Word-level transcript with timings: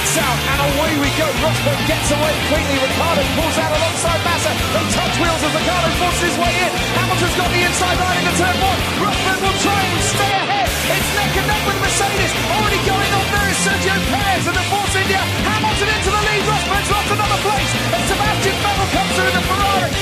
lights 0.00 0.16
out, 0.16 0.38
and 0.48 0.60
away 0.72 0.92
we 0.96 1.10
go. 1.20 1.28
Rosberg 1.44 1.80
gets 1.84 2.08
away 2.08 2.34
quickly. 2.48 2.76
Ricardo 2.80 3.22
pulls 3.36 3.56
out 3.60 3.72
alongside 3.76 4.20
Massa. 4.24 4.52
They 4.72 4.84
touch 4.96 5.14
wheels 5.20 5.42
as 5.44 5.52
Ricardo 5.52 5.88
forces 6.00 6.22
his 6.24 6.36
way 6.40 6.52
in. 6.56 6.72
Hamilton's 6.96 7.36
got 7.36 7.50
the 7.52 7.62
inside 7.68 7.98
line 8.00 8.16
into 8.24 8.34
turn 8.40 8.56
one. 8.64 8.80
Rosberg 9.04 9.40
will 9.44 9.58
try 9.60 9.80
and 9.84 10.00
stay 10.00 10.32
ahead. 10.40 10.68
It's 10.96 11.10
neck 11.20 11.32
and 11.36 11.46
neck 11.52 11.62
with 11.68 11.78
Mercedes. 11.84 12.32
Already 12.48 12.80
going 12.88 13.12
on 13.12 13.26
there 13.28 13.48
is 13.52 13.58
Sergio 13.60 13.96
Perez 14.08 14.44
and 14.48 14.56
the 14.56 14.66
Force 14.72 14.94
India. 14.96 15.20
Hamilton 15.20 15.88
into 15.92 16.10
the 16.16 16.22
lead. 16.24 16.42
Rosberg's 16.48 16.90
lost 16.90 17.10
another 17.12 17.40
place. 17.44 17.70
And 17.92 18.02
Sebastian 18.08 18.56
Vettel 18.64 18.88
comes 18.96 19.12
through 19.16 19.32
the 19.36 19.42
Ferrari. 19.44 19.92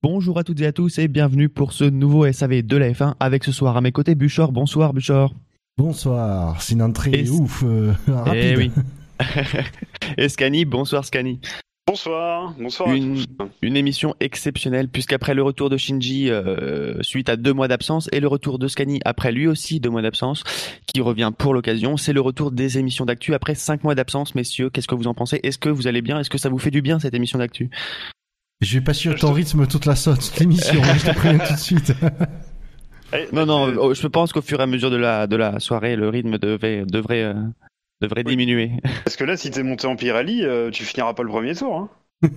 Bonjour 0.00 0.38
à 0.38 0.44
toutes 0.44 0.60
et 0.60 0.66
à 0.66 0.72
tous 0.72 0.98
et 0.98 1.08
bienvenue 1.08 1.48
pour 1.48 1.72
ce 1.72 1.84
nouveau 1.84 2.30
SAV 2.30 2.62
de 2.62 2.76
la 2.76 2.90
F1 2.90 3.14
avec 3.18 3.42
ce 3.42 3.50
soir 3.50 3.76
à 3.76 3.80
mes 3.80 3.90
côtés 3.90 4.14
Buchor. 4.14 4.52
Bonsoir 4.52 4.92
Buchor. 4.92 5.34
Bonsoir, 5.78 6.60
c'est 6.60 6.72
une 6.74 6.82
entrée 6.82 7.12
Et- 7.12 7.30
ouf, 7.30 7.62
euh, 7.64 7.92
rapide. 8.08 8.34
Eh 8.42 8.56
oui. 8.56 8.70
et 10.18 10.28
Scani, 10.28 10.64
bonsoir 10.64 11.04
Scani. 11.04 11.38
Bonsoir, 11.86 12.52
bonsoir 12.60 12.92
Une, 12.92 13.12
à 13.20 13.44
tous. 13.44 13.50
une 13.62 13.76
émission 13.76 14.14
exceptionnelle 14.20 14.88
puisqu'après 14.88 15.34
le 15.34 15.42
retour 15.44 15.70
de 15.70 15.76
Shinji 15.76 16.30
euh, 16.30 17.00
suite 17.02 17.28
à 17.30 17.36
deux 17.36 17.52
mois 17.54 17.68
d'absence 17.68 18.08
et 18.12 18.18
le 18.20 18.26
retour 18.28 18.58
de 18.58 18.66
Scani 18.68 19.00
après 19.06 19.30
lui 19.32 19.46
aussi 19.46 19.78
deux 19.80 19.88
mois 19.88 20.02
d'absence 20.02 20.42
qui 20.92 21.00
revient 21.00 21.30
pour 21.38 21.54
l'occasion, 21.54 21.96
c'est 21.96 22.12
le 22.12 22.20
retour 22.20 22.50
des 22.50 22.76
émissions 22.76 23.06
d'actu 23.06 23.32
après 23.32 23.54
cinq 23.54 23.84
mois 23.84 23.94
d'absence 23.94 24.34
messieurs. 24.34 24.68
Qu'est-ce 24.70 24.88
que 24.88 24.96
vous 24.96 25.06
en 25.06 25.14
pensez? 25.14 25.38
Est-ce 25.44 25.58
que 25.58 25.68
vous 25.70 25.86
allez 25.86 26.02
bien? 26.02 26.18
Est-ce 26.18 26.28
que 26.28 26.38
ça 26.38 26.48
vous 26.50 26.58
fait 26.58 26.72
du 26.72 26.82
bien 26.82 26.98
cette 26.98 27.14
émission 27.14 27.38
d'actu? 27.38 27.70
Je 28.60 28.78
vais 28.78 28.84
pas 28.84 28.92
suivre 28.94 29.14
ton 29.14 29.28
te- 29.28 29.34
rythme 29.34 29.66
toute 29.68 29.86
la 29.86 29.94
saute, 29.94 30.20
toute 30.20 30.40
l'émission, 30.40 30.82
hein, 30.82 30.94
je 30.98 31.06
te 31.06 31.14
préviens 31.14 31.38
tout 31.38 31.52
de 31.54 31.58
suite. 31.58 31.92
Eh, 33.12 33.28
Non 33.32 33.46
non, 33.46 33.68
euh, 33.68 33.76
oh, 33.78 33.94
je 33.94 34.06
pense 34.06 34.32
qu'au 34.32 34.42
fur 34.42 34.60
et 34.60 34.62
à 34.62 34.66
mesure 34.66 34.90
de 34.90 34.96
la 34.96 35.26
de 35.26 35.36
la 35.36 35.60
soirée, 35.60 35.96
le 35.96 36.08
rythme 36.08 36.38
devait 36.38 36.84
devrait 36.84 37.22
euh, 37.22 37.34
devrait 38.02 38.22
Oui. 38.26 38.32
diminuer. 38.36 38.72
Parce 39.04 39.16
que 39.16 39.24
là, 39.24 39.36
si 39.36 39.50
t'es 39.50 39.62
monté 39.62 39.86
en 39.86 39.96
Pirelli, 39.96 40.44
euh, 40.44 40.70
tu 40.70 40.84
finiras 40.84 41.14
pas 41.14 41.22
le 41.22 41.28
premier 41.30 41.54
tour. 41.54 41.76
Hein. 41.76 41.88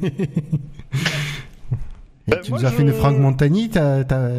Et 2.27 2.31
Ben, 2.31 2.41
tu 2.41 2.51
moi, 2.51 2.59
nous 2.59 2.65
as 2.65 2.69
je- 2.69 2.75
fait 2.75 2.81
une 2.83 2.93
Franck 2.93 3.17
Montagny, 3.17 3.69
t'as 3.69 4.03
t'as- 4.03 4.29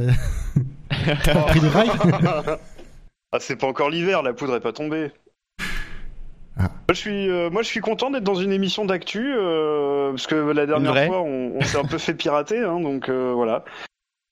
t'as 1.25 1.43
pris 1.43 1.61
le 1.61 1.69
rail? 1.69 1.91
Ah, 3.33 3.39
c'est 3.41 3.57
pas 3.57 3.67
encore 3.67 3.91
l'hiver, 3.91 4.23
la 4.23 4.33
poudre 4.35 4.57
est 4.57 4.61
pas 4.61 4.73
tombée. 4.73 5.11
Ah. 6.59 6.65
Moi, 6.69 6.71
je 6.91 6.95
suis, 6.95 7.31
euh, 7.31 7.49
moi, 7.51 7.63
je 7.63 7.69
suis 7.69 7.81
content 7.81 8.11
d'être 8.11 8.25
dans 8.25 8.35
une 8.35 8.53
émission 8.53 8.85
d'actu 8.85 9.33
euh, 9.35 10.11
parce 10.11 10.27
que 10.27 10.35
la 10.35 10.67
dernière 10.67 11.07
fois, 11.07 11.23
on, 11.23 11.53
on 11.57 11.61
s'est 11.63 11.79
un 11.79 11.85
peu 11.85 11.97
fait 11.99 12.13
pirater, 12.15 12.59
hein, 12.61 12.79
donc 12.81 13.09
euh, 13.09 13.33
voilà. 13.35 13.65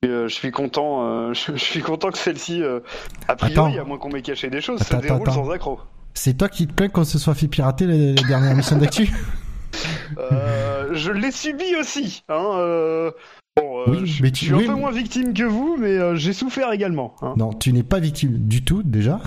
Et, 0.02 0.08
euh, 0.08 0.28
je 0.28 0.34
suis 0.34 0.50
content, 0.50 1.04
euh, 1.04 1.34
je, 1.34 1.52
je 1.52 1.58
suis 1.64 1.80
content 1.82 2.10
que 2.10 2.16
celle-ci, 2.18 2.62
euh, 2.62 2.80
a 3.28 3.36
priori, 3.36 3.72
Attends. 3.74 3.82
à 3.82 3.84
moins 3.84 3.98
qu'on 3.98 4.08
m'ait 4.10 4.22
caché 4.22 4.48
des 4.48 4.62
choses, 4.62 4.80
se 4.80 4.94
Attends, 4.94 5.00
déroule 5.02 5.28
attends. 5.28 5.44
sans 5.44 5.50
accroc. 5.50 5.80
C'est 6.14 6.36
toi 6.38 6.48
qui 6.48 6.66
te 6.66 6.72
plains 6.72 6.88
qu'on 6.88 7.04
se 7.04 7.18
soit 7.18 7.34
fait 7.34 7.48
pirater 7.48 7.86
la, 7.86 7.94
la 8.20 8.28
dernière 8.28 8.52
émission 8.52 8.76
d'actu 8.76 9.12
Euh, 10.18 10.88
je 10.94 11.12
l'ai 11.12 11.30
subi 11.30 11.76
aussi. 11.78 12.24
Hein, 12.28 13.12
bon, 13.56 13.84
Oui, 13.86 14.04
je, 14.04 14.20
mais 14.24 14.28
je 14.30 14.32
tu- 14.34 14.44
suis 14.46 14.54
oui, 14.54 14.64
un 14.64 14.66
peu 14.66 14.72
mais- 14.74 14.80
moins 14.80 14.90
victime 14.90 15.32
que 15.32 15.44
vous, 15.44 15.76
mais 15.78 16.16
j'ai 16.16 16.32
souffert 16.32 16.72
également. 16.72 17.14
hein. 17.22 17.34
Non, 17.36 17.52
tu 17.52 17.72
n'es 17.72 17.84
pas 17.84 18.00
victime 18.00 18.32
du 18.48 18.64
tout, 18.64 18.82
déjà. 18.82 19.20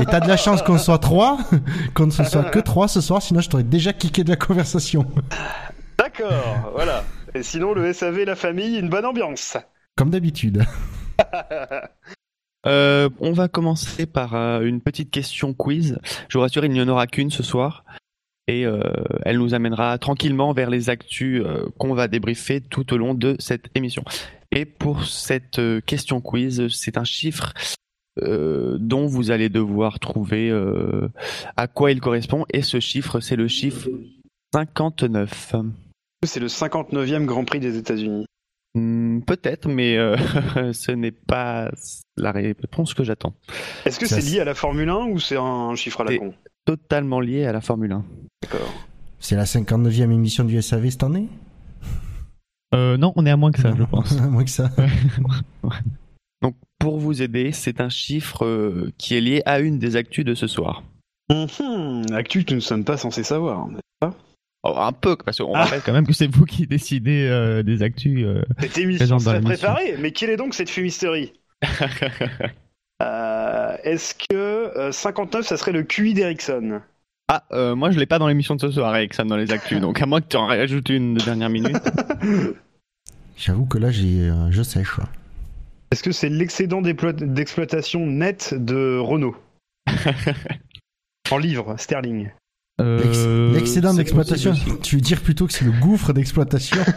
Et 0.00 0.06
t'as 0.06 0.20
de 0.20 0.28
la 0.28 0.38
chance 0.38 0.62
qu'on 0.62 0.78
soit 0.78 0.96
trois, 0.98 1.36
qu'on 1.94 2.06
ne 2.06 2.10
soit 2.10 2.44
que 2.44 2.58
trois 2.58 2.88
ce 2.88 3.02
soir, 3.02 3.20
sinon 3.20 3.40
je 3.42 3.50
t'aurais 3.50 3.62
déjà 3.64 3.92
kické 3.92 4.24
de 4.24 4.30
la 4.30 4.36
conversation. 4.36 5.04
D'accord, 5.98 6.70
voilà. 6.74 7.04
Et 7.34 7.42
sinon, 7.42 7.74
le 7.74 7.92
SAV, 7.92 8.24
la 8.24 8.36
famille, 8.36 8.78
une 8.78 8.88
bonne 8.88 9.04
ambiance. 9.04 9.58
Comme 10.00 10.08
d'habitude. 10.08 10.64
Euh, 12.66 13.08
on 13.20 13.32
va 13.32 13.48
commencer 13.48 14.04
par 14.04 14.34
euh, 14.34 14.60
une 14.60 14.82
petite 14.82 15.10
question 15.10 15.54
quiz. 15.54 15.98
Je 16.28 16.36
vous 16.36 16.42
rassure, 16.42 16.62
il 16.66 16.70
n'y 16.70 16.82
en 16.82 16.88
aura 16.88 17.06
qu'une 17.06 17.30
ce 17.30 17.42
soir. 17.42 17.86
Et 18.48 18.66
euh, 18.66 18.82
elle 19.22 19.38
nous 19.38 19.54
amènera 19.54 19.96
tranquillement 19.96 20.52
vers 20.52 20.68
les 20.68 20.90
actus 20.90 21.42
euh, 21.42 21.64
qu'on 21.78 21.94
va 21.94 22.06
débriefer 22.06 22.60
tout 22.60 22.92
au 22.92 22.98
long 22.98 23.14
de 23.14 23.34
cette 23.38 23.70
émission. 23.74 24.04
Et 24.52 24.66
pour 24.66 25.06
cette 25.06 25.58
euh, 25.58 25.80
question 25.80 26.20
quiz, 26.20 26.68
c'est 26.68 26.98
un 26.98 27.04
chiffre 27.04 27.54
euh, 28.20 28.76
dont 28.78 29.06
vous 29.06 29.30
allez 29.30 29.48
devoir 29.48 29.98
trouver 29.98 30.50
euh, 30.50 31.08
à 31.56 31.66
quoi 31.66 31.92
il 31.92 32.02
correspond. 32.02 32.44
Et 32.52 32.60
ce 32.60 32.78
chiffre, 32.78 33.20
c'est 33.20 33.36
le 33.36 33.48
chiffre 33.48 33.88
59. 34.52 35.54
C'est 36.26 36.40
le 36.40 36.48
59e 36.48 37.24
Grand 37.24 37.46
Prix 37.46 37.60
des 37.60 37.78
États-Unis. 37.78 38.26
Hmm, 38.74 39.20
Peut-être, 39.22 39.68
mais 39.68 39.96
euh, 39.96 40.16
ce 40.72 40.92
n'est 40.92 41.10
pas 41.10 41.70
la 42.16 42.32
réponse 42.32 42.94
que 42.94 43.02
j'attends. 43.04 43.34
Est-ce 43.84 43.98
que 43.98 44.06
c'est 44.06 44.20
lié 44.20 44.40
à 44.40 44.44
la 44.44 44.54
Formule 44.54 44.88
1 44.88 45.06
ou 45.06 45.18
c'est 45.18 45.36
un 45.36 45.74
chiffre 45.74 46.00
à 46.02 46.04
la 46.04 46.10
C'est- 46.12 46.18
con 46.18 46.34
Totalement 46.64 47.20
lié 47.20 47.46
à 47.46 47.52
la 47.52 47.60
Formule 47.60 47.92
1. 47.92 48.04
D'accord. 48.42 48.72
C'est 49.18 49.34
la 49.36 49.44
59e 49.44 50.12
émission 50.12 50.44
du 50.44 50.60
SAV 50.62 50.90
cette 50.90 51.02
année? 51.02 51.28
Euh, 52.74 52.96
non, 52.96 53.12
on 53.16 53.26
est 53.26 53.30
à 53.30 53.36
moins 53.36 53.50
que 53.50 53.60
ça, 53.60 53.72
je 53.76 53.82
pense. 53.82 54.12
Moins 54.30 54.44
que 54.44 54.50
ça. 54.50 54.70
Donc, 56.42 56.54
pour 56.78 56.98
vous 56.98 57.20
aider, 57.22 57.50
c'est 57.52 57.80
un 57.80 57.88
chiffre 57.88 58.44
euh, 58.46 58.92
qui 58.96 59.16
est 59.16 59.20
lié 59.20 59.42
à 59.46 59.58
une 59.60 59.78
des 59.78 59.96
actus 59.96 60.24
de 60.24 60.34
ce 60.34 60.46
soir. 60.46 60.84
Mhm, 61.30 62.06
Actu 62.12 62.44
que 62.44 62.50
nous 62.52 62.56
ne 62.56 62.60
sommes 62.62 62.84
pas 62.84 62.96
censés 62.96 63.24
savoir. 63.24 63.68
Oh, 64.62 64.74
un 64.76 64.92
peu, 64.92 65.16
parce 65.16 65.38
qu'on 65.38 65.54
Ah. 65.54 65.64
rappelle 65.64 65.80
quand 65.84 65.92
même 65.94 66.06
que 66.06 66.12
c'est 66.12 66.26
vous 66.26 66.44
qui 66.44 66.66
décidez 66.66 67.26
euh, 67.28 67.62
des 67.62 67.82
actus. 67.82 68.24
euh. 68.26 68.42
Cette 68.60 68.76
émission 68.78 69.18
serait 69.18 69.40
préparée, 69.40 69.96
mais 69.98 70.10
quelle 70.12 70.30
est 70.30 70.36
donc 70.36 70.54
cette 70.54 70.70
fumisterie 70.70 71.32
Euh, 73.02 73.76
Est-ce 73.82 74.14
que 74.14 74.34
euh, 74.34 74.92
59, 74.92 75.46
ça 75.46 75.56
serait 75.56 75.72
le 75.72 75.82
QI 75.82 76.12
d'Ericsson? 76.12 76.80
Ah, 77.28 77.44
euh, 77.52 77.74
moi 77.74 77.90
je 77.92 77.98
l'ai 77.98 78.04
pas 78.06 78.18
dans 78.18 78.28
l'émission 78.28 78.56
de 78.56 78.60
ce 78.60 78.70
soir, 78.70 78.92
Alexandre, 78.92 79.30
dans 79.30 79.36
les 79.38 79.50
actus, 79.52 79.80
donc 79.80 80.02
à 80.02 80.06
moins 80.06 80.20
que 80.20 80.26
tu 80.28 80.36
en 80.36 80.46
rajoutes 80.46 80.90
une 80.90 81.14
de 81.14 81.24
dernière 81.24 81.48
minute. 81.48 81.76
J'avoue 83.38 83.64
que 83.64 83.78
là, 83.78 83.90
j'ai, 83.90 84.28
euh, 84.28 84.50
je 84.50 84.62
sèche. 84.62 84.96
Est-ce 85.92 86.02
que 86.02 86.12
c'est 86.12 86.28
l'excédent 86.28 86.82
d'exploitation 86.82 88.04
net 88.06 88.52
de 88.54 88.98
Renault? 88.98 89.36
En 91.30 91.38
livres 91.38 91.76
sterling. 91.78 92.30
Euh, 92.80 93.52
L'excédent 93.52 93.90
c'est 93.92 93.98
d'exploitation, 93.98 94.54
tu 94.82 94.96
veux 94.96 95.00
dire 95.02 95.20
plutôt 95.20 95.46
que 95.46 95.52
c'est 95.52 95.64
le 95.64 95.72
gouffre 95.72 96.12
d'exploitation 96.12 96.78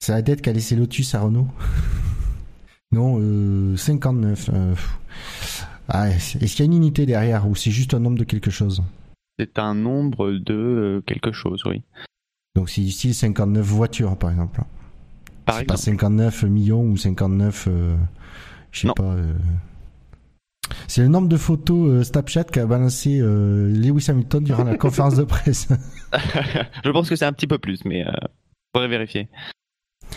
C'est 0.00 0.12
la 0.12 0.22
dette 0.22 0.42
qu'a 0.42 0.52
laissé 0.52 0.76
Lotus 0.76 1.14
à 1.14 1.20
Renault 1.20 1.48
Non, 2.92 3.18
euh, 3.20 3.76
59. 3.76 4.50
euh, 4.52 4.70
pff. 4.74 5.66
Ah, 5.88 6.08
est-ce 6.10 6.38
qu'il 6.38 6.60
y 6.60 6.62
a 6.62 6.64
une 6.64 6.72
unité 6.74 7.06
derrière 7.06 7.48
ou 7.48 7.54
c'est 7.54 7.70
juste 7.70 7.94
un 7.94 8.00
nombre 8.00 8.18
de 8.18 8.24
quelque 8.24 8.50
chose? 8.50 8.82
C'est 9.38 9.58
un 9.58 9.74
nombre 9.74 10.32
de 10.32 10.54
euh, 10.54 11.00
quelque 11.06 11.32
chose, 11.32 11.62
oui. 11.66 11.82
Donc 12.54 12.70
c'est 12.70 12.80
ici 12.82 13.12
59 13.14 13.64
voitures 13.66 14.16
par 14.16 14.30
exemple. 14.30 14.62
Par 15.44 15.56
C'est 15.58 15.64
pas 15.64 15.74
exemple. 15.74 15.98
59 16.00 16.42
millions 16.44 16.82
ou 16.82 16.96
59, 16.96 17.68
euh, 17.68 17.96
je 18.70 18.80
sais 18.80 18.88
pas. 18.96 19.16
C'est 20.88 21.02
le 21.02 21.08
nombre 21.08 21.28
de 21.28 21.36
photos 21.36 21.88
euh, 21.90 22.02
Snapchat 22.04 22.44
qu'a 22.44 22.66
balancé 22.66 23.18
euh, 23.20 23.68
Lewis 23.70 24.06
Hamilton 24.08 24.44
durant 24.44 24.64
la 24.64 24.76
conférence 24.76 25.16
de 25.16 25.24
presse. 25.24 25.68
je 26.84 26.90
pense 26.90 27.08
que 27.08 27.16
c'est 27.16 27.24
un 27.24 27.32
petit 27.32 27.46
peu 27.46 27.58
plus, 27.58 27.84
mais 27.84 28.06
euh, 28.06 28.12
faudrait 28.74 28.88
vérifier. 28.88 29.28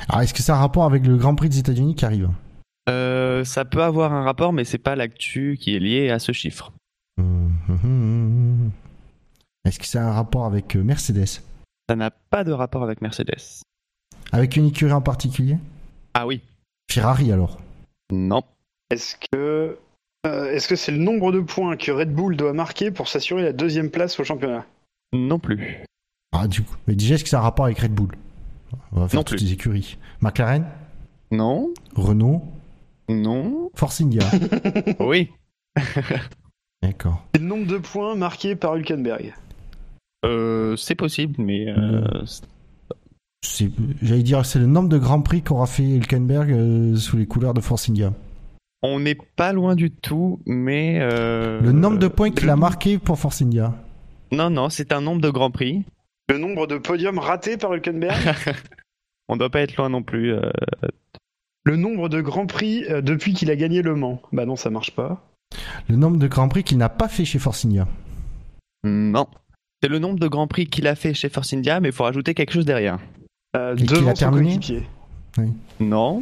Alors 0.09 0.21
est-ce 0.21 0.33
que 0.33 0.41
ça 0.41 0.53
a 0.53 0.57
un 0.57 0.61
rapport 0.61 0.83
avec 0.85 1.05
le 1.05 1.17
Grand 1.17 1.35
Prix 1.35 1.49
des 1.49 1.59
États-Unis 1.59 1.95
qui 1.95 2.05
arrive 2.05 2.29
Euh, 2.89 3.43
ça 3.43 3.65
peut 3.65 3.83
avoir 3.83 4.13
un 4.13 4.23
rapport, 4.23 4.53
mais 4.53 4.63
c'est 4.63 4.77
pas 4.77 4.95
l'actu 4.95 5.57
qui 5.59 5.75
est 5.75 5.79
lié 5.79 6.09
à 6.09 6.19
ce 6.19 6.31
chiffre. 6.31 6.71
Hum, 7.19 7.51
hum, 7.67 7.79
hum. 7.83 8.71
Est-ce 9.65 9.79
que 9.79 9.85
ça 9.85 10.01
a 10.01 10.09
un 10.09 10.13
rapport 10.13 10.45
avec 10.45 10.75
euh, 10.75 10.83
Mercedes 10.83 11.41
Ça 11.89 11.95
n'a 11.95 12.11
pas 12.11 12.43
de 12.43 12.51
rapport 12.51 12.83
avec 12.83 13.01
Mercedes. 13.01 13.63
Avec 14.31 14.55
une 14.55 14.67
écurie 14.67 14.93
en 14.93 15.01
particulier 15.01 15.57
Ah 16.13 16.25
oui. 16.27 16.41
Ferrari 16.89 17.31
alors 17.31 17.59
Non. 18.11 18.43
Est-ce 18.89 19.15
que 19.31 19.77
est-ce 20.25 20.67
que 20.67 20.75
c'est 20.75 20.91
le 20.91 20.97
nombre 20.97 21.31
de 21.31 21.39
points 21.39 21.77
que 21.77 21.91
Red 21.91 22.13
Bull 22.13 22.35
doit 22.35 22.53
marquer 22.53 22.91
pour 22.91 23.07
s'assurer 23.07 23.43
la 23.43 23.53
deuxième 23.53 23.89
place 23.89 24.19
au 24.19 24.23
championnat? 24.23 24.65
Non 25.13 25.39
plus. 25.39 25.83
Ah 26.33 26.47
du 26.47 26.63
coup. 26.63 26.75
Mais 26.87 26.95
déjà 26.95 27.15
est-ce 27.15 27.23
que 27.23 27.29
ça 27.29 27.37
a 27.37 27.39
un 27.39 27.43
rapport 27.43 27.65
avec 27.65 27.79
Red 27.79 27.93
Bull 27.93 28.11
On 28.91 28.99
va 29.01 29.07
faire 29.07 29.19
Non 29.19 29.23
toutes 29.23 29.37
plus. 29.37 29.45
les 29.45 29.53
écuries. 29.53 29.97
McLaren? 30.21 30.65
Non. 31.31 31.69
Renault? 31.95 32.43
Non. 33.09 33.71
Force 33.75 34.01
India. 34.01 34.23
oui. 34.99 35.29
D'accord. 36.81 37.23
C'est 37.33 37.41
le 37.41 37.47
nombre 37.47 37.67
de 37.67 37.77
points 37.77 38.15
marqués 38.15 38.55
par 38.55 38.75
Hülkenberg? 38.75 39.33
Euh, 40.25 40.75
c'est 40.75 40.95
possible, 40.95 41.35
mais 41.37 41.69
euh, 41.69 42.01
C'est- 43.41 43.71
J'allais 44.01 44.23
dire, 44.23 44.45
c'est 44.45 44.59
le 44.59 44.65
nombre 44.65 44.89
de 44.89 44.97
grands 44.97 45.21
prix 45.21 45.41
qu'aura 45.41 45.67
fait 45.67 45.83
Hülkenberg 45.83 46.51
euh, 46.51 46.95
sous 46.95 47.17
les 47.17 47.25
couleurs 47.25 47.53
de 47.53 47.61
Force 47.61 47.89
India. 47.89 48.13
On 48.87 48.99
n'est 48.99 49.17
pas 49.35 49.53
loin 49.53 49.75
du 49.75 49.91
tout, 49.91 50.39
mais 50.45 50.97
euh, 51.01 51.61
Le 51.61 51.71
nombre 51.71 51.97
de 51.99 52.07
points 52.07 52.31
qu'il 52.31 52.49
a 52.49 52.55
marqué 52.55 52.97
pour 52.97 53.17
Force 53.19 53.41
India. 53.41 53.73
Non, 54.31 54.49
non, 54.49 54.69
c'est 54.69 54.91
un 54.91 55.01
nombre 55.01 55.21
de 55.21 55.29
grands 55.29 55.51
prix. 55.51 55.83
Le 56.29 56.37
nombre 56.37 56.67
de 56.67 56.77
podiums 56.77 57.19
ratés 57.19 57.57
par 57.57 57.73
Hülkenberg. 57.73 58.35
On 59.29 59.37
doit 59.37 59.49
pas 59.49 59.61
être 59.61 59.75
loin 59.77 59.89
non 59.89 60.03
plus. 60.03 60.33
euh, 60.33 60.49
le 61.63 61.75
nombre 61.75 62.07
de 62.09 62.21
grands 62.21 62.45
prix 62.47 62.85
euh, 62.89 63.01
depuis 63.01 63.33
qu'il 63.33 63.51
a 63.51 63.55
gagné 63.55 63.81
Le 63.81 63.95
Mans. 63.95 64.21
Bah 64.31 64.45
non, 64.45 64.55
ça 64.55 64.69
marche 64.69 64.91
pas. 64.91 65.23
Le 65.89 65.95
nombre 65.95 66.17
de 66.17 66.27
Grands 66.27 66.49
Prix 66.49 66.63
qu'il 66.65 66.77
n'a 66.77 66.89
pas 66.89 67.07
fait 67.07 67.23
chez 67.23 67.39
Force 67.39 67.63
India. 67.65 67.87
Non. 68.83 69.27
C'est 69.81 69.89
le 69.89 69.99
nombre 69.99 70.19
de 70.19 70.27
Grands 70.27 70.47
Prix 70.47 70.67
qu'il 70.67 70.87
a 70.87 70.95
fait 70.95 71.13
chez 71.13 71.29
Force 71.29 71.53
India, 71.53 71.79
mais 71.79 71.89
il 71.89 71.93
faut 71.93 72.03
rajouter 72.03 72.33
quelque 72.33 72.51
chose 72.51 72.65
derrière. 72.65 72.99
Euh, 73.55 73.73
Et 73.75 73.77
qu'il 73.77 73.87
devant 73.87 74.11
a 74.11 74.15
son 74.15 74.19
terminé 74.19 74.55
coéquipier. 74.55 74.83
Non. 75.79 76.21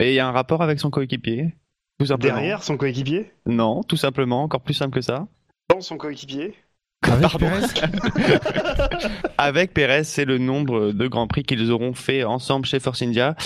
Et 0.00 0.10
il 0.10 0.14
y 0.14 0.18
a 0.18 0.26
un 0.26 0.32
rapport 0.32 0.62
avec 0.62 0.80
son 0.80 0.90
coéquipier. 0.90 1.54
Tout 1.98 2.06
simplement. 2.06 2.34
Derrière 2.34 2.62
son 2.62 2.76
coéquipier? 2.76 3.32
Non, 3.46 3.82
tout 3.82 3.96
simplement, 3.96 4.42
encore 4.42 4.60
plus 4.60 4.74
simple 4.74 4.94
que 4.94 5.00
ça. 5.00 5.26
Dans 5.70 5.80
son 5.80 5.96
coéquipier? 5.96 6.54
Avec 9.38 9.72
Perez, 9.74 10.04
c'est 10.04 10.24
le 10.24 10.38
nombre 10.38 10.92
de 10.92 11.06
Grands 11.08 11.26
Prix 11.26 11.44
qu'ils 11.44 11.70
auront 11.70 11.94
fait 11.94 12.24
ensemble 12.24 12.66
chez 12.66 12.80
Force 12.80 13.02
India 13.02 13.36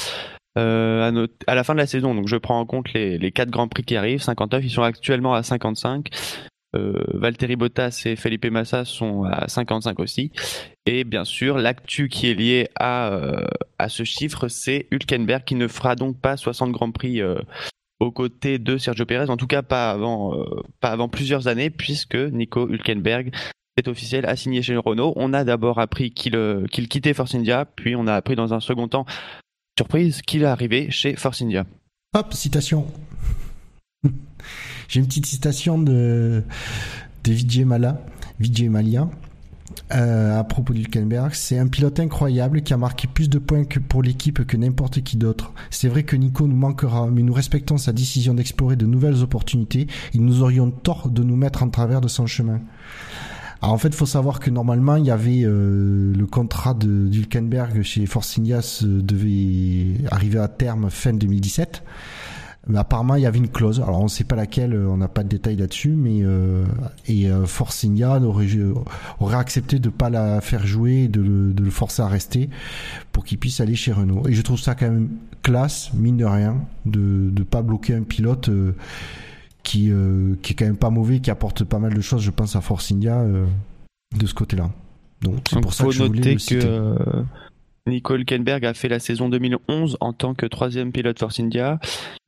euh, 0.59 1.07
à, 1.07 1.11
notre- 1.11 1.35
à 1.47 1.55
la 1.55 1.65
fin 1.65 1.75
de 1.75 1.79
la 1.79 1.87
saison. 1.87 2.15
Donc 2.15 2.29
je 2.29 2.37
prends 2.37 2.59
en 2.61 2.67
compte 2.67 2.93
les, 2.93 3.19
les 3.19 3.33
4 3.33 3.51
Grands 3.51 3.69
Prix 3.69 3.85
qui 3.85 3.97
arrivent, 3.97 4.23
59, 4.23 4.65
ils 4.65 4.71
sont 4.71 4.83
actuellement 4.83 5.35
à 5.35 5.43
55. 5.43 6.09
Euh, 6.77 7.03
Valtteri 7.15 7.57
Bottas 7.57 8.03
et 8.07 8.15
Felipe 8.15 8.47
Massa 8.47 8.85
sont 8.85 9.25
à 9.25 9.49
55 9.49 9.99
aussi. 9.99 10.31
Et 10.87 11.03
bien 11.03 11.25
sûr, 11.25 11.59
l'actu 11.59 12.09
qui 12.09 12.31
est 12.31 12.35
lié 12.35 12.69
à, 12.79 13.09
euh, 13.09 13.45
à 13.81 13.89
ce 13.89 14.05
chiffre, 14.05 14.47
c'est 14.47 14.87
Hülkenberg 14.93 15.43
qui 15.45 15.57
ne 15.57 15.67
fera 15.67 15.97
donc 15.97 16.21
pas 16.21 16.37
60 16.37 16.71
Grands 16.71 16.93
Prix 16.93 17.21
euh, 17.21 17.35
aux 18.01 18.11
côtés 18.11 18.59
de 18.59 18.79
Sergio 18.79 19.05
Perez, 19.05 19.31
en 19.31 19.37
tout 19.37 19.47
cas 19.47 19.63
pas 19.63 19.91
avant, 19.91 20.35
euh, 20.35 20.63
pas 20.81 20.91
avant 20.91 21.09
plusieurs 21.09 21.47
années, 21.47 21.71
puisque 21.71 22.17
Nico 22.17 22.69
Hülkenberg 22.69 23.33
c'est 23.79 23.89
officiel, 23.89 24.27
a 24.27 24.37
signé 24.37 24.63
chez 24.63 24.77
Renault. 24.77 25.13
On 25.17 25.33
a 25.33 25.45
d'abord 25.45 25.79
appris 25.79 26.11
qu'il 26.11 26.37
euh, 26.37 26.67
qu'il 26.67 26.89
quittait 26.89 27.15
Force 27.15 27.35
India, 27.35 27.65
puis 27.65 27.95
on 27.95 28.07
a 28.07 28.15
appris 28.15 28.37
dans 28.37 28.53
un 28.53 28.61
second 28.61 28.89
temps, 28.89 29.07
surprise, 29.79 30.23
qu'il 30.23 30.43
est 30.43 30.47
arrivé 30.47 30.91
chez 30.91 31.15
Force 31.15 31.43
India. 31.43 31.67
Hop, 32.15 32.35
citation. 32.35 32.87
J'ai 34.89 35.01
une 35.01 35.07
petite 35.07 35.27
citation 35.27 35.79
de, 35.79 36.43
de 37.25 37.33
Vijay 37.33 37.65
Mala, 37.65 38.05
Vijay 38.41 38.69
Malia, 38.69 39.09
euh, 39.93 40.39
à 40.39 40.45
propos 40.45 40.73
d'Hülkenberg. 40.73 41.33
C'est 41.35 41.59
un 41.59 41.67
pilote 41.67 41.99
incroyable 42.01 42.63
qui 42.63 42.73
a 42.73 42.77
marqué 42.77 43.09
plus 43.09 43.29
de 43.29 43.39
points 43.39 43.65
que 43.65 43.79
pour 43.79 44.03
l'équipe 44.03 44.45
que 44.47 44.57
n'importe 44.57 45.03
qui 45.03 45.17
d'autre. 45.17 45.53
C'est 45.71 45.89
vrai 45.89 46.03
que 46.03 46.17
Nico 46.17 46.47
nous 46.47 46.57
manquera, 46.57 47.09
mais 47.11 47.23
nous 47.23 47.33
respectons 47.33 47.79
sa 47.79 47.93
décision 47.93 48.35
d'explorer 48.35 48.77
de 48.77 48.87
nouvelles 48.87 49.23
opportunités 49.23 49.87
et 50.15 50.19
nous 50.19 50.43
aurions 50.43 50.71
tort 50.71 51.11
de 51.11 51.23
nous 51.23 51.37
mettre 51.37 51.63
en 51.63 51.69
travers 51.69 52.01
de 52.01 52.09
son 52.09 52.27
chemin. 52.27 52.61
Alors 53.63 53.75
en 53.75 53.79
fait, 53.79 53.95
faut 53.95 54.07
savoir 54.07 54.41
que 54.41 54.51
normalement, 54.51 54.97
il 54.97 55.05
y 55.05 55.11
avait 55.11 55.43
euh, 55.43 56.15
le 56.15 56.27
contrat 56.27 56.73
de 56.73 57.07
d'Hülkenberg 57.09 57.83
chez 57.83 58.07
Force 58.07 58.39
India 58.39 58.63
se 58.63 58.87
devait 58.87 59.99
arriver 60.11 60.39
à 60.39 60.49
terme 60.49 60.89
fin 60.89 61.13
2017. 61.13 61.83
Mais 62.67 62.79
apparemment, 62.79 63.15
il 63.15 63.23
y 63.23 63.27
avait 63.27 63.39
une 63.39 63.49
clause. 63.49 63.81
Alors, 63.81 64.01
on 64.01 64.05
ne 64.05 64.09
sait 64.09 64.25
pas 64.25 64.37
laquelle, 64.37 64.75
euh, 64.75 64.87
on 64.89 64.99
n'a 64.99 65.09
pas 65.09 65.23
de 65.23 65.29
détails 65.29 65.57
là-dessus, 65.57 65.91
mais 65.91 66.21
euh, 66.23 66.67
et 67.07 67.31
euh, 67.31 67.47
Force 67.47 67.85
India 67.85 68.21
aurait, 68.21 68.49
aurait 69.19 69.37
accepté 69.37 69.79
de 69.79 69.89
pas 69.89 70.11
la 70.11 70.41
faire 70.41 70.67
jouer, 70.67 71.09
de 71.09 71.23
le, 71.23 71.53
de 71.53 71.63
le 71.63 71.71
forcer 71.71 72.03
à 72.03 72.09
rester 72.09 72.51
pour 73.13 73.25
qu'il 73.25 73.39
puisse 73.39 73.61
aller 73.61 73.77
chez 73.77 73.93
Renault. 73.93 74.29
Et 74.29 74.35
je 74.35 74.43
trouve 74.43 74.61
ça 74.61 74.75
quand 74.75 74.91
même 74.91 75.09
classe, 75.43 75.93
mine 75.95 76.17
de 76.17 76.25
rien, 76.25 76.57
de 76.87 77.31
ne 77.35 77.43
pas 77.43 77.63
bloquer 77.63 77.95
un 77.95 78.03
pilote 78.03 78.49
euh, 78.49 78.75
qui 79.63 79.91
euh, 79.91 80.35
qui 80.43 80.53
est 80.53 80.57
quand 80.57 80.67
même 80.67 80.77
pas 80.77 80.91
mauvais, 80.91 81.21
qui 81.21 81.31
apporte 81.31 81.65
pas 81.65 81.79
mal 81.79 81.95
de 81.95 82.01
choses, 82.01 82.23
je 82.23 82.31
pense 82.31 82.57
à 82.57 82.61
Force 82.61 82.93
India 82.93 83.19
euh, 83.21 83.47
de 84.17 84.27
ce 84.27 84.35
côté-là. 84.35 84.71
Donc 85.23 85.47
c'est 85.49 85.61
pour 85.61 85.75
ça 85.75 85.85
que 85.85 85.91
je 85.91 86.03
voulais 86.03 86.21
le 86.21 86.35
que 86.35 86.39
citer. 86.39 86.81
Nico 87.91 88.15
Hülkenberg 88.15 88.65
a 88.65 88.75
fait 88.75 88.89
la 88.89 88.99
saison 88.99 89.29
2011 89.29 89.99
en 90.01 90.13
tant 90.13 90.35
que 90.35 90.47
troisième 90.47 90.93
pilote 90.93 91.19
Force 91.19 91.41
India, 91.41 91.79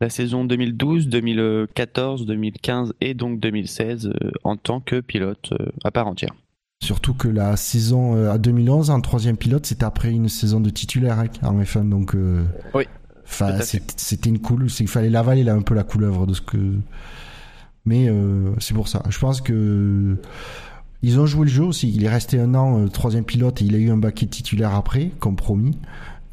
la 0.01 0.11
saison 0.11 0.45
2012, 0.45 1.09
2014, 1.09 2.27
2015 2.27 2.95
et 3.01 3.15
donc 3.15 3.41
2016 3.41 4.07
euh, 4.07 4.31
en 4.45 4.57
tant 4.57 4.81
que 4.81 5.01
pilote 5.01 5.51
euh, 5.53 5.67
à 5.85 5.91
part 5.91 6.07
entière. 6.07 6.35
Surtout 6.83 7.15
que 7.15 7.29
la 7.29 7.57
saison 7.57 8.17
euh, 8.17 8.33
à 8.33 8.39
2011 8.39 8.91
en 8.91 9.01
troisième 9.01 9.37
pilote, 9.37 9.65
c'était 9.67 9.85
après 9.85 10.11
une 10.11 10.29
saison 10.29 10.59
de 10.59 10.69
titulaire 10.69 11.21
hein, 11.21 11.27
en 11.43 11.61
F1, 11.61 11.89
donc 11.89 12.17
euh, 12.17 12.43
Oui, 12.75 12.89
enfin, 13.25 13.61
c'était 13.61 14.29
une 14.29 14.41
cool, 14.41 14.67
qu'il 14.67 14.89
fallait 14.89 15.09
l'avaler 15.09 15.45
là 15.45 15.55
un 15.55 15.63
peu 15.63 15.75
la 15.75 15.85
couleuvre 15.85 16.27
de 16.27 16.35
ce 16.35 16.41
que. 16.41 16.59
Mais 17.85 18.09
euh, 18.09 18.53
c'est 18.59 18.75
pour 18.75 18.89
ça. 18.89 19.05
Je 19.09 19.19
pense 19.21 19.41
que 19.41 20.17
ils 21.03 21.19
ont 21.21 21.27
joué 21.27 21.47
le 21.47 21.51
jeu 21.51 21.65
aussi. 21.65 21.93
Il 21.95 22.05
est 22.05 22.09
resté 22.09 22.39
un 22.39 22.55
an 22.55 22.79
euh, 22.81 22.89
troisième 22.89 23.25
pilote 23.25 23.61
et 23.63 23.65
il 23.65 23.75
a 23.75 23.79
eu 23.79 23.91
un 23.91 23.97
baquet 23.97 24.27
titulaire 24.27 24.75
après, 24.75 25.11
comme 25.19 25.37
promis. 25.37 25.79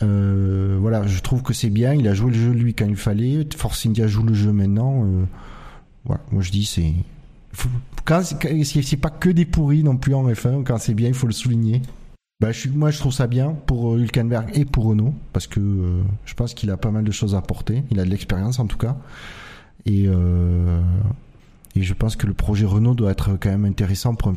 Euh, 0.01 0.77
voilà, 0.79 1.05
je 1.07 1.19
trouve 1.21 1.41
que 1.43 1.53
c'est 1.53 1.69
bien. 1.69 1.93
Il 1.93 2.07
a 2.07 2.13
joué 2.13 2.31
le 2.31 2.37
jeu 2.37 2.51
lui 2.51 2.73
quand 2.73 2.85
il 2.87 2.95
fallait. 2.95 3.45
Force 3.57 3.85
India 3.85 4.07
joue 4.07 4.23
le 4.23 4.33
jeu 4.33 4.51
maintenant. 4.51 5.03
Euh, 5.03 5.25
voilà, 6.05 6.21
moi 6.31 6.41
je 6.41 6.51
dis 6.51 6.65
c'est 6.65 6.93
c'est- 7.53 8.97
pas 8.97 9.09
que 9.09 9.29
des 9.29 9.45
pourris 9.45 9.83
non 9.83 9.97
plus 9.97 10.13
en 10.13 10.27
F1 10.29 10.63
quand 10.63 10.77
c'est 10.77 10.93
bien 10.93 11.09
il 11.09 11.13
faut 11.13 11.27
le 11.27 11.33
souligner 11.33 11.81
bah, 12.39 12.49
moi 12.73 12.89
je 12.91 12.97
trouve 12.99 13.11
ça 13.11 13.27
bien 13.27 13.49
pour 13.65 13.93
euh, 13.93 13.99
Hülkenberg 13.99 14.49
et 14.53 14.65
pour 14.65 14.85
Renault 14.85 15.13
parce 15.33 15.45
que 15.47 15.59
je 16.25 16.33
pense 16.35 16.53
qu'il 16.53 16.71
a 16.71 16.77
pas 16.77 16.91
mal 16.91 17.03
de 17.03 17.11
choses 17.11 17.35
à 17.35 17.39
apporter 17.39 17.83
il 17.91 17.99
a 17.99 18.05
de 18.05 18.09
l'expérience 18.09 18.59
en 18.59 18.65
tout 18.67 18.77
cas 18.77 18.97
et 19.85 20.05
euh, 20.07 20.79
et 21.75 21.83
je 21.83 21.93
pense 21.93 22.15
que 22.15 22.25
le 22.27 22.33
projet 22.33 22.65
Renault 22.65 22.95
doit 22.95 23.11
être 23.11 23.37
quand 23.39 23.49
même 23.49 23.65
intéressant 23.65 24.15
pour 24.15 24.29
un, 24.29 24.35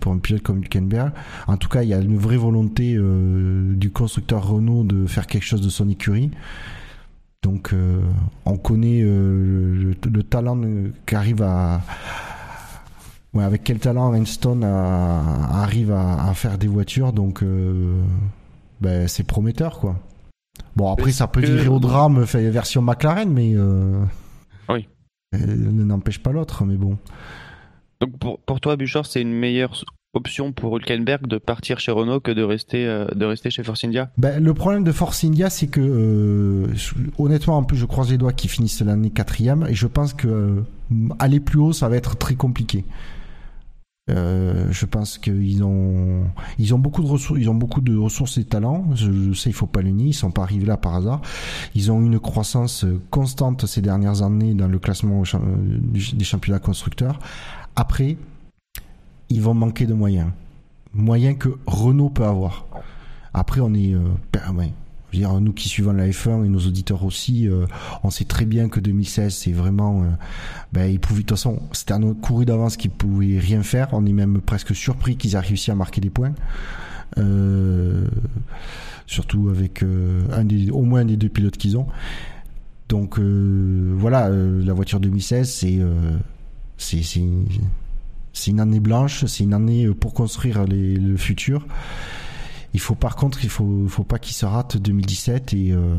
pour 0.00 0.12
un 0.12 0.18
pilote 0.18 0.42
comme 0.42 0.58
Hülkenberg. 0.58 1.12
En 1.46 1.56
tout 1.56 1.68
cas, 1.68 1.82
il 1.82 1.88
y 1.88 1.94
a 1.94 1.98
une 1.98 2.18
vraie 2.18 2.36
volonté 2.36 2.94
euh, 2.96 3.74
du 3.74 3.90
constructeur 3.90 4.46
Renault 4.46 4.82
de 4.84 5.06
faire 5.06 5.26
quelque 5.26 5.44
chose 5.44 5.60
de 5.62 5.68
son 5.68 5.88
écurie. 5.88 6.30
Donc, 7.42 7.72
euh, 7.72 8.00
on 8.46 8.56
connaît 8.56 9.00
euh, 9.02 9.94
le, 10.04 10.10
le 10.10 10.22
talent 10.22 10.60
qu'arrive 11.06 11.42
à. 11.42 11.82
Ouais, 13.34 13.44
avec 13.44 13.64
quel 13.64 13.78
talent 13.78 14.12
Einstein 14.12 14.62
a- 14.62 15.62
arrive 15.62 15.90
à, 15.92 16.28
à 16.28 16.34
faire 16.34 16.58
des 16.58 16.66
voitures, 16.68 17.12
donc 17.14 17.42
ben, 18.80 19.08
c'est 19.08 19.22
prometteur, 19.24 19.78
quoi. 19.78 19.96
Bon, 20.76 20.92
après, 20.92 21.12
ça 21.12 21.26
peut 21.28 21.40
virer 21.40 21.68
au 21.68 21.78
drame, 21.80 22.22
version 22.24 22.82
McLaren, 22.82 23.32
mais. 23.32 23.54
Ne 25.32 25.84
n'empêche 25.84 26.18
pas 26.18 26.32
l'autre, 26.32 26.64
mais 26.64 26.76
bon. 26.76 26.98
Donc 28.00 28.18
pour, 28.18 28.40
pour 28.40 28.60
toi, 28.60 28.76
Buchor, 28.76 29.06
c'est 29.06 29.20
une 29.20 29.32
meilleure 29.32 29.84
option 30.14 30.52
pour 30.52 30.76
Hülkenberg 30.76 31.26
de 31.26 31.38
partir 31.38 31.80
chez 31.80 31.90
Renault 31.90 32.20
que 32.20 32.30
de 32.30 32.42
rester, 32.42 32.86
euh, 32.86 33.06
de 33.14 33.24
rester 33.24 33.50
chez 33.50 33.62
Force 33.62 33.84
India? 33.84 34.10
Ben, 34.18 34.42
le 34.42 34.54
problème 34.54 34.84
de 34.84 34.92
Force 34.92 35.24
India, 35.24 35.48
c'est 35.50 35.68
que 35.68 35.80
euh, 35.80 36.66
honnêtement, 37.18 37.58
un 37.58 37.62
peu, 37.62 37.76
je 37.76 37.86
croise 37.86 38.10
les 38.10 38.18
doigts 38.18 38.32
qu'ils 38.32 38.50
finissent 38.50 38.82
l'année 38.82 39.10
quatrième, 39.10 39.66
et 39.68 39.74
je 39.74 39.86
pense 39.86 40.12
que 40.12 40.28
euh, 40.28 40.62
aller 41.18 41.40
plus 41.40 41.58
haut, 41.58 41.72
ça 41.72 41.88
va 41.88 41.96
être 41.96 42.16
très 42.16 42.34
compliqué. 42.34 42.84
Euh, 44.10 44.66
je 44.72 44.84
pense 44.84 45.16
qu'ils 45.16 45.62
ont 45.62 46.24
ils 46.58 46.74
ont 46.74 46.78
beaucoup 46.80 47.02
de 47.02 47.06
ressources 47.06 47.38
ils 47.38 47.48
ont 47.48 47.54
beaucoup 47.54 47.80
de 47.80 47.96
ressources 47.96 48.38
et 48.38 48.44
talents. 48.44 48.86
Je, 48.94 49.32
sais 49.32 49.50
il 49.50 49.52
faut 49.52 49.66
pas 49.66 49.80
le 49.80 49.90
nier 49.90 50.08
ils 50.08 50.12
sont 50.14 50.32
pas 50.32 50.42
arrivés 50.42 50.66
là 50.66 50.76
par 50.76 50.96
hasard. 50.96 51.20
Ils 51.74 51.92
ont 51.92 52.00
une 52.00 52.18
croissance 52.18 52.84
constante 53.10 53.66
ces 53.66 53.80
dernières 53.80 54.22
années 54.22 54.54
dans 54.54 54.68
le 54.68 54.78
classement 54.78 55.22
euh, 55.34 55.38
des 55.92 56.24
championnats 56.24 56.58
constructeurs. 56.58 57.18
Après 57.76 58.16
ils 59.28 59.40
vont 59.40 59.54
manquer 59.54 59.86
de 59.86 59.94
moyens. 59.94 60.30
Moyens 60.92 61.38
que 61.38 61.48
Renault 61.66 62.10
peut 62.10 62.24
avoir. 62.26 62.66
Après, 63.32 63.60
on 63.60 63.72
est, 63.72 63.94
euh. 63.94 64.02
Dire, 65.12 65.38
nous 65.40 65.52
qui 65.52 65.68
suivons 65.68 65.92
la 65.92 66.08
F1 66.08 66.44
et 66.44 66.48
nos 66.48 66.60
auditeurs 66.60 67.04
aussi, 67.04 67.46
euh, 67.46 67.66
on 68.02 68.08
sait 68.08 68.24
très 68.24 68.46
bien 68.46 68.70
que 68.70 68.80
2016, 68.80 69.34
c'est 69.34 69.52
vraiment, 69.52 70.02
euh, 70.02 70.06
ben, 70.72 70.90
ils 70.90 70.98
pouvaient, 70.98 71.20
de 71.20 71.26
toute 71.26 71.36
façon, 71.36 71.60
c'était 71.72 71.98
notre 71.98 72.20
couru 72.20 72.46
d'avance 72.46 72.78
qu'ils 72.78 72.92
pouvaient 72.92 73.38
rien 73.38 73.62
faire. 73.62 73.88
On 73.92 74.06
est 74.06 74.12
même 74.12 74.40
presque 74.40 74.74
surpris 74.74 75.16
qu'ils 75.16 75.34
aient 75.34 75.40
réussi 75.40 75.70
à 75.70 75.74
marquer 75.74 76.00
des 76.00 76.08
points. 76.08 76.32
Euh, 77.18 78.06
surtout 79.06 79.50
avec 79.50 79.84
un 80.32 80.44
des, 80.44 80.70
au 80.70 80.80
moins 80.82 81.00
un 81.00 81.04
des 81.04 81.18
deux 81.18 81.28
pilotes 81.28 81.58
qu'ils 81.58 81.76
ont. 81.76 81.86
Donc 82.88 83.18
voilà, 83.18 84.30
la 84.30 84.72
voiture 84.72 84.98
2016, 85.00 85.52
c'est 85.52 85.78
c'est 86.78 88.50
une 88.50 88.60
année 88.60 88.80
blanche, 88.80 89.26
c'est 89.26 89.44
une 89.44 89.52
année 89.52 89.88
pour 89.88 90.14
construire 90.14 90.64
le 90.66 91.16
futur. 91.18 91.66
Il 92.74 92.80
faut 92.80 92.94
par 92.94 93.16
contre, 93.16 93.44
il 93.44 93.50
faut, 93.50 93.86
faut 93.88 94.04
pas 94.04 94.18
qu'il 94.18 94.34
se 94.34 94.46
rate 94.46 94.76
2017 94.76 95.52
et 95.54 95.72
euh, 95.72 95.96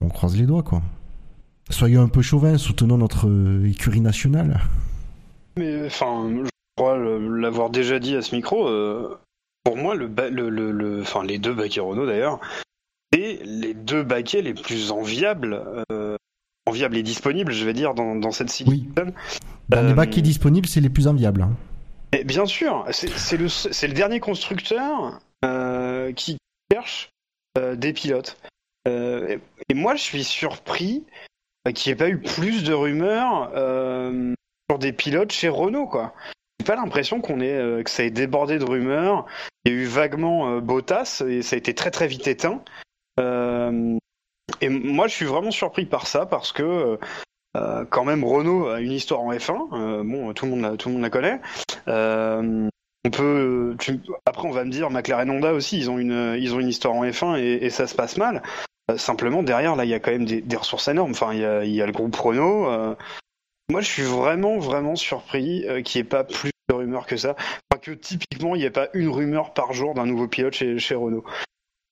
on 0.00 0.08
croise 0.08 0.36
les 0.36 0.46
doigts 0.46 0.62
quoi. 0.62 0.82
Soyons 1.70 2.02
un 2.02 2.08
peu 2.08 2.22
chauvins, 2.22 2.58
soutenons 2.58 2.98
notre 2.98 3.28
euh, 3.28 3.66
écurie 3.68 4.00
nationale. 4.00 4.60
Mais 5.56 5.86
enfin, 5.86 6.28
je 6.44 6.48
crois 6.76 6.98
l'avoir 6.98 7.70
déjà 7.70 7.98
dit 7.98 8.16
à 8.16 8.22
ce 8.22 8.34
micro. 8.34 8.66
euh, 8.68 9.18
pour 9.64 9.76
moi, 9.76 9.94
le, 9.94 10.08
ba- 10.08 10.28
le, 10.28 10.50
le, 10.50 10.72
le- 10.72 11.02
enfin, 11.02 11.22
les 11.22 11.38
deux 11.38 11.54
baquets 11.54 11.80
Renault 11.80 12.06
d'ailleurs, 12.06 12.40
c'est 13.12 13.40
les 13.44 13.74
deux 13.74 14.02
baquets 14.02 14.42
les 14.42 14.54
plus 14.54 14.90
enviables, 14.90 15.62
enviables 16.66 16.96
et 16.96 17.02
disponibles, 17.04 17.52
je 17.52 17.64
vais 17.64 17.72
dire, 17.72 17.94
dans, 17.94 18.16
dans 18.16 18.32
cette 18.32 18.48
Oui. 18.66 18.88
season. 18.96 19.12
Dans 19.68 19.82
les 19.82 19.92
Euh, 19.92 20.06
qui 20.06 20.20
disponibles, 20.22 20.66
c'est 20.66 20.80
les 20.80 20.90
plus 20.90 21.06
enviables. 21.06 21.42
hein. 21.42 21.52
Bien 22.24 22.44
sûr, 22.44 22.84
c'est 22.90 23.36
le, 23.36 23.94
dernier 23.94 24.18
constructeur 24.20 25.20
qui 26.14 26.38
cherche 26.72 27.10
euh, 27.58 27.76
des 27.76 27.92
pilotes. 27.92 28.38
Euh, 28.88 29.28
et, 29.28 29.40
et 29.68 29.74
moi, 29.74 29.94
je 29.94 30.02
suis 30.02 30.24
surpris 30.24 31.04
euh, 31.68 31.72
qu'il 31.72 31.90
n'y 31.90 31.94
ait 31.94 32.04
pas 32.04 32.08
eu 32.08 32.18
plus 32.18 32.64
de 32.64 32.72
rumeurs 32.72 33.52
euh, 33.54 34.34
sur 34.70 34.78
des 34.78 34.92
pilotes 34.92 35.32
chez 35.32 35.48
Renault, 35.48 35.86
quoi. 35.86 36.14
J'ai 36.58 36.66
pas 36.66 36.76
l'impression 36.76 37.20
qu'on 37.20 37.40
est 37.40 37.52
euh, 37.52 37.82
que 37.82 37.90
ça 37.90 38.04
ait 38.04 38.10
débordé 38.10 38.58
de 38.58 38.64
rumeurs. 38.64 39.26
Il 39.64 39.72
y 39.72 39.74
a 39.74 39.78
eu 39.78 39.84
vaguement 39.84 40.50
euh, 40.50 40.60
Bottas 40.60 41.22
et 41.28 41.42
ça 41.42 41.56
a 41.56 41.58
été 41.58 41.74
très 41.74 41.90
très 41.90 42.06
vite 42.06 42.26
éteint. 42.26 42.62
Euh, 43.20 43.98
et 44.60 44.68
moi, 44.68 45.08
je 45.08 45.14
suis 45.14 45.26
vraiment 45.26 45.50
surpris 45.50 45.84
par 45.84 46.06
ça 46.06 46.24
parce 46.24 46.52
que 46.52 46.98
euh, 47.56 47.84
quand 47.90 48.04
même 48.04 48.24
Renault 48.24 48.68
a 48.68 48.80
une 48.80 48.92
histoire 48.92 49.20
en 49.20 49.32
F1. 49.32 50.02
bon, 50.04 50.32
tout 50.32 50.46
le 50.46 50.52
monde 50.52 50.62
la, 50.62 50.76
tout 50.76 50.88
le 50.88 50.94
monde 50.94 51.02
la 51.02 51.10
connaît. 51.10 51.40
On 53.04 53.10
peut. 53.10 53.76
tu- 53.78 54.00
après, 54.26 54.48
on 54.48 54.52
va 54.52 54.64
me 54.64 54.70
dire 54.70 54.90
McLaren 54.90 55.30
Honda 55.30 55.52
aussi. 55.52 55.78
Ils 55.78 55.90
ont 55.90 55.98
une 55.98 56.36
ils 56.38 56.54
ont 56.54 56.60
une 56.60 56.68
histoire 56.68 56.94
en 56.94 57.04
F1 57.04 57.36
et, 57.36 57.70
ça 57.70 57.86
se 57.86 57.94
passe 57.94 58.16
mal. 58.16 58.42
Euh, 58.90 58.98
simplement 58.98 59.42
derrière 59.42 59.76
là, 59.76 59.84
il 59.84 59.90
y 59.90 59.94
a 59.94 60.00
quand 60.00 60.10
même 60.10 60.24
des, 60.24 60.56
ressources 60.56 60.88
énormes. 60.88 61.12
Enfin, 61.12 61.32
il 61.32 61.40
y 61.40 61.44
a, 61.44 61.64
y 61.64 61.82
a 61.82 61.86
le 61.86 61.92
groupe 61.92 62.14
Renault. 62.14 62.68
euh, 62.68 62.94
moi, 63.70 63.80
je 63.80 63.86
suis 63.88 64.02
vraiment, 64.02 64.58
vraiment 64.58 64.96
surpris 64.96 65.64
euh, 65.66 65.82
qu'il 65.82 66.00
n'y 66.00 66.06
ait 66.06 66.08
pas 66.08 66.24
plus 66.24 66.50
de 66.68 66.74
rumeurs 66.74 67.06
que 67.06 67.16
ça. 67.16 67.36
Enfin, 67.70 67.80
que 67.80 67.92
typiquement, 67.92 68.54
il 68.54 68.58
n'y 68.58 68.64
ait 68.64 68.70
pas 68.70 68.88
une 68.92 69.08
rumeur 69.08 69.54
par 69.54 69.72
jour 69.72 69.94
d'un 69.94 70.06
nouveau 70.06 70.28
pilote 70.28 70.52
chez, 70.52 70.78
chez 70.78 70.94
Renault. 70.94 71.24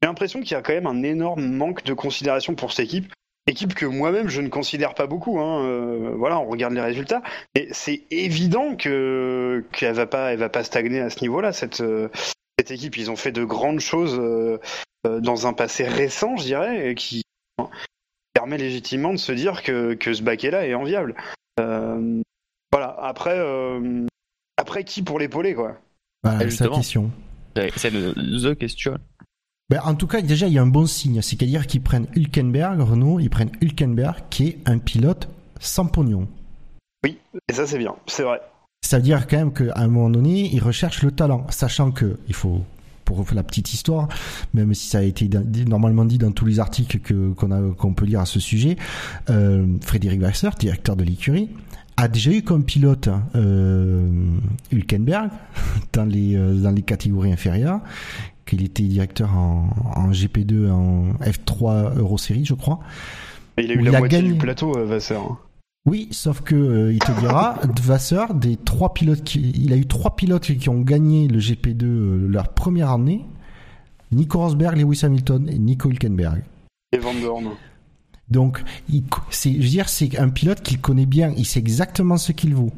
J'ai 0.02 0.08
l'impression 0.08 0.40
qu'il 0.40 0.52
y 0.52 0.54
a 0.54 0.62
quand 0.62 0.72
même 0.72 0.86
un 0.86 1.02
énorme 1.02 1.46
manque 1.46 1.84
de 1.84 1.94
considération 1.94 2.54
pour 2.54 2.72
cette 2.72 2.86
équipe. 2.86 3.12
Équipe 3.50 3.74
que 3.74 3.84
moi-même, 3.84 4.28
je 4.28 4.40
ne 4.40 4.48
considère 4.48 4.94
pas 4.94 5.06
beaucoup. 5.06 5.40
Hein. 5.40 5.64
euh, 5.64 6.12
voilà, 6.16 6.38
on 6.38 6.46
regarde 6.48 6.72
les 6.72 6.80
résultats. 6.80 7.20
Mais 7.54 7.68
c'est 7.72 8.04
évident 8.10 8.76
que 8.76 9.64
qu'elle 9.72 9.94
va 9.94 10.06
pas, 10.06 10.32
elle 10.32 10.38
va 10.38 10.48
pas 10.48 10.64
stagner 10.64 11.00
à 11.00 11.10
ce 11.10 11.20
niveau-là. 11.20 11.52
Cette, 11.52 11.80
euh, 11.80 12.08
cette 12.58 12.70
équipe, 12.70 12.96
ils 12.96 13.10
ont 13.10 13.16
fait 13.16 13.32
de 13.32 13.44
grandes 13.44 13.80
choses 13.80 14.18
euh, 14.18 14.58
dans 15.20 15.46
un 15.46 15.52
passé 15.52 15.84
récent, 15.84 16.36
je 16.36 16.44
dirais, 16.44 16.90
et 16.90 16.94
qui 16.94 17.22
permet 18.34 18.58
légitimement 18.58 19.12
de 19.12 19.18
se 19.18 19.32
dire 19.32 19.62
que, 19.62 19.94
que 19.94 20.14
ce 20.14 20.22
baquet-là 20.22 20.66
est 20.66 20.74
enviable. 20.74 21.14
Euh, 21.58 22.22
voilà, 22.72 22.96
après, 23.00 23.36
euh, 23.36 24.06
après 24.56 24.84
qui 24.84 25.02
pour 25.02 25.18
l'épauler, 25.18 25.54
quoi? 25.54 25.76
Bah, 26.22 26.34
Et 26.34 26.38
c'est 26.38 26.44
la 26.44 26.50
justement. 26.50 26.76
question. 26.76 27.10
C'est 27.76 27.90
the 27.90 28.56
question. 28.56 28.98
Ben, 29.70 29.80
en 29.84 29.94
tout 29.94 30.08
cas, 30.08 30.20
déjà, 30.20 30.48
il 30.48 30.52
y 30.52 30.58
a 30.58 30.62
un 30.62 30.66
bon 30.66 30.84
signe. 30.84 31.22
C'est-à-dire 31.22 31.64
qu'ils 31.68 31.80
prennent 31.80 32.08
Hülkenberg, 32.16 32.80
Renault, 32.80 33.20
ils 33.20 33.30
prennent 33.30 33.52
Hülkenberg, 33.60 34.16
qui 34.28 34.48
est 34.48 34.58
un 34.66 34.78
pilote 34.78 35.28
sans 35.60 35.86
pognon. 35.86 36.26
Et 37.06 37.52
ça, 37.52 37.68
c'est 37.68 37.78
bien, 37.78 37.94
c'est 38.06 38.24
vrai. 38.24 38.40
Ça 38.84 38.96
veut 38.96 39.04
dire 39.04 39.28
quand 39.28 39.36
même 39.36 39.52
qu'à 39.52 39.72
un 39.76 39.86
moment 39.86 40.10
donné, 40.10 40.50
ils 40.52 40.60
recherchent 40.60 41.04
le 41.04 41.12
talent, 41.12 41.46
sachant 41.50 41.92
que, 41.92 42.18
il 42.26 42.34
faut, 42.34 42.64
pour 43.04 43.24
la 43.32 43.44
petite 43.44 43.72
histoire, 43.72 44.08
même 44.54 44.74
si 44.74 44.88
ça 44.88 44.98
a 44.98 45.02
été 45.02 45.30
normalement 45.68 46.04
dit 46.04 46.18
dans 46.18 46.32
tous 46.32 46.46
les 46.46 46.58
articles 46.58 46.98
que, 46.98 47.32
qu'on, 47.34 47.52
a, 47.52 47.74
qu'on 47.74 47.94
peut 47.94 48.06
lire 48.06 48.20
à 48.20 48.26
ce 48.26 48.40
sujet, 48.40 48.76
euh, 49.28 49.66
Frédéric 49.82 50.20
Vasseur, 50.20 50.54
directeur 50.56 50.96
de 50.96 51.04
l'écurie, 51.04 51.48
a 51.96 52.08
déjà 52.08 52.32
eu 52.32 52.42
comme 52.42 52.64
pilote 52.64 53.08
euh, 53.36 54.08
Hülkenberg 54.72 55.30
dans 55.92 56.04
les, 56.04 56.34
euh, 56.34 56.54
dans 56.54 56.72
les 56.72 56.82
catégories 56.82 57.32
inférieures, 57.32 57.80
qu'il 58.50 58.64
était 58.64 58.82
directeur 58.82 59.34
en, 59.36 59.70
en 59.96 60.10
GP2, 60.10 60.70
en 60.70 61.12
F3 61.22 61.96
Eurosérie, 61.96 62.44
je 62.44 62.54
crois. 62.54 62.80
Et 63.56 63.64
il 63.64 63.70
a 63.70 63.74
eu 63.74 63.78
la 63.78 63.90
il 63.90 63.96
a 63.96 63.98
moitié 64.00 64.18
gagné. 64.18 64.32
du 64.32 64.38
plateau, 64.38 64.76
euh, 64.76 64.84
Vasseur. 64.84 65.38
Oui, 65.86 66.08
sauf 66.10 66.42
que 66.42 66.54
euh, 66.54 66.92
il 66.92 66.98
te 66.98 67.12
dira, 67.20 67.58
Vasseur, 67.82 68.34
des 68.34 68.56
trois 68.56 68.92
pilotes, 68.92 69.24
qui, 69.24 69.52
il 69.56 69.72
a 69.72 69.76
eu 69.76 69.86
trois 69.86 70.14
pilotes 70.16 70.56
qui 70.56 70.68
ont 70.68 70.80
gagné 70.80 71.28
le 71.28 71.38
GP2 71.38 71.84
euh, 71.84 72.28
leur 72.28 72.48
première 72.48 72.90
année. 72.90 73.24
Nico 74.12 74.38
Rosberg, 74.38 74.76
Lewis 74.76 75.00
Hamilton 75.04 75.48
et 75.48 75.58
Nico 75.58 75.88
Hülkenberg. 75.88 76.42
Et 76.92 76.98
Van 76.98 77.14
Dorn. 77.14 77.50
Donc, 78.28 78.62
il, 78.88 79.04
c'est, 79.30 79.52
je 79.52 79.58
veux 79.58 79.68
dire, 79.68 79.88
c'est 79.88 80.18
un 80.18 80.28
pilote 80.28 80.62
qu'il 80.62 80.80
connaît 80.80 81.06
bien, 81.06 81.32
il 81.36 81.46
sait 81.46 81.60
exactement 81.60 82.16
ce 82.16 82.32
qu'il 82.32 82.54
vaut. 82.54 82.72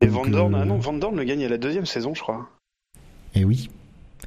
Et 0.00 0.06
Donc, 0.06 0.26
Van 0.26 0.30
Dorn, 0.30 0.54
euh, 0.54 0.58
ah 0.62 0.64
non, 0.64 0.78
Van 0.78 0.92
Dorn 0.92 1.16
le 1.16 1.24
gagne 1.24 1.44
à 1.44 1.48
la 1.48 1.58
deuxième 1.58 1.86
saison, 1.86 2.14
je 2.14 2.20
crois. 2.20 2.48
Eh 3.34 3.44
oui. 3.44 3.70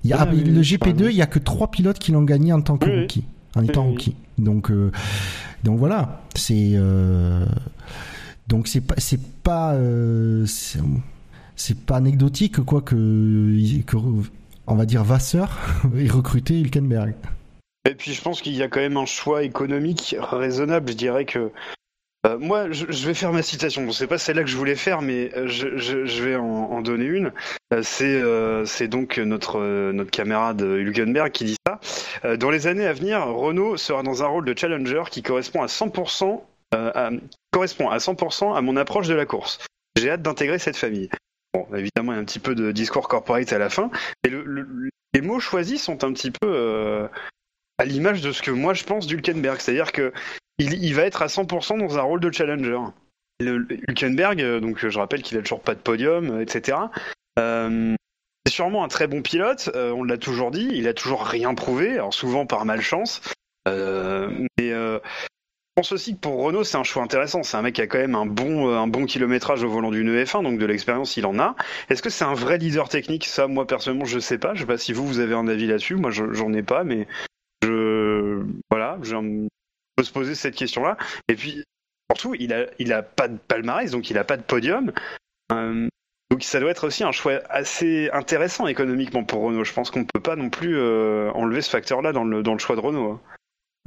Il 0.06 0.10
y 0.10 0.14
a, 0.14 0.22
Ah, 0.22 0.28
oui, 0.32 0.44
le 0.44 0.60
oui, 0.60 0.62
GP2, 0.62 0.78
pardon. 0.78 1.08
il 1.10 1.16
y 1.16 1.22
a 1.24 1.26
que 1.26 1.40
trois 1.40 1.72
pilotes 1.72 1.98
qui 1.98 2.12
l'ont 2.12 2.22
gagné 2.24 2.54
en 2.54 2.62
tant 2.62 2.78
que 2.78 2.86
Oui, 2.86 2.92
oui. 2.94 3.02
rookie, 3.02 3.24
en 3.56 3.64
étant 3.64 3.86
Oui, 3.86 3.92
rookie. 3.94 4.16
Donc, 4.38 4.70
euh, 4.70 4.92
donc 5.64 5.80
voilà, 5.80 6.22
c'est 6.36 6.74
euh, 6.76 7.46
donc 8.48 8.68
c'est 8.68 8.82
pas 8.82 8.94
c'est 9.00 9.20
pas 9.42 9.74
euh, 9.74 10.46
c'est 10.46 10.80
c'est 11.56 11.80
pas 11.80 11.96
anecdotique 11.98 12.60
quoi 12.64 12.82
que, 12.82 13.82
que 13.82 13.98
on 14.68 14.76
va 14.76 14.86
dire 14.86 15.04
Vasseur 15.04 15.58
ait 15.98 16.08
recruté 16.08 16.60
Hülkenberg. 16.60 17.16
Et 17.90 17.96
puis 17.96 18.14
je 18.14 18.22
pense 18.22 18.42
qu'il 18.42 18.54
y 18.56 18.62
a 18.62 18.68
quand 18.68 18.80
même 18.82 18.98
un 18.98 19.06
choix 19.06 19.42
économique 19.44 20.16
raisonnable. 20.20 20.92
Je 20.92 20.98
dirais 20.98 21.26
que 21.26 21.52
euh, 22.26 22.38
moi, 22.40 22.72
je, 22.72 22.86
vais 22.86 23.14
faire 23.14 23.32
ma 23.32 23.42
citation. 23.42 23.84
Bon, 23.84 23.92
c'est 23.92 24.08
pas 24.08 24.18
celle-là 24.18 24.44
que 24.44 24.50
je 24.50 24.58
voulais 24.58 24.76
faire, 24.76 25.02
mais 25.02 25.32
euh, 25.36 25.48
je, 25.48 26.24
vais 26.24 26.36
en, 26.36 26.82
donner 26.82 27.06
une. 27.06 27.32
Euh, 27.74 28.66
c'est 28.66 28.88
donc 28.88 29.18
notre 29.18 30.04
camarade 30.06 30.62
Hülkenberg 30.62 31.32
qui 31.32 31.46
dit 31.46 31.58
ça. 31.68 31.80
Dans 32.38 32.50
les 32.50 32.68
années 32.68 32.88
à 32.88 32.94
venir, 32.94 33.26
Renault 33.26 33.78
sera 33.78 34.04
dans 34.04 34.24
un 34.24 34.28
rôle 34.28 34.46
de 34.46 34.58
challenger 34.58 35.04
qui 35.12 35.22
correspond 35.22 35.62
à 35.62 35.68
100% 35.68 36.42
euh, 36.74 36.92
à, 36.96 37.10
correspond 37.52 37.90
à 37.90 37.98
100% 37.98 38.56
à 38.56 38.62
mon 38.62 38.76
approche 38.76 39.08
de 39.08 39.14
la 39.14 39.26
course. 39.26 39.60
J'ai 39.96 40.10
hâte 40.10 40.22
d'intégrer 40.22 40.60
cette 40.60 40.78
famille. 40.78 41.10
Bon, 41.54 41.68
évidemment, 41.76 42.12
il 42.14 42.16
y 42.16 42.18
a 42.18 42.22
un 42.22 42.26
petit 42.26 42.40
peu 42.40 42.56
de 42.56 42.72
discours 42.72 43.08
corporate 43.08 43.54
à 43.54 43.60
la 43.60 43.70
fin, 43.70 43.90
mais 44.24 44.32
le- 44.32 44.44
le- 44.44 44.90
les 45.14 45.22
mots 45.22 45.40
choisis 45.40 45.82
sont 45.82 46.04
un 46.04 46.12
petit 46.12 46.32
peu 46.32 47.08
à 47.78 47.86
l'image 47.86 48.22
de 48.22 48.32
ce 48.32 48.42
que 48.42 48.52
moi 48.52 48.74
je 48.74 48.84
pense 48.84 49.08
d'Hülkenberg. 49.08 49.60
C'est-à-dire 49.62 49.92
que 49.92 50.12
il, 50.58 50.84
il 50.84 50.94
va 50.96 51.04
être 51.04 51.22
à 51.22 51.28
100% 51.28 51.80
dans 51.80 51.98
un 51.98 52.02
rôle 52.02 52.20
de 52.20 52.32
challenger. 52.32 52.80
Le, 53.42 53.68
Hülkenberg, 53.90 54.42
euh, 54.42 54.60
donc 54.60 54.84
euh, 54.84 54.90
je 54.90 54.98
rappelle 54.98 55.22
qu'il 55.22 55.38
a 55.38 55.42
toujours 55.42 55.62
pas 55.62 55.76
de 55.76 55.80
podium, 55.80 56.38
euh, 56.38 56.42
etc. 56.42 56.78
Euh, 57.38 57.96
c'est 58.46 58.54
sûrement 58.54 58.84
un 58.84 58.88
très 58.88 59.08
bon 59.08 59.22
pilote, 59.22 59.70
euh, 59.76 59.92
on 59.92 60.04
l'a 60.04 60.18
toujours 60.18 60.52
dit, 60.52 60.70
il 60.72 60.88
a 60.88 60.94
toujours 60.94 61.26
rien 61.26 61.54
prouvé, 61.54 61.94
alors 61.94 62.14
souvent 62.14 62.46
par 62.46 62.64
malchance. 62.64 63.22
Euh, 63.68 64.30
mais 64.58 64.70
je 64.70 65.82
pense 65.82 65.92
aussi 65.92 66.16
que 66.16 66.20
pour 66.22 66.42
Renault, 66.42 66.64
c'est 66.64 66.78
un 66.78 66.84
choix 66.84 67.04
intéressant. 67.04 67.44
C'est 67.44 67.58
un 67.58 67.62
mec 67.62 67.76
qui 67.76 67.82
a 67.82 67.88
quand 67.88 67.98
même 67.98 68.16
un 68.16 68.26
bon, 68.26 68.74
un 68.74 68.88
bon 68.88 69.06
kilométrage 69.06 69.62
au 69.64 69.70
volant 69.70 69.92
d'une 69.92 70.10
EF1, 70.10 70.42
donc 70.44 70.58
de 70.58 70.66
l'expérience, 70.66 71.18
il 71.18 71.26
en 71.26 71.38
a. 71.38 71.56
Est-ce 71.90 72.02
que 72.02 72.10
c'est 72.10 72.24
un 72.24 72.34
vrai 72.34 72.58
leader 72.58 72.88
technique? 72.88 73.26
Ça, 73.26 73.48
moi, 73.48 73.68
personnellement, 73.68 74.06
je 74.06 74.20
sais 74.20 74.38
pas. 74.38 74.54
Je 74.54 74.62
sais 74.62 74.66
pas 74.66 74.78
si 74.78 74.94
vous, 74.94 75.06
vous 75.06 75.20
avez 75.20 75.34
un 75.34 75.50
avis 75.50 75.68
là-dessus. 75.68 75.96
Moi, 75.96 76.12
je- 76.12 76.32
j'en 76.32 76.54
ai 76.54 76.64
pas, 76.64 76.86
mais 76.86 77.08
je. 77.62 78.42
Voilà, 78.70 78.98
je 79.02 79.16
on 79.16 79.48
peut 79.96 80.04
se 80.04 80.12
poser 80.12 80.36
cette 80.36 80.56
question-là. 80.56 80.98
Et 81.28 81.36
puis, 81.36 81.64
surtout, 82.12 82.36
il 82.36 82.54
a, 82.54 82.66
il 82.80 82.94
a 82.94 83.04
pas 83.04 83.28
de 83.28 83.38
palmarès, 83.38 83.92
donc 83.92 84.10
il 84.10 84.18
a 84.18 84.24
pas 84.24 84.38
de 84.38 84.44
podium. 84.44 84.92
Euh, 85.52 85.88
donc 86.32 86.44
ça 86.44 86.60
doit 86.60 86.72
être 86.72 86.88
aussi 86.88 87.04
un 87.04 87.12
choix 87.12 87.40
assez 87.50 88.10
intéressant 88.12 88.68
économiquement 88.68 89.24
pour 89.24 89.44
Renault. 89.44 89.64
Je 89.64 89.74
pense 89.74 89.92
qu'on 89.92 90.06
peut 90.06 90.20
pas 90.20 90.36
non 90.36 90.50
plus 90.50 90.76
euh, 90.78 91.32
enlever 91.34 91.62
ce 91.62 91.70
facteur-là 91.70 92.14
dans 92.14 92.24
le, 92.24 92.44
dans 92.44 92.54
le 92.54 92.60
choix 92.60 92.76
de 92.76 92.82
Renault. 92.82 93.12
hein. 93.12 93.22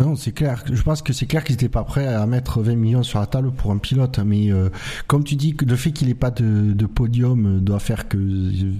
Non, 0.00 0.14
c'est 0.14 0.30
clair. 0.30 0.62
Je 0.72 0.80
pense 0.80 1.02
que 1.02 1.12
c'est 1.12 1.26
clair 1.26 1.42
qu'ils 1.42 1.56
n'étaient 1.56 1.68
pas 1.68 1.82
prêts 1.82 2.06
à 2.06 2.24
mettre 2.26 2.60
20 2.62 2.76
millions 2.76 3.02
sur 3.02 3.18
la 3.18 3.26
table 3.26 3.50
pour 3.50 3.72
un 3.72 3.78
pilote. 3.78 4.20
Mais 4.20 4.52
euh, 4.52 4.70
comme 5.08 5.24
tu 5.24 5.34
dis, 5.34 5.56
que 5.56 5.64
le 5.64 5.74
fait 5.74 5.90
qu'il 5.90 6.06
n'ait 6.06 6.14
pas 6.14 6.30
de, 6.30 6.72
de 6.72 6.86
podium 6.86 7.58
doit 7.60 7.80
faire 7.80 8.06
que 8.06 8.16
euh, 8.16 8.72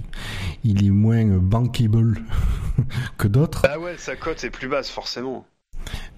il 0.63 0.85
est 0.85 0.89
moins 0.89 1.25
bankable 1.25 2.23
que 3.17 3.27
d'autres. 3.27 3.63
Bah 3.63 3.77
ouais, 3.77 3.97
sa 3.97 4.15
cote 4.15 4.41
est 4.45 4.49
plus 4.49 4.69
basse 4.69 4.89
forcément. 4.89 5.45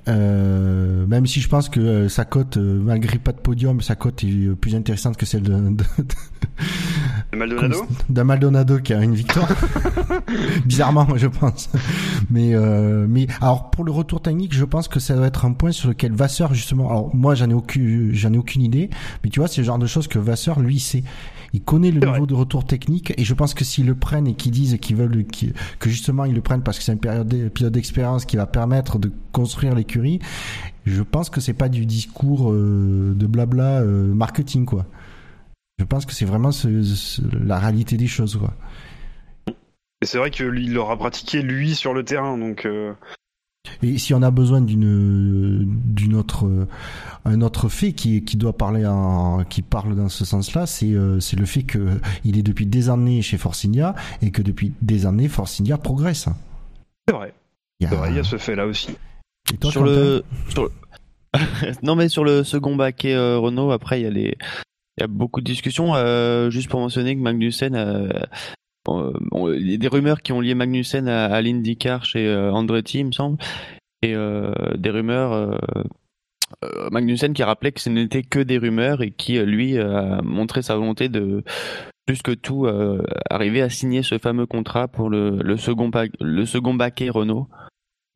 Euh, 0.08 1.06
même 1.06 1.28
si 1.28 1.42
je 1.42 1.48
pense 1.48 1.70
que 1.70 1.80
euh, 1.80 2.10
sa 2.10 2.26
cote, 2.26 2.58
euh, 2.58 2.80
malgré 2.82 3.20
pas 3.20 3.32
de 3.34 3.38
podium, 3.40 3.82
sa 3.82 3.96
cote 3.96 4.24
est 4.24 4.56
plus 4.56 4.74
intéressante 4.76 5.16
que 5.18 5.26
celle 5.26 5.44
de- 5.44 5.76
Le 7.34 8.24
Maldonado 8.24 8.80
qui 8.80 8.94
a 8.94 9.02
une 9.02 9.16
victoire. 9.16 9.48
Bizarrement, 10.66 11.08
je 11.16 11.28
pense. 11.28 11.70
Mais 12.30 12.54
euh, 12.54 13.06
mais 13.08 13.28
alors 13.40 13.72
pour 13.72 13.84
le 13.84 13.92
retour 13.92 14.22
technique, 14.22 14.54
je 14.54 14.66
pense 14.66 14.88
que 14.88 15.00
ça 15.00 15.16
doit 15.16 15.28
être 15.28 15.46
un 15.46 15.54
point 15.54 15.72
sur 15.72 15.90
lequel 15.90 16.14
Vasseur 16.14 16.54
justement. 16.54 16.90
Alors 16.90 17.16
moi, 17.16 17.36
j'en 17.36 17.50
ai 17.50 17.54
aucune 17.54 18.14
j'en 18.14 18.34
ai 18.34 18.38
aucune 18.38 18.62
idée, 18.62 18.90
mais 19.24 19.30
tu 19.30 19.40
vois, 19.40 19.48
c'est 19.48 19.62
le 19.62 19.66
genre 19.66 19.80
de 19.80 19.88
choses 19.88 20.08
que 20.08 20.20
Vasseur 20.20 20.60
lui 20.60 20.80
sait. 20.80 21.04
Il 21.54 21.62
connaît 21.62 21.92
le 21.92 22.00
niveau 22.00 22.12
vrai. 22.12 22.28
de 22.28 22.34
retour 22.34 22.66
technique 22.66 23.14
et 23.18 23.26
je 23.26 23.34
pense 23.34 23.54
que 23.54 23.66
s'ils 23.66 23.86
le 23.86 23.96
prennent 23.96 24.28
et 24.28 24.36
qu'ils 24.36 24.54
disent 24.54 24.78
qu'ils 24.80 24.96
veulent 24.96 25.26
que 25.80 25.90
justement 25.90 26.24
ils 26.24 26.34
le 26.34 26.40
prennent 26.42 26.64
parce 26.64 26.78
que 26.78 26.84
c'est 26.84 26.94
un 26.94 26.98
période 26.98 27.50
pilote 27.54 27.74
d'expérience 27.74 28.24
qui 28.24 28.38
va 28.38 28.46
permettre 28.46 29.00
de 29.00 29.12
construire 29.34 29.76
l'écurie, 29.76 30.20
je 30.86 31.02
pense 31.02 31.30
que 31.30 31.42
c'est 31.42 31.54
pas 31.54 31.68
du 31.68 31.86
discours 31.86 32.52
euh, 32.52 33.14
de 33.16 33.28
blabla 33.28 33.82
euh, 33.82 34.14
marketing 34.14 34.66
quoi. 34.66 34.86
Je 35.82 35.86
pense 35.88 36.06
que 36.06 36.14
c'est 36.14 36.26
vraiment 36.26 36.52
ce- 36.52 36.84
ce- 36.84 37.22
la 37.44 37.58
réalité 37.58 37.98
des 37.98 38.06
choses 38.06 38.38
quoi. 38.38 38.54
Et 40.04 40.06
c'est 40.06 40.20
vrai 40.20 40.30
qu'il 40.30 40.74
l'aura 40.74 40.96
pratiqué 40.96 41.42
lui 41.42 41.74
sur 41.74 41.96
le 41.96 42.04
terrain, 42.06 42.38
donc 42.38 42.68
euh, 42.68 42.94
Et 43.82 43.98
si 43.98 44.14
on 44.14 44.22
a 44.22 44.30
besoin 44.30 44.62
d'une 44.62 45.66
d'une 45.86 46.14
autre 46.16 46.68
un 47.26 47.42
autre 47.42 47.68
fait 47.68 47.94
qui 47.94 48.24
qui 48.24 48.38
doit 48.38 48.56
parler 48.56 48.86
en, 48.86 49.44
qui 49.44 49.64
parle 49.64 49.96
dans 49.96 50.08
ce 50.10 50.24
sens-là, 50.24 50.68
c'est 50.68 50.94
euh, 50.94 51.20
c'est 51.20 51.36
le 51.36 51.46
fait 51.46 51.64
que 51.64 52.00
il 52.24 52.38
est 52.38 52.44
depuis 52.44 52.68
des 52.68 52.90
années 52.90 53.24
chez 53.24 53.38
Forcinia 53.40 53.96
et 54.22 54.30
que 54.30 54.44
depuis 54.44 54.74
des 54.84 55.08
années 55.08 55.30
Forcinia 55.30 55.78
progresse. 55.80 56.28
c'est 57.08 57.16
vrai. 57.16 57.34
Il 57.80 57.86
y 57.86 57.88
a- 57.88 57.90
C'est 57.90 57.96
vrai, 57.96 58.10
il 58.12 58.16
y 58.18 58.20
a 58.20 58.24
ce 58.24 58.38
fait-là 58.38 58.68
aussi. 58.68 58.92
Et 59.52 59.58
toi, 59.58 59.72
sur 59.72 59.82
Quentin? 59.82 59.94
le, 59.96 60.24
sur 60.50 60.64
le- 60.66 60.72
non 61.84 61.96
mais 61.96 62.10
sur 62.10 62.24
le 62.24 62.44
second 62.44 62.76
baquet 62.76 63.14
euh, 63.16 63.40
Renault, 63.40 63.72
après 63.72 64.00
il 64.02 64.04
y 64.04 64.08
a 64.08 64.10
les 64.12 64.38
Il 64.98 65.02
y 65.02 65.04
a 65.04 65.08
beaucoup 65.08 65.42
de 65.42 65.46
discussions. 65.46 65.94
juste 66.50 66.70
pour 66.70 66.80
mentionner 66.80 67.16
que 67.16 67.22
Magnussen, 67.22 67.76
il 68.88 69.72
y 69.72 69.74
a 69.74 69.78
des 69.78 69.88
rumeurs 69.88 70.22
qui 70.22 70.34
ont 70.34 70.42
lié 70.42 70.54
Magnussen 70.54 71.08
à, 71.08 71.26
à 71.26 71.42
l'IndyCar 71.42 72.04
chez 72.06 72.34
Andretti, 72.36 73.00
il 73.00 73.08
me 73.08 73.12
semble, 73.12 73.38
et 74.02 74.14
des 74.14 74.90
rumeurs 74.90 75.58
euh, 76.64 76.90
Magnussen 76.92 77.34
qui 77.34 77.44
rappelait 77.44 77.72
que 77.72 77.82
ce 77.82 77.90
n'était 77.90 78.24
que 78.24 78.40
des 78.40 78.58
rumeurs 78.58 79.02
et 79.02 79.12
qui, 79.12 79.38
euh, 79.38 79.46
lui, 79.46 79.78
a 79.78 80.22
montré 80.22 80.62
sa 80.62 80.76
volonté 80.76 81.10
de, 81.10 81.44
plus 82.06 82.22
que 82.22 82.32
tout, 82.32 82.66
euh, 82.66 83.04
arriver 83.30 83.62
à 83.62 83.70
signer 83.70 84.04
ce 84.04 84.18
fameux 84.18 84.46
contrat 84.46 84.88
pour 84.88 85.10
le, 85.10 85.38
le 85.42 85.58
second, 85.58 85.90
le 86.20 86.46
second 86.46 86.74
baquet 86.74 87.10
Renault. 87.10 87.48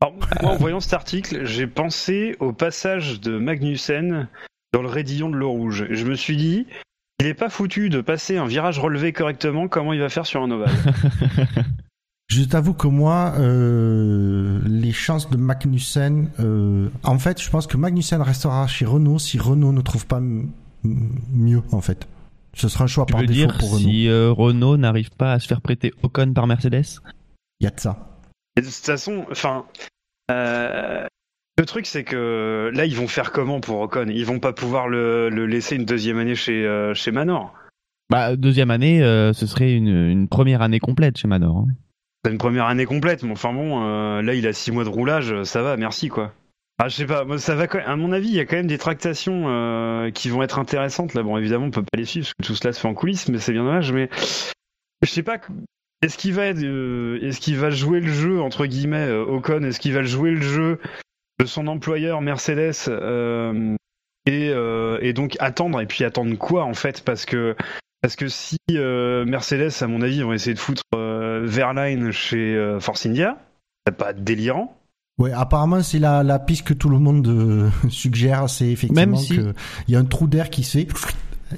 moi, 0.02 0.52
en 0.52 0.58
voyant 0.58 0.80
cet 0.80 0.94
article, 0.94 1.46
j'ai 1.46 1.68
pensé 1.68 2.36
au 2.40 2.54
passage 2.54 3.20
de 3.22 3.38
Magnussen 3.38 4.28
dans 4.74 4.82
le 4.82 4.88
raidillon 4.88 5.30
de 5.30 5.36
l'eau 5.36 5.52
rouge. 5.52 5.88
Je 5.90 6.06
me 6.06 6.16
suis 6.16 6.38
dit, 6.38 6.68
il 7.20 7.28
n'est 7.28 7.34
pas 7.34 7.50
foutu 7.50 7.90
de 7.90 8.02
passer 8.02 8.38
un 8.38 8.46
virage 8.46 8.80
relevé 8.80 9.14
correctement, 9.14 9.68
comment 9.68 9.94
il 9.94 10.00
va 10.00 10.10
faire 10.10 10.26
sur 10.26 10.42
un 10.42 10.52
ovale? 10.52 10.70
Je 12.28 12.44
t'avoue 12.44 12.74
que 12.74 12.88
moi, 12.88 13.34
euh, 13.38 14.60
les 14.66 14.92
chances 14.92 15.30
de 15.30 15.38
Magnussen, 15.38 16.32
euh, 16.40 16.90
en 17.04 17.20
fait, 17.20 17.40
je 17.42 17.50
pense 17.50 17.68
que 17.68 17.78
Magnussen 17.78 18.22
restera 18.22 18.66
chez 18.68 18.86
Renault 18.86 19.20
si 19.20 19.38
Renault 19.38 19.72
ne 19.72 19.82
trouve 19.82 20.08
pas 20.08 20.20
mieux, 20.84 21.62
en 21.72 21.82
fait. 21.82 22.08
Ce 22.54 22.68
sera 22.68 22.86
un 22.86 22.88
choix 22.88 23.06
tu 23.06 23.12
par 23.14 23.22
veux 23.22 23.28
défaut 23.28 23.48
dire 23.48 23.58
pour 23.60 23.74
Renault. 23.74 23.90
Si 23.90 24.08
euh, 24.08 24.32
Renault 24.32 24.76
n'arrive 24.76 25.12
pas 25.12 25.34
à 25.34 25.40
se 25.40 25.48
faire 25.48 25.62
prêter 25.62 25.94
Ocon 26.02 26.34
par 26.34 26.48
Mercedes? 26.48 27.00
Il 27.60 27.66
y 27.66 27.68
a 27.68 27.70
de 27.70 27.80
ça. 27.80 28.20
de 28.58 28.62
toute 28.64 28.72
façon, 28.74 29.26
enfin, 29.30 29.66
le 31.58 31.66
truc 31.66 31.86
c'est 31.86 32.04
que 32.04 32.72
là, 32.74 32.86
ils 32.86 32.96
vont 32.96 33.08
faire 33.08 33.32
comment 33.32 33.60
pour 33.60 33.80
Ocon? 33.80 34.08
Ils 34.10 34.26
vont 34.26 34.40
pas 34.40 34.54
pouvoir 34.54 34.88
le, 34.88 35.30
laisser 35.30 35.76
une 35.76 35.86
deuxième 35.86 36.18
année 36.18 36.36
chez, 36.36 36.92
chez 36.94 37.12
Manor. 37.12 37.54
Bah, 38.10 38.36
deuxième 38.36 38.72
année, 38.72 39.00
ce 39.34 39.46
serait 39.48 39.74
une, 39.74 40.10
une, 40.10 40.28
première 40.28 40.62
année 40.62 40.80
complète 40.80 41.18
chez 41.18 41.28
Manor. 41.28 41.58
Hein. 41.58 41.74
C'est 42.26 42.32
une 42.32 42.40
première 42.40 42.66
année 42.66 42.86
complète, 42.86 43.22
mais 43.22 43.34
enfin 43.34 43.54
bon, 43.54 43.84
euh, 43.84 44.24
là 44.24 44.34
il 44.34 44.48
a 44.48 44.54
six 44.54 44.72
mois 44.72 44.84
de 44.84 44.90
roulage, 44.90 45.44
ça 45.44 45.62
va, 45.62 45.78
merci 45.78 46.10
quoi. 46.10 46.34
Ah, 46.80 46.88
je 46.88 46.96
sais 46.96 47.06
pas, 47.06 47.24
ça 47.38 47.54
va. 47.54 47.68
À 47.86 47.96
mon 47.96 48.12
avis, 48.12 48.30
il 48.30 48.34
y 48.34 48.40
a 48.40 48.46
quand 48.46 48.56
même 48.56 48.66
des 48.66 48.80
tractations 48.80 49.44
euh, 49.46 50.10
qui 50.10 50.30
vont 50.30 50.42
être 50.42 50.58
intéressantes. 50.58 51.14
Là, 51.14 51.22
bon, 51.22 51.38
évidemment, 51.38 51.68
on 51.68 51.72
peut 51.72 51.84
pas 51.84 52.00
les 52.00 52.06
suivre 52.06 52.26
parce 52.26 52.34
que 52.34 52.44
tout 52.44 52.56
cela 52.56 52.74
se 52.74 52.80
fait 52.80 52.88
en 52.88 52.96
coulisses, 52.96 53.30
mais 53.30 53.38
c'est 53.38 53.52
bien 53.52 53.64
dommage. 53.64 53.92
Mais 53.92 54.10
je 55.04 55.08
sais 55.08 55.22
pas. 55.22 55.38
Est-ce 56.02 56.18
qu'il 56.18 56.34
va, 56.34 56.46
euh, 56.46 57.20
est-ce 57.22 57.40
qu'il 57.40 57.58
va 57.58 57.70
jouer 57.70 58.00
le 58.00 58.12
jeu 58.12 58.42
entre 58.42 58.66
guillemets 58.66 59.08
Ocon? 59.12 59.62
Est-ce 59.62 59.80
qu'il 59.80 59.94
va 59.94 60.02
jouer 60.02 60.32
le 60.32 60.42
jeu 60.42 60.80
de 61.40 61.46
son 61.46 61.68
employeur 61.68 62.22
Mercedes 62.22 62.90
et, 64.26 64.52
et 65.02 65.14
donc 65.14 65.36
attendre 65.40 65.82
et 65.82 65.86
puis 65.86 66.04
attendre 66.04 66.36
quoi 66.38 66.64
en 66.64 66.74
fait? 66.74 67.04
Parce 67.04 67.26
que 67.26 67.56
parce 68.02 68.16
que 68.16 68.28
si 68.28 68.58
Mercedes, 68.70 69.72
à 69.82 69.88
mon 69.88 70.02
avis, 70.02 70.22
vont 70.22 70.34
essayer 70.34 70.54
de 70.54 70.60
foutre 70.60 70.84
Verline 71.46 72.12
chez 72.12 72.56
euh, 72.56 72.80
Force 72.80 73.06
India. 73.06 73.38
C'est 73.88 73.96
pas 73.96 74.14
délirant. 74.14 74.78
Ouais, 75.18 75.32
apparemment 75.32 75.82
c'est 75.82 76.00
la, 76.00 76.24
la 76.24 76.40
piste 76.40 76.68
que 76.68 76.74
tout 76.74 76.90
le 76.90 77.00
monde 77.00 77.28
euh, 77.28 77.70
suggère, 77.90 78.50
c'est 78.50 78.68
effectivement 78.68 79.18
qu'il 79.18 79.54
y 79.88 79.96
a 79.96 80.00
un 80.00 80.06
trou 80.06 80.28
d'air 80.28 80.50
qui 80.50 80.64
se 80.64 80.80
fait 80.80 80.88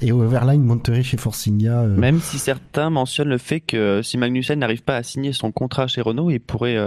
et 0.00 0.12
Verline 0.12 0.62
monterait 0.62 1.02
chez 1.02 1.16
Force 1.16 1.48
India. 1.48 1.80
Euh. 1.80 1.96
Même 1.96 2.20
si 2.20 2.38
certains 2.38 2.90
mentionnent 2.90 3.30
le 3.30 3.38
fait 3.38 3.60
que 3.60 4.00
si 4.02 4.16
Magnussen 4.16 4.60
n'arrive 4.60 4.82
pas 4.82 4.96
à 4.96 5.02
signer 5.02 5.32
son 5.32 5.50
contrat 5.50 5.88
chez 5.88 6.02
Renault, 6.02 6.30
il 6.30 6.38
pourrait 6.38 6.78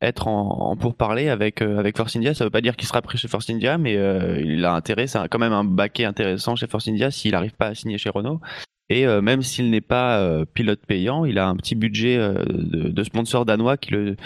être 0.00 0.28
en, 0.28 0.70
en 0.70 0.76
pourparler 0.76 1.28
avec 1.28 1.62
avec 1.62 1.96
Force 1.96 2.16
India. 2.16 2.34
Ça 2.34 2.44
veut 2.44 2.50
pas 2.50 2.60
dire 2.60 2.76
qu'il 2.76 2.88
sera 2.88 3.02
pris 3.02 3.18
chez 3.18 3.28
Force 3.28 3.48
India, 3.50 3.78
mais 3.78 3.94
il 4.42 4.64
a 4.64 4.74
intérêt. 4.74 5.06
C'est 5.06 5.28
quand 5.28 5.38
même 5.38 5.52
un 5.52 5.64
baquet 5.64 6.04
intéressant 6.04 6.56
chez 6.56 6.66
Force 6.66 6.88
India 6.88 7.10
s'il 7.10 7.32
n'arrive 7.32 7.54
pas 7.54 7.68
à 7.68 7.74
signer 7.74 7.98
chez 7.98 8.10
Renault. 8.10 8.40
Et 8.88 9.06
euh, 9.06 9.20
même 9.20 9.42
s'il 9.42 9.70
n'est 9.70 9.80
pas 9.80 10.20
euh, 10.20 10.44
pilote 10.44 10.84
payant, 10.86 11.24
il 11.24 11.38
a 11.38 11.48
un 11.48 11.56
petit 11.56 11.74
budget 11.74 12.16
euh, 12.16 12.44
de, 12.46 13.04
sponsors 13.04 13.44
danois 13.44 13.76
qui 13.76 13.90
le, 13.92 14.16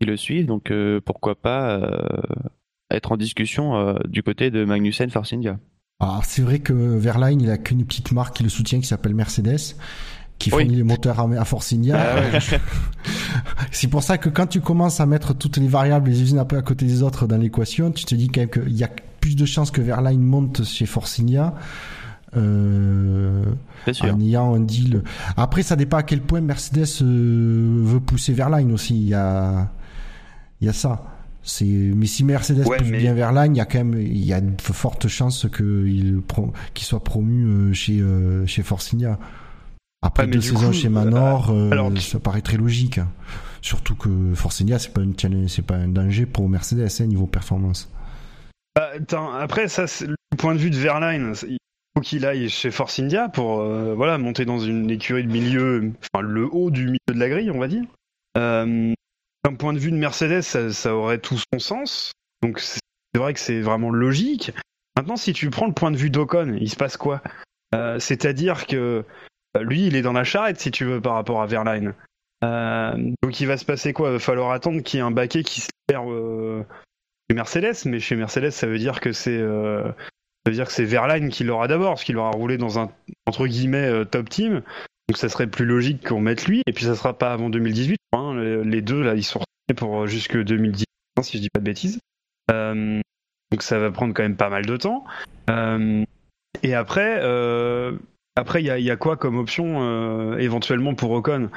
qui 0.00 0.06
le 0.06 0.16
suivent. 0.16 0.46
Donc 0.46 0.72
pourquoi 1.04 1.34
pas 1.34 1.90
être 2.90 3.12
en 3.12 3.16
discussion 3.16 3.96
du 4.06 4.22
côté 4.22 4.50
de 4.50 4.64
Magnussen 4.64 5.10
Force 5.10 5.32
India. 5.32 5.58
Alors 6.00 6.24
c'est 6.24 6.42
vrai 6.42 6.60
que 6.60 6.72
Verline, 6.72 7.40
il 7.40 7.50
a 7.50 7.58
qu'une 7.58 7.84
petite 7.84 8.12
marque 8.12 8.36
qui 8.36 8.44
le 8.44 8.48
soutient 8.48 8.80
qui 8.80 8.86
s'appelle 8.86 9.14
Mercedes 9.14 9.76
qui 10.38 10.50
fournit 10.50 10.76
les 10.76 10.82
moteurs 10.82 11.20
à, 11.20 11.44
Force 11.44 11.72
India. 11.72 11.96
Ah 11.98 12.38
c'est 13.72 13.88
pour 13.88 14.02
ça 14.02 14.18
que 14.18 14.28
quand 14.28 14.46
tu 14.46 14.60
commences 14.60 15.00
à 15.00 15.06
mettre 15.06 15.34
toutes 15.34 15.56
les 15.56 15.68
variables 15.68 16.10
les 16.10 16.30
unes 16.30 16.38
après 16.38 16.56
à 16.56 16.62
côté 16.62 16.86
des 16.86 17.02
autres 17.02 17.26
dans 17.26 17.36
l'équation, 17.36 17.90
tu 17.90 18.04
te 18.04 18.14
dis 18.14 18.28
quand 18.28 18.40
même 18.42 18.50
qu'il 18.50 18.76
y 18.76 18.84
a 18.84 18.90
plus 19.20 19.36
de 19.36 19.44
chances 19.44 19.70
que 19.70 19.80
Verline 19.80 20.22
monte 20.22 20.64
chez 20.64 20.86
Force 20.86 21.18
India 21.20 21.54
euh, 22.36 23.44
en 24.02 24.20
ayant 24.20 24.54
un 24.54 24.60
deal. 24.60 25.02
Après, 25.36 25.62
ça 25.62 25.76
dépend 25.76 25.96
à 25.96 26.02
quel 26.02 26.20
point 26.20 26.40
Mercedes 26.40 27.02
euh, 27.02 27.80
veut 27.82 28.00
pousser 28.00 28.32
Verline 28.32 28.72
aussi. 28.72 28.94
Il 28.94 29.08
y 29.08 29.14
a, 29.14 29.70
il 30.60 30.66
y 30.66 30.70
a 30.70 30.72
ça. 30.72 31.04
C'est, 31.42 31.64
mais 31.64 32.06
si 32.06 32.24
Mercedes 32.24 32.64
pousse 32.64 32.90
bien 32.90 33.14
Verline, 33.14 33.54
il 33.54 33.58
y 33.58 33.62
a 33.62 33.64
quand 33.64 33.78
même, 33.78 33.98
il 33.98 34.24
y 34.24 34.34
a 34.34 34.40
de 34.40 34.60
fortes 34.60 35.08
chances 35.08 35.46
qu'il, 35.48 36.20
soit 36.76 37.02
promu 37.02 37.46
euh, 37.46 37.72
chez, 37.72 38.00
euh, 38.00 38.46
chez 38.46 38.62
Forcinia. 38.62 39.18
Après 40.02 40.26
deux 40.26 40.40
saisons 40.40 40.72
chez 40.72 40.88
Manor, 40.88 41.50
alors, 41.72 41.96
ça 41.98 42.20
paraît 42.20 42.42
très 42.42 42.56
logique. 42.56 43.00
Surtout 43.60 43.96
que 43.96 44.34
Forcinia, 44.34 44.78
c'est 44.78 44.92
pas 44.92 45.02
c'est 45.48 45.66
pas 45.66 45.74
un 45.74 45.88
danger 45.88 46.26
pour 46.26 46.48
Mercedes 46.48 46.88
hein, 47.00 47.06
niveau 47.06 47.26
performance. 47.26 47.90
Bah, 48.76 48.92
après, 49.40 49.66
ça, 49.66 49.86
le 50.06 50.14
point 50.36 50.54
de 50.54 50.60
vue 50.60 50.70
de 50.70 50.76
Verline, 50.76 51.34
qu'il 52.00 52.26
aille 52.26 52.48
chez 52.48 52.70
Force 52.70 52.98
India 52.98 53.28
pour 53.28 53.60
euh, 53.60 53.94
voilà 53.94 54.18
monter 54.18 54.44
dans 54.44 54.58
une 54.58 54.90
écurie 54.90 55.24
de 55.24 55.32
milieu, 55.32 55.92
enfin 56.12 56.22
le 56.22 56.48
haut 56.50 56.70
du 56.70 56.86
milieu 56.86 56.98
de 57.08 57.18
la 57.18 57.28
grille, 57.28 57.50
on 57.50 57.58
va 57.58 57.68
dire. 57.68 57.84
Euh, 58.36 58.92
d'un 59.44 59.54
point 59.54 59.72
de 59.72 59.78
vue 59.78 59.90
de 59.90 59.96
Mercedes, 59.96 60.42
ça, 60.42 60.94
aurait 60.94 61.18
tout 61.18 61.38
son 61.52 61.58
sens. 61.58 62.12
Donc 62.42 62.60
c'est 62.60 62.80
vrai 63.16 63.34
que 63.34 63.40
c'est 63.40 63.60
vraiment 63.60 63.90
logique. 63.90 64.52
Maintenant, 64.96 65.16
si 65.16 65.32
tu 65.32 65.50
prends 65.50 65.66
le 65.66 65.72
point 65.72 65.90
de 65.90 65.96
vue 65.96 66.10
d'Ocon, 66.10 66.56
il 66.60 66.70
se 66.70 66.76
passe 66.76 66.96
quoi? 66.96 67.22
Euh, 67.74 67.98
C'est-à-dire 67.98 68.66
que 68.66 69.04
lui, 69.60 69.86
il 69.86 69.96
est 69.96 70.02
dans 70.02 70.12
la 70.12 70.24
charrette, 70.24 70.60
si 70.60 70.70
tu 70.70 70.84
veux, 70.84 71.00
par 71.00 71.14
rapport 71.14 71.42
à 71.42 71.46
Verline. 71.46 71.94
donc 72.42 73.40
il 73.40 73.46
va 73.46 73.56
se 73.56 73.64
passer 73.64 73.92
quoi? 73.92 74.08
Il 74.08 74.12
va 74.12 74.18
falloir 74.18 74.50
attendre 74.50 74.82
qu'il 74.82 74.98
y 74.98 75.00
ait 75.00 75.06
un 75.06 75.10
baquet 75.10 75.42
qui 75.42 75.60
se 75.60 75.68
perd 75.86 76.08
chez 77.28 77.34
Mercedes, 77.34 77.76
mais 77.86 78.00
chez 78.00 78.16
Mercedes, 78.16 78.50
ça 78.50 78.66
veut 78.66 78.78
dire 78.78 79.00
que 79.00 79.12
c'est 79.12 79.40
ça 80.48 80.50
veut 80.50 80.56
dire 80.56 80.66
que 80.66 80.72
c'est 80.72 80.84
Verline 80.84 81.28
qui 81.28 81.44
l'aura 81.44 81.68
d'abord, 81.68 81.90
parce 81.90 82.04
qu'il 82.04 82.16
aura 82.16 82.30
roulé 82.30 82.56
dans 82.56 82.78
un 82.78 82.90
entre 83.26 83.46
guillemets 83.46 83.86
euh, 83.86 84.04
top 84.06 84.30
team. 84.30 84.62
Donc 85.06 85.18
ça 85.18 85.28
serait 85.28 85.46
plus 85.46 85.66
logique 85.66 86.08
qu'on 86.08 86.20
mette 86.20 86.46
lui, 86.46 86.62
et 86.66 86.72
puis 86.72 86.86
ça 86.86 86.94
sera 86.94 87.18
pas 87.18 87.34
avant 87.34 87.50
2018. 87.50 87.98
Hein. 88.12 88.62
Les 88.64 88.80
deux 88.80 89.02
là, 89.02 89.14
ils 89.14 89.24
sont 89.24 89.40
pour 89.76 90.02
euh, 90.02 90.06
jusque 90.06 90.42
2018, 90.42 90.86
hein, 91.16 91.22
si 91.22 91.36
je 91.36 91.42
dis 91.42 91.50
pas 91.50 91.60
de 91.60 91.64
bêtises. 91.66 91.98
Euh, 92.50 93.00
donc 93.50 93.62
ça 93.62 93.78
va 93.78 93.90
prendre 93.90 94.14
quand 94.14 94.22
même 94.22 94.36
pas 94.36 94.48
mal 94.48 94.64
de 94.64 94.76
temps. 94.78 95.04
et 96.62 96.74
après, 96.74 97.20
après 98.38 98.62
il 98.62 98.66
y 98.66 98.90
a, 98.90 98.96
quoi 98.96 99.16
comme 99.16 99.36
option 99.36 100.36
éventuellement 100.38 100.94
pour 100.94 101.10
Ocon? 101.12 101.50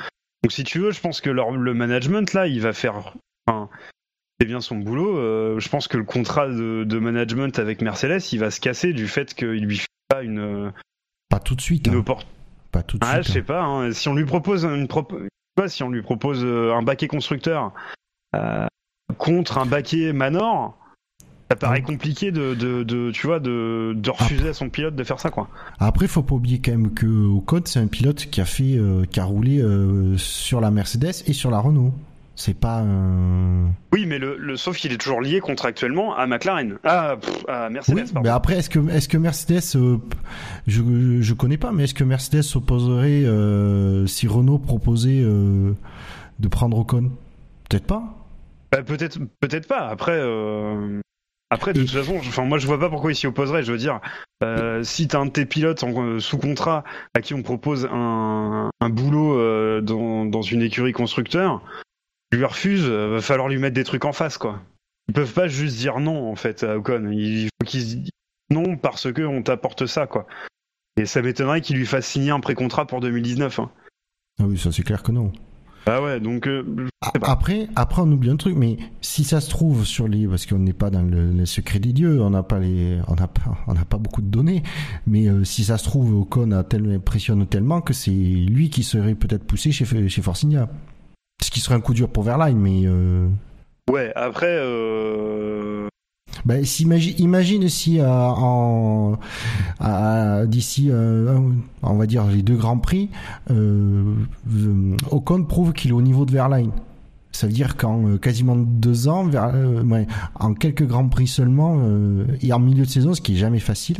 Donc 0.43 0.51
si 0.51 0.63
tu 0.63 0.79
veux, 0.79 0.91
je 0.91 0.99
pense 0.99 1.21
que 1.21 1.29
le 1.29 1.73
management 1.73 2.33
là, 2.33 2.47
il 2.47 2.61
va 2.61 2.73
faire 2.73 3.13
bien 4.45 4.61
son 4.61 4.77
boulot, 4.77 5.17
euh, 5.17 5.59
je 5.59 5.69
pense 5.69 5.87
que 5.87 5.97
le 5.97 6.03
contrat 6.03 6.47
de, 6.47 6.99
management 6.99 7.57
avec 7.59 7.81
Mercedes, 7.81 8.21
il 8.31 8.39
va 8.39 8.51
se 8.51 8.59
casser 8.59 8.93
du 8.93 9.07
fait 9.07 9.33
qu'il 9.33 9.65
lui 9.65 9.77
fait 9.77 9.87
pas 10.07 10.23
une. 10.23 10.71
Pas 11.29 11.39
tout 11.39 11.55
de 11.55 11.61
suite. 11.61 11.87
Hein. 11.87 12.03
Pas 12.71 12.83
tout 12.83 12.97
de 12.97 13.05
ah, 13.05 13.15
suite. 13.15 13.27
je 13.27 13.31
sais 13.31 13.39
hein. 13.39 13.43
pas. 13.43 13.63
Hein. 13.63 13.91
Si 13.91 14.09
on 14.09 14.15
lui 14.15 14.25
propose 14.25 14.65
une 14.65 14.87
si 15.67 15.83
on 15.83 15.89
lui 15.89 16.01
propose 16.01 16.43
euh, 16.43 16.73
un 16.73 16.81
baquet 16.81 17.07
constructeur 17.07 17.73
euh, 18.35 18.65
contre 19.17 19.57
un 19.57 19.65
baquet 19.65 20.11
Manor, 20.11 20.77
ça 21.51 21.55
paraît 21.55 21.81
compliqué 21.81 22.31
de, 22.31 22.53
de, 22.53 23.11
tu 23.11 23.27
vois, 23.27 23.39
de, 23.39 23.93
de 23.95 24.09
refuser 24.09 24.49
à 24.49 24.53
son 24.53 24.69
pilote 24.69 24.95
de 24.95 25.03
faire 25.03 25.19
ça, 25.19 25.29
quoi. 25.29 25.49
Après, 25.79 26.07
faut 26.07 26.23
pas 26.23 26.35
oublier 26.35 26.59
quand 26.59 26.71
même 26.71 26.93
que 26.93 27.05
Ocon, 27.05 27.61
c'est 27.65 27.79
un 27.79 27.87
pilote 27.87 28.27
qui 28.31 28.41
a 28.41 28.45
fait, 28.45 28.79
qui 29.11 29.19
a 29.19 29.23
roulé 29.23 29.63
sur 30.17 30.61
la 30.61 30.71
Mercedes 30.71 31.23
et 31.27 31.33
sur 31.33 31.51
la 31.51 31.59
Renault. 31.59 31.93
C'est 32.33 32.57
pas 32.57 32.79
un... 32.79 33.67
Oui, 33.91 34.05
mais 34.07 34.17
le, 34.17 34.55
sauf 34.55 34.77
qu'il 34.77 34.91
est 34.93 34.97
toujours 34.97 35.21
lié 35.21 35.41
contractuellement 35.41 36.15
à 36.15 36.25
McLaren, 36.25 36.77
à, 36.83 37.17
à 37.47 37.69
Mercedes. 37.69 38.05
Oui, 38.15 38.21
mais 38.23 38.29
après, 38.29 38.57
est-ce 38.57 38.69
que 38.69 38.79
est-ce 38.89 39.07
que 39.07 39.17
Mercedes, 39.17 39.61
euh, 39.75 39.97
je 40.65 40.81
je 41.19 41.33
connais 41.33 41.57
pas, 41.57 41.71
mais 41.71 41.83
est-ce 41.83 41.93
que 41.93 42.05
Mercedes 42.05 42.41
s'opposerait 42.41 43.25
euh, 43.25 44.07
si 44.07 44.27
Renault 44.27 44.57
proposait 44.57 45.21
euh, 45.21 45.73
de 46.39 46.47
prendre 46.47 46.79
Ocon? 46.79 47.11
Peut-être 47.69 47.85
pas. 47.85 48.01
Bah, 48.71 48.81
peut-être 48.81 49.19
peut-être 49.39 49.67
pas. 49.67 49.89
Après. 49.89 50.19
Après, 51.53 51.73
de 51.73 51.81
toute 51.81 51.91
façon, 51.91 52.15
enfin, 52.15 52.45
moi 52.45 52.57
je 52.57 52.65
vois 52.65 52.79
pas 52.79 52.89
pourquoi 52.89 53.11
il 53.11 53.15
s'y 53.15 53.27
opposerait. 53.27 53.61
Je 53.61 53.71
veux 53.71 53.77
dire, 53.77 53.99
si 54.83 55.07
t'as 55.07 55.19
un 55.19 55.25
de 55.27 55.31
tes 55.31 55.45
pilotes 55.45 55.83
sous 56.19 56.37
contrat 56.37 56.83
à 57.13 57.21
qui 57.21 57.33
on 57.33 57.43
propose 57.43 57.87
un, 57.91 58.71
un 58.79 58.89
boulot 58.89 59.81
dans, 59.81 60.25
dans, 60.25 60.41
une 60.41 60.61
écurie 60.61 60.93
constructeur, 60.93 61.61
lui 62.31 62.45
refuse, 62.45 62.85
euh, 62.85 63.07
va 63.07 63.21
falloir 63.21 63.49
lui 63.49 63.57
mettre 63.57 63.75
des 63.75 63.83
trucs 63.83 64.05
en 64.05 64.13
face, 64.13 64.37
quoi. 64.37 64.61
Ils 65.07 65.13
peuvent 65.13 65.33
pas 65.33 65.47
juste 65.47 65.77
dire 65.77 65.99
non, 65.99 66.31
en 66.31 66.35
fait, 66.35 66.63
à 66.63 66.77
Ocon. 66.77 67.09
Il 67.11 67.45
faut 67.45 67.67
qu'ils 67.67 67.83
disent 67.83 68.09
non 68.49 68.77
parce 68.77 69.11
que 69.11 69.21
on 69.21 69.43
t'apporte 69.43 69.85
ça, 69.85 70.07
quoi. 70.07 70.27
Et 70.97 71.05
ça 71.05 71.21
m'étonnerait 71.21 71.61
qu'il 71.61 71.77
lui 71.77 71.85
fasse 71.85 72.05
signer 72.05 72.31
un 72.31 72.39
pré-contrat 72.39 72.85
pour 72.85 73.01
2019. 73.01 73.59
hein. 73.59 73.71
Ah 74.39 74.45
oui, 74.45 74.57
ça 74.57 74.71
c'est 74.71 74.83
clair 74.83 75.03
que 75.03 75.11
non. 75.11 75.31
Ah 75.85 76.01
ouais, 76.01 76.19
donc 76.19 76.47
euh. 76.47 76.63
Après, 77.23 77.67
après, 77.75 78.01
on 78.01 78.11
oublie 78.11 78.29
un 78.29 78.35
truc, 78.35 78.55
mais 78.55 78.77
si 79.01 79.23
ça 79.23 79.41
se 79.41 79.49
trouve 79.49 79.85
sur 79.85 80.07
les, 80.07 80.27
parce 80.27 80.45
qu'on 80.45 80.59
n'est 80.59 80.73
pas 80.73 80.91
dans 80.91 81.01
le, 81.01 81.31
le 81.31 81.45
secret 81.45 81.79
des 81.79 81.93
dieux, 81.93 82.21
on 82.21 82.29
n'a 82.29 82.43
pas 82.43 82.59
les, 82.59 82.99
on 83.07 83.15
n'a 83.15 83.27
pas, 83.27 83.57
on 83.67 83.73
n'a 83.73 83.85
pas 83.85 83.97
beaucoup 83.97 84.21
de 84.21 84.27
données, 84.27 84.61
mais 85.07 85.27
euh, 85.27 85.43
si 85.43 85.63
ça 85.63 85.77
se 85.77 85.83
trouve, 85.83 86.13
Ocon 86.15 86.51
a 86.51 86.63
tellement 86.63 86.93
impressionne 86.93 87.47
tellement 87.47 87.81
que 87.81 87.93
c'est 87.93 88.11
lui 88.11 88.69
qui 88.69 88.83
serait 88.83 89.15
peut-être 89.15 89.43
poussé 89.43 89.71
chez 89.71 89.85
chez 89.85 90.21
Forcinia. 90.21 90.69
Ce 91.43 91.49
qui 91.49 91.59
serait 91.59 91.75
un 91.75 91.81
coup 91.81 91.95
dur 91.95 92.09
pour 92.09 92.23
Verline, 92.23 92.59
mais 92.59 92.81
euh, 92.85 93.27
Ouais, 93.89 94.11
après. 94.15 94.47
Bah, 96.45 96.63
s'imagine- 96.63 97.15
imagine 97.19 97.67
si 97.69 97.99
euh, 97.99 98.07
en 98.09 99.17
d'ici, 100.45 100.87
euh, 100.89 101.37
on 101.83 101.95
va 101.95 102.05
dire 102.05 102.25
les 102.27 102.41
deux 102.41 102.55
grands 102.55 102.77
prix, 102.77 103.09
euh, 103.49 104.13
euh, 104.53 104.95
Ocon 105.11 105.43
prouve 105.43 105.73
qu'il 105.73 105.91
est 105.91 105.93
au 105.93 106.01
niveau 106.01 106.25
de 106.25 106.31
Verline. 106.31 106.71
Ça 107.33 107.47
veut 107.47 107.53
dire 107.53 107.77
qu'en 107.77 108.17
quasiment 108.17 108.57
deux 108.57 109.07
ans, 109.07 109.25
en 110.35 110.53
quelques 110.53 110.85
grands 110.85 111.07
prix 111.07 111.27
seulement, 111.27 111.79
et 112.41 112.51
en 112.51 112.59
milieu 112.59 112.83
de 112.83 112.89
saison, 112.89 113.13
ce 113.13 113.21
qui 113.21 113.35
est 113.35 113.37
jamais 113.37 113.59
facile, 113.59 113.99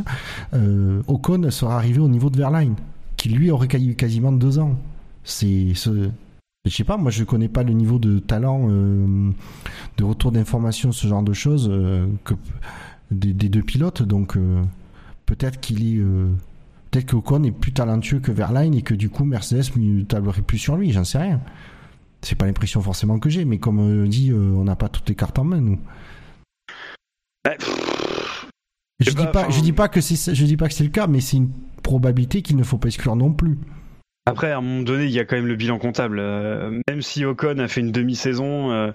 euh, 0.53 1.01
Ocon 1.07 1.49
sera 1.49 1.77
arrivé 1.77 1.99
au 1.99 2.09
niveau 2.09 2.29
de 2.29 2.37
Verline, 2.37 2.73
qui 3.15 3.29
lui 3.29 3.49
aurait 3.49 3.69
quasiment 3.69 4.33
deux 4.33 4.59
ans. 4.59 4.75
C'est, 5.23 5.71
ce- 5.75 6.09
je 6.65 6.75
sais 6.75 6.83
pas, 6.83 6.97
moi 6.97 7.09
je 7.11 7.23
connais 7.23 7.47
pas 7.49 7.63
le 7.63 7.73
niveau 7.73 7.97
de 7.99 8.19
talent, 8.19 8.67
euh, 8.69 9.31
de 9.97 10.03
retour 10.03 10.31
d'information, 10.31 10.91
ce 10.91 11.07
genre 11.07 11.23
de 11.23 11.33
choses 11.33 11.67
euh, 11.71 12.07
que 12.23 12.35
des, 13.09 13.33
des 13.33 13.49
deux 13.49 13.63
pilotes, 13.63 14.03
donc 14.03 14.37
euh, 14.37 14.61
peut-être 15.25 15.59
qu'il 15.59 15.81
est, 15.85 15.99
peut-être 16.91 17.05
que 17.07 17.15
Ocon 17.15 17.43
est 17.43 17.51
plus 17.51 17.73
talentueux 17.73 18.19
que 18.19 18.31
Verline 18.31 18.75
et 18.75 18.83
que 18.83 18.93
du 18.93 19.09
coup 19.09 19.23
Mercedes 19.25 19.75
ne 19.75 20.03
tablerait 20.03 20.43
plus 20.43 20.59
sur 20.59 20.75
lui, 20.77 20.91
j'en 20.91 21.03
sais 21.03 21.17
rien. 21.17 21.41
C'est 22.21 22.35
pas 22.35 22.45
l'impression 22.45 22.81
forcément 22.81 23.17
que 23.17 23.29
j'ai, 23.31 23.45
mais 23.45 23.57
comme 23.57 23.79
on 23.79 24.05
dit, 24.07 24.31
on 24.31 24.63
n'a 24.63 24.75
pas 24.75 24.89
toutes 24.89 25.09
les 25.09 25.15
cartes 25.15 25.39
en 25.39 25.43
main, 25.43 25.59
nous. 25.59 25.79
ouais, 27.47 27.57
pff, 27.57 28.47
Je 28.99 29.05
sais 29.09 29.15
dis 29.15 29.23
pas, 29.23 29.31
pas, 29.31 29.41
enfin- 29.41 29.49
je 29.49 29.61
dis 29.61 29.71
pas 29.73 29.87
que 29.87 29.99
c'est, 30.01 30.35
je 30.35 30.45
dis 30.45 30.55
pas 30.57 30.67
que 30.67 30.75
c'est 30.75 30.83
le 30.83 30.91
cas, 30.91 31.07
mais 31.07 31.19
c'est 31.19 31.37
une 31.37 31.49
probabilité 31.81 32.43
qu'il 32.43 32.57
ne 32.57 32.63
faut 32.63 32.77
pas 32.77 32.89
exclure 32.89 33.15
non 33.15 33.33
plus. 33.33 33.57
Après, 34.25 34.51
à 34.51 34.57
un 34.57 34.61
moment 34.61 34.83
donné, 34.83 35.05
il 35.05 35.11
y 35.11 35.19
a 35.19 35.25
quand 35.25 35.35
même 35.35 35.47
le 35.47 35.55
bilan 35.55 35.79
comptable. 35.79 36.19
Euh, 36.19 36.79
même 36.87 37.01
si 37.01 37.25
Ocon 37.25 37.57
a 37.59 37.67
fait 37.67 37.81
une 37.81 37.91
demi-saison 37.91 38.71
euh, 38.71 38.91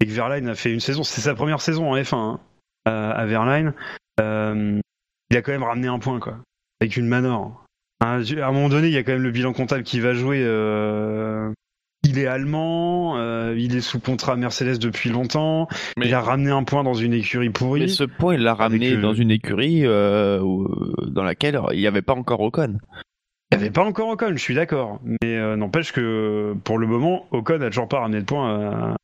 et 0.00 0.06
que 0.06 0.10
Verline 0.12 0.48
a 0.48 0.54
fait 0.54 0.72
une 0.72 0.80
saison, 0.80 1.02
c'est 1.02 1.20
sa 1.20 1.34
première 1.34 1.60
saison 1.60 1.90
en 1.92 1.96
F1 1.96 2.16
hein, 2.16 2.40
à- 2.86 3.10
à 3.10 3.26
Verline, 3.26 3.74
euh, 4.20 4.80
il 5.30 5.36
a 5.36 5.42
quand 5.42 5.52
même 5.52 5.62
ramené 5.62 5.88
un 5.88 5.98
point, 5.98 6.18
quoi, 6.18 6.38
avec 6.80 6.96
une 6.96 7.06
manor. 7.06 7.64
Hein, 8.00 8.22
à 8.40 8.46
un 8.48 8.52
moment 8.52 8.70
donné, 8.70 8.88
il 8.88 8.94
y 8.94 8.96
a 8.96 9.02
quand 9.02 9.12
même 9.12 9.22
le 9.22 9.30
bilan 9.30 9.52
comptable 9.52 9.82
qui 9.82 10.00
va 10.00 10.14
jouer. 10.14 10.40
euh, 10.42 11.52
il 12.02 12.18
est 12.18 12.26
allemand, 12.26 13.18
euh, 13.18 13.54
il 13.58 13.76
est 13.76 13.82
sous 13.82 14.00
contrat 14.00 14.34
Mercedes 14.36 14.78
depuis 14.78 15.10
longtemps, 15.10 15.68
Mais- 15.98 16.06
il 16.08 16.14
a 16.14 16.22
ramené 16.22 16.50
un 16.50 16.64
point 16.64 16.82
dans 16.82 16.94
une 16.94 17.12
écurie 17.12 17.50
pourrie. 17.50 17.80
Mais 17.82 17.88
ce 17.88 18.04
point, 18.04 18.34
il 18.34 18.40
l'a 18.40 18.54
ramené 18.54 18.96
dans 19.02 19.12
une 19.12 19.30
écurie 19.30 19.82
euh, 19.84 20.40
où- 20.40 20.66
dans 21.08 21.22
laquelle 21.22 21.60
il 21.72 21.78
n'y 21.78 21.86
avait 21.86 22.00
pas 22.00 22.14
encore 22.14 22.40
Ocon. 22.40 22.78
Il 23.52 23.58
n'y 23.58 23.64
avait 23.64 23.70
pas 23.72 23.82
encore 23.84 24.08
Ocon, 24.08 24.30
je 24.32 24.36
suis 24.38 24.54
d'accord. 24.54 25.00
Mais 25.04 25.36
euh, 25.36 25.56
n'empêche 25.56 25.92
que 25.92 26.54
pour 26.64 26.78
le 26.78 26.86
moment, 26.86 27.26
Ocon 27.32 27.60
a 27.60 27.66
toujours 27.70 27.88
pas 27.88 28.00
ramené 28.00 28.20
de 28.20 28.24
points 28.26 28.94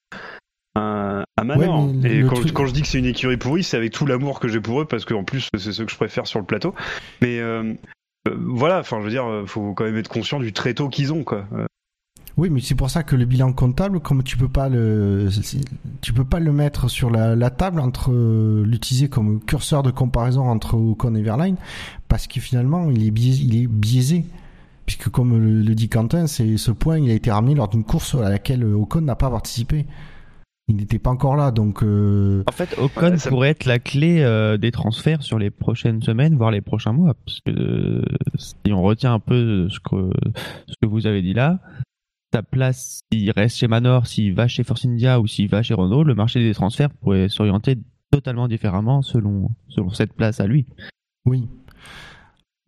à, 0.75 0.81
à, 0.81 1.25
à 1.37 1.45
Manor. 1.45 1.89
Ouais, 1.89 2.11
Et 2.11 2.21
quand, 2.23 2.37
truc- 2.37 2.53
quand 2.53 2.67
je 2.67 2.73
dis 2.73 2.83
que 2.83 2.89
c'est 2.89 2.99
une 2.99 3.07
écurie 3.07 3.37
pourrie, 3.39 3.65
c'est 3.65 3.77
avec 3.77 3.93
tout 3.93 4.07
l'amour 4.07 4.39
que 4.39 4.47
j'ai 4.49 4.61
pour 4.61 4.81
eux, 4.81 4.85
parce 4.85 5.05
qu'en 5.05 5.25
plus, 5.25 5.49
c'est 5.57 5.73
ceux 5.73 5.85
que 5.85 5.91
je 5.91 5.97
préfère 5.97 6.27
sur 6.29 6.39
le 6.39 6.45
plateau. 6.47 6.75
Mais 7.23 7.41
euh, 7.41 7.75
euh, 8.29 8.37
voilà, 8.39 8.79
enfin, 8.81 8.99
je 9.01 9.05
veux 9.05 9.11
dire, 9.11 9.27
euh, 9.29 9.47
faut 9.47 9.75
quand 9.75 9.85
même 9.85 9.97
être 9.97 10.09
conscient 10.09 10.39
du 10.39 10.53
tréteau 10.53 10.89
qu'ils 10.89 11.13
ont, 11.13 11.25
quoi. 11.25 11.45
Oui, 12.37 12.51
mais 12.51 12.61
c'est 12.61 12.75
pour 12.75 12.90
ça 12.90 13.03
que 13.03 13.16
le 13.16 13.25
bilan 13.25 13.53
comptable, 13.55 13.99
comme 14.01 14.22
tu 14.22 14.37
peux 14.37 14.49
pas 14.49 14.68
le, 14.68 15.29
tu 16.03 16.12
peux 16.12 16.25
pas 16.25 16.38
le 16.38 16.53
mettre 16.53 16.90
sur 16.90 17.11
la, 17.11 17.35
la 17.35 17.49
table 17.51 17.81
entre 17.81 18.11
euh, 18.12 18.62
l'utiliser 18.66 19.09
comme 19.09 19.40
curseur 19.40 19.83
de 19.83 19.90
comparaison 19.90 20.42
entre 20.49 20.75
Ocon 20.75 21.14
et 21.14 21.22
Verline, 21.22 21.57
parce 22.09 22.27
que 22.27 22.38
finalement 22.40 22.90
il 22.90 23.07
est 23.07 23.11
biaisé, 23.11 23.42
il 23.42 23.62
est 23.62 23.66
biaisé. 23.66 24.25
Puisque 24.85 25.09
comme 25.09 25.37
le, 25.42 25.62
le 25.62 25.75
dit 25.75 25.88
Quentin, 25.88 26.27
c'est 26.29 26.57
ce 26.59 26.70
point 26.70 26.99
il 26.99 27.11
a 27.11 27.14
été 27.14 27.31
ramené 27.33 27.55
lors 27.57 27.68
d'une 27.68 27.83
course 27.85 28.14
à 28.14 28.29
laquelle 28.29 28.64
Ocon 28.64 29.01
n'a 29.01 29.16
pas 29.16 29.31
participé. 29.31 29.87
Il 30.68 30.77
n'était 30.77 30.99
pas 30.99 31.11
encore 31.11 31.37
là, 31.37 31.53
donc 31.53 31.83
euh, 31.83 32.42
En 32.49 32.53
fait, 32.53 32.77
Ocon 32.79 33.01
Ouais, 33.12 33.18
ça- 33.18 33.31
pourrait 33.31 33.49
être 33.51 33.64
la 33.64 33.79
clé 33.79 34.20
euh, 34.20 34.57
des 34.59 34.72
transferts 34.72 35.22
sur 35.22 35.38
les 35.38 35.51
prochaines 35.51 36.03
semaines, 36.03 36.37
voire 36.37 36.51
les 36.51 36.61
prochains 36.61 36.92
mois. 36.92 37.14
Parce 37.25 37.40
que 37.46 37.51
euh, 37.53 38.03
si 38.37 38.55
on 38.72 38.83
retient 38.83 39.14
un 39.14 39.20
peu 39.20 39.68
ce 39.70 39.79
que, 39.81 40.11
ce 40.68 40.75
que 40.83 40.87
vous 40.87 41.07
avez 41.07 41.22
dit 41.22 41.35
là, 41.35 41.59
sa 42.33 42.43
place, 42.43 43.01
s'il 43.12 43.31
reste 43.31 43.57
chez 43.57 43.69
Manor, 43.69 44.07
s'il 44.07 44.35
va 44.35 44.49
chez 44.49 44.65
Force 44.65 44.85
India 44.85 45.21
ou 45.21 45.27
s'il 45.27 45.49
va 45.49 45.62
chez 45.62 45.75
Renault, 45.75 46.05
le 46.05 46.15
marché 46.15 46.41
des 46.41 46.55
transferts 46.55 46.91
pourrait 46.91 47.29
s'orienter 47.29 47.77
totalement 48.11 48.49
différemment 48.49 49.03
selon, 49.03 49.51
selon 49.69 49.91
cette 49.91 50.12
place 50.12 50.41
à 50.41 50.47
lui. 50.47 50.67
oui. 51.25 51.49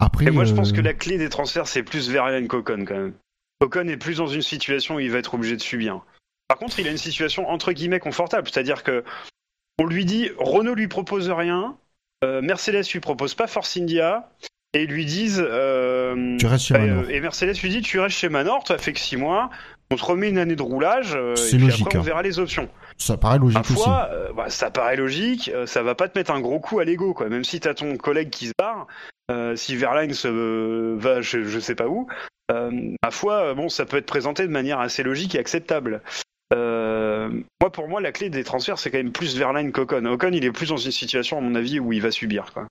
Après, 0.00 0.26
Et 0.26 0.30
moi, 0.30 0.44
je 0.44 0.54
pense 0.54 0.70
euh, 0.70 0.76
que 0.76 0.80
la 0.80 0.94
clé 0.94 1.18
des 1.18 1.28
transferts, 1.28 1.66
c'est 1.66 1.82
plus 1.82 2.08
Verlaine 2.08 2.46
qu'Ocon, 2.46 2.84
quand 2.86 2.94
même. 2.94 3.14
Ocon 3.60 3.88
est 3.88 3.96
plus 3.96 4.18
dans 4.18 4.28
une 4.28 4.42
situation 4.42 4.96
où 4.96 5.00
il 5.00 5.10
va 5.10 5.18
être 5.18 5.34
obligé 5.34 5.56
de 5.56 5.60
subir. 5.60 6.02
Par 6.46 6.56
contre, 6.56 6.78
il 6.78 6.86
a 6.86 6.90
une 6.90 6.98
situation 6.98 7.48
entre 7.48 7.72
guillemets 7.72 7.98
confortable, 7.98 8.48
c'est-à-dire 8.48 8.84
que 8.84 9.04
on 9.78 9.86
lui 9.86 10.04
dit 10.04 10.30
Renault 10.38 10.74
lui 10.74 10.88
propose 10.88 11.28
rien, 11.28 11.76
euh, 12.24 12.40
Mercedes 12.42 12.84
lui 12.92 13.00
propose 13.00 13.34
pas 13.34 13.46
Force 13.46 13.76
India, 13.76 14.30
et 14.74 14.86
lui 14.86 15.04
disent 15.06 15.42
euh, 15.46 16.36
tu 16.38 16.46
restes 16.46 16.66
chez 16.66 16.74
et, 16.74 16.78
Manor. 16.78 17.04
euh, 17.04 17.08
et 17.10 17.20
Mercedes 17.20 17.54
lui 17.62 17.70
dit 17.70 17.80
tu 17.80 17.98
restes 18.00 18.16
chez 18.18 18.28
Manor, 18.28 18.64
tu 18.64 18.72
as 18.72 18.78
fait 18.78 18.92
que 18.92 19.00
6 19.00 19.16
mois, 19.16 19.50
on 19.90 19.96
te 19.96 20.04
remet 20.04 20.28
une 20.28 20.38
année 20.38 20.56
de 20.56 20.62
roulage, 20.62 21.14
euh, 21.14 21.32
et 21.32 21.36
C'est 21.36 21.56
puis 21.56 21.66
logique, 21.66 21.86
après 21.86 21.98
on 21.98 22.02
hein. 22.02 22.04
verra 22.04 22.22
les 22.22 22.38
options. 22.38 22.68
Ça 22.98 23.16
paraît 23.16 23.38
logique 23.38 23.56
Ma 23.70 23.76
aussi. 23.76 23.88
euh, 24.12 24.32
bah, 24.36 24.50
ça 24.50 24.70
paraît 24.70 24.96
logique, 24.96 25.50
euh, 25.54 25.66
ça 25.66 25.82
va 25.82 25.94
pas 25.94 26.08
te 26.08 26.18
mettre 26.18 26.32
un 26.32 26.40
gros 26.40 26.60
coup 26.60 26.80
à 26.80 26.84
l'ego, 26.84 27.14
quoi. 27.14 27.28
Même 27.28 27.44
si 27.44 27.60
t'as 27.60 27.74
ton 27.74 27.96
collègue 27.96 28.30
qui 28.30 28.48
se 28.48 28.52
barre, 28.58 28.86
euh, 29.30 29.56
si 29.56 29.76
Verline 29.76 30.12
se 30.12 30.28
euh, 30.28 30.96
va, 30.98 31.22
je, 31.22 31.44
je 31.44 31.58
sais 31.58 31.74
pas 31.74 31.86
où, 31.86 32.06
euh, 32.50 32.70
ma 33.02 33.10
foi, 33.10 33.54
bon, 33.54 33.68
ça 33.68 33.86
peut 33.86 33.96
être 33.96 34.06
présenté 34.06 34.42
de 34.42 34.52
manière 34.52 34.80
assez 34.80 35.02
logique 35.02 35.34
et 35.34 35.38
acceptable. 35.38 36.02
Euh, 36.54 37.28
moi, 37.60 37.70
pour 37.70 37.88
moi, 37.88 38.00
la 38.00 38.12
clé 38.12 38.30
des 38.30 38.44
transferts, 38.44 38.78
c'est 38.78 38.90
quand 38.90 38.98
même 38.98 39.12
plus 39.12 39.36
Verline 39.36 39.70
qu'Ocon. 39.72 40.04
Ocon, 40.06 40.30
il 40.32 40.44
est 40.44 40.52
plus 40.52 40.68
dans 40.70 40.76
une 40.78 40.92
situation, 40.92 41.38
à 41.38 41.40
mon 41.40 41.54
avis, 41.54 41.78
où 41.78 41.92
il 41.92 42.00
va 42.02 42.10
subir, 42.10 42.52
quoi. 42.54 42.66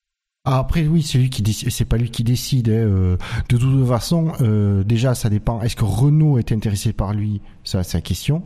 Ah, 0.49 0.59
Après, 0.59 0.87
oui, 0.87 1.03
c'est 1.03 1.17
lui 1.17 1.29
qui. 1.29 1.43
C'est 1.53 1.83
pas 1.83 1.97
lui 1.97 2.09
qui 2.09 2.23
décide. 2.23 2.69
hein, 2.69 2.71
euh. 2.71 3.17
De 3.49 3.57
toute 3.57 3.85
façon, 3.87 4.31
euh, 4.39 4.81
déjà, 4.85 5.13
ça 5.13 5.29
dépend. 5.29 5.61
Est-ce 5.61 5.75
que 5.75 5.83
Renault 5.83 6.37
est 6.37 6.53
intéressé 6.53 6.93
par 6.93 7.13
lui? 7.13 7.41
Ça, 7.65 7.83
c'est 7.83 7.97
la 7.97 8.01
question. 8.01 8.43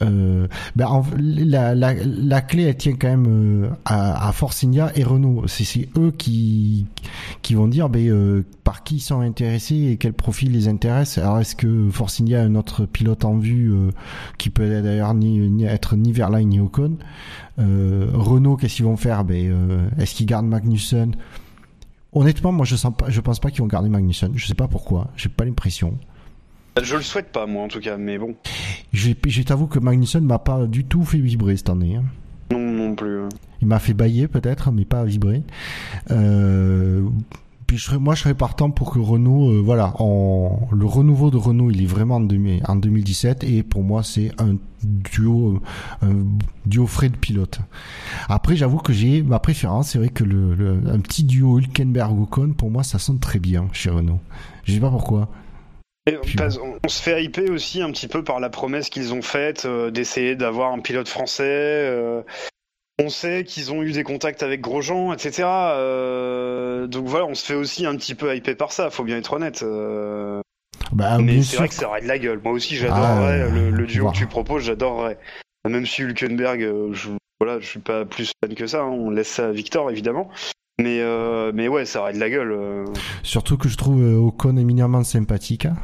Euh, 0.00 0.46
ben, 0.76 0.86
en- 0.86 1.04
la, 1.18 1.74
la, 1.74 1.92
la 2.04 2.40
clé, 2.40 2.62
elle 2.64 2.76
tient 2.76 2.94
quand 2.94 3.08
même 3.08 3.26
euh, 3.64 3.70
à, 3.84 4.28
à 4.28 4.32
et 4.94 5.02
Renault. 5.02 5.42
C'est, 5.48 5.88
eux 5.98 6.12
qui 6.16 6.86
qui 7.42 7.54
vont 7.54 7.66
dire 7.66 7.88
ben, 7.88 8.08
euh, 8.08 8.44
par 8.62 8.84
qui 8.84 8.96
ils 8.96 9.00
sont 9.00 9.20
intéressés 9.20 9.74
et 9.90 9.96
quel 9.96 10.12
profil 10.12 10.52
les 10.52 10.68
intéresse. 10.68 11.18
Alors, 11.18 11.40
est-ce 11.40 11.56
que 11.56 11.90
Force 11.90 12.20
a 12.32 12.40
un 12.40 12.54
autre 12.54 12.86
pilote 12.86 13.24
en 13.24 13.38
vue 13.38 13.72
qui 14.38 14.50
peut 14.50 14.68
d'ailleurs 14.82 15.14
ni, 15.14 15.40
ni 15.50 15.64
être 15.64 15.96
ni 15.96 16.12
Verline 16.12 16.48
ni 16.48 16.60
Ocon? 16.60 16.96
Renault, 17.58 18.56
qu'est-ce 18.56 18.76
qu'ils 18.76 18.84
vont 18.84 18.96
faire? 18.96 19.24
Ben, 19.24 19.88
Est-ce 19.98 20.14
qu'ils 20.14 20.26
gardent 20.26 20.46
Magnussen? 20.46 21.16
Honnêtement, 22.12 22.52
moi, 22.52 22.64
je 22.64 22.76
sens 22.76 22.94
pas, 22.96 23.10
je 23.10 23.20
pense 23.20 23.40
pas 23.40 23.50
qu'ils 23.50 23.62
vont 23.62 23.66
garder 23.66 23.88
Magnussen. 23.88 24.30
Je 24.36 24.46
sais 24.46 24.54
pas 24.54 24.68
pourquoi. 24.68 25.10
J'ai 25.16 25.28
pas 25.28 25.44
l'impression. 25.44 25.98
Je 26.82 26.96
le 26.96 27.02
souhaite 27.02 27.32
pas, 27.32 27.46
moi, 27.46 27.64
en 27.64 27.68
tout 27.68 27.80
cas, 27.80 27.96
mais 27.96 28.18
bon, 28.18 28.34
Je, 28.92 29.10
je 29.26 29.42
t'avoue 29.42 29.66
que 29.66 29.78
Magnussen 29.78 30.24
m'a 30.24 30.38
pas 30.38 30.66
du 30.66 30.84
tout 30.84 31.04
fait 31.04 31.18
vibrer 31.18 31.56
cette 31.56 31.70
année. 31.70 31.96
hein. 31.96 32.04
non, 32.52 32.58
non 32.58 32.94
plus. 32.94 33.20
hein. 33.22 33.28
Il 33.60 33.66
m'a 33.68 33.78
fait 33.80 33.94
bailler 33.94 34.28
peut-être, 34.28 34.70
mais 34.70 34.84
pas 34.84 35.04
vibrer. 35.04 35.42
Euh, 36.10 37.02
puis 37.66 37.76
je 37.76 37.84
serais, 37.84 37.98
moi, 37.98 38.14
je 38.14 38.22
serais 38.22 38.34
partant 38.34 38.70
pour 38.70 38.92
que 38.92 38.98
Renault, 38.98 39.50
euh, 39.50 39.60
voilà, 39.62 39.92
en, 40.00 40.68
le 40.72 40.86
renouveau 40.86 41.30
de 41.30 41.36
Renault, 41.36 41.70
il 41.70 41.82
est 41.82 41.86
vraiment 41.86 42.16
en, 42.16 42.20
2000 42.20 42.62
en 42.66 42.76
2017 42.76 43.44
et 43.44 43.62
pour 43.62 43.82
moi, 43.82 44.02
c'est 44.02 44.30
un 44.40 44.56
duo, 44.84 45.60
un 46.00 46.14
duo 46.64 46.86
frais 46.86 47.08
de 47.10 47.16
pilote. 47.16 47.60
Après, 48.28 48.56
j'avoue 48.56 48.78
que 48.78 48.92
j'ai 48.94 49.22
ma 49.22 49.38
préférence, 49.38 49.90
c'est 49.90 49.98
vrai 49.98 50.08
que 50.08 50.24
le, 50.24 50.54
le- 50.54 50.80
un 50.90 51.00
petit 51.00 51.24
duo 51.24 51.58
Hülkenberg-Ocon, 51.58 52.52
pour 52.54 52.70
moi, 52.70 52.84
ça 52.84 52.98
sonne 52.98 53.18
très 53.18 53.38
bien 53.38 53.68
chez 53.72 53.90
Renault. 53.90 54.20
Je 54.64 54.72
sais 54.72 54.80
pas 54.80 54.90
pourquoi. 54.90 55.28
Et 56.08 56.16
on, 56.16 56.78
on 56.84 56.88
se 56.88 57.02
fait 57.02 57.22
hyper 57.22 57.50
aussi 57.50 57.82
un 57.82 57.90
petit 57.90 58.08
peu 58.08 58.24
par 58.24 58.40
la 58.40 58.48
promesse 58.48 58.88
qu'ils 58.88 59.12
ont 59.12 59.22
faite 59.22 59.64
euh, 59.66 59.90
d'essayer 59.90 60.36
d'avoir 60.36 60.72
un 60.72 60.80
pilote 60.80 61.08
français. 61.08 61.44
euh, 61.44 62.22
on 63.00 63.10
sait 63.10 63.44
qu'ils 63.44 63.72
ont 63.72 63.82
eu 63.82 63.92
des 63.92 64.02
contacts 64.02 64.42
avec 64.42 64.60
Grosjean, 64.60 65.12
etc. 65.12 65.44
euh, 65.44 66.86
donc 66.88 67.06
voilà, 67.06 67.26
on 67.26 67.34
se 67.34 67.44
fait 67.44 67.54
aussi 67.54 67.86
un 67.86 67.94
petit 67.96 68.14
peu 68.16 68.34
hyper 68.34 68.56
par 68.56 68.72
ça, 68.72 68.90
faut 68.90 69.04
bien 69.04 69.18
être 69.18 69.32
honnête. 69.34 69.64
Bah, 70.92 71.18
mais 71.18 71.42
c'est 71.42 71.58
vrai 71.58 71.68
que 71.68 71.74
ça 71.74 71.86
aurait 71.88 72.00
de 72.02 72.08
la 72.08 72.18
gueule. 72.18 72.40
Moi 72.42 72.52
aussi, 72.52 72.74
j'adorerais 72.74 73.42
Ah, 73.42 73.48
le, 73.48 73.70
le 73.70 73.86
duo 73.86 74.10
que 74.10 74.16
tu 74.16 74.26
proposes, 74.26 74.64
j'adorerais. 74.64 75.18
Même 75.68 75.86
si 75.86 76.02
Hülkenberg, 76.02 76.60
je, 76.92 77.10
voilà, 77.40 77.60
je 77.60 77.66
suis 77.66 77.78
pas 77.78 78.04
plus 78.04 78.32
fan 78.42 78.54
que 78.54 78.66
ça, 78.66 78.80
hein, 78.80 78.88
on 78.88 79.10
laisse 79.10 79.28
ça 79.28 79.48
à 79.48 79.52
Victor 79.52 79.90
évidemment. 79.90 80.30
Mais, 80.80 81.00
euh, 81.00 81.50
mais 81.54 81.66
ouais, 81.68 81.84
ça 81.84 82.00
aurait 82.02 82.12
de 82.12 82.20
la 82.20 82.30
gueule. 82.30 82.52
euh. 82.52 82.84
Surtout 83.22 83.56
que 83.56 83.68
je 83.68 83.76
trouve 83.76 84.00
euh, 84.02 84.16
Ocon 84.16 84.56
éminemment 84.56 85.02
sympathique. 85.04 85.66
hein. 85.66 85.76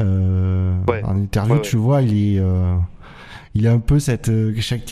Euh, 0.00 0.74
Ouais. 0.88 1.02
En 1.04 1.16
interview, 1.16 1.54
Ouais, 1.54 1.60
ouais. 1.60 1.64
tu 1.66 1.76
vois, 1.76 2.02
il 2.02 2.36
est, 2.36 2.38
euh, 2.40 2.74
il 3.54 3.66
a 3.66 3.72
un 3.72 3.78
peu 3.78 3.98
cette. 3.98 4.30
chaque, 4.60 4.82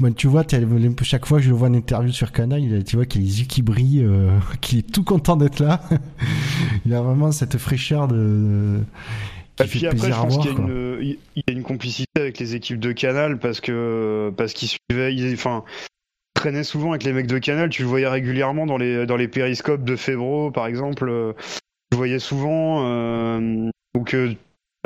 moi, 0.00 0.10
tu 0.12 0.28
vois, 0.28 0.44
chaque 1.02 1.26
fois 1.26 1.38
que 1.38 1.44
je 1.44 1.50
le 1.50 1.56
vois 1.56 1.68
en 1.68 1.74
interview 1.74 2.12
sur 2.12 2.30
Canal, 2.32 2.62
il 2.62 2.74
a- 2.74 2.82
tu 2.82 2.96
vois 2.96 3.04
qu'il 3.04 3.20
a 3.22 3.24
les 3.24 3.40
yeux 3.40 3.46
qui 3.46 3.62
brillent, 3.62 4.04
euh, 4.04 4.30
qu'il 4.60 4.78
est 4.78 4.90
tout 4.92 5.02
content 5.04 5.36
d'être 5.36 5.58
là. 5.58 5.80
il 6.86 6.94
a 6.94 7.02
vraiment 7.02 7.32
cette 7.32 7.58
fraîcheur 7.58 8.06
de. 8.08 8.78
qui 9.56 9.64
Et 9.64 9.66
fait 9.66 9.78
puis 9.78 9.86
après, 9.88 9.96
je 9.98 10.02
plaisir 10.04 10.18
à 10.20 10.22
pense 10.22 10.38
qu'il 10.38 11.16
y 11.36 11.44
a 11.48 11.52
une 11.52 11.62
complicité 11.64 12.08
avec 12.20 12.38
les 12.38 12.54
équipes 12.54 12.78
de 12.78 12.92
Canal 12.92 13.38
parce 13.40 13.60
que 13.60 14.32
parce 14.36 14.52
qu'ils 14.52 14.68
suivaient, 14.68 15.12
ils- 15.14 15.34
enfin, 15.34 15.64
ils 16.38 16.40
traînaient 16.40 16.62
souvent 16.62 16.90
avec 16.90 17.02
les 17.02 17.12
mecs 17.12 17.26
de 17.26 17.38
Canal. 17.38 17.68
Tu 17.68 17.82
le 17.82 17.88
voyais 17.88 18.06
régulièrement 18.06 18.64
dans 18.64 18.76
les 18.76 19.06
dans 19.06 19.16
les 19.16 19.26
périscopes 19.26 19.82
de 19.82 19.96
Febro, 19.96 20.52
par 20.52 20.66
exemple. 20.68 21.08
euh, 21.08 21.32
Tu 21.36 21.50
le 21.92 21.96
voyais 21.96 22.20
souvent 22.20 22.84
euh, 22.86 23.68
ou 23.96 24.04
que 24.04 24.34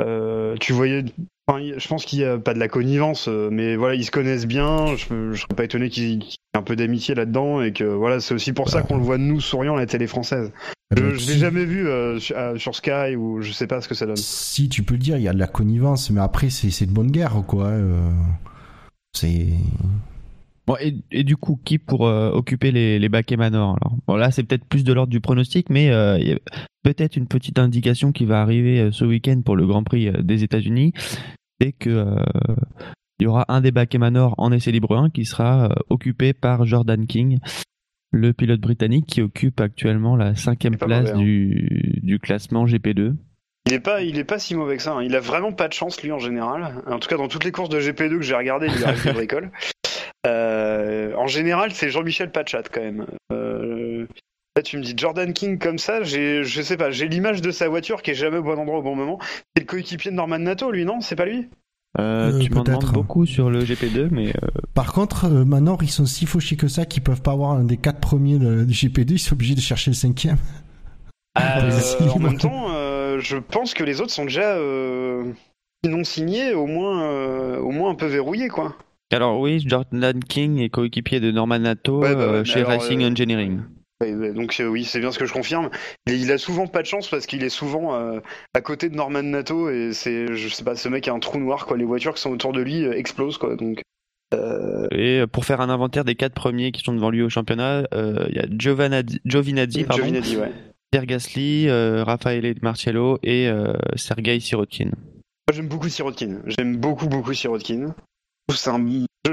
euh, 0.01 0.55
tu 0.59 0.73
voyais. 0.73 1.05
Je 1.49 1.87
pense 1.87 2.05
qu'il 2.05 2.19
y 2.19 2.25
a 2.25 2.39
pas 2.39 2.55
de 2.55 2.59
la 2.59 2.67
connivence, 2.69 3.27
mais 3.27 3.75
voilà, 3.75 3.93
ils 3.93 4.03
se 4.05 4.09
connaissent 4.11 4.47
bien. 4.47 4.95
Je, 4.95 5.33
je 5.33 5.41
serais 5.41 5.53
pas 5.55 5.65
étonné 5.65 5.89
qu'il 5.89 6.03
y 6.05 6.13
ait 6.15 6.19
un 6.57 6.63
peu 6.63 6.75
d'amitié 6.75 7.13
là-dedans 7.13 7.61
et 7.61 7.71
que 7.71 7.83
voilà, 7.83 8.19
c'est 8.19 8.33
aussi 8.33 8.51
pour 8.53 8.69
ça 8.69 8.81
qu'on 8.81 8.97
le 8.97 9.03
voit 9.03 9.19
nous 9.19 9.39
souriant 9.39 9.75
à 9.75 9.79
la 9.79 9.85
télé 9.85 10.07
française. 10.07 10.51
Eh 10.95 10.99
Je, 10.99 11.05
ben, 11.05 11.13
je 11.13 11.19
si- 11.19 11.27
l'ai 11.33 11.37
jamais 11.37 11.65
vu 11.65 11.87
euh, 11.87 12.17
sur, 12.19 12.35
euh, 12.35 12.57
sur 12.57 12.73
Sky 12.75 13.15
ou 13.15 13.41
je 13.43 13.51
sais 13.51 13.67
pas 13.67 13.79
ce 13.81 13.87
que 13.87 13.93
ça 13.93 14.07
donne. 14.07 14.15
Si 14.15 14.69
tu 14.69 14.81
peux 14.81 14.93
le 14.95 14.99
dire, 15.01 15.17
il 15.17 15.23
y 15.23 15.27
a 15.27 15.33
de 15.33 15.39
la 15.39 15.45
connivence, 15.47 16.09
mais 16.09 16.21
après 16.21 16.49
c'est 16.49 16.71
c'est 16.71 16.87
de 16.87 16.91
bonne 16.93 17.11
guerre 17.11 17.43
quoi. 17.45 17.73
c'est 19.15 19.49
Bon, 20.65 20.75
et, 20.79 20.95
et 21.11 21.23
du 21.23 21.35
coup, 21.35 21.59
qui 21.63 21.77
pour 21.77 22.07
euh, 22.07 22.31
occuper 22.31 22.71
les, 22.71 22.97
les 22.97 23.09
baquets 23.09 23.35
Manor 23.35 23.77
alors? 23.81 23.97
Bon, 24.07 24.15
là, 24.15 24.31
c'est 24.31 24.43
peut-être 24.43 24.65
plus 24.65 24.83
de 24.85 24.93
l'ordre 24.93 25.11
du 25.11 25.19
pronostic, 25.19 25.69
mais 25.69 25.89
euh, 25.91 26.17
il 26.19 26.27
y 26.29 26.31
a 26.31 26.39
peut-être 26.83 27.17
une 27.17 27.27
petite 27.27 27.59
indication 27.59 28.11
qui 28.13 28.23
va 28.25 28.41
arriver 28.41 28.79
euh, 28.79 28.91
ce 28.91 29.03
week-end 29.03 29.41
pour 29.43 29.55
le 29.57 29.65
Grand 29.67 29.83
Prix 29.83 30.07
euh, 30.07 30.21
des 30.21 30.43
États-Unis, 30.43 30.93
c'est 31.59 31.73
que 31.73 32.15
il 33.19 33.23
y 33.23 33.27
aura 33.27 33.45
un 33.47 33.61
des 33.61 33.71
baquets 33.71 33.97
Manor 33.99 34.35
en 34.37 34.51
essai 34.51 34.71
libre 34.71 34.97
1 34.97 35.09
qui 35.09 35.23
sera 35.25 35.69
occupé 35.89 36.33
par 36.33 36.65
Jordan 36.65 37.05
King, 37.05 37.39
le 38.11 38.33
pilote 38.33 38.59
britannique 38.59 39.05
qui 39.05 39.21
occupe 39.21 39.59
actuellement 39.61 40.15
la 40.15 40.35
cinquième 40.35 40.77
place 40.77 41.09
mauvais, 41.09 41.11
hein. 41.13 41.17
du, 41.23 41.99
du 42.03 42.19
classement 42.19 42.65
GP2. 42.65 43.15
Il 43.67 43.73
est 43.73 43.79
pas, 43.79 44.01
il 44.01 44.17
est 44.17 44.23
pas 44.25 44.39
si 44.39 44.55
mauvais 44.55 44.77
que 44.77 44.83
ça. 44.83 44.93
hein. 44.93 45.03
Il 45.03 45.15
a 45.15 45.19
vraiment 45.19 45.53
pas 45.53 45.67
de 45.67 45.73
chance 45.73 46.01
lui 46.03 46.11
en 46.11 46.19
général. 46.19 46.83
En 46.87 46.99
tout 46.99 47.07
cas, 47.07 47.15
dans 47.17 47.27
toutes 47.27 47.45
les 47.45 47.51
courses 47.51 47.69
de 47.69 47.79
GP2 47.79 48.17
que 48.17 48.21
j'ai 48.21 48.35
regardées, 48.35 48.67
il 48.75 48.83
arrive 48.85 49.03
des 49.03 49.13
bricoles. 49.13 49.51
Euh, 50.25 51.13
en 51.15 51.27
général, 51.27 51.71
c'est 51.73 51.89
Jean-Michel 51.89 52.31
Pachat 52.31 52.63
quand 52.71 52.81
même. 52.81 53.05
Euh, 53.31 54.07
là, 54.55 54.61
tu 54.63 54.77
me 54.77 54.83
dis 54.83 54.93
Jordan 54.95 55.33
King 55.33 55.59
comme 55.59 55.77
ça, 55.77 56.03
j'ai, 56.03 56.43
je 56.43 56.61
sais 56.61 56.77
pas, 56.77 56.91
j'ai 56.91 57.07
l'image 57.07 57.41
de 57.41 57.51
sa 57.51 57.67
voiture 57.67 58.01
qui 58.01 58.11
est 58.11 58.15
jamais 58.15 58.37
au 58.37 58.43
bon 58.43 58.57
endroit 58.57 58.79
au 58.79 58.83
bon 58.83 58.95
moment. 58.95 59.19
C'est 59.55 59.63
le 59.63 59.65
coéquipier 59.65 60.11
de 60.11 60.15
Norman 60.15 60.39
Nato, 60.39 60.71
lui, 60.71 60.85
non? 60.85 61.01
C'est 61.01 61.15
pas 61.15 61.25
lui? 61.25 61.49
Euh, 61.99 62.31
Euh, 62.33 62.39
tu 62.39 62.49
m'en 62.51 62.63
demandes 62.63 62.91
beaucoup 62.91 63.25
sur 63.25 63.51
le 63.51 63.63
GP2, 63.63 64.07
mais 64.09 64.29
euh, 64.29 64.47
Par 64.73 64.93
contre, 64.93 65.25
euh, 65.25 65.45
maintenant, 65.45 65.77
ils 65.81 65.91
sont 65.91 66.05
si 66.07 66.25
fauchés 66.25 66.55
que 66.55 66.67
ça 66.67 66.85
qu'ils 66.85 67.03
peuvent 67.03 67.21
pas 67.21 67.33
avoir 67.33 67.51
un 67.51 67.63
des 67.65 67.77
quatre 67.77 67.99
premiers 67.99 68.39
du 68.39 68.73
GP2, 68.73 69.11
ils 69.11 69.19
sont 69.19 69.33
obligés 69.33 69.55
de 69.55 69.61
chercher 69.61 69.91
le 69.91 69.95
cinquième. 69.95 70.37
Euh, 71.37 71.69
En 72.15 72.19
même 72.19 72.37
temps, 72.37 72.67
euh, 72.71 73.19
je 73.19 73.37
pense 73.37 73.73
que 73.73 73.83
les 73.83 74.01
autres 74.01 74.11
sont 74.11 74.25
déjà 74.25 74.55
euh, 74.55 75.23
non 75.85 76.03
signés, 76.03 76.53
au 76.53 76.65
moins, 76.65 77.03
euh, 77.03 77.59
au 77.59 77.71
moins 77.71 77.91
un 77.91 77.95
peu 77.95 78.07
verrouillés, 78.07 78.49
quoi. 78.49 78.75
Alors 79.13 79.39
oui, 79.39 79.63
Jordan 79.65 80.19
King 80.23 80.59
est 80.59 80.69
coéquipier 80.69 81.19
de 81.19 81.31
Norman 81.31 81.59
Nato 81.59 81.99
Ouais, 81.99 82.15
bah 82.15 82.19
ouais, 82.19 82.33
euh, 82.39 82.43
chez 82.43 82.59
alors, 82.59 82.71
Racing 82.71 83.03
euh, 83.03 83.09
Engineering. 83.09 83.61
Donc 84.01 84.57
euh, 84.59 84.67
oui, 84.67 84.83
c'est 84.83 84.99
bien 84.99 85.11
ce 85.11 85.19
que 85.19 85.25
je 85.25 85.33
confirme. 85.33 85.69
Et 86.07 86.13
il 86.15 86.31
a 86.31 86.37
souvent 86.37 86.67
pas 86.67 86.81
de 86.81 86.87
chance 86.87 87.09
parce 87.09 87.25
qu'il 87.25 87.43
est 87.43 87.49
souvent 87.49 87.95
euh, 87.95 88.19
à 88.53 88.61
côté 88.61 88.89
de 88.89 88.95
Norman 88.95 89.23
Nato 89.23 89.69
et 89.69 89.93
c'est, 89.93 90.33
je 90.33 90.47
sais 90.49 90.63
pas, 90.63 90.75
ce 90.75 90.89
mec 90.89 91.07
a 91.07 91.13
un 91.13 91.19
trou 91.19 91.39
noir 91.39 91.65
quoi. 91.65 91.77
Les 91.77 91.85
voitures 91.85 92.13
qui 92.13 92.21
sont 92.21 92.31
autour 92.31 92.53
de 92.53 92.61
lui 92.61 92.83
euh, 92.83 92.93
explosent 92.93 93.37
quoi. 93.37 93.55
Donc 93.55 93.81
Et 94.91 95.23
pour 95.31 95.45
faire 95.45 95.61
un 95.61 95.69
inventaire 95.69 96.03
des 96.03 96.15
quatre 96.15 96.33
premiers 96.33 96.71
qui 96.71 96.81
sont 96.81 96.93
devant 96.93 97.11
lui 97.11 97.21
au 97.21 97.29
championnat, 97.29 97.83
il 97.93 98.35
y 98.35 98.39
a 98.39 98.45
Giovanazzi, 98.49 99.19
Giovinazzi, 99.25 99.83
pardon, 99.83 100.03
Giovinazzi, 100.03 100.37
ouais. 100.37 100.51
Pierre 100.91 101.05
Gasly, 101.05 101.69
Raffaele 101.69 102.55
Marcello 102.61 103.19
et 103.23 103.49
Sergei 103.95 104.39
Sirotkin. 104.39 104.89
Moi 105.47 105.53
j'aime 105.53 105.67
beaucoup 105.67 105.89
Sirotkin. 105.89 106.39
J'aime 106.45 106.77
beaucoup 106.77 107.07
beaucoup 107.07 107.33
Sirotkin. 107.33 107.93
C'est 108.51 108.69
un... 108.69 108.83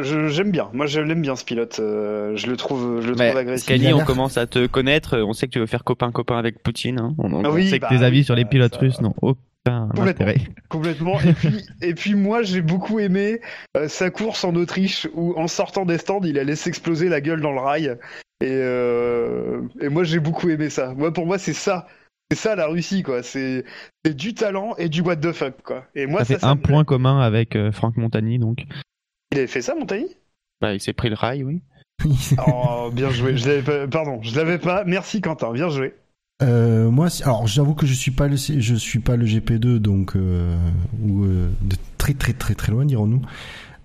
J'aime 0.03 0.53
bien. 0.53 0.71
Moi 0.73 0.87
je 0.87 1.01
l'aime 1.01 1.21
bien 1.23 1.35
ce 1.37 1.45
pilote. 1.45 1.79
Euh, 1.81 2.37
je 2.37 2.47
le 2.47 2.57
trouve, 2.57 3.01
je 3.01 3.09
le 3.09 3.17
Mais 3.17 3.29
trouve 3.31 3.41
agressif. 3.41 3.65
Scali, 3.67 3.89
a 3.89 3.97
on 3.97 4.05
commence 4.05 4.37
à 4.39 4.47
te 4.47 4.67
connaître. 4.67 5.19
On 5.19 5.33
sait 5.33 5.47
que 5.47 5.53
tu 5.53 5.59
veux 5.59 5.67
faire 5.67 5.83
copain-copain 5.83 6.39
avec 6.39 6.63
Poutine. 6.63 7.01
hein. 7.01 7.15
On, 7.19 7.33
on 7.33 7.45
Ah 7.45 7.51
oui, 7.51 7.69
sait 7.69 7.79
que 7.79 7.83
bah 7.83 7.89
tes 7.89 8.05
avis 8.05 8.23
sur 8.23 8.37
les 8.37 8.45
bah, 8.45 8.51
pilotes 8.51 8.75
ça- 8.75 8.81
russes 8.81 9.01
n'ont 9.01 9.15
aucun 9.21 9.89
Complètement. 9.89 10.05
intérêt. 10.27 10.37
Complètement. 10.69 11.21
Et 11.21 11.33
puis, 11.33 11.67
et 11.83 11.95
puis 11.95 12.15
moi, 12.15 12.43
j'ai 12.45 12.63
beaucoup 12.63 13.01
aimé 13.01 13.41
euh, 13.77 13.89
sa 13.89 14.11
course 14.11 14.45
en 14.45 14.55
Autriche 14.55 15.09
où, 15.15 15.35
en 15.37 15.49
sortant 15.49 15.85
des 15.85 15.99
stands, 15.99 16.21
il 16.23 16.39
allait 16.39 16.55
s'exploser 16.57 17.09
la 17.09 17.21
gueule 17.21 17.41
dans 17.41 17.53
le 17.53 17.61
rail. 17.61 17.97
Et, 18.43 18.47
euh, 18.49 19.61
et 19.81 19.89
moi, 19.89 20.05
j'ai 20.05 20.21
beaucoup 20.21 20.49
aimé 20.51 20.71
ça. 20.71 20.95
Moi, 20.95 21.13
pour 21.13 21.27
moi, 21.27 21.37
c'est 21.39 21.53
ça. 21.53 21.89
C'est 22.31 22.39
ça 22.39 22.55
la 22.55 22.69
Russie, 22.69 23.03
quoi. 23.03 23.25
C'est 23.25 23.65
c'est 24.05 24.15
du 24.17 24.35
talent 24.35 24.77
et 24.79 24.89
du 24.89 25.01
what 25.01 25.17
the 25.17 25.33
fuck, 25.33 25.61
quoi. 25.65 25.85
Et 25.97 26.07
moi, 26.07 26.21
Ça 26.21 26.27
ça, 26.27 26.35
fait 26.35 26.41
ça 26.43 26.49
un 26.51 26.55
me 26.55 26.61
point 26.61 26.85
commun 26.85 27.21
avec 27.21 27.57
euh, 27.57 27.73
Franck 27.73 27.97
Montagny, 27.97 28.39
donc. 28.39 28.59
Il 29.33 29.39
avait 29.39 29.47
fait 29.47 29.63
ça, 29.63 29.75
Montagny 29.75 30.09
Bah, 30.61 30.75
il 30.75 30.81
s'est 30.81 30.93
pris 30.93 31.09
le 31.09 31.15
rail, 31.15 31.45
oui. 31.45 31.63
Oh, 32.47 32.91
bien 32.93 33.11
joué. 33.11 33.37
Je 33.37 33.49
l'avais 33.49 33.63
pas... 33.63 33.87
Pardon, 33.87 34.21
je 34.23 34.35
l'avais 34.37 34.59
pas. 34.59 34.85
Merci, 34.85 35.21
Quentin. 35.21 35.53
Bien 35.53 35.69
joué. 35.69 35.95
Euh, 36.43 36.91
moi, 36.91 37.09
alors 37.23 37.47
j'avoue 37.47 37.75
que 37.75 37.87
je 37.87 37.93
suis 37.93 38.11
pas 38.11 38.27
le, 38.27 38.37
je 38.37 38.75
suis 38.75 38.99
pas 38.99 39.17
le 39.17 39.27
GP2, 39.27 39.77
donc 39.77 40.17
euh, 40.17 40.57
ou 41.03 41.25
euh, 41.25 41.51
de 41.61 41.77
très 41.99 42.15
très 42.15 42.33
très 42.33 42.55
très 42.55 42.73
loin, 42.73 42.87
dirons-nous. 42.87 43.21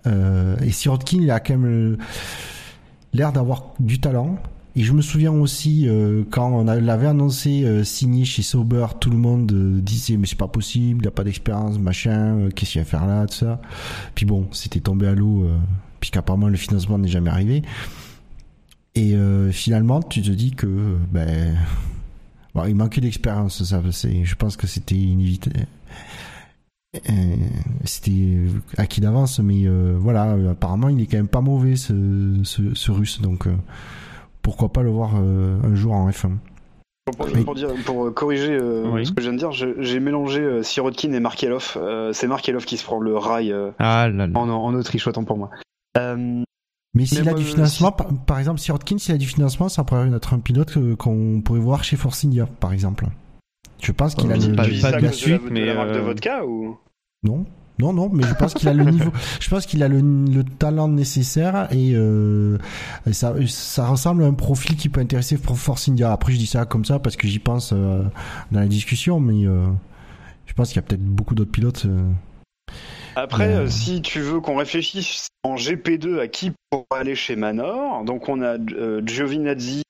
Euh, 0.07 0.55
et 0.59 0.71
Sirotkin, 0.71 1.17
il 1.21 1.31
a 1.31 1.41
quand 1.41 1.57
même 1.57 1.97
l'air 3.13 3.33
d'avoir 3.33 3.73
du 3.79 3.99
talent. 3.99 4.37
Et 4.77 4.83
je 4.83 4.91
me 4.91 5.01
souviens 5.01 5.31
aussi 5.31 5.87
euh, 5.87 6.23
quand 6.29 6.51
on 6.51 6.65
l'avait 6.65 7.07
annoncé 7.07 7.63
euh, 7.63 7.85
signé 7.85 8.25
chez 8.25 8.41
Sauber, 8.41 8.87
tout 8.99 9.09
le 9.09 9.15
monde 9.15 9.49
euh, 9.53 9.79
disait 9.79 10.17
mais 10.17 10.27
c'est 10.27 10.37
pas 10.37 10.49
possible, 10.49 11.05
il 11.05 11.07
a 11.07 11.11
pas 11.11 11.23
d'expérience, 11.23 11.79
machin, 11.79 12.49
qu'est-ce 12.53 12.73
qu'il 12.73 12.81
va 12.81 12.85
faire 12.85 13.05
là, 13.05 13.25
tout 13.25 13.35
ça. 13.35 13.61
Puis 14.15 14.25
bon, 14.25 14.47
c'était 14.51 14.81
tombé 14.81 15.07
à 15.07 15.13
l'eau, 15.13 15.45
euh, 15.45 15.57
puisqu'apparemment 16.01 16.49
le 16.49 16.57
financement 16.57 16.97
n'est 16.97 17.07
jamais 17.07 17.29
arrivé. 17.29 17.63
Et 18.97 19.13
finalement, 19.51 20.01
tu 20.01 20.21
te 20.21 20.31
dis 20.31 20.51
que 20.51 20.95
ben 21.11 21.53
Bon, 22.53 22.63
il 22.63 22.75
manquait 22.75 23.01
d'expérience, 23.01 23.61
ça. 23.61 23.83
Je 23.91 24.35
pense 24.35 24.55
que 24.55 24.67
c'était 24.67 24.95
inévitable. 24.95 25.67
C'était 27.83 28.37
acquis 28.77 29.01
d'avance, 29.01 29.39
mais 29.39 29.67
voilà, 29.97 30.37
apparemment, 30.49 30.87
il 30.87 31.01
est 31.01 31.07
quand 31.07 31.17
même 31.17 31.27
pas 31.27 31.41
mauvais, 31.41 31.75
ce, 31.75 32.39
ce, 32.45 32.91
russe. 32.91 33.19
Donc, 33.19 33.49
pourquoi 34.45 34.69
pas 34.69 34.83
le 34.83 34.91
voir 34.91 35.13
euh, 35.17 35.57
un 35.63 35.73
jour 35.73 35.93
en 35.93 36.07
F1 36.09 36.33
Pour, 37.43 37.55
dire, 37.55 37.69
pour 37.83 38.13
corriger 38.13 38.51
euh, 38.53 38.89
Oui. 38.91 39.05
ce 39.07 39.11
que 39.11 39.21
je 39.21 39.29
viens 39.29 39.33
de 39.33 39.39
dire, 39.39 39.51
j'ai 39.51 39.99
mélangé 39.99 40.41
euh, 40.41 40.61
Sirotkin 40.63 41.11
et 41.13 41.19
Markelov. 41.19 41.73
Euh, 41.77 42.13
c'est 42.13 42.27
Markelov 42.27 42.63
qui 42.65 42.77
se 42.77 42.83
prend 42.85 42.99
le 42.99 43.17
rail 43.17 43.51
euh, 43.51 43.71
Ah 43.79 44.07
là 44.07 44.27
là. 44.27 44.39
en, 44.39 44.47
en 44.49 44.73
Autriche, 44.75 45.07
autant 45.07 45.23
pour 45.23 45.37
moi. 45.37 45.49
Euh, 45.97 46.43
Mais 46.93 47.05
s'il 47.05 47.27
a 47.27 47.33
du 47.33 47.43
financement, 47.43 47.91
par, 47.91 48.07
par 48.25 48.37
exemple, 48.39 48.59
Sirotkin, 48.59 48.97
s'il 48.99 49.15
a 49.15 49.17
du 49.17 49.25
financement, 49.27 49.67
ça 49.67 49.83
pourrait 49.83 50.07
être 50.15 50.33
un 50.35 50.39
pilote 50.39 50.77
euh, 50.77 50.95
qu'on 50.95 51.41
pourrait 51.43 51.59
voir 51.59 51.83
chez 51.83 51.95
Force 51.97 52.23
India, 52.23 52.45
par 52.59 52.71
exemple. 52.71 53.05
Je 53.81 53.91
pense 53.91 54.13
qu'il 54.15 54.31
a 54.31 54.35
Euh, 54.35 54.47
le. 54.49 54.55
pas- 54.55 54.99
de 55.01 55.07
suite, 55.11 55.41
la, 55.43 55.49
mais, 55.51 55.61
de 55.61 55.65
la 55.65 55.73
marque 55.75 55.89
de 55.91 55.97
euh, 55.97 56.01
vodka 56.01 56.45
ou? 56.45 56.77
Non, 57.23 57.45
non, 57.79 57.91
non, 57.93 58.09
mais 58.13 58.23
je 58.23 58.33
pense 58.33 58.53
qu'il 58.53 58.69
a 58.69 58.73
le 58.73 58.83
niveau, 58.85 59.11
je 59.39 59.49
pense 59.49 59.65
qu'il 59.65 59.83
a 59.83 59.87
le, 59.87 59.99
le 59.99 60.43
talent 60.43 60.87
nécessaire 60.87 61.67
et, 61.71 61.91
euh, 61.95 62.57
et 63.05 63.13
ça, 63.13 63.33
ça 63.47 63.87
ressemble 63.87 64.23
à 64.23 64.27
un 64.27 64.33
profil 64.33 64.75
qui 64.77 64.89
peut 64.89 65.01
intéresser 65.01 65.37
pour 65.37 65.57
Force 65.57 65.89
India. 65.89 66.11
Après, 66.11 66.31
je 66.31 66.37
dis 66.37 66.45
ça 66.47 66.65
comme 66.65 66.85
ça 66.85 66.99
parce 66.99 67.15
que 67.15 67.27
j'y 67.27 67.39
pense 67.39 67.71
euh, 67.73 68.03
dans 68.51 68.59
la 68.61 68.67
discussion, 68.67 69.19
mais 69.19 69.45
euh, 69.45 69.65
je 70.45 70.53
pense 70.53 70.69
qu'il 70.69 70.77
y 70.77 70.79
a 70.79 70.83
peut-être 70.83 71.03
beaucoup 71.03 71.35
d'autres 71.35 71.51
pilotes. 71.51 71.85
euh. 71.85 72.09
Après, 73.17 73.69
si 73.69 74.01
tu 74.01 74.19
veux 74.19 74.41
qu'on 74.41 74.57
réfléchisse 74.57 75.27
en 75.43 75.55
GP2 75.55 76.19
à 76.19 76.27
qui 76.27 76.51
pourrait 76.69 76.85
aller 76.99 77.15
chez 77.15 77.35
Manor, 77.37 78.03
donc 78.03 78.27
on 78.27 78.41
a 78.41 78.57
euh, 78.57 79.01
Giovinazzi. 79.05 79.83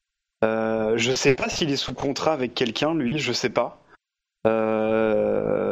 Euh, 0.44 0.94
je 0.98 1.16
sais 1.16 1.34
pas 1.34 1.50
s'il 1.50 1.72
est 1.72 1.76
sous 1.76 1.94
contrat 1.94 2.34
avec 2.34 2.54
quelqu'un, 2.54 2.94
lui, 2.94 3.18
je 3.18 3.32
sais 3.34 3.50
pas. 3.50 3.82
Euh, 4.46 5.65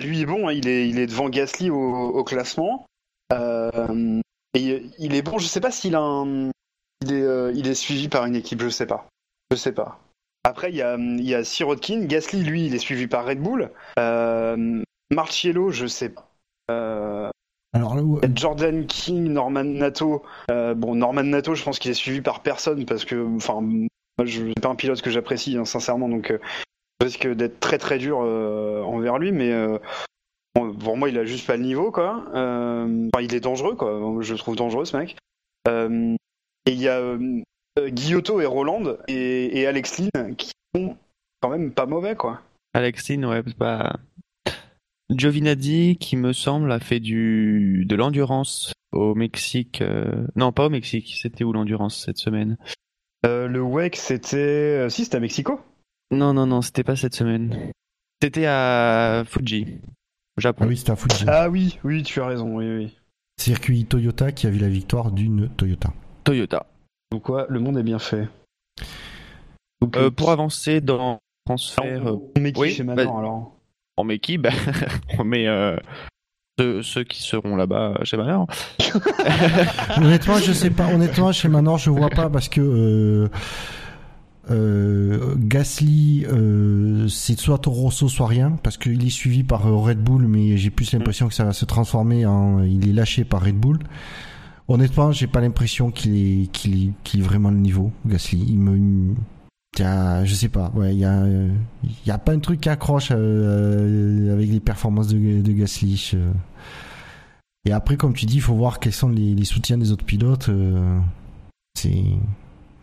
bah 0.00 0.06
lui, 0.06 0.24
bon, 0.24 0.50
il 0.50 0.68
est, 0.68 0.88
il 0.88 0.98
est 0.98 1.06
devant 1.06 1.28
Gasly 1.28 1.70
au, 1.70 1.76
au 1.76 2.24
classement. 2.24 2.86
Euh, 3.32 4.20
et 4.54 4.82
il 4.98 5.14
est 5.14 5.22
bon, 5.22 5.38
je 5.38 5.46
sais 5.46 5.60
pas 5.60 5.70
s'il 5.70 5.94
a 5.94 6.00
un. 6.00 6.50
Il 7.02 7.12
est, 7.12 7.22
euh, 7.22 7.52
il 7.54 7.68
est 7.68 7.74
suivi 7.74 8.08
par 8.08 8.26
une 8.26 8.36
équipe, 8.36 8.62
je 8.62 8.68
sais 8.68 8.86
pas. 8.86 9.06
Je 9.50 9.56
sais 9.56 9.72
pas. 9.72 10.00
Après, 10.44 10.70
il 10.70 10.76
y 10.76 10.82
a, 10.82 10.96
il 10.96 11.24
y 11.24 11.34
a 11.34 11.44
Sirotkin. 11.44 12.04
Gasly, 12.04 12.42
lui, 12.42 12.66
il 12.66 12.74
est 12.74 12.78
suivi 12.78 13.06
par 13.06 13.26
Red 13.26 13.40
Bull. 13.40 13.70
Euh, 13.98 14.82
Marciello, 15.10 15.70
je 15.70 15.86
sais 15.86 16.08
pas. 16.08 16.28
Euh, 16.70 17.30
Alors, 17.74 17.96
Jordan 18.34 18.86
King, 18.86 19.24
Norman 19.32 19.64
Nato. 19.64 20.22
Euh, 20.50 20.74
bon, 20.74 20.94
Norman 20.94 21.24
Nato, 21.24 21.54
je 21.54 21.62
pense 21.62 21.78
qu'il 21.78 21.90
est 21.90 21.94
suivi 21.94 22.20
par 22.20 22.42
personne 22.42 22.84
parce 22.86 23.04
que, 23.04 23.36
enfin, 23.36 23.60
moi, 23.60 24.24
je 24.24 24.44
suis 24.44 24.54
pas 24.54 24.68
un 24.68 24.74
pilote 24.76 25.02
que 25.02 25.10
j'apprécie, 25.10 25.56
hein, 25.56 25.64
sincèrement, 25.64 26.08
donc 26.08 26.30
euh, 26.30 26.38
risque 27.00 27.26
d'être 27.28 27.60
très 27.60 27.78
très 27.78 27.98
dur 27.98 28.20
euh, 28.22 28.82
envers 28.82 29.18
lui, 29.18 29.32
mais 29.32 29.52
euh, 29.52 29.78
bon, 30.54 30.74
pour 30.74 30.96
moi, 30.96 31.08
il 31.08 31.18
a 31.18 31.24
juste 31.24 31.46
pas 31.46 31.56
le 31.56 31.62
niveau, 31.62 31.90
quoi. 31.90 32.24
Euh, 32.34 33.08
enfin, 33.14 33.24
il 33.24 33.34
est 33.34 33.40
dangereux, 33.40 33.74
quoi. 33.74 34.00
Je 34.20 34.32
le 34.32 34.38
trouve 34.38 34.56
dangereux, 34.56 34.84
ce 34.84 34.96
mec. 34.96 35.16
Et 35.66 36.72
il 36.72 36.80
y 36.80 36.88
a 36.88 37.16
Guillotto 37.88 38.40
et 38.40 38.46
Roland 38.46 38.82
et, 39.08 39.60
et 39.60 39.66
Alex 39.66 39.98
Lynn 39.98 40.36
qui 40.36 40.52
sont 40.74 40.96
quand 41.40 41.48
même 41.48 41.72
pas 41.72 41.86
mauvais, 41.86 42.16
quoi. 42.16 42.40
Alexine, 42.74 43.24
ouais, 43.26 43.42
c'est 43.46 43.56
pas. 43.56 43.96
Giovinazzi, 45.10 45.96
qui 45.98 46.16
me 46.16 46.32
semble, 46.32 46.70
a 46.70 46.78
fait 46.78 47.00
du 47.00 47.84
de 47.86 47.96
l'endurance 47.96 48.72
au 48.92 49.14
Mexique. 49.14 49.82
euh, 49.82 50.26
Non, 50.36 50.52
pas 50.52 50.66
au 50.66 50.70
Mexique. 50.70 51.16
C'était 51.20 51.44
où 51.44 51.52
l'endurance 51.52 52.04
cette 52.04 52.18
semaine? 52.18 52.58
Euh, 53.26 53.48
le 53.48 53.60
WEC, 53.60 53.96
c'était. 53.96 54.88
Si, 54.88 55.04
c'était 55.04 55.16
à 55.16 55.20
Mexico. 55.20 55.60
Non, 56.10 56.32
non, 56.34 56.46
non, 56.46 56.62
c'était 56.62 56.84
pas 56.84 56.96
cette 56.96 57.14
semaine. 57.14 57.70
C'était 58.22 58.46
à 58.46 59.22
Fuji, 59.26 59.78
au 60.36 60.40
Japon. 60.40 60.64
ah 60.64 60.68
oui, 60.68 60.76
c'était 60.76 60.92
à 60.92 60.96
Fuji. 60.96 61.24
Ah 61.26 61.48
oui, 61.48 61.78
oui, 61.84 62.02
tu 62.02 62.20
as 62.20 62.26
raison, 62.26 62.56
oui, 62.56 62.66
oui. 62.76 62.96
Circuit 63.40 63.86
Toyota 63.86 64.32
qui 64.32 64.46
a 64.46 64.50
vu 64.50 64.58
la 64.58 64.68
victoire 64.68 65.10
d'une 65.12 65.48
Toyota. 65.50 65.92
Toyota. 66.24 66.66
Donc 67.10 67.22
quoi, 67.22 67.46
le 67.48 67.58
monde 67.60 67.78
est 67.78 67.82
bien 67.82 67.98
fait. 67.98 68.28
Donc, 69.80 69.96
Euh, 69.96 70.06
euh, 70.06 70.10
pour 70.10 70.30
avancer 70.30 70.80
dans 70.82 71.12
le 71.14 71.18
transfert, 71.46 72.06
euh, 72.06 72.16
on 72.36 72.40
met 72.40 72.52
qui 72.52 72.60
oui, 72.60 72.70
chez 72.72 72.82
bah- 72.82 72.94
Manor 72.96 73.18
alors 73.18 73.56
on 73.96 74.04
met 74.04 74.18
qui? 74.18 74.36
Ben, 74.38 74.52
On 75.18 75.24
met 75.24 75.46
euh, 75.46 75.76
ceux, 76.58 76.82
ceux 76.82 77.04
qui 77.04 77.22
seront 77.22 77.56
là-bas 77.56 77.98
chez 78.04 78.16
Manor. 78.16 78.46
Honnêtement, 79.96 80.38
je 80.38 80.52
sais 80.52 80.70
pas. 80.70 80.86
Honnêtement, 80.92 81.32
chez 81.32 81.48
Manor, 81.48 81.78
je 81.78 81.90
vois 81.90 82.08
pas 82.10 82.28
parce 82.30 82.48
que 82.48 82.60
euh, 82.60 83.28
euh, 84.48 85.34
Gasly, 85.36 86.24
euh, 86.26 87.08
c'est 87.08 87.38
soit 87.38 87.58
Toro 87.58 87.82
Rosso, 87.82 88.08
soit 88.08 88.26
rien, 88.26 88.52
parce 88.62 88.78
qu'il 88.78 89.04
est 89.06 89.10
suivi 89.10 89.44
par 89.44 89.66
euh, 89.66 89.76
Red 89.76 89.98
Bull, 89.98 90.26
mais 90.26 90.56
j'ai 90.56 90.70
plus 90.70 90.92
l'impression 90.92 91.28
que 91.28 91.34
ça 91.34 91.44
va 91.44 91.52
se 91.52 91.64
transformer 91.64 92.24
en, 92.26 92.62
il 92.62 92.88
est 92.88 92.92
lâché 92.92 93.24
par 93.24 93.44
Red 93.44 93.56
Bull. 93.56 93.78
Honnêtement, 94.68 95.12
j'ai 95.12 95.26
pas 95.26 95.40
l'impression 95.40 95.90
qu'il 95.90 96.48
est, 96.48 97.20
vraiment 97.20 97.50
le 97.50 97.58
niveau, 97.58 97.92
Gasly. 98.06 98.44
Il 98.48 98.58
me, 98.58 99.14
je 99.76 100.34
sais 100.34 100.48
pas. 100.48 100.72
Il 100.84 100.98
y 100.98 101.04
a, 101.04 102.18
pas 102.18 102.32
un 102.32 102.38
truc 102.38 102.60
qui 102.60 102.68
accroche 102.68 103.10
avec 103.10 104.48
les 104.48 104.60
performances 104.60 105.08
de, 105.08 105.52
Gasly. 105.52 106.12
Et 107.66 107.72
après, 107.72 107.96
comme 107.96 108.14
tu 108.14 108.26
dis, 108.26 108.36
il 108.36 108.40
faut 108.40 108.54
voir 108.54 108.78
quels 108.78 108.92
sont 108.92 109.08
les, 109.08 109.44
soutiens 109.44 109.76
des 109.76 109.90
autres 109.90 110.04
pilotes. 110.04 110.48
c'est, 111.74 112.04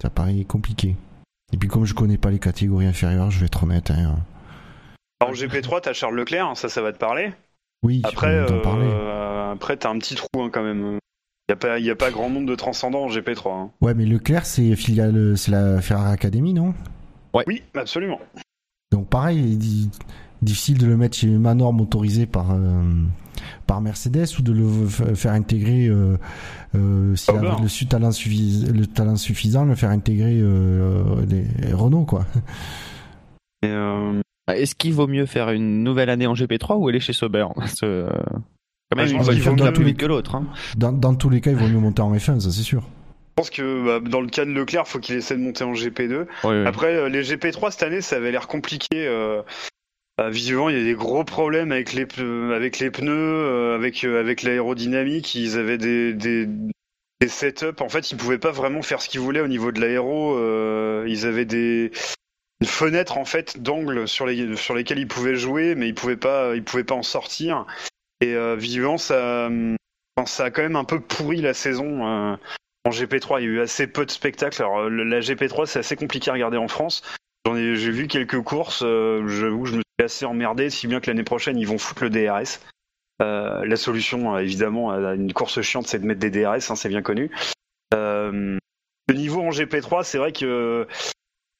ça 0.01 0.09
paraît 0.09 0.43
compliqué. 0.43 0.97
Et 1.53 1.57
puis 1.57 1.69
comme 1.69 1.85
je 1.85 1.93
connais 1.93 2.17
pas 2.17 2.29
les 2.29 2.39
catégories 2.39 2.85
inférieures, 2.87 3.31
je 3.31 3.39
vais 3.39 3.45
être 3.45 3.63
honnête. 3.63 3.91
hein, 3.91 4.17
Alors, 5.19 5.31
En 5.31 5.33
GP3, 5.33 5.81
t'as 5.81 5.93
Charles 5.93 6.15
Leclerc, 6.15 6.47
hein, 6.47 6.55
ça, 6.55 6.69
ça 6.69 6.81
va 6.81 6.91
te 6.91 6.97
parler. 6.97 7.31
oui, 7.83 8.01
Après, 8.03 8.27
euh, 8.33 9.51
après, 9.53 9.77
t'as 9.77 9.89
un 9.89 9.97
petit 9.97 10.15
trou 10.15 10.27
hein, 10.39 10.49
quand 10.51 10.63
même. 10.63 10.97
Il 11.49 11.51
y 11.51 11.53
a 11.53 11.55
pas, 11.55 11.79
y 11.79 11.89
a 11.89 11.95
pas 11.95 12.11
grand 12.11 12.29
nombre 12.29 12.47
de 12.47 12.55
transcendants 12.55 13.03
en 13.05 13.07
GP3. 13.09 13.49
hein. 13.53 13.71
Ouais, 13.79 13.93
mais 13.93 14.05
Leclerc, 14.05 14.45
c'est 14.45 14.75
filiale, 14.75 15.37
c'est 15.37 15.51
la 15.51 15.81
Ferrari 15.81 16.11
Academy, 16.11 16.53
non? 16.53 16.73
Oui, 17.47 17.63
absolument. 17.75 18.19
Donc 18.91 19.07
pareil, 19.07 19.37
il 19.39 19.53
est 19.53 19.57
di- 19.57 19.89
difficile 20.41 20.77
de 20.77 20.85
le 20.87 20.97
mettre 20.97 21.15
chez 21.15 21.27
Manor 21.27 21.71
motorisé 21.71 22.25
par 22.25 22.51
euh, 22.51 22.81
par 23.65 23.81
Mercedes 23.81 24.25
ou 24.39 24.41
de 24.41 24.51
le 24.51 24.87
faire 25.15 25.33
intégrer 25.33 25.87
euh, 25.87 26.17
euh, 26.75 27.15
a 27.27 27.61
le, 27.61 27.67
su- 27.67 27.87
talent 27.87 28.09
le 28.09 28.85
talent 28.85 29.15
suffisant, 29.15 29.65
le 29.65 29.75
faire 29.75 29.89
intégrer 29.89 30.39
euh, 30.39 31.03
les 31.27 31.73
Renault 31.73 32.05
quoi. 32.05 32.25
Euh, 33.65 34.21
Est-ce 34.53 34.75
qu'il 34.75 34.93
vaut 34.93 35.07
mieux 35.07 35.25
faire 35.25 35.49
une 35.49 35.83
nouvelle 35.83 36.09
année 36.09 36.27
en 36.27 36.33
GP3 36.35 36.75
ou 36.77 36.87
aller 36.87 36.99
chez 36.99 37.13
Sauber? 37.13 37.45
Euh, 37.83 38.07
quand 38.91 38.95
Ouais, 38.95 38.95
même, 38.95 39.07
je 39.07 39.11
une 39.13 39.17
pense 39.17 39.29
qu'il 39.29 39.41
voiture 39.41 39.55
qui 39.55 39.63
va 39.63 39.71
plus 39.71 39.83
vite 39.83 39.97
que 39.97 40.05
l'autre. 40.05 40.35
hein. 40.35 40.45
Dans, 40.77 40.91
dans 40.93 41.15
tous 41.15 41.29
les 41.29 41.41
cas, 41.41 41.51
il 41.51 41.57
vaut 41.57 41.67
mieux 41.67 41.79
monter 41.79 42.01
en 42.03 42.13
F1, 42.15 42.39
ça 42.39 42.51
c'est 42.51 42.61
sûr. 42.61 42.81
je 42.83 43.33
pense 43.35 43.49
que 43.49 43.99
bah, 43.99 44.09
dans 44.09 44.21
le 44.21 44.27
cas 44.29 44.45
de 44.45 44.51
Leclerc, 44.51 44.87
faut 44.87 44.99
qu'il 44.99 45.15
essaie 45.15 45.35
de 45.35 45.41
monter 45.41 45.63
en 45.63 45.73
GP2. 45.73 46.13
Ouais, 46.17 46.27
ouais. 46.45 46.65
Après, 46.67 46.95
euh, 46.95 47.09
les 47.09 47.23
GP3 47.23 47.71
cette 47.71 47.83
année, 47.83 48.01
ça 48.01 48.17
avait 48.17 48.31
l'air 48.31 48.47
compliqué. 48.47 48.87
Euh, 50.19 50.23
euh, 50.23 50.29
visiblement, 50.29 50.69
il 50.69 50.77
y 50.77 50.81
a 50.81 50.83
des 50.83 50.93
gros 50.93 51.23
problèmes 51.23 51.71
avec 51.71 51.93
les, 51.93 52.07
avec 52.53 52.79
les 52.79 52.91
pneus, 52.91 53.11
euh, 53.11 53.75
avec, 53.75 54.03
euh, 54.03 54.19
avec 54.19 54.43
l'aérodynamique. 54.43 55.35
Ils 55.35 55.57
avaient 55.57 55.77
des, 55.77 56.13
des, 56.13 56.47
setups. 57.27 57.81
En 57.81 57.89
fait, 57.89 58.11
ils 58.11 58.17
pouvaient 58.17 58.37
pas 58.37 58.51
vraiment 58.51 58.81
faire 58.81 59.01
ce 59.01 59.09
qu'ils 59.09 59.19
voulaient 59.19 59.41
au 59.41 59.47
niveau 59.47 59.71
de 59.71 59.81
l'aéro. 59.81 60.37
Euh, 60.37 61.05
ils 61.07 61.25
avaient 61.25 61.45
des 61.45 61.91
une 62.59 62.67
fenêtre 62.67 63.19
en 63.19 63.25
fait 63.25 63.61
d'angle 63.61 64.07
sur 64.07 64.25
les 64.25 64.55
sur 64.55 64.73
lesquels 64.73 64.97
ils 64.97 65.07
pouvaient 65.07 65.35
jouer, 65.35 65.75
mais 65.75 65.89
ils 65.89 65.93
pouvaient 65.93 66.17
pas 66.17 66.55
ils 66.55 66.63
pouvaient 66.63 66.83
pas 66.83 66.95
en 66.95 67.03
sortir. 67.03 67.65
Et 68.19 68.35
visiblement, 68.55 68.97
ça 68.97 69.49
ça 70.25 70.45
a 70.45 70.51
quand 70.51 70.63
même 70.63 70.75
un 70.75 70.83
peu 70.83 70.99
pourri 70.99 71.41
la 71.41 71.53
saison. 71.53 72.03
en 72.03 72.89
GP3, 72.89 73.41
il 73.41 73.43
y 73.43 73.47
a 73.47 73.49
eu 73.49 73.59
assez 73.59 73.85
peu 73.85 74.05
de 74.05 74.11
spectacles. 74.11 74.61
Alors, 74.61 74.89
la 74.89 75.19
GP3, 75.19 75.67
c'est 75.67 75.79
assez 75.79 75.95
compliqué 75.95 76.31
à 76.31 76.33
regarder 76.33 76.57
en 76.57 76.67
France. 76.67 77.03
J'en 77.45 77.55
ai, 77.55 77.75
j'ai 77.75 77.91
vu 77.91 78.07
quelques 78.07 78.41
courses. 78.41 78.83
Assez 80.03 80.25
emmerdé, 80.25 80.69
si 80.69 80.87
bien 80.87 80.99
que 80.99 81.09
l'année 81.09 81.23
prochaine, 81.23 81.57
ils 81.57 81.67
vont 81.67 81.77
foutre 81.77 82.03
le 82.03 82.09
DRS. 82.09 82.59
Euh, 83.21 83.65
la 83.65 83.75
solution, 83.75 84.35
euh, 84.35 84.39
évidemment, 84.39 84.91
à 84.91 85.15
une 85.15 85.33
course 85.33 85.61
chiante, 85.61 85.87
c'est 85.87 85.99
de 85.99 86.05
mettre 86.05 86.19
des 86.19 86.29
DRS, 86.29 86.69
hein, 86.69 86.75
c'est 86.75 86.89
bien 86.89 87.01
connu. 87.01 87.31
Euh, 87.93 88.57
le 89.09 89.15
niveau 89.15 89.41
en 89.41 89.49
GP3, 89.49 90.03
c'est 90.03 90.17
vrai 90.17 90.31
que 90.31 90.87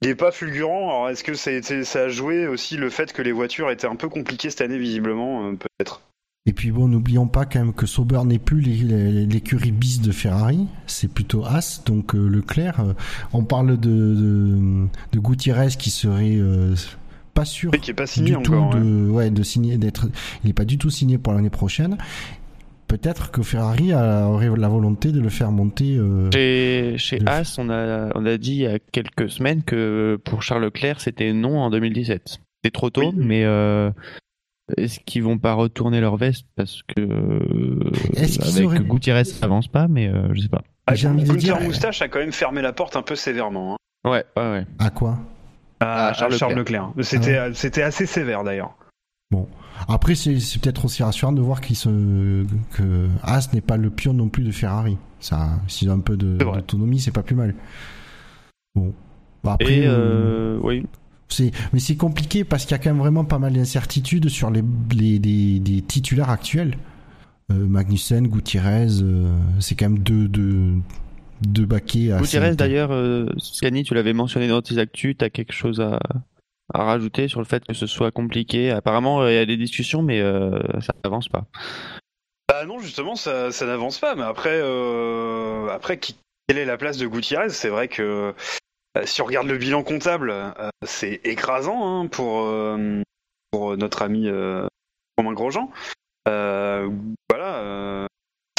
il 0.02 0.10
est 0.10 0.15
pas 0.15 0.32
fulgurant. 0.32 0.89
Alors, 0.89 1.10
est-ce 1.10 1.23
que 1.23 1.34
ça 1.34 2.00
a, 2.00 2.10
joué 2.10 2.47
aussi 2.47 2.78
le 2.78 2.91
fait 2.91 3.12
que 3.13 3.23
les 3.23 3.32
voitures 3.32 3.71
étaient 3.71 3.88
un 3.88 3.95
peu 3.95 4.10
compliquées 4.10 4.52
cette 4.52 4.62
année, 4.62 4.78
visiblement, 4.78 5.56
peut-être? 5.56 6.02
Et 6.45 6.54
puis 6.54 6.71
bon, 6.71 6.88
n'oublions 6.88 7.28
pas 7.28 7.45
quand 7.45 7.60
même 7.60 7.73
que 7.73 7.86
Sauber 7.86 8.21
n'est 8.23 8.39
plus 8.39 8.62
l'écurie 8.62 9.71
bis 9.71 10.00
de 10.00 10.12
Ferrari, 10.12 10.67
c'est 10.86 11.12
plutôt 11.12 11.43
As, 11.43 11.84
donc 11.86 12.13
Leclerc. 12.13 12.95
on 13.34 13.43
parle 13.43 13.78
de, 13.78 14.88
de, 15.12 15.19
Gutiérrez 15.19 15.69
qui 15.78 15.89
serait 15.89 16.38
pas 17.38 17.45
sûr 17.45 17.71
qui 17.71 17.91
est 17.91 17.93
pas 17.93 18.08
signé 18.08 18.30
du 18.32 18.36
encore. 18.36 18.71
tout 18.71 18.80
de, 18.80 19.10
ouais, 19.10 19.30
de 19.30 19.43
signer, 19.43 19.78
d'être, 19.78 20.08
il 20.43 20.47
n'est 20.47 20.54
pas 20.54 20.65
du 20.65 20.78
tout 20.78 20.89
signé 20.89 21.17
pour 21.17 21.34
l'année 21.34 21.50
prochaine. 21.50 21.97
Peut-être 22.88 23.32
que 23.32 23.41
Ferrari 23.43 23.91
a, 23.91 24.28
aurait 24.28 24.50
la 24.56 24.69
volonté 24.69 25.12
de 25.12 25.19
le 25.19 25.28
faire 25.30 25.52
monter. 25.52 25.97
euh, 25.97 26.30
Chez, 26.32 26.97
chez 26.97 27.19
As, 27.26 27.58
on 27.60 27.69
a, 27.69 28.10
on 28.15 28.26
a 28.26 28.38
dit 28.38 28.52
il 28.54 28.62
y 28.62 28.65
a 28.67 28.80
quelques 28.80 29.30
semaines 29.30 29.62
que 29.63 30.17
pour 30.23 30.41
Charles 30.41 30.63
Leclerc, 30.63 31.02
c'était 31.02 31.34
non 31.34 31.60
en 31.60 31.69
2017. 31.69 32.39
C'était 32.63 32.71
trop 32.71 32.89
tôt, 32.89 33.10
Oui. 33.10 33.13
mais 33.17 33.43
euh, 33.43 33.91
est-ce 34.78 35.00
qu'ils 35.02 35.23
vont 35.23 35.38
pas 35.38 35.54
retourner 35.54 36.00
leur 36.00 36.15
veste 36.15 36.45
parce 36.56 36.82
que 36.84 37.02
Est-ce 38.15 38.39
qu'ils 38.39 38.56
avec 38.58 38.65
auraient- 38.65 38.80
Gutiérrez, 38.80 39.26
ça 39.26 39.45
avance 39.45 39.67
pas, 39.67 39.88
mais 39.89 40.08
euh, 40.08 40.34
je 40.34 40.41
sais 40.41 40.50
pas. 40.50 40.63
Ah, 40.88 40.95
J'ai 40.95 41.10
envie 41.10 41.23
de 41.26 41.36
dire- 41.36 41.60
Moustache 41.60 42.02
a 42.02 42.08
quand 42.08 42.19
même 42.19 42.32
fermé 42.32 42.62
la 42.62 42.71
porte 42.71 42.95
un 42.95 43.02
peu 43.02 43.15
sévèrement. 43.15 43.73
hein. 43.73 44.10
Ouais, 44.10 44.23
ouais, 44.38 44.52
ouais. 44.52 44.65
à 44.80 44.89
quoi? 44.89 45.19
À, 45.80 46.08
À 46.08 46.13
Charles 46.13 46.34
à 46.34 46.38
Charles 46.38 46.56
Leclerc. 46.56 46.92
C'était 47.02 47.54
c'était 47.54 47.84
assez 47.84 48.06
sévère 48.06 48.44
d'ailleurs. 48.44 48.76
Après, 49.88 50.16
c'est, 50.16 50.34
peut-être 50.60 50.86
aussi 50.86 51.04
rassurant 51.04 51.32
de 51.32 51.42
voir 51.42 51.62
se, 51.63 52.46
que 52.74 53.08
As 53.22 53.54
n'est 53.54 53.62
pas 53.62 53.78
le 53.78 53.92
pion 53.92 54.12
non 54.13 54.28
plus 54.28 54.44
de 54.44 54.52
Ferrari. 54.52 54.98
Ça, 55.20 55.50
s'il 55.68 55.90
a 55.90 55.94
un 55.94 56.00
peu 56.00 56.18
d'autonomie, 56.18 57.00
c'est 57.00 57.12
pas 57.12 57.22
plus 57.24 57.36
mal. 57.36 57.54
Bon. 58.76 58.94
Bon, 59.44 59.52
après, 59.52 59.78
Et 59.80 59.88
euh, 59.88 60.56
euh, 60.58 60.60
oui, 60.63 60.86
C'est, 61.30 61.52
mais 61.74 61.80
c'est 61.80 61.96
compliqué 61.96 62.44
parce 62.44 62.63
qu'il 62.66 62.72
y 62.72 62.76
a 62.76 62.80
quand 62.80 62.90
même 62.90 62.98
vraiment 63.00 63.24
pas 63.24 63.38
mal 63.38 63.54
d'incertitudes 63.54 64.30
sur 64.30 64.50
les, 64.50 64.63
les, 64.92 65.19
les- 65.19 65.60
les 65.60 65.82
titulaires 65.84 66.32
actuels. 66.32 66.75
Euh, 67.52 67.65
Magnussen, 67.67 68.28
Gutiérrez, 68.28 68.88
euh, 69.04 69.38
c'est 69.60 69.75
quand 69.75 69.90
même 69.90 70.00
deux, 70.00 70.28
deux, 70.28 70.73
deux 71.42 71.65
baquets 71.65 72.12
à 72.12 72.19
Gutiérrez 72.19 72.56
d'ailleurs, 72.56 72.92
euh, 72.92 73.27
Scani, 73.38 73.83
tu 73.83 73.94
l'avais 73.94 74.13
mentionné 74.13 74.48
dans 74.48 74.62
tes 74.62 74.77
actus, 74.77 75.15
t'as 75.17 75.29
quelque 75.29 75.54
chose 75.54 75.79
à, 75.81 76.00
à 76.73 76.83
rajouter 76.83 77.27
sur 77.27 77.40
le 77.40 77.46
fait 77.46 77.65
que 77.65 77.73
ce 77.73 77.88
soit 77.88 78.12
compliqué? 78.12 78.71
Apparemment, 78.71 79.21
euh, 79.21 79.31
il 79.31 79.35
y 79.35 79.40
a 79.40 79.46
des 79.46 79.58
discussions, 79.58 80.02
mais 80.02 80.21
euh, 80.21 80.60
ça 80.81 80.94
avance 81.04 81.29
pas. 81.29 81.46
Bah 82.50 82.65
non, 82.65 82.79
justement, 82.79 83.15
ça, 83.15 83.52
ça 83.52 83.65
n'avance 83.65 84.00
pas. 84.00 84.15
Mais 84.15 84.23
après, 84.23 84.60
euh, 84.62 85.67
après, 85.69 86.00
qui- 86.00 86.15
quelle 86.48 86.58
est 86.58 86.65
la 86.65 86.77
place 86.77 86.98
de 86.98 87.06
Gutiérrez? 87.08 87.50
C'est 87.50 87.69
vrai 87.69 87.88
que 87.88 88.33
si 89.04 89.21
on 89.21 89.25
regarde 89.25 89.48
le 89.48 89.58
bilan 89.58 89.83
comptable, 89.83 90.31
euh, 90.31 90.69
c'est 90.85 91.21
écrasant 91.23 92.02
hein, 92.04 92.08
pour 92.08 92.46
euh, 92.46 93.02
pour 93.52 93.77
notre 93.77 94.02
ami 94.02 94.27
euh, 94.27 94.65
Romain 95.17 95.33
Grosjean. 95.33 95.69
Euh, 96.27 96.90
voilà. 97.29 98.08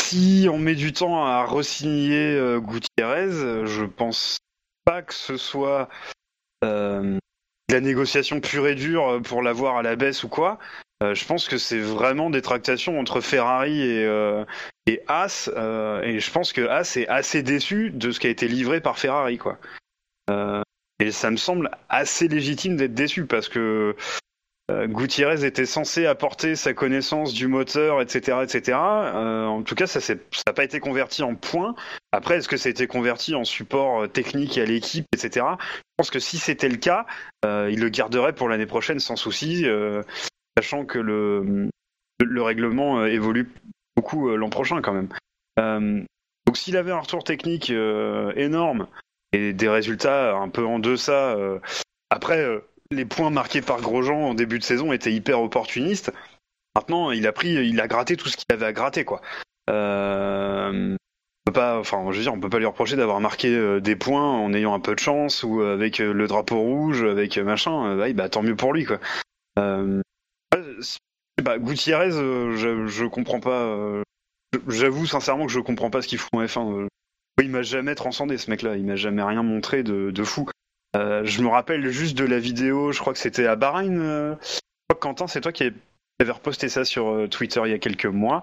Euh, 0.09 0.17
si 0.17 0.49
on 0.49 0.59
met 0.59 0.75
du 0.75 0.93
temps 0.93 1.25
à 1.25 1.45
resigner 1.45 2.35
euh, 2.35 2.61
Gutiérrez, 2.61 3.33
euh, 3.33 3.67
je 3.67 3.85
pense 3.85 4.39
pas 4.85 5.03
que 5.03 5.15
ce 5.15 5.37
soit 5.37 5.89
euh, 6.65 7.19
de 7.69 7.75
la 7.75 7.81
négociation 7.81 8.41
pure 8.41 8.69
et 8.69 8.75
dure 8.75 9.21
pour 9.23 9.43
l'avoir 9.43 9.77
à 9.77 9.83
la 9.83 9.97
baisse 9.97 10.25
ou 10.25 10.29
quoi. 10.29 10.59
Euh, 11.03 11.15
je 11.15 11.25
pense 11.27 11.49
que 11.49 11.59
c'est 11.59 11.79
vraiment 11.79 12.29
des 12.29 12.43
tractations 12.43 12.99
entre 12.99 13.21
Ferrari 13.21 13.81
et, 13.83 14.05
euh, 14.05 14.45
As, 15.07 15.51
euh, 15.55 16.03
et 16.03 16.19
je 16.19 16.31
pense 16.31 16.53
que 16.53 16.67
As 16.67 16.97
est 16.97 17.07
assez 17.09 17.43
déçu 17.43 17.91
de 17.91 18.11
ce 18.11 18.19
qui 18.19 18.27
a 18.27 18.31
été 18.31 18.49
livré 18.49 18.81
par 18.81 18.99
Ferrari, 18.99 19.39
quoi. 19.39 19.59
Euh, 20.31 20.63
et 20.99 21.13
ça 21.13 21.31
me 21.31 21.37
semble 21.37 21.71
assez 21.89 22.27
légitime 22.27 22.77
d'être 22.77 22.95
déçu 22.95 23.27
parce 23.27 23.49
que 23.49 23.59
euh, 23.59 23.97
Gutiérrez 24.71 25.47
était 25.47 25.65
censé 25.65 26.05
apporter 26.05 26.55
sa 26.55 26.75
connaissance 26.75 27.33
du 27.33 27.47
moteur, 27.47 28.03
etc., 28.03 28.39
etc. 28.43 28.79
Euh, 28.79 29.47
en 29.47 29.63
tout 29.63 29.75
cas, 29.75 29.87
ça 29.87 30.15
n'a 30.15 30.53
pas 30.53 30.65
été 30.65 30.79
converti 30.79 31.23
en 31.23 31.35
points. 31.35 31.75
Après, 32.13 32.37
est-ce 32.37 32.49
que 32.49 32.59
ça 32.59 32.69
a 32.69 32.71
été 32.71 32.87
converti 32.87 33.35
en 33.35 33.45
support 33.45 34.03
euh, 34.03 34.07
technique 34.09 34.59
à 34.59 34.67
l'équipe, 34.67 35.07
etc. 35.15 35.47
Je 35.59 35.83
pense 35.97 36.11
que 36.11 36.19
si 36.19 36.37
c'était 36.37 36.69
le 36.69 36.77
cas, 36.77 37.07
euh, 37.47 37.71
il 37.73 37.81
le 37.81 37.89
garderait 37.89 38.35
pour 38.35 38.49
l'année 38.51 38.67
prochaine 38.67 39.01
sans 39.01 39.17
souci, 39.17 39.65
euh, 39.65 40.03
sachant 40.59 40.85
que 40.85 40.99
le, 40.99 41.71
le 42.21 42.43
règlement 42.43 43.01
euh, 43.01 43.07
évolue 43.07 43.51
beaucoup 43.97 44.29
euh, 44.29 44.37
l'an 44.37 44.51
prochain 44.51 44.83
quand 44.83 44.93
même. 44.93 45.09
Euh, 45.59 46.03
donc 46.47 46.57
s'il 46.57 46.77
avait 46.77 46.93
un 46.93 47.01
retour 47.01 47.25
technique 47.25 47.71
euh, 47.71 48.33
énorme 48.37 48.87
et 49.33 49.53
des 49.53 49.69
résultats 49.69 50.37
un 50.37 50.49
peu 50.49 50.65
en 50.65 50.79
deçà, 50.79 51.37
euh, 51.37 51.59
après 52.11 52.39
euh, 52.39 52.61
les 52.91 53.05
points 53.05 53.31
marqués 53.31 53.61
par 53.61 53.81
Grosjean 53.81 54.31
en 54.31 54.35
début 54.35 54.59
de 54.59 54.65
saison 54.65 54.93
étaient 54.93 55.13
hyper 55.13 55.41
opportunistes. 55.41 56.13
Maintenant, 56.75 57.11
il 57.11 57.27
a 57.27 57.33
pris, 57.33 57.51
il 57.51 57.81
a 57.81 57.89
gratté 57.89 58.17
tout 58.17 58.29
ce 58.29 58.37
qu'il 58.37 58.47
avait 58.51 58.67
à 58.67 58.73
gratter, 58.73 59.05
quoi. 59.05 59.21
Euh, 59.69 60.95
on 60.95 61.51
peut 61.51 61.53
pas, 61.53 61.79
enfin, 61.79 62.05
je 62.11 62.17
veux 62.17 62.23
dire, 62.23 62.33
on 62.33 62.41
peut 62.41 62.49
pas 62.49 62.59
lui 62.59 62.67
reprocher 62.67 62.97
d'avoir 62.97 63.21
marqué 63.21 63.49
euh, 63.49 63.81
des 63.81 63.97
points 63.97 64.23
en 64.23 64.53
ayant 64.55 64.75
un 64.75 64.81
peu 64.81 64.95
de 64.95 65.01
chance 65.01 65.43
ou 65.43 65.61
euh, 65.61 65.75
avec 65.75 66.01
euh, 66.01 66.13
le 66.13 66.27
drapeau 66.27 66.61
rouge, 66.61 67.03
avec 67.03 67.37
machin. 67.39 67.97
ouais, 67.97 68.13
bah 68.13 68.29
tant 68.29 68.43
mieux 68.43 68.57
pour 68.57 68.73
lui, 68.73 68.85
quoi. 68.85 68.99
Bah, 69.57 71.59
Gutiérrez, 71.59 72.11
je, 72.11 73.07
comprends 73.07 73.41
pas. 73.41 74.03
J'avoue 74.67 75.07
sincèrement 75.07 75.47
que 75.47 75.53
je 75.53 75.61
comprends 75.61 75.91
pas 75.91 76.03
ce 76.03 76.09
qu'il 76.09 76.19
fout 76.19 76.31
en 76.33 76.43
F1. 76.43 76.83
euh. 76.83 76.87
Il 77.41 77.51
m'a 77.51 77.63
jamais 77.63 77.95
transcendé 77.95 78.39
ce 78.39 78.51
mec-là. 78.51 78.77
Il 78.77 78.85
m'a 78.85 78.97
jamais 78.97 79.23
rien 79.23 79.43
montré 79.43 79.83
de 79.83 80.25
fou. 80.25 80.49
Euh, 80.97 81.25
je 81.25 81.43
me 81.43 81.49
rappelle 81.49 81.89
juste 81.91 82.17
de 82.17 82.25
la 82.25 82.39
vidéo, 82.39 82.93
je 82.93 82.99
crois 83.01 83.13
que 83.13 83.19
c'était 83.19 83.47
à 83.47 83.57
Bahreïn. 83.57 83.99
euh, 84.01 84.35
Je 84.43 84.59
crois 84.89 84.95
que 84.95 85.01
Quentin, 85.01 85.27
c'est 85.27 85.41
toi 85.41 85.53
qui 85.53 85.71
avais 86.21 86.33
reposté 86.33 86.69
ça 86.69 86.85
sur 86.85 87.09
euh, 87.11 87.29
Twitter 87.29 87.61
il 87.67 87.71
y 87.71 87.75
a 87.75 87.79
quelques 87.79 88.07
mois. 88.07 88.43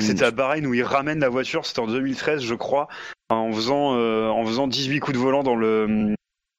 C'était 0.00 0.24
à 0.24 0.30
Bahreïn 0.30 0.66
où 0.66 0.74
il 0.74 0.82
ramène 0.82 1.20
la 1.20 1.28
voiture, 1.28 1.64
c'était 1.64 1.80
en 1.80 1.86
2013, 1.86 2.42
je 2.42 2.54
crois, 2.54 2.88
en 3.30 3.52
faisant, 3.52 3.96
en 3.98 4.44
faisant 4.46 4.66
18 4.66 5.00
coups 5.00 5.16
de 5.16 5.22
volant 5.22 5.42
dans 5.42 5.56
le 5.56 6.14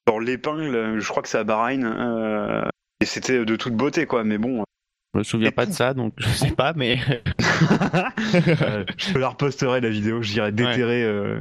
dans 0.06 0.18
l'épingle. 0.18 0.98
Je 0.98 1.08
crois 1.08 1.22
que 1.22 1.28
c'est 1.28 1.38
à 1.38 1.44
Bahreïn. 1.44 2.64
et 3.00 3.04
c'était 3.04 3.44
de 3.44 3.56
toute 3.56 3.74
beauté, 3.74 4.06
quoi. 4.06 4.24
Mais 4.24 4.38
bon, 4.38 4.64
Je 5.14 5.18
me 5.18 5.24
souviens 5.24 5.50
pas 5.52 5.66
de 5.66 5.72
ça, 5.72 5.92
donc 5.94 6.14
je 6.16 6.28
sais 6.28 6.50
pas, 6.52 6.72
mais 6.74 6.98
Euh, 8.62 8.84
je 8.96 9.12
te 9.12 9.18
la 9.18 9.28
reposterai 9.28 9.80
la 9.80 9.88
vidéo. 9.90 10.22
J'irai 10.22 10.52
déterrer, 10.52 11.02
euh, 11.02 11.40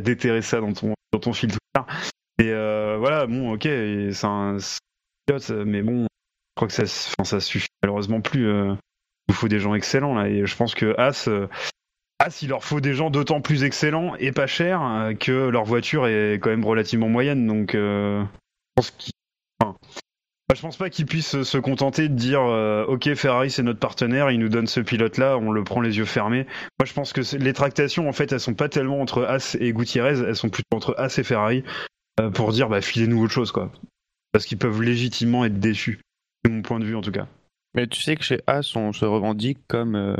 déterrer 0.00 0.42
ça 0.42 0.60
dans 0.60 0.72
ton 0.72 0.94
dans 1.12 1.18
ton 1.18 1.32
fil 1.32 1.48
Twitter. 1.50 1.92
Et 2.38 2.50
euh, 2.50 2.96
voilà, 2.98 3.26
bon, 3.26 3.52
ok, 3.54 3.62
c'est 3.62 4.24
un 4.24 4.58
pilote, 5.26 5.50
mais 5.50 5.82
bon, 5.82 6.02
je 6.02 6.06
crois 6.54 6.68
que 6.68 6.74
ça, 6.74 7.40
suffit 7.40 7.68
malheureusement 7.82 8.20
plus. 8.20 8.46
euh, 8.46 8.74
il 9.28 9.34
faut 9.34 9.48
des 9.48 9.58
gens 9.58 9.74
excellents 9.74 10.14
là, 10.14 10.28
et 10.28 10.46
je 10.46 10.56
pense 10.56 10.74
que 10.74 10.94
As, 10.98 11.28
euh, 11.28 11.48
As, 12.18 12.42
il 12.42 12.50
leur 12.50 12.62
faut 12.62 12.80
des 12.80 12.94
gens 12.94 13.10
d'autant 13.10 13.40
plus 13.40 13.64
excellents 13.64 14.14
et 14.16 14.32
pas 14.32 14.46
chers 14.46 14.82
euh, 14.82 15.14
que 15.14 15.32
leur 15.32 15.64
voiture 15.64 16.06
est 16.06 16.34
quand 16.34 16.50
même 16.50 16.64
relativement 16.64 17.08
moyenne. 17.08 17.46
Donc, 17.46 17.72
je 17.72 18.24
pense 18.76 18.92
enfin, 19.60 19.74
moi, 20.48 20.54
je 20.54 20.60
pense 20.60 20.76
pas 20.76 20.90
qu'ils 20.90 21.06
puissent 21.06 21.42
se 21.42 21.58
contenter 21.58 22.08
de 22.08 22.14
dire 22.14 22.42
ok 22.42 23.14
Ferrari 23.14 23.50
c'est 23.50 23.62
notre 23.62 23.80
partenaire, 23.80 24.30
il 24.30 24.38
nous 24.38 24.48
donne 24.48 24.66
ce 24.66 24.80
pilote 24.80 25.18
là, 25.18 25.38
on 25.38 25.50
le 25.50 25.64
prend 25.64 25.80
les 25.80 25.96
yeux 25.96 26.04
fermés. 26.04 26.46
Moi 26.78 26.86
je 26.86 26.92
pense 26.92 27.12
que 27.12 27.36
les 27.36 27.52
tractations 27.52 28.08
en 28.08 28.12
fait 28.12 28.30
elles 28.30 28.40
sont 28.40 28.54
pas 28.54 28.68
tellement 28.68 29.00
entre 29.00 29.24
As 29.24 29.56
et 29.58 29.72
Gutiérrez, 29.72 30.20
elles 30.20 30.36
sont 30.36 30.50
plutôt 30.50 30.76
entre 30.76 30.94
As 30.98 31.18
et 31.18 31.24
Ferrari 31.24 31.64
pour 32.34 32.52
dire 32.52 32.68
bah 32.68 32.80
filez-nous 32.80 33.22
autre 33.22 33.32
chose 33.32 33.52
quoi. 33.52 33.70
Parce 34.32 34.46
qu'ils 34.46 34.58
peuvent 34.58 34.82
légitimement 34.82 35.44
être 35.44 35.58
déçus. 35.58 36.00
C'est 36.44 36.50
mon 36.50 36.62
point 36.62 36.78
de 36.78 36.84
vue 36.84 36.96
en 36.96 37.00
tout 37.02 37.12
cas. 37.12 37.26
Mais 37.74 37.86
tu 37.86 38.00
sais 38.00 38.16
que 38.16 38.24
chez 38.24 38.40
As, 38.46 38.74
on 38.76 38.92
se 38.92 39.04
revendique 39.04 39.58
comme 39.68 39.96
euh, 39.96 40.16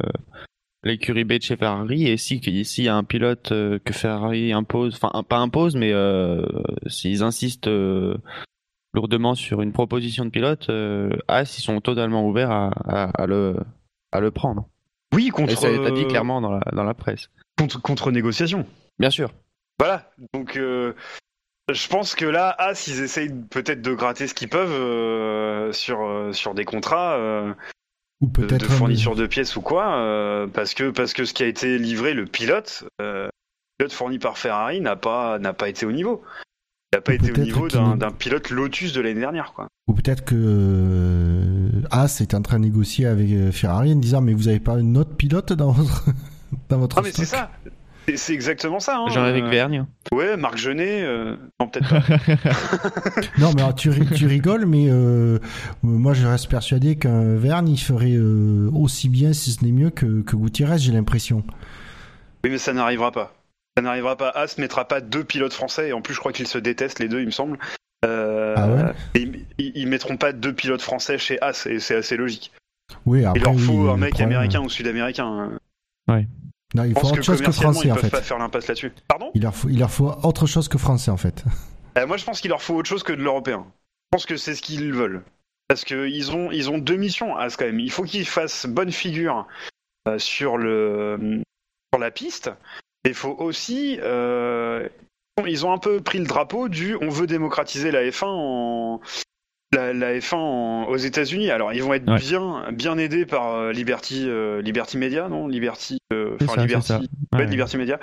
l'écurie 0.84 1.24
B 1.24 1.34
de 1.34 1.42
chez 1.42 1.56
Ferrari, 1.56 2.06
et 2.06 2.16
si 2.16 2.40
s'il 2.64 2.84
y 2.84 2.88
a 2.88 2.96
un 2.96 3.04
pilote 3.04 3.52
euh, 3.52 3.78
que 3.84 3.92
Ferrari 3.92 4.52
impose, 4.52 4.98
enfin 5.00 5.22
pas 5.22 5.38
impose, 5.38 5.74
mais 5.76 5.92
euh, 5.92 6.46
s'ils 6.86 7.22
insistent 7.22 7.68
euh, 7.68 8.16
lourdement 8.94 9.34
sur 9.34 9.62
une 9.62 9.72
proposition 9.72 10.24
de 10.24 10.30
pilote, 10.30 10.68
euh, 10.68 11.10
As 11.28 11.58
ils 11.58 11.62
sont 11.62 11.80
totalement 11.80 12.26
ouverts 12.28 12.50
à, 12.50 12.68
à, 12.84 13.22
à 13.22 13.26
le 13.26 13.56
à 14.12 14.20
le 14.20 14.30
prendre. 14.30 14.68
Oui 15.14 15.28
Et 15.28 15.30
contre 15.30 15.56
ça 15.58 15.68
a 15.68 15.70
été 15.70 15.90
dit 15.92 16.04
euh, 16.04 16.08
clairement 16.08 16.40
dans 16.40 16.52
la 16.52 16.60
dans 16.72 16.84
la 16.84 16.94
presse. 16.94 17.30
contre, 17.58 17.80
contre 17.80 18.10
négociation. 18.12 18.66
Bien 18.98 19.10
sûr. 19.10 19.32
Voilà, 19.78 20.10
donc 20.32 20.56
euh, 20.56 20.94
je 21.72 21.88
pense 21.88 22.14
que 22.14 22.24
là, 22.24 22.54
As, 22.58 22.86
ils 22.86 23.00
essayent 23.00 23.34
peut-être 23.50 23.82
de 23.82 23.92
gratter 23.92 24.28
ce 24.28 24.34
qu'ils 24.34 24.48
peuvent 24.48 24.70
euh, 24.70 25.72
sur, 25.72 26.02
euh, 26.02 26.32
sur 26.32 26.54
des 26.54 26.64
contrats 26.64 27.14
euh, 27.14 27.52
Ou 28.20 28.28
de, 28.28 28.64
fourniture 28.64 29.16
de 29.16 29.26
pièces 29.26 29.56
ou 29.56 29.62
quoi, 29.62 30.46
parce, 30.52 30.74
que, 30.74 30.90
parce 30.90 31.12
que 31.12 31.24
ce 31.24 31.34
qui 31.34 31.42
a 31.42 31.46
été 31.46 31.78
livré, 31.78 32.14
le 32.14 32.26
pilote, 32.26 32.84
euh, 33.00 33.26
le 33.26 33.30
pilote 33.78 33.92
fourni 33.92 34.18
par 34.18 34.38
Ferrari 34.38 34.80
n'a 34.80 34.96
pas, 34.96 35.38
n'a 35.38 35.52
pas 35.52 35.68
été 35.68 35.86
au 35.86 35.92
niveau. 35.92 36.22
Il 36.92 36.96
n'a 36.96 37.00
pas 37.00 37.12
Ou 37.12 37.16
été 37.16 37.32
au 37.32 37.36
niveau 37.44 37.68
d'un 37.68 38.12
pilote 38.12 38.50
Lotus 38.50 38.92
de 38.92 39.00
l'année 39.00 39.20
dernière. 39.20 39.52
Quoi. 39.52 39.66
ou 39.88 39.94
peut-être 39.94 40.24
que 40.24 41.68
As 41.90 42.20
est 42.20 42.34
en 42.34 42.42
train 42.42 42.58
de 42.58 42.64
négocier 42.64 43.06
avec 43.06 43.50
Ferrari 43.50 43.92
en 43.92 43.96
disant 43.96 44.20
mais 44.20 44.34
vous 44.34 44.46
avez 44.46 44.60
pas 44.60 44.74
un 44.74 44.94
autre 44.94 45.16
pilote 45.16 45.52
dans 45.52 45.72
votre 45.72 46.04
dans 46.68 46.78
votre 46.78 46.98
Ah 46.98 47.02
mais 47.02 47.10
c'est 47.10 47.24
ça 47.24 47.50
C'est- 48.14 48.32
exactement 48.34 48.78
ça. 48.80 48.98
Hein. 48.98 49.08
Jean-Éric 49.08 49.44
Euh, 49.44 49.48
Vergne. 49.50 49.86
Ouais, 50.12 50.36
Marc 50.36 50.56
Genet, 50.58 51.02
euh, 51.02 51.36
non 51.60 51.68
peut-être 51.68 51.88
pas. 51.88 52.00
Non, 53.38 53.52
mais 53.54 53.62
alors, 53.62 53.74
tu, 53.74 53.90
ri- 53.90 54.06
tu 54.14 54.26
rigoles, 54.26 54.66
mais 54.66 54.86
euh, 54.88 55.38
moi 55.82 56.12
je 56.14 56.26
reste 56.26 56.48
persuadé 56.48 56.96
qu'un 56.96 57.34
Verne 57.34 57.68
il 57.68 57.78
ferait 57.78 58.12
euh, 58.16 58.70
aussi 58.72 59.08
bien, 59.08 59.32
si 59.32 59.50
ce 59.52 59.64
n'est 59.64 59.72
mieux 59.72 59.90
que, 59.90 60.22
que 60.22 60.36
Gutiérrez, 60.36 60.78
j'ai 60.78 60.92
l'impression. 60.92 61.42
Oui, 62.44 62.50
mais 62.50 62.58
ça 62.58 62.72
n'arrivera 62.72 63.10
pas. 63.12 63.34
Ça 63.76 63.82
n'arrivera 63.82 64.16
pas. 64.16 64.30
As 64.30 64.56
mettra 64.58 64.86
pas 64.86 65.00
deux 65.00 65.24
pilotes 65.24 65.52
français, 65.52 65.88
et 65.88 65.92
en 65.92 66.00
plus, 66.00 66.14
je 66.14 66.20
crois 66.20 66.32
qu'ils 66.32 66.46
se 66.46 66.58
détestent 66.58 66.98
les 67.00 67.08
deux, 67.08 67.20
il 67.20 67.26
me 67.26 67.30
semble. 67.32 67.58
Euh, 68.04 68.54
Ah 68.56 68.68
ouais 68.68 68.82
et 69.14 69.22
ils, 69.58 69.72
ils- 69.74 69.86
mettront 69.88 70.16
pas 70.16 70.32
deux 70.32 70.52
pilotes 70.52 70.82
français 70.82 71.18
chez 71.18 71.40
As, 71.42 71.66
et 71.66 71.80
c'est 71.80 71.96
assez 71.96 72.16
logique. 72.16 72.52
Oui, 73.04 73.24
après, 73.24 73.40
il 73.40 73.44
leur 73.44 73.58
faut 73.58 73.88
un 73.90 73.96
mec 73.96 74.10
problème- 74.14 74.28
américain 74.36 74.60
ou 74.60 74.68
sud-américain. 74.68 75.50
Non, 76.76 76.84
il 76.84 76.92
faut 76.92 77.06
autre 77.06 77.22
chose 77.22 77.40
que 77.40 77.52
français 77.52 77.88
ils 77.88 77.92
en 77.92 77.96
fait. 77.96 78.10
pas 78.10 78.20
faire 78.20 78.38
l'impasse 78.38 78.68
là-dessus. 78.68 78.92
Pardon? 79.08 79.30
Il 79.34 79.42
leur 79.42 79.54
faut, 79.54 79.68
il 79.70 79.78
leur 79.78 79.90
faut 79.90 80.12
autre 80.22 80.46
chose 80.46 80.68
que 80.68 80.76
français 80.76 81.10
en 81.10 81.16
fait. 81.16 81.42
Euh, 81.96 82.06
Moi, 82.06 82.18
je 82.18 82.24
pense 82.24 82.42
qu'il 82.42 82.50
leur 82.50 82.60
faut 82.60 82.74
autre 82.74 82.88
chose 82.88 83.02
que 83.02 83.14
de 83.14 83.22
l'européen. 83.22 83.64
Je 83.66 84.16
pense 84.18 84.26
que 84.26 84.36
c'est 84.36 84.54
ce 84.54 84.60
qu'ils 84.60 84.92
veulent. 84.92 85.22
Parce 85.68 85.84
qu'ils 85.84 86.30
ont, 86.32 86.52
ils 86.52 86.70
ont 86.70 86.76
deux 86.78 86.96
missions, 86.96 87.34
As, 87.36 87.56
quand 87.56 87.64
même. 87.64 87.80
Il 87.80 87.90
faut 87.90 88.04
qu'ils 88.04 88.26
fassent 88.26 88.66
bonne 88.66 88.92
figure 88.92 89.46
euh, 90.06 90.18
sur, 90.18 90.58
le, 90.58 91.42
sur 91.92 91.98
la 91.98 92.10
piste. 92.10 92.50
Et 93.04 93.08
il 93.08 93.14
faut 93.14 93.34
aussi... 93.38 93.98
euh, 94.02 94.86
ils 95.46 95.66
ont 95.66 95.72
un 95.72 95.78
peu 95.78 96.00
pris 96.00 96.18
le 96.18 96.26
drapeau 96.26 96.68
du 96.68 96.96
on 97.00 97.08
veut 97.10 97.26
démocratiser 97.26 97.90
la 97.90 98.02
F1 98.04 98.24
en 98.26 99.00
la, 99.72 99.92
la 99.92 100.14
F1 100.18 100.34
en- 100.36 100.84
aux 100.88 100.96
États-Unis. 100.96 101.50
Alors 101.50 101.72
ils 101.72 101.82
vont 101.82 101.94
être 101.94 102.08
Ouais. 102.10 102.18
bien 102.18 102.70
bien 102.72 102.98
aidés 102.98 103.26
par 103.26 103.54
euh, 103.54 103.72
Liberty 103.72 104.24
euh, 104.28 104.62
Liberty 104.62 104.98
Media, 104.98 105.28
non? 105.28 105.48
Liberty 105.48 105.98
euh, 106.12 106.36
enfin 106.42 106.62
Liberty 106.64 106.92
ouais, 106.92 107.38
Ouais. 107.40 107.46
Liberty 107.46 107.76
Media 107.76 107.98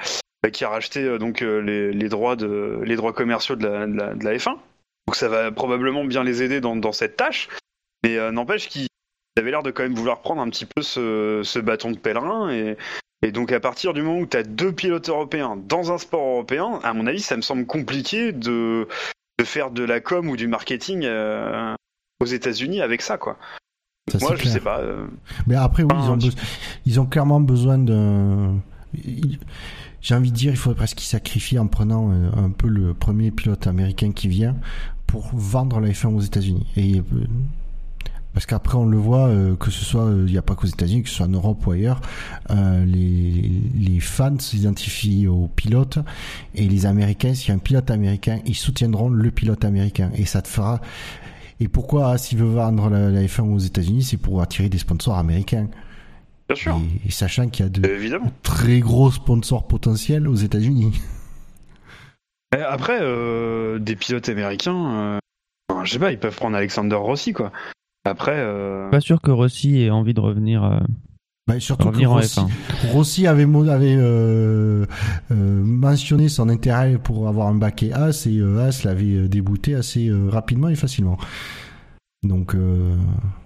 euh, 0.45 0.49
qui 0.49 0.65
a 0.65 0.69
racheté 0.69 1.17
donc 1.17 1.41
les, 1.41 1.91
les 1.93 2.09
droits 2.09 2.35
de 2.35 2.81
les 2.83 2.95
droits 2.95 3.13
commerciaux 3.13 3.55
de 3.55 3.65
la, 3.67 3.87
de 3.87 3.95
la, 3.95 4.13
de 4.13 4.23
la 4.25 4.35
F1. 4.35 4.55
Donc 5.07 5.15
ça 5.15 5.27
va 5.29 5.51
probablement 5.51 6.03
bien 6.05 6.23
les 6.23 6.43
aider 6.43 6.61
dans, 6.61 6.75
dans 6.75 6.91
cette 6.93 7.15
tâche. 7.17 7.49
Mais 8.03 8.31
n'empêche 8.31 8.67
qu'ils 8.67 8.87
avaient 9.39 9.51
l'air 9.51 9.63
de 9.63 9.71
quand 9.71 9.83
même 9.83 9.95
vouloir 9.95 10.21
prendre 10.21 10.41
un 10.41 10.49
petit 10.49 10.65
peu 10.65 10.81
ce, 10.81 11.41
ce 11.43 11.59
bâton 11.59 11.91
de 11.91 11.97
pèlerin 11.97 12.51
et 12.51 12.77
et 13.25 13.31
donc 13.31 13.53
à 13.53 13.61
partir 13.61 13.93
du 13.93 14.01
moment 14.01 14.19
où 14.19 14.25
tu 14.25 14.35
as 14.35 14.43
deux 14.43 14.73
pilotes 14.73 15.07
européens 15.07 15.55
dans 15.55 15.93
un 15.93 15.97
sport 15.97 16.21
européen, 16.27 16.81
à 16.83 16.93
mon 16.93 17.07
avis, 17.07 17.21
ça 17.21 17.37
me 17.37 17.41
semble 17.41 17.65
compliqué 17.65 18.33
de, 18.33 18.85
de 19.39 19.43
faire 19.45 19.71
de 19.71 19.83
la 19.83 19.99
com 19.99 20.29
ou 20.29 20.37
du 20.37 20.47
marketing 20.47 21.01
euh, 21.05 21.73
aux 22.19 22.25
États-Unis 22.25 22.81
avec 22.81 23.01
ça, 23.01 23.17
quoi. 23.17 23.37
Ça, 24.11 24.17
Moi, 24.19 24.35
je 24.35 24.41
clair. 24.41 24.53
sais 24.53 24.59
pas. 24.59 24.79
euh, 24.79 25.07
Mais 25.47 25.55
après, 25.55 25.83
oui, 25.83 25.89
ils 25.97 26.09
ont, 26.09 26.17
ils 26.85 26.99
ont 26.99 27.05
clairement 27.05 27.39
besoin 27.39 27.77
d'un. 27.77 28.55
J'ai 30.01 30.15
envie 30.15 30.31
de 30.31 30.35
dire, 30.35 30.51
il 30.51 30.57
faudrait 30.57 30.75
presque 30.75 30.97
qu'ils 30.97 31.07
sacrifient 31.07 31.57
en 31.59 31.67
prenant 31.67 32.11
euh, 32.11 32.29
un 32.35 32.49
peu 32.49 32.67
le 32.67 32.93
premier 32.93 33.31
pilote 33.31 33.65
américain 33.67 34.11
qui 34.11 34.27
vient 34.27 34.55
pour 35.07 35.29
vendre 35.33 35.79
la 35.79 35.89
F1 35.89 36.07
aux 36.15 36.19
États-Unis. 36.19 36.67
Et 36.75 37.01
parce 38.33 38.45
qu'après, 38.45 38.77
on 38.77 38.85
le 38.85 38.97
voit, 38.97 39.27
euh, 39.27 39.55
que 39.55 39.69
ce 39.71 39.85
soit, 39.85 40.05
euh, 40.05 40.23
il 40.25 40.31
n'y 40.31 40.37
a 40.37 40.41
pas 40.41 40.55
qu'aux 40.55 40.67
États-Unis, 40.67 41.03
que 41.03 41.09
ce 41.09 41.15
soit 41.15 41.25
en 41.27 41.29
Europe 41.29 41.65
ou 41.67 41.71
ailleurs, 41.71 42.01
euh, 42.49 42.83
les, 42.85 43.51
les 43.75 43.99
fans 43.99 44.39
s'identifient 44.39 45.27
aux 45.27 45.47
pilotes 45.55 45.99
et 46.55 46.67
les 46.67 46.85
Américains, 46.85 47.33
s'il 47.33 47.49
y 47.49 47.51
a 47.51 47.55
un 47.55 47.59
pilote 47.59 47.91
américain, 47.91 48.39
ils 48.45 48.55
soutiendront 48.55 49.09
le 49.09 49.31
pilote 49.31 49.63
américain 49.65 50.11
et 50.15 50.25
ça 50.25 50.41
te 50.41 50.47
fera 50.47 50.81
Et 51.59 51.67
pourquoi 51.67 52.17
s'il 52.17 52.39
veut 52.39 52.49
vendre 52.49 52.89
la, 52.89 53.09
la 53.09 53.21
F1 53.21 53.41
aux 53.53 53.59
États-Unis, 53.59 54.03
c'est 54.03 54.17
pour 54.17 54.41
attirer 54.41 54.69
des 54.69 54.79
sponsors 54.79 55.17
américains. 55.17 55.67
Bien 56.49 56.55
sûr. 56.55 56.81
Et, 57.05 57.07
et 57.07 57.11
sachant 57.11 57.47
qu'il 57.49 57.65
y 57.65 57.67
a 57.67 57.69
de 57.69 57.87
Évidemment. 57.87 58.31
très 58.41 58.79
gros 58.79 59.11
sponsors 59.11 59.67
potentiels 59.67 60.27
aux 60.27 60.35
États-Unis. 60.35 60.99
Mais 62.53 62.61
Après, 62.67 62.97
euh, 63.01 63.79
des 63.79 63.95
pilotes 63.95 64.27
américains, 64.29 65.19
euh, 65.71 65.83
je 65.83 65.91
sais 65.91 65.99
pas, 65.99 66.11
ils 66.11 66.19
peuvent 66.19 66.35
prendre 66.35 66.57
Alexander 66.57 66.95
Rossi, 66.95 67.33
quoi. 67.33 67.51
Après, 68.05 68.35
euh, 68.35 68.89
Pas 68.89 68.99
sûr 68.99 69.21
que 69.21 69.31
Rossi 69.31 69.81
ait 69.81 69.89
envie 69.89 70.13
de 70.13 70.19
revenir, 70.19 70.63
euh, 70.63 70.79
Bah, 71.47 71.59
surtout 71.59 71.89
que 71.91 72.05
Rossi, 72.05 72.39
F1. 72.39 72.47
Rossi 72.91 73.27
avait, 73.27 73.45
euh, 73.47 74.85
euh, 75.31 75.61
mentionné 75.63 76.27
son 76.29 76.49
intérêt 76.49 76.97
pour 77.01 77.27
avoir 77.27 77.47
un 77.47 77.55
baquet 77.55 77.91
As 77.93 78.27
et 78.27 78.37
euh, 78.39 78.59
As 78.67 78.83
l'avait 78.83 79.27
débouté 79.27 79.75
assez 79.75 80.07
euh, 80.09 80.29
rapidement 80.29 80.69
et 80.69 80.75
facilement. 80.75 81.17
Donc, 82.23 82.55
euh, 82.55 82.95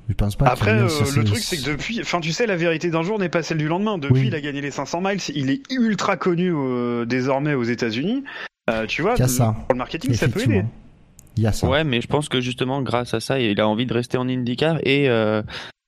je 0.08 0.14
pense 0.14 0.36
pas. 0.36 0.46
Après, 0.48 0.80
euh, 0.80 0.88
le 1.16 1.24
truc, 1.24 1.40
c'est 1.40 1.58
que 1.58 1.66
depuis, 1.66 2.00
enfin, 2.02 2.20
tu 2.20 2.32
sais, 2.32 2.46
la 2.46 2.56
vérité 2.56 2.90
d'un 2.92 3.02
jour 3.02 3.18
n'est 3.20 3.30
pas 3.30 3.42
celle 3.44 3.58
du 3.58 3.68
lendemain. 3.68 3.98
Depuis, 3.98 4.22
Oui. 4.22 4.28
il 4.28 4.36
a 4.36 4.42
gagné 4.42 4.62
les 4.62 4.72
500 4.72 5.02
miles, 5.02 5.20
il 5.36 5.50
est 5.50 5.62
ultra 5.72 6.16
connu 6.18 6.52
euh, 6.56 7.06
désormais 7.06 7.56
aux 7.56 7.64
États-Unis. 7.64 8.24
Euh, 8.70 8.86
tu 8.86 9.02
vois, 9.02 9.16
pour 9.16 9.26
le 9.72 9.76
marketing, 9.78 10.14
ça 10.14 10.28
peut 10.28 10.42
aider. 10.42 10.64
Effectivement. 11.38 11.42
Il 11.42 11.44
y 11.44 11.48
a 11.48 11.52
ça. 11.52 11.70
Ouais, 11.70 11.84
mais 11.84 12.02
je 12.02 12.08
pense 12.08 12.30
que 12.30 12.42
justement, 12.42 12.82
grâce 12.82 13.14
à 13.14 13.20
ça, 13.20 13.40
il 13.40 13.60
a 13.60 13.68
envie 13.68 13.86
de 13.86 13.94
rester 13.94 14.18
en 14.18 14.28
IndyCar 14.28 14.80
et 14.84 15.10
euh, 15.10 15.42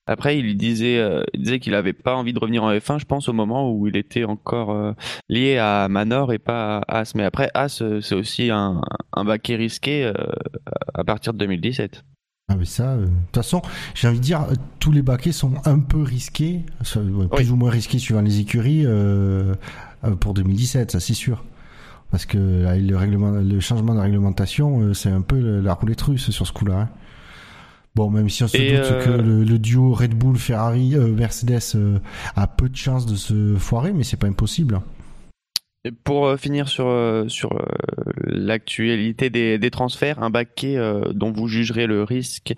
après, 0.07 0.39
il 0.39 0.57
disait, 0.57 0.97
euh, 0.97 1.23
il 1.35 1.41
disait 1.43 1.59
qu'il 1.59 1.75
avait 1.75 1.93
pas 1.93 2.15
envie 2.15 2.33
de 2.33 2.39
revenir 2.39 2.63
en 2.63 2.71
F1. 2.73 2.99
Je 2.99 3.05
pense 3.05 3.29
au 3.29 3.33
moment 3.33 3.71
où 3.71 3.87
il 3.87 3.95
était 3.95 4.23
encore 4.23 4.71
euh, 4.71 4.93
lié 5.29 5.57
à 5.57 5.87
Manor 5.87 6.33
et 6.33 6.39
pas 6.39 6.79
à 6.87 6.99
As. 7.01 7.13
Mais 7.13 7.23
après, 7.23 7.51
As, 7.53 7.83
c'est 8.01 8.15
aussi 8.15 8.49
un, 8.49 8.81
un 9.13 9.23
baquet 9.23 9.55
risqué 9.55 10.05
euh, 10.05 10.13
à 10.95 11.03
partir 11.03 11.33
de 11.33 11.37
2017. 11.37 12.03
Ah 12.51 12.55
mais 12.57 12.65
ça, 12.65 12.97
de 12.97 13.05
toute 13.05 13.35
façon, 13.35 13.61
j'ai 13.93 14.07
envie 14.07 14.17
de 14.17 14.23
dire, 14.23 14.47
tous 14.79 14.91
les 14.91 15.03
baquets 15.03 15.31
sont 15.31 15.53
un 15.65 15.77
peu 15.77 16.01
risqués, 16.01 16.61
plus 16.83 16.99
Oui. 17.31 17.49
ou 17.51 17.55
moins 17.55 17.69
risqués 17.69 17.99
suivant 17.99 18.21
les 18.21 18.39
écuries 18.39 18.87
pour 20.19 20.33
2017, 20.33 20.89
ça 20.89 20.99
c'est 20.99 21.13
sûr. 21.13 21.43
Parce 22.11 22.25
que 22.25 22.63
là, 22.63 22.75
le, 22.77 22.97
règlement, 22.97 23.31
le 23.31 23.59
changement 23.59 23.93
de 23.93 23.99
réglementation, 23.99 24.81
euh, 24.81 24.93
c'est 24.93 25.09
un 25.09 25.21
peu 25.21 25.59
la 25.61 25.73
roulette 25.73 26.01
russe 26.01 26.31
sur 26.31 26.47
ce 26.47 26.51
coup-là. 26.53 26.81
hein. 26.81 26.89
Bon, 27.95 28.09
même 28.09 28.29
si 28.29 28.43
on 28.43 28.47
se 28.47 28.57
Et, 28.57 28.71
doute 28.77 28.85
euh, 28.85 29.03
que 29.05 29.09
le, 29.11 29.43
le 29.43 29.59
duo 29.59 29.93
Red 29.93 30.13
Bull, 30.15 30.37
Ferrari, 30.37 30.95
euh, 30.95 31.07
Mercedes 31.07 31.59
euh, 31.75 31.99
a 32.35 32.47
peu 32.47 32.69
de 32.69 32.75
chances 32.75 33.05
de 33.05 33.15
se 33.15 33.55
foirer, 33.57 33.91
mais 33.93 34.03
c'est 34.03 34.17
pas 34.17 34.27
impossible. 34.27 34.81
Et 35.85 35.91
pour 35.91 36.27
euh, 36.27 36.37
finir 36.37 36.67
sur, 36.67 36.87
euh, 36.87 37.27
sur 37.27 37.53
euh, 37.53 37.65
l'actualité 38.25 39.29
des, 39.29 39.57
des 39.57 39.71
transferts, 39.71 40.21
un 40.21 40.29
baquet 40.29 40.77
euh, 40.77 41.11
dont 41.13 41.31
vous 41.31 41.47
jugerez 41.47 41.87
le 41.87 42.03
risque 42.03 42.53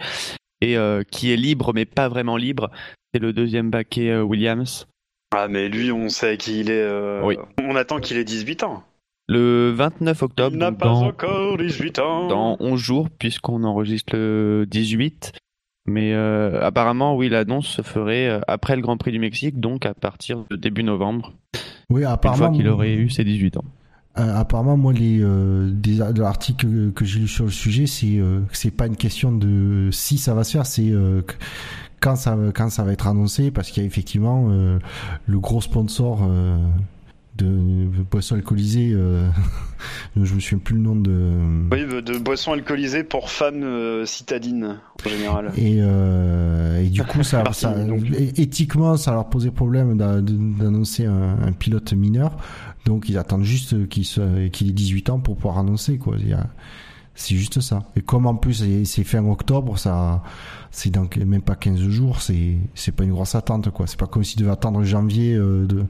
et 0.61 0.77
euh, 0.77 1.03
qui 1.09 1.31
est 1.31 1.37
libre 1.37 1.71
mais 1.73 1.85
pas 1.85 2.07
vraiment 2.09 2.37
libre, 2.37 2.69
c'est 3.13 3.21
le 3.21 3.33
deuxième 3.33 3.69
baquet 3.69 4.09
euh, 4.09 4.23
Williams. 4.23 4.87
Ah, 5.35 5.47
mais 5.47 5.69
lui, 5.69 5.91
on 5.91 6.09
sait 6.09 6.37
qu'il 6.37 6.69
est. 6.69 6.81
euh, 6.81 7.21
Oui. 7.23 7.37
On 7.63 7.75
attend 7.75 7.99
qu'il 7.99 8.17
ait 8.17 8.23
18 8.25 8.63
ans. 8.63 8.83
Le 9.27 9.71
29 9.71 10.23
octobre, 10.23 10.55
il 10.55 10.59
n'a 10.59 10.71
donc 10.71 10.79
pas 10.79 10.85
dans, 10.87 11.05
encore 11.07 11.57
18 11.57 11.99
ans. 11.99 12.27
dans 12.27 12.57
11 12.59 12.79
jours, 12.79 13.09
puisqu'on 13.09 13.63
enregistre 13.63 14.15
le 14.15 14.65
18. 14.69 15.31
Mais 15.87 16.13
euh, 16.13 16.61
apparemment, 16.63 17.15
oui, 17.15 17.29
l'annonce 17.29 17.67
se 17.67 17.81
ferait 17.81 18.27
euh, 18.27 18.39
après 18.47 18.75
le 18.75 18.81
Grand 18.81 18.97
Prix 18.97 19.11
du 19.11 19.19
Mexique, 19.19 19.59
donc 19.59 19.85
à 19.85 19.93
partir 19.93 20.43
de 20.49 20.55
début 20.55 20.83
novembre, 20.83 21.33
Oui, 21.89 22.01
une 22.01 22.05
fois 22.07 22.13
apparemment. 22.13 22.51
qu'il 22.51 22.67
aurait 22.67 22.93
eu 22.93 23.09
ses 23.09 23.23
18 23.23 23.57
ans. 23.57 23.65
Euh, 24.19 24.35
apparemment, 24.35 24.75
moi, 24.77 24.91
les 24.93 25.19
euh, 25.21 25.69
des 25.71 25.97
de 25.97 26.21
l'article 26.21 26.67
que, 26.67 26.89
que 26.91 27.05
j'ai 27.05 27.19
lu 27.21 27.27
sur 27.29 27.45
le 27.45 27.51
sujet, 27.51 27.87
c'est 27.87 28.17
euh, 28.19 28.41
que 28.41 28.57
c'est 28.57 28.69
pas 28.75 28.85
une 28.87 28.97
question 28.97 29.31
de 29.31 29.89
si 29.91 30.17
ça 30.17 30.33
va 30.33 30.43
se 30.43 30.51
faire, 30.51 30.65
c'est 30.65 30.89
euh, 30.91 31.21
quand 32.01 32.17
ça 32.17 32.35
va- 32.35 32.51
quand 32.51 32.69
ça 32.69 32.83
va 32.83 32.91
être 32.91 33.07
annoncé, 33.07 33.51
parce 33.51 33.71
qu'il 33.71 33.81
y 33.81 33.85
a 33.85 33.87
effectivement 33.87 34.47
euh, 34.49 34.79
le 35.27 35.39
gros 35.39 35.61
sponsor 35.61 36.27
euh, 36.29 36.57
de 37.37 37.87
boissons 38.09 38.35
alcoolisées. 38.35 38.91
Euh, 38.93 39.27
je 40.15 40.33
me 40.33 40.39
souviens 40.39 40.57
plus 40.59 40.75
le 40.75 40.81
nom 40.81 40.95
de. 40.95 41.37
Oui, 41.71 41.85
de 42.01 42.17
boissons 42.19 42.51
alcoolisées 42.53 43.03
pour 43.03 43.29
femmes 43.29 43.63
euh, 43.63 44.05
citadines, 44.05 44.77
en 45.05 45.09
général. 45.09 45.51
Et, 45.57 45.77
euh, 45.79 46.81
et 46.83 46.89
du 46.89 47.03
coup, 47.03 47.23
ça, 47.23 47.43
ça- 47.53 47.73
donc. 47.85 48.03
éthiquement, 48.37 48.97
ça 48.97 49.11
leur 49.13 49.29
posait 49.29 49.51
problème 49.51 49.97
d'a- 49.97 50.21
d'annoncer 50.21 51.05
un, 51.05 51.37
un 51.41 51.51
pilote 51.51 51.93
mineur. 51.93 52.37
Donc, 52.85 53.09
ils 53.09 53.17
attendent 53.17 53.43
juste 53.43 53.87
qu'il 53.89 54.05
qu'il 54.51 54.69
ait 54.69 54.73
18 54.73 55.09
ans 55.11 55.19
pour 55.19 55.35
pouvoir 55.35 55.59
annoncer, 55.59 55.97
quoi. 55.97 56.17
C'est 57.13 57.35
juste 57.35 57.59
ça. 57.61 57.83
Et 57.95 58.01
comme 58.01 58.25
en 58.25 58.35
plus, 58.35 58.53
c'est- 58.85 59.03
fin 59.03 59.23
octobre, 59.25 59.77
ça, 59.77 60.23
c'est 60.71 60.89
dans 60.89 61.05
même 61.25 61.41
pas 61.41 61.55
15 61.55 61.79
jours, 61.79 62.21
c'est, 62.21 62.57
pas 62.95 63.03
une 63.03 63.11
grosse 63.11 63.35
attente, 63.35 63.69
quoi. 63.69 63.85
C'est 63.87 63.99
pas 63.99 64.07
comme 64.07 64.23
s'ils 64.23 64.39
devaient 64.39 64.51
attendre 64.51 64.83
janvier 64.83 65.35
euh, 65.35 65.65
de, 65.65 65.83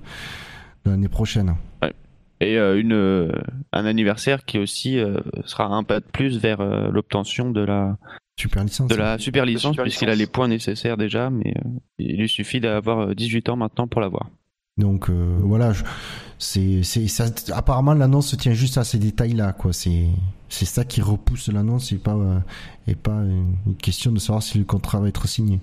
de 0.86 0.92
l'année 0.92 1.08
prochaine. 1.10 1.56
Et 2.44 2.58
euh, 2.58 2.80
une, 2.80 2.94
euh, 2.94 3.32
un 3.72 3.86
anniversaire 3.86 4.46
qui 4.46 4.58
aussi 4.58 4.98
euh, 4.98 5.20
sera 5.46 5.66
un 5.66 5.84
pas 5.84 6.00
de 6.00 6.06
plus 6.06 6.40
vers 6.40 6.60
euh, 6.60 6.90
l'obtention 6.90 7.52
de 7.52 7.62
la, 7.62 7.98
Super 8.40 8.64
licence. 8.64 8.88
de 8.90 8.96
la 8.96 9.20
super 9.20 9.46
licence, 9.46 9.76
puisqu'il 9.78 10.10
a 10.10 10.16
les 10.16 10.26
points 10.26 10.48
nécessaires 10.48 10.98
déjà, 10.98 11.30
mais 11.30 11.54
euh, 11.58 11.70
il 12.00 12.18
lui 12.18 12.28
suffit 12.28 12.60
d'avoir 12.60 13.10
euh, 13.10 13.14
18 13.14 13.50
ans 13.50 13.58
maintenant 13.58 13.88
pour 13.88 14.02
l'avoir. 14.02 14.28
Donc 14.78 15.10
euh, 15.12 15.38
voilà, 15.42 15.74
je- 15.74 15.84
c'est 16.40 16.82
c'est 16.82 17.08
ça. 17.08 17.26
Apparemment, 17.54 17.94
l'annonce 17.94 18.30
se 18.30 18.36
tient 18.36 18.54
juste 18.54 18.80
à 18.80 18.84
ces 18.84 18.98
détails-là, 18.98 19.54
quoi. 19.54 19.72
C'est 19.74 20.08
c'est 20.50 20.66
ça 20.66 20.84
qui 20.84 21.02
repousse 21.02 21.50
l'annonce 21.50 21.92
et 21.92 21.98
pas 22.00 22.16
euh, 22.16 22.40
et 22.88 22.96
pas 22.96 23.22
une 23.22 23.76
question 23.80 24.12
de 24.12 24.18
savoir 24.18 24.42
si 24.42 24.58
le 24.58 24.64
contrat 24.64 25.00
va 25.00 25.10
être 25.10 25.28
signé. 25.28 25.60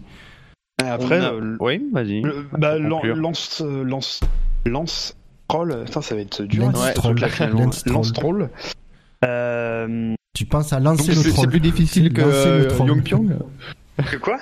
Après, 0.84 1.18
a- 1.18 1.32
euh, 1.32 1.56
oui, 1.60 1.82
vas-y. 1.92 2.22
bah, 2.56 2.78
lan- 2.78 2.96
conclure. 2.96 3.16
lance, 3.16 3.62
euh, 3.64 3.82
lance, 3.84 4.20
lance, 4.66 5.16
troll. 5.48 5.84
Putain, 5.84 6.02
ça 6.02 6.14
va 6.14 6.20
être 6.20 6.42
dur. 6.44 6.64
Lance 6.70 6.94
troll. 6.94 7.18
Lance 7.52 7.82
troll. 7.84 7.92
Lance 7.94 8.12
troll. 8.12 8.50
Euh, 9.24 10.14
Tu 10.34 10.44
penses 10.46 10.72
à 10.72 10.78
lancer 10.78 11.08
Donc, 11.08 11.16
le 11.16 11.22
c'est- 11.22 11.30
troll 11.30 11.44
c'est 11.46 11.50
plus 11.50 11.60
difficile 11.60 12.12
que 12.12 12.20
euh, 12.22 12.68
troll. 12.68 12.88
Yongpyong 12.88 13.38
que 14.10 14.16
quoi? 14.16 14.38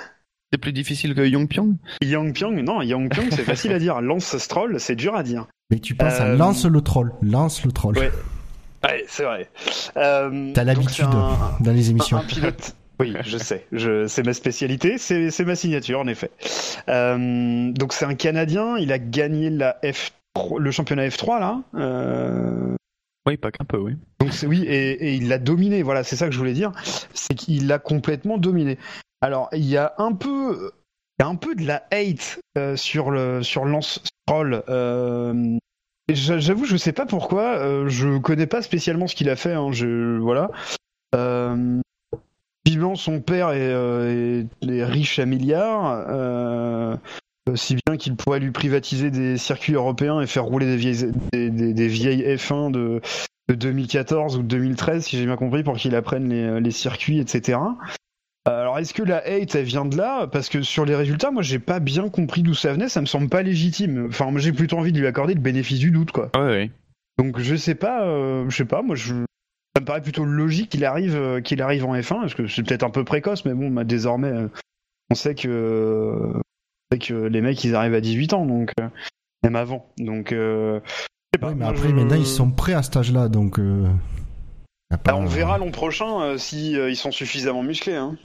C'est 0.51 0.59
plus 0.59 0.71
difficile 0.71 1.15
que 1.15 1.27
Yongpyong 1.27 1.75
Yang 2.01 2.33
Pyong? 2.33 2.61
Non, 2.63 2.81
Yang 2.81 3.09
Pyong, 3.09 3.25
c'est 3.31 3.43
facile 3.43 3.73
à 3.73 3.79
dire. 3.79 3.99
Lance 4.01 4.37
Stroll, 4.37 4.79
c'est 4.79 4.95
dur 4.95 5.15
à 5.15 5.23
dire. 5.23 5.47
Mais 5.71 5.79
tu 5.79 5.95
penses 5.95 6.13
à 6.21 6.27
Euh, 6.27 6.37
lance 6.37 6.63
le 6.65 6.79
troll, 6.81 7.11
lance 7.23 7.65
le 7.65 7.71
troll. 7.71 7.97
Ouais. 7.97 8.11
Ouais, 8.85 9.03
c'est 9.09 9.23
vrai. 9.23 9.49
Euh, 9.97 10.51
T'as 10.53 10.63
l'habitude 10.63 11.03
un- 11.05 11.37
dans 11.59 11.71
les 11.73 11.89
émissions. 11.89 12.17
Un, 12.17 12.21
un 12.21 12.23
pilote. 12.23 12.75
Oui, 12.99 13.13
je 13.23 13.37
sais. 13.37 13.65
Je, 13.71 14.07
c'est 14.07 14.23
ma 14.23 14.33
spécialité. 14.33 14.97
C'est, 14.97 15.29
c'est 15.31 15.45
ma 15.45 15.55
signature, 15.55 15.99
en 15.99 16.07
effet. 16.07 16.31
Euh, 16.89 17.71
donc 17.71 17.93
c'est 17.93 18.05
un 18.05 18.15
Canadien. 18.15 18.77
Il 18.77 18.91
a 18.91 18.99
gagné 18.99 19.49
la 19.49 19.77
F, 19.83 20.11
le 20.57 20.71
championnat 20.71 21.07
F3 21.07 21.39
là. 21.39 21.61
Euh, 21.75 22.75
Oui, 23.27 23.37
pas 23.37 23.51
qu'un 23.51 23.65
peu, 23.65 23.77
oui. 23.77 23.95
donc 24.19 24.33
c'est 24.33 24.47
oui, 24.47 24.63
et, 24.63 24.91
et 25.09 25.13
il 25.15 25.27
l'a 25.27 25.37
dominé. 25.37 25.83
Voilà, 25.83 26.03
c'est 26.03 26.15
ça 26.15 26.25
que 26.27 26.31
je 26.33 26.37
voulais 26.39 26.53
dire. 26.53 26.71
C'est 27.13 27.35
qu'il 27.35 27.67
l'a 27.67 27.79
complètement 27.79 28.37
dominé. 28.37 28.77
Alors 29.21 29.49
il 29.51 29.65
y 29.65 29.77
a 29.77 29.93
un 29.97 30.13
peu, 30.13 30.71
il 31.19 31.23
y 31.23 31.25
a 31.25 31.27
un 31.29 31.35
peu 31.35 31.55
de 31.55 31.65
la 31.65 31.83
hate 31.91 32.39
euh, 32.57 32.75
sur 32.75 33.09
le 33.11 33.41
sur 33.43 33.65
Lance 33.65 34.01
Stroll. 34.27 34.63
Euh, 34.69 35.57
J'avoue, 36.09 36.63
je 36.65 36.77
sais 36.77 36.93
pas 36.93 37.05
pourquoi. 37.05 37.57
Euh, 37.57 37.89
je 37.89 38.17
connais 38.17 38.47
pas 38.47 38.61
spécialement 38.61 39.07
ce 39.07 39.15
qu'il 39.15 39.29
a 39.29 39.35
fait. 39.35 39.53
Hein, 39.53 39.71
je 39.73 40.17
voilà. 40.19 40.49
Euh, 41.15 41.81
son 42.95 43.19
père 43.21 43.49
est, 43.51 43.59
euh, 43.61 44.43
est- 44.61 44.67
est 44.69 44.83
riche 44.85 45.19
à 45.19 45.25
milliards. 45.25 46.05
Euh, 46.09 46.95
si 47.55 47.75
bien 47.85 47.95
qu'il 47.97 48.15
pourrait 48.15 48.39
lui 48.39 48.51
privatiser 48.51 49.09
des 49.09 49.37
circuits 49.37 49.73
européens 49.73 50.19
et 50.21 50.27
faire 50.27 50.43
rouler 50.43 50.65
des 50.65 50.75
vieilles, 50.77 51.11
des, 51.33 51.49
des- 51.49 51.73
des 51.73 51.87
vieilles 51.87 52.23
F1 52.35 52.71
de, 52.71 52.99
de 53.49 53.55
2014 53.55 54.37
ou 54.37 54.41
de 54.43 54.47
2013, 54.47 55.05
si 55.05 55.17
j'ai 55.17 55.25
bien 55.25 55.37
compris, 55.37 55.63
pour 55.63 55.75
qu'il 55.77 55.95
apprenne 55.95 56.29
les, 56.29 56.59
les 56.59 56.71
circuits, 56.71 57.19
etc. 57.19 57.59
Alors, 58.45 58.79
est-ce 58.79 58.93
que 58.93 59.03
la 59.03 59.17
hate, 59.25 59.55
elle 59.55 59.65
vient 59.65 59.83
de 59.85 59.97
là? 59.97 60.25
Parce 60.27 60.47
que 60.49 60.61
sur 60.61 60.85
les 60.85 60.95
résultats, 60.95 61.31
moi, 61.31 61.41
j'ai 61.41 61.59
pas 61.59 61.79
bien 61.81 62.07
compris 62.09 62.43
d'où 62.43 62.53
ça 62.53 62.71
venait, 62.73 62.87
ça 62.89 63.01
me 63.01 63.05
semble 63.05 63.27
pas 63.29 63.41
légitime. 63.43 64.07
Enfin, 64.09 64.31
moi, 64.31 64.39
j'ai 64.39 64.53
plutôt 64.53 64.77
envie 64.77 64.93
de 64.93 64.99
lui 64.99 65.07
accorder 65.07 65.33
le 65.33 65.41
bénéfice 65.41 65.79
du 65.79 65.91
doute, 65.91 66.11
quoi. 66.11 66.29
Ouais, 66.35 66.41
ouais. 66.45 66.71
Donc, 67.17 67.39
je 67.39 67.55
sais 67.55 67.75
pas, 67.75 68.03
euh, 68.05 68.45
je 68.49 68.55
sais 68.55 68.65
pas, 68.65 68.81
moi, 68.81 68.95
je... 68.95 69.13
ça 69.77 69.81
me 69.81 69.85
paraît 69.85 70.01
plutôt 70.01 70.25
logique 70.25 70.69
qu'il 70.71 70.83
arrive, 70.85 71.15
euh, 71.15 71.39
qu'il 71.39 71.61
arrive 71.61 71.85
en 71.85 71.93
F1, 71.95 72.21
parce 72.21 72.33
que 72.33 72.47
c'est 72.47 72.63
peut-être 72.63 72.81
un 72.81 72.89
peu 72.89 73.03
précoce, 73.03 73.45
mais 73.45 73.53
bon, 73.53 73.69
bah, 73.69 73.83
désormais, 73.83 74.29
euh, 74.31 74.47
on 75.11 75.15
sait 75.15 75.35
que, 75.35 76.31
on 76.35 76.41
sait 76.91 76.97
que 76.97 77.13
les 77.13 77.41
mecs, 77.41 77.63
ils 77.63 77.75
arrivent 77.75 77.93
à 77.93 78.01
18 78.01 78.33
ans, 78.33 78.47
donc, 78.47 78.71
euh, 78.79 78.87
même 79.43 79.55
avant. 79.55 79.87
Donc, 79.99 80.31
euh, 80.31 80.79
je 80.83 80.91
sais 81.35 81.39
pas, 81.39 81.49
Ouais, 81.49 81.53
mais 81.53 81.59
moi, 81.65 81.69
après, 81.73 81.89
je- 81.89 81.93
maintenant, 81.93 82.15
ils 82.15 82.25
sont 82.25 82.49
prêts 82.49 82.73
à 82.73 82.81
cet 82.81 82.97
âge-là, 82.97 83.29
donc. 83.29 83.59
euh, 83.59 83.85
pas- 84.89 84.97
Bah, 85.11 85.15
on 85.15 85.25
verra 85.27 85.59
l'an 85.59 85.69
prochain 85.69 86.21
euh, 86.23 86.37
si 86.39 86.75
euh, 86.75 86.89
ils 86.89 86.95
sont 86.95 87.11
suffisamment 87.11 87.61
musclés. 87.61 87.93
Hein. 87.93 88.17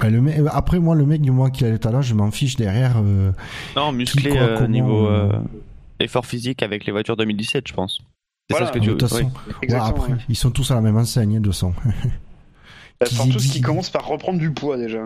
Bah, 0.00 0.08
le 0.08 0.22
mec- 0.22 0.40
après, 0.52 0.78
moi, 0.78 0.94
le 0.94 1.04
mec, 1.04 1.20
du 1.20 1.30
moment 1.32 1.50
qu'il 1.50 1.66
a 1.66 1.70
le 1.70 1.78
talent, 1.78 2.00
je 2.00 2.14
m'en 2.14 2.30
fiche 2.30 2.56
derrière. 2.56 2.96
euh, 3.04 3.30
Non, 3.76 3.92
musclé 3.92 4.30
quoi, 4.30 4.40
euh, 4.40 4.56
comment, 4.56 4.68
niveau 4.70 5.06
effort 6.00 6.24
physique 6.24 6.62
avec 6.62 6.86
les 6.86 6.92
voitures 6.92 7.16
2017, 7.18 7.68
je 7.68 7.74
pense. 7.74 8.00
C'est 8.50 8.54
Voilà. 8.56 8.66
ça 8.66 8.72
ce 8.72 8.78
que 8.78 8.82
tu 8.82 8.86
de 8.86 8.92
veux 8.92 8.98
toute 8.98 9.08
façon, 9.10 9.24
oui. 9.24 9.30
ouais, 9.48 9.54
Exactement. 9.62 9.90
après, 9.90 10.12
ouais. 10.14 10.18
ils 10.30 10.36
sont 10.36 10.50
tous 10.50 10.70
à 10.70 10.74
la 10.74 10.80
même 10.80 10.96
enseigne, 10.96 11.36
hein, 11.36 11.40
de 11.40 11.44
toute 11.44 11.52
façon. 11.54 11.74
tout 13.00 13.38
ce 13.38 13.38
dit- 13.38 13.50
qui 13.50 13.60
commence 13.60 13.90
par 13.90 14.06
reprendre 14.06 14.38
du 14.38 14.50
poids 14.52 14.78
déjà. 14.78 15.02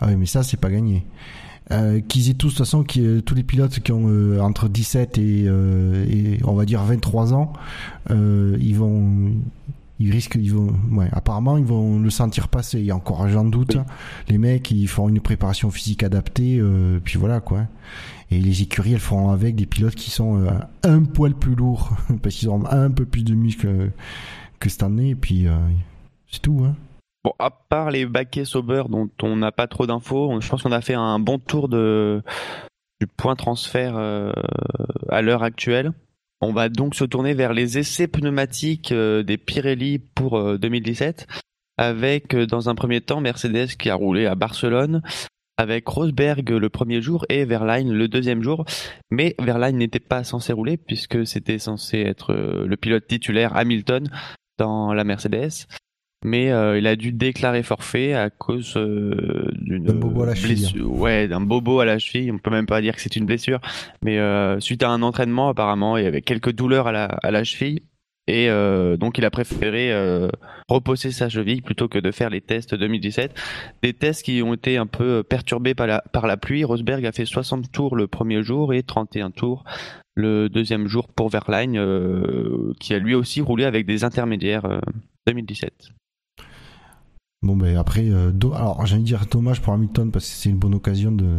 Ah 0.00 0.06
oui, 0.08 0.16
mais 0.16 0.24
ça, 0.26 0.42
c'est 0.42 0.56
pas 0.56 0.70
gagné. 0.70 1.04
Euh, 1.72 2.00
qu'ils 2.00 2.30
aient 2.30 2.34
tous, 2.34 2.46
de 2.48 2.52
toute 2.52 2.58
façon, 2.64 2.84
qui, 2.84 3.04
euh, 3.04 3.20
tous 3.20 3.34
les 3.34 3.42
pilotes 3.42 3.80
qui 3.80 3.92
ont 3.92 4.06
euh, 4.08 4.40
entre 4.40 4.68
17 4.68 5.18
et, 5.18 5.44
euh, 5.46 6.06
et, 6.08 6.38
on 6.44 6.54
va 6.54 6.64
dire, 6.64 6.82
23 6.84 7.34
ans, 7.34 7.52
euh, 8.10 8.56
ils 8.60 8.76
vont, 8.76 9.32
ils 9.98 10.10
risquent, 10.10 10.36
ils 10.40 10.52
vont, 10.52 10.74
ouais, 10.92 11.08
apparemment, 11.12 11.56
ils 11.56 11.64
vont 11.64 11.98
le 11.98 12.10
sentir 12.10 12.48
passer. 12.48 12.82
Et 12.82 12.92
encore, 12.92 13.28
j'en 13.28 13.44
doute. 13.44 13.74
Oui. 13.74 13.80
hein. 13.80 13.86
Les 14.28 14.38
mecs, 14.38 14.70
ils 14.70 14.88
font 14.88 15.08
une 15.08 15.20
préparation 15.20 15.70
physique 15.70 16.02
adaptée, 16.02 16.58
euh, 16.58 17.00
puis 17.02 17.18
voilà, 17.18 17.40
quoi. 17.40 17.66
Et 18.30 18.40
les 18.40 18.62
écuries, 18.62 18.92
elles 18.92 18.98
feront 18.98 19.30
avec 19.30 19.54
des 19.54 19.66
pilotes 19.66 19.94
qui 19.94 20.10
sont 20.10 20.42
euh, 20.42 20.50
un 20.82 21.04
poil 21.04 21.34
plus 21.34 21.54
lourds, 21.54 21.90
parce 22.22 22.34
qu'ils 22.34 22.50
ont 22.50 22.64
un 22.66 22.90
peu 22.90 23.04
plus 23.06 23.24
de 23.24 23.34
muscles 23.34 23.90
que 24.60 24.68
cette 24.68 24.82
année, 24.82 25.10
et 25.10 25.14
puis, 25.14 25.46
euh, 25.46 25.56
c'est 26.30 26.42
tout, 26.42 26.62
hein. 26.64 26.74
Bon, 27.24 27.32
à 27.40 27.50
part 27.50 27.90
les 27.90 28.06
baquets 28.06 28.44
Sauber 28.44 28.84
dont 28.88 29.10
on 29.22 29.34
n'a 29.34 29.50
pas 29.50 29.66
trop 29.66 29.86
d'infos, 29.86 30.40
je 30.40 30.48
pense 30.48 30.62
qu'on 30.62 30.70
a 30.70 30.80
fait 30.80 30.94
un 30.94 31.18
bon 31.18 31.40
tour 31.40 31.68
de, 31.68 32.22
du 33.00 33.08
point 33.08 33.34
transfert 33.34 33.94
euh, 33.96 34.32
à 35.08 35.22
l'heure 35.22 35.42
actuelle. 35.42 35.92
On 36.40 36.52
va 36.52 36.68
donc 36.68 36.94
se 36.94 37.04
tourner 37.04 37.34
vers 37.34 37.54
les 37.54 37.78
essais 37.78 38.08
pneumatiques 38.08 38.92
euh, 38.92 39.22
des 39.22 39.38
Pirelli 39.38 39.98
pour 39.98 40.36
euh, 40.36 40.58
2017, 40.58 41.26
avec 41.78 42.34
euh, 42.34 42.46
dans 42.46 42.68
un 42.68 42.74
premier 42.74 43.00
temps 43.00 43.20
Mercedes 43.20 43.76
qui 43.78 43.88
a 43.88 43.94
roulé 43.94 44.26
à 44.26 44.34
Barcelone, 44.34 45.02
avec 45.56 45.88
Rosberg 45.88 46.50
le 46.50 46.68
premier 46.68 47.00
jour 47.00 47.24
et 47.28 47.44
Verlaine 47.44 47.92
le 47.92 48.08
deuxième 48.08 48.42
jour. 48.42 48.64
Mais 49.10 49.34
Verlaine 49.40 49.78
n'était 49.78 50.00
pas 50.00 50.24
censé 50.24 50.52
rouler 50.52 50.76
puisque 50.76 51.26
c'était 51.26 51.58
censé 51.58 52.00
être 52.00 52.32
euh, 52.32 52.66
le 52.66 52.76
pilote 52.76 53.06
titulaire 53.06 53.56
Hamilton 53.56 54.08
dans 54.58 54.92
la 54.92 55.04
Mercedes 55.04 55.66
mais 56.26 56.50
euh, 56.50 56.76
il 56.76 56.86
a 56.86 56.96
dû 56.96 57.12
déclarer 57.12 57.62
forfait 57.62 58.12
à 58.12 58.30
cause 58.30 58.76
euh, 58.76 59.48
d'une 59.52 59.84
D'un 59.84 59.94
bobo 59.94 60.24
à 60.24 60.26
la 60.26 60.34
cheville. 60.34 60.56
blessure. 60.56 60.92
Ouais, 60.92 61.28
d'un 61.28 61.40
bobo 61.40 61.80
à 61.80 61.84
la 61.84 61.98
cheville. 61.98 62.32
On 62.32 62.38
peut 62.38 62.50
même 62.50 62.66
pas 62.66 62.80
dire 62.80 62.94
que 62.96 63.00
c'est 63.00 63.14
une 63.16 63.26
blessure, 63.26 63.60
mais 64.02 64.18
euh, 64.18 64.58
suite 64.60 64.82
à 64.82 64.90
un 64.90 65.02
entraînement 65.02 65.48
apparemment, 65.48 65.96
il 65.96 66.04
y 66.04 66.06
avait 66.06 66.22
quelques 66.22 66.52
douleurs 66.52 66.88
à 66.88 66.92
la, 66.92 67.04
à 67.04 67.30
la 67.30 67.44
cheville. 67.44 67.82
Et 68.28 68.50
euh, 68.50 68.96
donc 68.96 69.18
il 69.18 69.24
a 69.24 69.30
préféré 69.30 69.92
euh, 69.92 70.28
reposer 70.68 71.12
sa 71.12 71.28
cheville 71.28 71.62
plutôt 71.62 71.86
que 71.86 72.00
de 72.00 72.10
faire 72.10 72.28
les 72.28 72.40
tests 72.40 72.74
2017. 72.74 73.32
Des 73.84 73.92
tests 73.92 74.24
qui 74.24 74.42
ont 74.42 74.54
été 74.54 74.78
un 74.78 74.86
peu 74.86 75.22
perturbés 75.22 75.76
par 75.76 75.86
la, 75.86 76.02
par 76.12 76.26
la 76.26 76.36
pluie. 76.36 76.64
Rosberg 76.64 77.06
a 77.06 77.12
fait 77.12 77.24
60 77.24 77.70
tours 77.70 77.94
le 77.94 78.08
premier 78.08 78.42
jour 78.42 78.74
et 78.74 78.82
31 78.82 79.30
tours 79.30 79.64
le 80.16 80.48
deuxième 80.48 80.88
jour 80.88 81.08
pour 81.08 81.28
Verlaine, 81.28 81.76
euh, 81.76 82.72
qui 82.80 82.94
a 82.94 82.98
lui 82.98 83.14
aussi 83.14 83.42
roulé 83.42 83.64
avec 83.64 83.86
des 83.86 84.02
intermédiaires 84.02 84.64
euh, 84.64 84.80
2017. 85.26 85.90
Bon 87.46 87.54
ben 87.54 87.76
après, 87.76 88.08
euh, 88.10 88.32
alors 88.56 88.84
j'ai 88.86 88.94
envie 88.96 89.04
de 89.04 89.06
dire 89.06 89.24
dommage 89.30 89.62
pour 89.62 89.72
Hamilton 89.72 90.10
parce 90.10 90.26
que 90.26 90.32
c'est 90.32 90.48
une 90.48 90.56
bonne 90.56 90.74
occasion 90.74 91.12
de, 91.12 91.38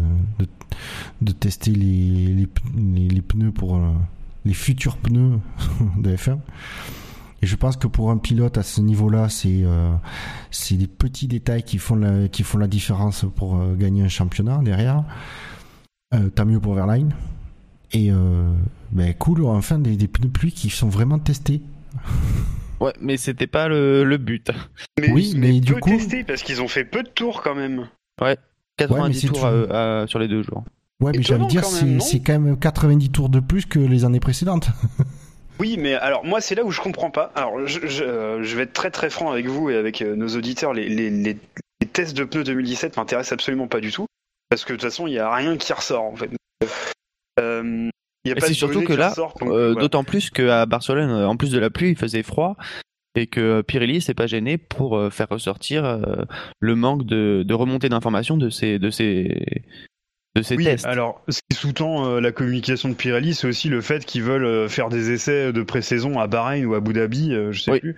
de, 1.21 1.31
tester 1.33 1.71
les, 1.71 2.47
les, 2.73 3.21
pneus 3.21 3.51
pour 3.51 3.75
euh, 3.75 3.91
les 4.45 4.53
futurs 4.53 4.95
pneus 4.95 5.37
de 5.97 6.15
F1. 6.15 6.37
Et 7.41 7.45
je 7.45 7.55
pense 7.57 7.75
que 7.75 7.87
pour 7.87 8.09
un 8.09 8.15
pilote 8.15 8.57
à 8.57 8.63
ce 8.63 8.79
niveau-là, 8.79 9.27
c'est 9.27 9.63
euh, 9.65 9.91
c'est 10.49 10.75
des 10.77 10.87
petits 10.87 11.27
détails 11.27 11.63
qui 11.63 11.77
font 11.77 11.97
la, 11.97 12.29
qui 12.29 12.43
font 12.43 12.57
la 12.57 12.67
différence 12.67 13.25
pour 13.35 13.61
gagner 13.75 14.03
un 14.03 14.07
championnat 14.07 14.61
derrière. 14.63 15.03
Tant 16.35 16.45
mieux 16.45 16.61
pour 16.61 16.73
Verlaine. 16.73 17.13
Et 17.91 18.11
ben 18.93 19.13
cool, 19.15 19.43
enfin 19.43 19.77
des, 19.77 19.97
des 19.97 20.07
pneus 20.07 20.29
pluie 20.29 20.53
qui 20.53 20.69
sont 20.69 20.87
vraiment 20.87 21.19
testés. 21.19 21.61
Ouais, 22.79 22.93
mais 23.01 23.17
c'était 23.17 23.47
pas 23.47 23.67
le, 23.67 24.03
le 24.03 24.17
but. 24.17 24.51
Mais, 24.99 25.11
Oui, 25.11 25.33
mais 25.35 25.59
du 25.59 25.73
peu 25.73 25.79
coup- 25.79 25.89
testé 25.89 26.23
parce 26.23 26.43
qu'ils 26.43 26.61
ont 26.61 26.67
fait 26.67 26.83
peu 26.85 27.03
de 27.03 27.09
tours 27.09 27.41
quand 27.41 27.55
même. 27.55 27.87
90 28.77 29.19
c'est 29.19 29.27
tours 29.27 29.39
tout. 29.39 29.45
à- 29.45 30.01
à- 30.03 30.07
sur 30.07 30.19
les 30.19 30.27
deux 30.27 30.43
jours. 30.43 30.63
Ouais, 30.99 31.11
mais 31.13 31.19
Étonnant 31.21 31.47
dire, 31.47 31.63
c'est 31.65 32.19
quand 32.19 32.39
même 32.39 32.57
90 32.59 33.09
tours 33.09 33.29
de 33.29 33.39
plus 33.39 33.65
que 33.65 33.79
les 33.79 34.05
années 34.05 34.19
précédentes. 34.19 34.69
Oui, 35.59 35.75
mais 35.79 35.95
alors 35.95 36.23
moi 36.23 36.39
c'est 36.39 36.53
là 36.53 36.63
où 36.63 36.69
je 36.69 36.79
comprends 36.79 37.09
pas. 37.09 37.31
Alors 37.33 37.65
je, 37.65 37.87
je, 37.87 38.03
euh, 38.03 38.43
je 38.43 38.55
vais 38.55 38.61
être 38.61 38.73
très 38.73 38.91
très 38.91 39.09
franc 39.09 39.31
avec 39.31 39.47
vous 39.47 39.71
et 39.71 39.75
avec 39.75 40.03
euh, 40.03 40.15
nos 40.15 40.27
auditeurs. 40.35 40.71
Les, 40.71 40.87
les, 40.87 41.09
les, 41.09 41.35
les 41.81 41.87
tests 41.87 42.15
de 42.15 42.25
pneus 42.25 42.43
2017 42.43 42.95
m'intéressent 42.95 43.31
absolument 43.33 43.67
pas 43.67 43.79
du 43.79 43.91
tout 43.91 44.05
parce 44.51 44.63
que 44.65 44.73
de 44.73 44.77
toute 44.77 44.83
façon 44.87 45.07
il 45.07 45.13
y 45.13 45.17
a 45.17 45.33
rien 45.33 45.57
qui 45.57 45.73
ressort 45.73 46.03
en 46.03 46.15
fait. 46.15 46.29
Euh, 47.39 47.89
il 48.27 48.29
y 48.29 48.33
a 48.33 48.37
Et 48.37 48.39
pas 48.39 48.47
c'est 48.47 48.53
surtout 48.53 48.81
que 48.83 48.93
là, 48.93 49.13
Euh. 49.41 49.73
D'autant 49.75 50.03
plus 50.03 50.29
qu'à 50.29 50.65
Barcelone, 50.65 51.09
euh, 51.09 51.27
en 51.27 51.37
plus 51.37 51.51
de 51.51 51.59
la 51.59 51.69
pluie, 51.69 51.89
il 51.91 51.97
faisait 51.97 52.23
froid 52.23 52.55
et 53.15 53.25
que 53.27 53.61
Pirelli 53.61 53.99
s'est 54.01 54.13
pas 54.13 54.27
gêné 54.27 54.57
pour 54.57 54.95
euh, 54.97 55.09
faire 55.09 55.27
ressortir 55.29 55.99
le 56.59 56.75
manque 56.75 57.05
de, 57.05 57.43
de 57.43 57.53
remontée 57.53 57.89
d'informations 57.89 58.37
de 58.37 58.49
ces, 58.49 58.77
de 58.77 58.89
ces, 58.91 59.63
de 60.35 60.41
ces 60.43 60.55
Oui, 60.55 60.65
tests. 60.65 60.85
alors 60.85 61.23
ce 61.29 61.39
qui 61.49 61.57
sous-tend 61.57 62.19
la 62.19 62.31
communication 62.31 62.89
de 62.89 62.93
Pirelli, 62.93 63.33
c'est 63.33 63.47
aussi 63.47 63.69
le 63.69 63.81
fait 63.81 64.05
qu'ils 64.05 64.21
veulent 64.23 64.69
faire 64.69 64.89
des 64.89 65.09
essais 65.11 65.51
de 65.51 65.63
pré-saison 65.63 66.19
à 66.19 66.27
Bahreïn 66.27 66.65
ou 66.65 66.75
à 66.75 66.77
Abu 66.77 66.93
Dhabi, 66.93 67.31
je 67.51 67.59
sais 67.59 67.71
Oui. 67.71 67.79
plus. 67.79 67.95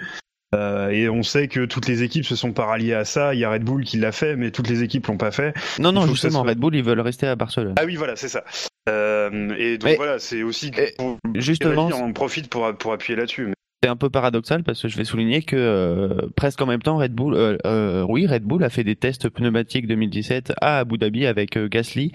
Euh, 0.55 0.89
et 0.89 1.09
on 1.09 1.21
sait 1.21 1.47
que 1.47 1.65
toutes 1.65 1.87
les 1.87 2.01
équipes 2.01 2.25
se 2.25 2.35
sont 2.35 2.53
pas 2.53 2.65
ralliées 2.65 2.95
à 2.95 3.05
ça. 3.05 3.33
Il 3.35 3.39
y 3.39 3.43
a 3.43 3.51
Red 3.51 3.63
Bull 3.63 3.83
qui 3.83 3.97
l'a 3.97 4.11
fait, 4.11 4.35
mais 4.35 4.49
toutes 4.49 4.67
les 4.67 4.81
équipes 4.81 5.05
l'ont 5.07 5.17
pas 5.17 5.31
fait. 5.31 5.53
non, 5.77 5.91
non, 5.91 6.07
justement, 6.07 6.41
soit- 6.41 6.49
Red 6.49 6.57
Bull, 6.57 6.75
ils 6.75 6.83
veulent 6.83 7.01
rester 7.01 7.27
à 7.27 7.35
Barcelone. 7.35 7.75
Ah 7.77 7.83
oui, 7.85 7.95
voilà, 7.95 8.15
c'est 8.15 8.29
ça. 8.29 8.43
Euh, 8.87 9.53
et 9.57 9.77
donc 9.77 9.89
Mais- 9.91 9.95
voilà, 9.97 10.17
c'est 10.17 10.41
aussi 10.41 10.71
que 10.71 10.95
pour 10.95 11.17
justement, 11.35 11.89
on 11.93 12.13
profite 12.13 12.49
pour, 12.49 12.73
pour 12.77 12.93
appuyer 12.93 13.17
là-dessus. 13.19 13.45
mais- 13.47 13.53
C'est 13.81 13.89
un 13.89 13.95
peu 13.95 14.09
paradoxal 14.09 14.63
parce 14.63 14.81
que 14.81 14.89
je 14.89 14.97
vais 14.97 15.05
souligner 15.05 15.41
que 15.41 15.55
euh, 15.55 16.27
presque 16.35 16.61
en 16.61 16.65
même 16.65 16.81
temps, 16.81 16.97
Red 16.97 17.13
Bull, 17.13 17.33
euh, 17.33 17.55
euh, 17.65 18.05
Red 18.05 18.43
Bull 18.43 18.61
a 18.65 18.69
fait 18.69 18.83
des 18.83 18.97
tests 18.97 19.29
pneumatiques 19.29 19.87
2017 19.87 20.51
à 20.59 20.79
Abu 20.79 20.97
Dhabi 20.97 21.25
avec 21.25 21.57
Gasly 21.57 22.11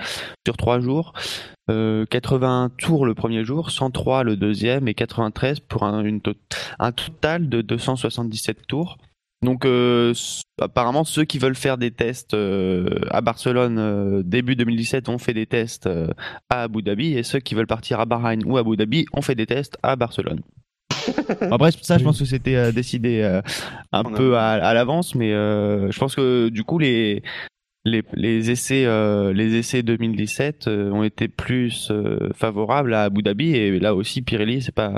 sur 0.46 0.58
trois 0.58 0.80
jours, 0.80 1.14
euh, 1.70 2.04
80 2.04 2.72
tours 2.76 3.06
le 3.06 3.14
premier 3.14 3.46
jour, 3.46 3.70
103 3.70 4.24
le 4.24 4.36
deuxième 4.36 4.88
et 4.88 4.94
93 4.94 5.60
pour 5.60 5.84
un, 5.84 6.04
un 6.80 6.92
total 6.92 7.48
de 7.48 7.62
277 7.62 8.66
tours. 8.66 8.98
Donc 9.40 9.66
apparemment 10.60 11.04
ceux 11.04 11.24
qui 11.24 11.38
veulent 11.38 11.54
faire 11.54 11.78
des 11.78 11.90
tests 11.90 12.34
à 12.34 13.20
Barcelone 13.20 14.22
début 14.22 14.56
2017 14.56 15.10
ont 15.10 15.18
fait 15.18 15.34
des 15.34 15.44
tests 15.46 15.88
à 16.48 16.62
Abu 16.62 16.82
Dhabi 16.82 17.14
et 17.14 17.22
ceux 17.22 17.40
qui 17.40 17.54
veulent 17.54 17.66
partir 17.66 18.00
à 18.00 18.06
Bahreïn 18.06 18.42
ou 18.46 18.56
à 18.56 18.60
Abu 18.60 18.76
Dhabi 18.76 19.04
ont 19.12 19.22
fait 19.22 19.34
des 19.34 19.46
tests 19.46 19.76
à 19.82 19.96
Barcelone. 19.96 20.40
Après, 21.50 21.70
ça, 21.82 21.98
je 21.98 22.04
pense 22.04 22.18
que 22.18 22.24
c'était 22.24 22.56
euh, 22.56 22.72
décidé 22.72 23.20
euh, 23.22 23.40
un 23.92 24.02
On 24.04 24.14
a- 24.14 24.16
peu 24.16 24.36
à, 24.36 24.52
à 24.52 24.74
l'avance, 24.74 25.14
mais 25.14 25.32
euh, 25.32 25.90
je 25.90 25.98
pense 25.98 26.14
que 26.14 26.48
du 26.48 26.64
coup 26.64 26.78
les 26.78 27.22
les, 27.84 28.02
les 28.14 28.50
essais 28.50 28.86
les 29.34 29.56
essais 29.56 29.82
2017 29.82 30.68
euh, 30.68 30.90
ont 30.90 31.02
été 31.04 31.28
plus 31.28 31.92
favorables 32.34 32.94
à 32.94 33.02
Abu 33.04 33.22
Dhabi. 33.22 33.54
Et 33.54 33.78
là 33.78 33.94
aussi 33.94 34.22
Pirelli 34.22 34.62
c'est 34.62 34.74
pas 34.74 34.94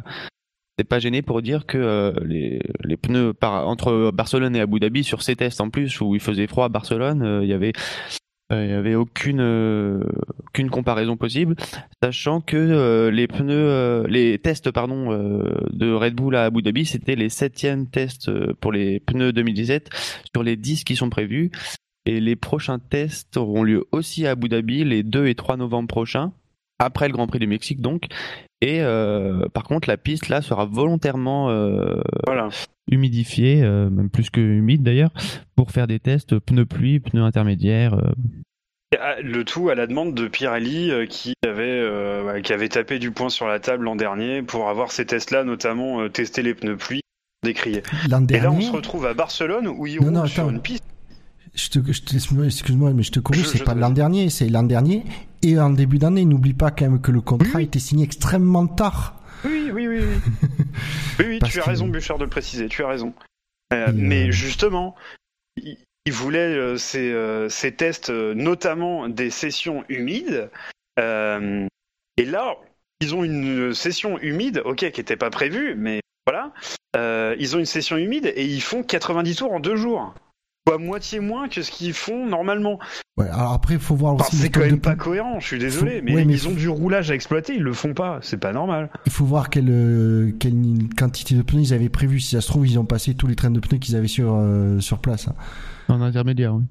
pas 0.89 0.99
gêné 0.99 1.23
pour 1.23 1.41
dire 1.43 1.65
que 1.67 2.13
les, 2.25 2.61
les 2.85 2.97
pneus 2.99 3.33
par, 3.33 3.67
entre 3.67 4.11
Barcelone 4.13 4.55
et 4.55 4.61
Abu 4.61 4.79
Dhabi 4.79 5.03
sur 5.05 5.23
ces 5.23 5.35
tests 5.35 5.61
en 5.63 5.71
plus 5.71 6.01
où 6.03 6.15
il 6.15 6.21
faisait 6.21 6.47
froid 6.47 6.67
à 6.67 6.69
Barcelone, 6.69 7.41
il 7.43 7.49
y 7.49 7.55
avait 7.55 7.73
il 8.51 8.71
y 8.71 8.73
avait 8.73 8.95
aucune 8.95 9.41
euh, 9.41 10.01
comparaison 10.71 11.17
possible, 11.17 11.57
sachant 12.03 12.41
que 12.41 12.57
euh, 12.57 13.11
les 13.11 13.27
pneus 13.27 13.55
euh, 13.55 14.07
les 14.09 14.39
tests 14.39 14.71
pardon 14.71 15.13
euh, 15.13 15.55
de 15.71 15.93
Red 15.93 16.15
Bull 16.15 16.35
à 16.37 16.45
Abu 16.45 16.63
Dhabi 16.63 16.87
c'était 16.87 17.17
les 17.17 17.29
septièmes 17.29 17.87
tests 17.87 18.29
euh, 18.29 18.55
pour 18.61 18.73
les 18.73 19.01
pneus 19.01 19.33
2017 19.33 19.91
sur 20.33 20.43
les 20.43 20.57
10 20.57 20.85
qui 20.85 20.97
sont 20.97 21.11
prévus. 21.11 21.51
Et 22.09 22.21
les 22.21 22.37
prochains 22.37 22.79
tests 22.79 23.37
auront 23.37 23.65
lieu 23.65 23.85
aussi 23.91 24.27
à 24.27 24.31
Abu 24.31 24.49
Dhabi 24.49 24.85
les 24.85 25.03
2 25.03 25.27
et 25.27 25.35
3 25.35 25.57
novembre 25.57 25.89
prochains 25.89 26.33
après 26.79 27.09
le 27.09 27.13
Grand 27.15 27.27
Prix 27.27 27.39
du 27.39 27.47
Mexique 27.47 27.81
donc 27.81 28.05
et 28.61 28.81
euh, 28.81 29.47
par 29.53 29.65
contre 29.65 29.89
la 29.89 29.97
piste 29.97 30.29
là 30.29 30.43
sera 30.43 30.65
volontairement 30.67 31.51
euh, 31.51 32.01
Voilà. 32.27 32.49
Humidifié, 32.91 33.63
euh, 33.65 33.91
même 33.91 34.09
plus 34.11 34.31
que 34.31 34.41
humide 34.41 34.83
d'ailleurs, 34.85 35.11
pour 35.57 35.73
faire 35.73 35.89
des 35.89 35.99
tests 35.99 36.39
pneus 36.39 36.67
pluie, 36.67 37.01
pneus 37.01 37.23
intermédiaires. 37.25 37.95
euh. 37.95 38.13
Ah, 39.01 39.17
Le 39.21 39.45
tout 39.45 39.69
à 39.71 39.75
la 39.75 39.89
demande 39.89 40.15
de 40.15 40.29
Pirelli 40.29 40.93
euh, 40.93 41.05
qui 41.07 41.35
avait 41.45 41.65
euh, 41.65 42.25
ouais, 42.25 42.43
qui 42.43 42.53
avait 42.53 42.69
tapé 42.69 43.01
du 43.01 43.11
poing 43.11 43.29
sur 43.29 43.49
la 43.49 43.59
table 43.59 43.85
l'an 43.85 43.97
dernier 43.97 44.41
pour 44.43 44.69
avoir 44.69 44.93
ces 44.93 45.05
tests-là, 45.05 45.43
notamment 45.43 46.01
euh, 46.01 46.09
tester 46.09 46.43
les 46.43 46.55
pneus 46.55 46.77
pluie, 46.77 47.01
décriés. 47.43 47.83
L'an 48.09 48.25
Et 48.27 48.39
là, 48.39 48.51
on 48.51 48.53
dernier, 48.53 48.63
se 48.67 48.71
retrouve 48.73 49.05
à 49.07 49.15
Barcelone 49.15 49.67
où 49.67 49.87
ils 49.89 49.99
roulent 49.99 50.29
sur 50.29 50.49
une 50.49 50.61
piste. 50.63 50.85
je 51.55 51.69
te, 51.69 51.93
je 51.93 52.03
te- 52.03 52.45
excuse-moi, 52.45 52.93
mais 52.95 53.03
je 53.03 53.11
te 53.11 53.19
corrige, 53.19 53.47
c'est 53.49 53.65
pas 53.65 53.75
l'an 53.75 53.91
dernier, 53.91 54.31
c'est 54.31 54.49
l'an 54.49 54.63
dernier. 54.63 55.03
Et 55.43 55.59
en 55.59 55.71
début 55.71 55.99
d'année, 55.99 56.25
n'oublie 56.25 56.55
pas 56.55 56.71
quand 56.71 56.87
même 56.89 57.01
que 57.01 57.11
le 57.13 57.21
contrat 57.21 57.59
Oui, 57.59 57.65
était 57.65 57.79
signé 57.79 58.05
extrêmement 58.05 58.67
tard. 58.67 59.21
Oui, 59.45 59.71
oui, 59.73 59.87
oui. 59.89 60.01
Oui, 61.19 61.25
oui, 61.27 61.39
tu 61.41 61.59
as 61.61 61.63
que- 61.63 61.69
raison, 61.71 61.87
Bouchard, 61.89 62.19
de 62.19 62.25
le 62.25 62.31
préciser. 62.31 62.69
Tu 62.69 62.83
as 62.83 62.89
raison. 62.89 63.13
Euh, 63.73 63.87
Et, 63.87 63.91
euh, 63.91 63.93
Mais 63.95 64.33
justement, 64.33 64.95
il 65.57 65.77
il 66.09 66.13
voulait 66.13 66.39
euh, 66.55 66.77
ces, 66.77 67.11
euh, 67.11 67.49
tests, 67.77 68.11
notamment 68.11 69.09
des 69.09 69.29
sessions 69.31 69.85
humides. 69.89 70.51
Et 70.99 72.25
là, 72.25 72.55
ils 73.01 73.15
ont 73.15 73.25
une 73.25 73.75
session 73.75 74.17
humide, 74.21 74.63
ok, 74.65 74.91
qui 74.93 75.01
n'était 75.01 75.17
pas 75.17 75.31
prévue, 75.31 75.75
mais 75.77 76.01
voilà. 76.27 76.53
Ils 77.39 77.57
ont 77.57 77.59
une 77.59 77.67
session 77.67 77.97
humide 77.97 78.33
et 78.37 78.45
ils 78.47 78.63
font 78.63 78.83
90 78.85 79.37
tours 79.37 79.53
en 79.53 79.61
deux 79.61 79.75
jours. 79.77 80.15
Soit 80.67 80.79
moitié 80.79 81.21
moins 81.21 81.49
que 81.49 81.63
ce 81.63 81.71
qu'ils 81.71 81.93
font 81.93 82.27
normalement. 82.27 82.79
Ouais, 83.17 83.29
alors 83.29 83.53
après, 83.53 83.75
il 83.75 83.81
faut 83.81 83.95
voir 83.95 84.15
Enfin, 84.15 84.25
aussi. 84.27 84.37
c'est 84.37 84.51
quand 84.51 84.61
même 84.61 84.73
de 84.73 84.77
pas 84.77 84.97
cohérent, 84.97 85.39
je 85.41 85.47
suis 85.47 85.59
désolé, 85.59 85.99
Faut- 85.99 86.05
mais 86.05 86.15
ouais, 86.15 86.25
mais 86.25 86.35
ils 86.35 86.39
faut- 86.39 86.51
ont 86.51 86.55
du 86.55 86.69
roulage 86.69 87.11
à 87.11 87.15
exploiter, 87.15 87.55
ils 87.55 87.63
le 87.63 87.73
font 87.73 87.95
pas, 87.95 88.19
c'est 88.21 88.37
pas 88.37 88.53
normal. 88.53 88.91
Il 89.07 89.13
faut 89.13 89.25
voir 89.25 89.49
quelle, 89.49 89.71
euh, 89.71 90.33
quelle 90.39 90.55
quantité 90.99 91.35
de 91.35 91.43
pneus 91.43 91.63
ils 91.63 91.75
avaient 91.75 91.89
prévu. 91.89 92.21
Si 92.21 92.31
ça 92.35 92.41
se 92.41 92.49
trouve, 92.49 92.67
ils 92.67 92.79
ont 92.79 92.85
passé 92.85 93.15
tous 93.15 93.27
les 93.27 93.37
trains 93.37 93.51
de 93.51 93.61
pneus 93.61 93.79
qu'ils 93.79 93.97
avaient 93.97 94.09
sur, 94.09 94.35
euh, 94.35 94.81
sur 94.81 94.99
place. 94.99 95.29
hein. 95.29 95.35
En 95.89 96.01
intermédiaire, 96.03 96.55
oui. 96.57 96.65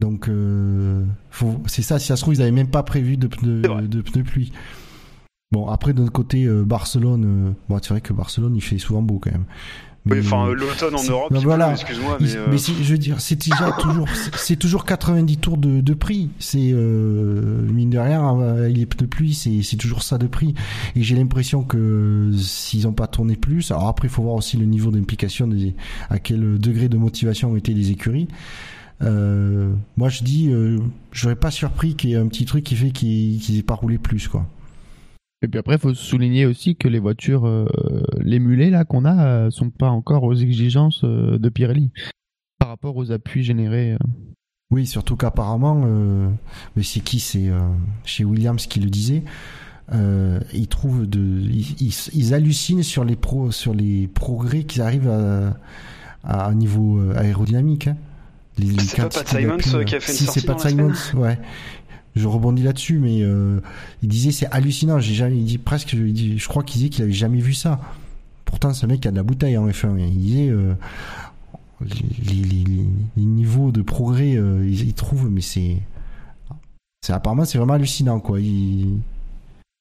Donc, 0.00 0.28
euh, 0.28 1.04
faut- 1.30 1.60
c'est 1.66 1.82
ça. 1.82 1.98
Si 1.98 2.06
ça 2.06 2.16
se 2.16 2.22
trouve, 2.22 2.34
ils 2.34 2.40
avaient 2.42 2.50
même 2.52 2.70
pas 2.70 2.82
prévu 2.82 3.16
de 3.16 3.26
pneus, 3.26 3.60
de 3.62 4.22
pluie. 4.22 4.52
Bon, 5.52 5.66
après, 5.66 5.92
notre 5.92 6.12
côté, 6.12 6.44
euh, 6.44 6.62
Barcelone, 6.64 7.24
euh, 7.26 7.52
bon, 7.68 7.78
c'est 7.82 7.88
vrai 7.90 8.00
que 8.00 8.12
Barcelone, 8.12 8.54
il 8.54 8.62
fait 8.62 8.78
souvent 8.78 9.02
beau 9.02 9.18
quand 9.18 9.32
même. 9.32 9.44
Oui, 10.10 10.18
Mais- 10.18 10.26
enfin, 10.26 10.46
euh, 10.48 10.54
l'automne 10.54 10.94
en 10.94 11.02
Europe, 11.04 11.32
ben 11.32 11.38
il 11.40 11.44
voilà. 11.44 11.72
excuse-moi, 11.72 12.18
mais. 12.20 12.34
euh, 12.36 12.46
mais 12.50 12.58
c'est- 12.58 12.72
je 12.82 12.92
veux 12.92 12.98
dire, 12.98 13.20
c'est 13.20 13.36
déjà 13.48 13.70
toujours, 13.72 14.08
c'est- 14.36 14.56
toujours 14.56 14.84
90 14.84 15.36
tours 15.38 15.56
de, 15.56 15.80
de 15.80 15.94
prix. 15.94 16.30
C'est 16.38 16.70
euh, 16.72 17.62
mine 17.70 17.90
de 17.90 17.98
rien, 17.98 18.38
euh, 18.40 18.68
il 18.70 18.80
est 18.80 18.86
pneus 18.86 19.06
pluie, 19.08 19.34
c'est 19.34 19.62
c'est 19.62 19.76
toujours 19.76 20.02
ça 20.02 20.18
de 20.18 20.26
prix. 20.26 20.54
Et 20.96 21.02
j'ai 21.02 21.14
l'impression 21.16 21.62
que 21.62 22.30
s'ils 22.36 22.84
n'ont 22.84 22.92
pas 22.92 23.06
tourné 23.06 23.36
plus, 23.36 23.70
alors 23.70 23.88
après 23.88 24.08
il 24.08 24.10
faut 24.10 24.22
voir 24.22 24.34
aussi 24.34 24.56
le 24.56 24.64
niveau 24.66 24.90
d'implication, 24.90 25.48
à 26.08 26.18
quel 26.18 26.58
degré 26.58 26.88
de 26.88 26.96
motivation 26.96 27.52
ont 27.52 27.56
été 27.56 27.72
les 27.74 27.90
écuries. 27.90 28.28
Euh, 29.02 29.72
moi 29.96 30.08
je 30.10 30.22
dis, 30.22 30.48
euh, 30.50 30.78
je 31.12 31.22
serais 31.22 31.36
pas 31.36 31.50
surpris 31.50 31.94
qu'il 31.94 32.10
y 32.10 32.12
ait 32.14 32.16
un 32.16 32.26
petit 32.26 32.44
truc 32.44 32.64
qui 32.64 32.76
fait 32.76 32.90
qu'ils 32.90 33.38
qu'ils 33.38 33.58
aient 33.58 33.62
pas 33.62 33.74
roulé 33.74 33.96
plus 33.98 34.28
quoi. 34.28 34.46
Et 35.42 35.48
puis 35.48 35.58
après, 35.58 35.76
il 35.76 35.80
faut 35.80 35.94
souligner 35.94 36.44
aussi 36.46 36.76
que 36.76 36.86
les 36.88 36.98
voitures, 36.98 37.46
euh, 37.46 37.66
les 38.20 38.38
mulets 38.38 38.68
là 38.70 38.84
qu'on 38.84 39.04
a, 39.06 39.24
euh, 39.26 39.50
sont 39.50 39.70
pas 39.70 39.88
encore 39.88 40.22
aux 40.24 40.34
exigences 40.34 41.02
euh, 41.04 41.38
de 41.38 41.48
Pirelli 41.48 41.90
par 42.58 42.68
rapport 42.68 42.96
aux 42.96 43.10
appuis 43.10 43.42
générés. 43.42 43.92
euh. 43.94 43.98
Oui, 44.70 44.86
surtout 44.86 45.16
qu'apparemment, 45.16 45.82
euh, 45.86 46.28
mais 46.76 46.82
c'est 46.82 47.00
qui? 47.00 47.18
C'est 47.20 47.48
euh, 47.48 47.58
chez 48.04 48.24
Williams 48.24 48.66
qui 48.66 48.80
le 48.80 48.90
disait. 48.90 49.22
Euh, 49.92 50.38
ils 50.52 50.68
trouvent 50.68 51.08
de, 51.08 51.18
ils, 51.18 51.74
ils- 51.82 52.10
ils 52.12 52.34
hallucinent 52.34 52.82
sur 52.84 53.04
les 53.04 53.16
pro, 53.16 53.50
sur 53.50 53.74
les 53.74 54.06
progrès 54.08 54.62
qu'ils 54.64 54.82
arrivent 54.82 55.08
à, 55.08 55.56
à 56.22 56.48
un 56.48 56.54
niveau 56.54 57.00
aérodynamique. 57.16 57.88
hein. 57.88 57.96
Les, 58.58 58.66
les 58.66 58.78
C'est 58.80 58.96
pas 59.02 59.08
Pat 59.08 59.26
Simons, 59.26 59.56
qui 59.84 59.94
a 59.96 60.00
fait 60.00 60.12
une 60.12 60.18
si, 60.18 60.24
sortie 60.26 60.40
c'est 60.40 60.46
Pat 60.46 60.60
Simons, 60.60 60.92
ouais. 61.14 61.38
Je 62.16 62.26
rebondis 62.26 62.62
là-dessus, 62.62 62.98
mais 62.98 63.22
euh, 63.22 63.60
il 64.02 64.08
disait 64.08 64.32
c'est 64.32 64.46
hallucinant. 64.50 64.98
J'ai 64.98 65.14
jamais, 65.14 65.36
il 65.36 65.44
dit 65.44 65.58
presque, 65.58 65.92
il 65.92 66.38
je 66.38 66.48
crois 66.48 66.62
qu'il 66.62 66.78
disait 66.78 66.88
qu'il 66.90 67.04
avait 67.04 67.12
jamais 67.12 67.38
vu 67.38 67.54
ça. 67.54 67.80
Pourtant, 68.44 68.74
ce 68.74 68.84
mec 68.86 69.06
a 69.06 69.12
de 69.12 69.16
la 69.16 69.22
bouteille 69.22 69.56
en 69.56 69.68
F1. 69.68 69.96
Il 69.98 70.18
disait 70.18 70.48
euh, 70.48 70.74
les, 71.80 73.24
niveaux 73.24 73.70
de 73.70 73.80
progrès, 73.82 74.34
euh, 74.36 74.68
ils 74.68 74.92
trouvent, 74.92 75.30
mais 75.30 75.40
c'est, 75.40 75.76
c'est 77.00 77.12
apparemment 77.12 77.44
c'est 77.44 77.58
vraiment 77.58 77.74
hallucinant 77.74 78.18
quoi. 78.20 78.40
Il- 78.40 78.98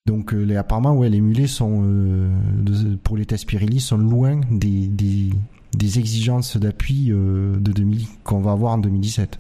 donc 0.06 0.34
euh, 0.34 0.44
les, 0.44 0.56
apparemment 0.56 0.96
ouais, 0.96 1.10
les 1.10 1.22
mulets 1.22 1.48
sont 1.48 1.84
pour 3.04 3.18
les 3.18 3.26
tests 3.26 3.46
Pirelli 3.48 3.80
sont 3.80 3.98
loin 3.98 4.40
des, 4.50 4.88
des, 4.88 5.30
des 5.78 6.00
exigences 6.00 6.58
d'appui 6.58 7.08
de 7.08 7.60
2000 7.60 8.06
qu'on 8.24 8.40
va 8.40 8.52
avoir 8.52 8.74
en 8.74 8.78
2017. 8.78 9.40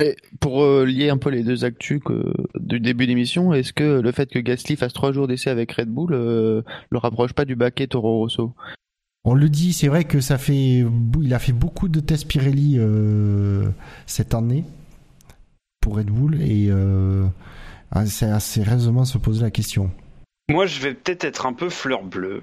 Et 0.00 0.16
pour 0.40 0.62
euh, 0.62 0.84
lier 0.84 1.10
un 1.10 1.18
peu 1.18 1.30
les 1.30 1.42
deux 1.42 1.64
actus 1.64 2.00
que, 2.02 2.32
du 2.58 2.80
début 2.80 3.06
d'émission, 3.06 3.52
est-ce 3.52 3.72
que 3.72 4.00
le 4.00 4.12
fait 4.12 4.30
que 4.30 4.38
Gasly 4.38 4.76
fasse 4.76 4.94
trois 4.94 5.12
jours 5.12 5.28
d'essai 5.28 5.50
avec 5.50 5.72
Red 5.72 5.88
Bull 5.88 6.12
euh, 6.12 6.62
le 6.90 6.98
rapproche 6.98 7.34
pas 7.34 7.44
du 7.44 7.54
baquet 7.54 7.86
Toro 7.86 8.18
Rosso? 8.18 8.54
On 9.24 9.34
le 9.34 9.50
dit, 9.50 9.74
c'est 9.74 9.88
vrai 9.88 10.04
que 10.04 10.20
ça 10.20 10.38
fait, 10.38 10.84
il 11.22 11.34
a 11.34 11.38
fait 11.38 11.52
beaucoup 11.52 11.88
de 11.88 12.00
tests 12.00 12.26
Pirelli 12.26 12.76
euh, 12.78 13.68
cette 14.06 14.32
année 14.32 14.64
pour 15.80 15.96
Red 15.96 16.06
Bull 16.06 16.40
et 16.40 16.68
euh, 16.70 17.26
c'est 18.06 18.30
assez 18.30 18.62
raisonnablement 18.62 19.04
se 19.04 19.18
poser 19.18 19.42
la 19.42 19.50
question. 19.50 19.90
Moi, 20.48 20.66
je 20.66 20.80
vais 20.80 20.94
peut-être 20.94 21.24
être 21.24 21.44
un 21.44 21.52
peu 21.52 21.68
fleur 21.68 22.02
bleue, 22.02 22.42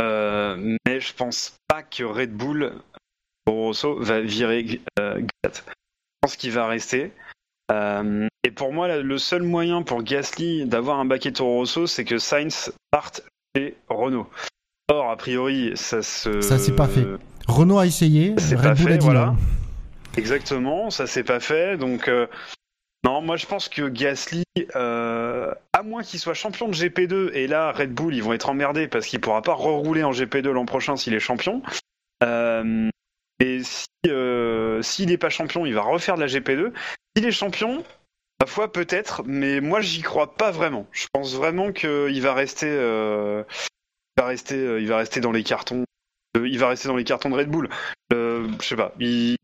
euh, 0.00 0.76
mais 0.86 1.00
je 1.00 1.14
pense 1.14 1.56
pas 1.66 1.82
que 1.82 2.04
Red 2.04 2.32
Bull, 2.32 2.72
Toro 3.46 3.68
Rosso, 3.68 3.98
va 3.98 4.20
virer 4.20 4.80
euh. 5.00 5.22
Je 5.44 5.60
pense 6.20 6.36
qu'il 6.36 6.52
va 6.52 6.66
rester. 6.66 7.12
Euh, 7.70 8.26
et 8.44 8.50
pour 8.50 8.72
moi, 8.72 8.96
le 8.96 9.18
seul 9.18 9.42
moyen 9.42 9.82
pour 9.82 10.02
Gasly 10.02 10.64
d'avoir 10.66 10.98
un 10.98 11.04
baquet 11.04 11.32
Toro 11.32 11.56
Rosso, 11.56 11.86
c'est 11.86 12.04
que 12.04 12.18
Sainz 12.18 12.72
parte 12.90 13.22
chez 13.54 13.76
Renault. 13.88 14.28
Or, 14.90 15.10
a 15.10 15.16
priori, 15.16 15.72
ça 15.74 16.02
se. 16.02 16.40
Ça, 16.40 16.58
c'est 16.58 16.74
pas 16.74 16.88
fait. 16.88 17.04
Renault 17.46 17.78
a 17.78 17.86
essayé, 17.86 18.34
C'est 18.38 18.56
pas 18.56 18.74
Bull 18.74 18.86
fait, 18.86 18.92
a 18.94 18.96
dit 18.96 19.04
voilà. 19.04 19.34
Exactement, 20.16 20.90
ça 20.90 21.06
s'est 21.06 21.24
pas 21.24 21.40
fait. 21.40 21.76
Donc, 21.76 22.08
euh, 22.08 22.26
non, 23.04 23.22
moi 23.22 23.36
je 23.36 23.46
pense 23.46 23.68
que 23.68 23.88
Gasly, 23.88 24.44
euh, 24.74 25.52
à 25.72 25.82
moins 25.82 26.02
qu'il 26.02 26.18
soit 26.18 26.34
champion 26.34 26.68
de 26.68 26.74
GP2, 26.74 27.30
et 27.32 27.46
là 27.46 27.72
Red 27.72 27.92
Bull 27.92 28.14
ils 28.14 28.22
vont 28.22 28.32
être 28.32 28.48
emmerdés 28.48 28.88
parce 28.88 29.06
qu'il 29.06 29.20
pourra 29.20 29.42
pas 29.42 29.54
rerouler 29.54 30.02
en 30.02 30.10
GP2 30.10 30.50
l'an 30.50 30.66
prochain 30.66 30.96
s'il 30.96 31.14
est 31.14 31.20
champion. 31.20 31.62
Euh, 32.24 32.90
et 33.48 33.62
si 33.62 33.86
euh, 34.06 34.82
s'il 34.82 35.08
n'est 35.08 35.18
pas 35.18 35.30
champion, 35.30 35.66
il 35.66 35.74
va 35.74 35.82
refaire 35.82 36.16
de 36.16 36.20
la 36.20 36.26
GP2. 36.26 36.72
S'il 37.16 37.26
est 37.26 37.32
champion, 37.32 37.84
ma 38.40 38.46
foi 38.46 38.72
peut-être, 38.72 39.22
mais 39.26 39.60
moi 39.60 39.80
j'y 39.80 40.02
crois 40.02 40.34
pas 40.34 40.50
vraiment. 40.50 40.86
Je 40.92 41.06
pense 41.12 41.34
vraiment 41.34 41.72
qu'il 41.72 42.20
va 42.22 42.34
rester, 42.34 42.68
euh, 42.68 43.42
il 44.16 44.20
va 44.20 44.26
rester, 44.26 44.56
euh, 44.56 44.80
il 44.80 44.88
va 44.88 44.98
rester 44.98 45.20
dans 45.20 45.32
les 45.32 45.42
cartons. 45.42 45.84
euh, 46.36 46.48
il 46.48 46.58
va 46.58 46.68
rester 46.68 46.88
dans 46.88 46.96
les 46.96 47.04
cartons 47.04 47.30
de 47.30 47.34
Red 47.34 47.48
Bull. 47.48 47.68
Euh, 48.12 48.48
je 48.60 48.66
sais 48.66 48.76
pas. 48.76 48.94
Il, 49.00 49.36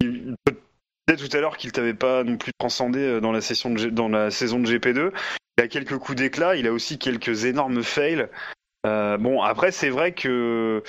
disait 1.07 1.29
tout 1.29 1.37
à 1.37 1.41
l'heure 1.41 1.57
qu'il 1.57 1.73
t'avait 1.73 1.95
pas 1.95 2.25
non 2.25 2.37
plus 2.37 2.53
transcendé 2.59 3.01
euh, 3.01 3.21
dans 3.21 3.33
la 3.33 3.41
session 3.41 3.71
de 3.71 3.91
dans 3.91 4.09
la 4.09 4.31
saison 4.31 4.61
de 4.61 4.67
GP2. 4.67 5.11
Il 5.59 5.65
a 5.65 5.69
quelques 5.69 5.99
coups 5.99 6.17
d'éclat. 6.17 6.57
Il 6.57 6.67
a 6.67 6.73
aussi 6.73 6.99
quelques 6.99 7.45
énormes 7.45 7.83
fails. 7.83 8.29
Euh, 8.87 9.17
bon, 9.17 9.43
après 9.43 9.73
c'est 9.73 9.89
vrai 9.89 10.13
que 10.13 10.83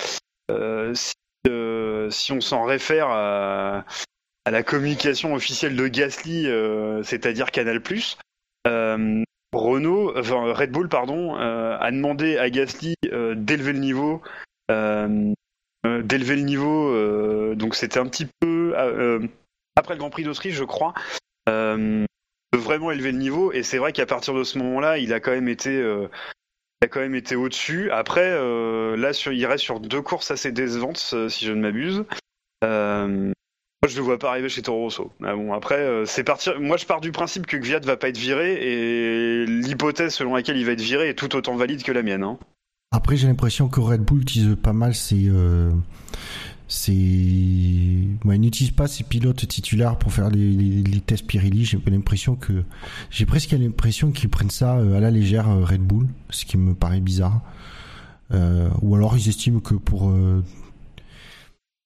euh, 0.51 0.93
si, 0.93 1.13
euh, 1.47 1.94
si 2.09 2.31
on 2.31 2.41
s'en 2.41 2.63
réfère 2.63 3.07
à, 3.09 3.85
la 4.49 4.63
communication 4.63 5.33
officielle 5.33 5.75
de 5.75 5.87
Gasly, 5.87 6.47
euh, 6.47 7.01
c'est-à-dire 7.03 7.51
Canal+, 7.51 7.81
euh, 8.67 9.23
Renault, 9.53 10.13
Red 10.15 10.71
Bull, 10.71 10.89
pardon, 10.89 11.37
euh, 11.39 11.77
a 11.79 11.91
demandé 11.91 12.37
à 12.37 12.49
Gasly 12.49 12.95
d'élever 13.03 13.73
le 13.73 13.79
niveau. 13.79 14.21
d'élever 14.69 16.35
le 16.35 16.41
niveau. 16.41 17.55
donc 17.55 17.75
c'était 17.75 17.99
un 17.99 18.07
petit 18.07 18.27
peu 18.39 18.75
après 19.75 19.93
le 19.93 19.99
Grand 19.99 20.09
Prix 20.09 20.23
d'Autriche, 20.23 20.55
je 20.55 20.63
crois, 20.63 20.93
de 21.47 22.05
vraiment 22.53 22.91
élever 22.91 23.11
le 23.11 23.17
niveau. 23.17 23.51
Et 23.51 23.63
c'est 23.63 23.77
vrai 23.77 23.93
qu'à 23.93 24.05
partir 24.05 24.33
de 24.33 24.43
ce 24.43 24.57
moment-là, 24.59 24.97
il 24.97 25.13
a 25.13 25.19
quand 25.19 25.31
même 25.31 25.49
été, 25.49 25.81
a 26.81 26.87
quand 26.87 26.99
même 26.99 27.15
été 27.15 27.35
au-dessus. 27.35 27.91
Après, 27.91 28.29
euh, 28.31 28.95
là, 28.97 29.13
sur, 29.13 29.31
il 29.31 29.45
reste 29.45 29.63
sur 29.63 29.79
deux 29.79 30.01
courses 30.01 30.31
assez 30.31 30.51
décevantes, 30.51 31.11
euh, 31.13 31.29
si 31.29 31.45
je 31.45 31.51
ne 31.51 31.61
m'abuse. 31.61 32.05
Euh, 32.63 33.07
moi, 33.07 33.87
je 33.87 33.97
le 33.97 34.03
vois 34.03 34.17
pas 34.17 34.29
arriver 34.29 34.49
chez 34.49 34.61
Toro 34.61 34.81
Rosso. 34.83 35.11
Ah 35.23 35.35
bon, 35.35 35.53
après, 35.53 36.05
c'est 36.05 36.23
partir. 36.23 36.59
Moi, 36.59 36.77
je 36.77 36.85
pars 36.85 37.01
du 37.01 37.11
principe 37.11 37.45
que 37.45 37.57
Gviat 37.57 37.79
va 37.79 37.97
pas 37.97 38.09
être 38.09 38.17
viré, 38.17 38.53
et 38.61 39.45
l'hypothèse 39.45 40.13
selon 40.13 40.35
laquelle 40.35 40.57
il 40.57 40.65
va 40.65 40.71
être 40.71 40.81
viré 40.81 41.09
est 41.09 41.13
tout 41.13 41.35
autant 41.35 41.55
valide 41.55 41.83
que 41.83 41.91
la 41.91 42.01
mienne. 42.01 42.23
Hein. 42.23 42.39
Après, 42.91 43.15
j'ai 43.15 43.27
l'impression 43.27 43.67
que 43.67 43.79
Red 43.79 44.01
Bull 44.01 44.21
utilise 44.21 44.55
pas 44.55 44.73
mal 44.73 44.95
ses. 44.95 45.29
Ses... 46.67 48.07
Ouais, 48.25 48.37
il 48.37 48.41
n'utilise 48.41 48.71
pas 48.71 48.87
ses 48.87 49.03
pilotes 49.03 49.47
titulaires 49.47 49.97
pour 49.97 50.11
faire 50.11 50.29
les, 50.29 50.83
tests 51.05 51.27
Pirelli. 51.27 51.63
J'ai 51.63 51.79
l'impression 51.85 52.35
que. 52.35 52.63
J'ai 53.11 53.25
presque 53.25 53.51
l'impression 53.51 54.11
qu'ils 54.11 54.29
prennent 54.29 54.49
ça 54.49 54.77
euh, 54.77 54.97
à 54.97 54.99
la 54.99 55.11
légère, 55.11 55.47
euh, 55.49 55.63
Red 55.63 55.81
Bull, 55.81 56.07
ce 56.31 56.45
qui 56.45 56.57
me 56.57 56.73
paraît 56.73 57.01
bizarre. 57.01 57.41
Euh, 58.33 58.69
ou 58.81 58.95
alors 58.95 59.15
ils 59.17 59.29
estiment 59.29 59.59
que 59.59 59.75
pour. 59.75 60.11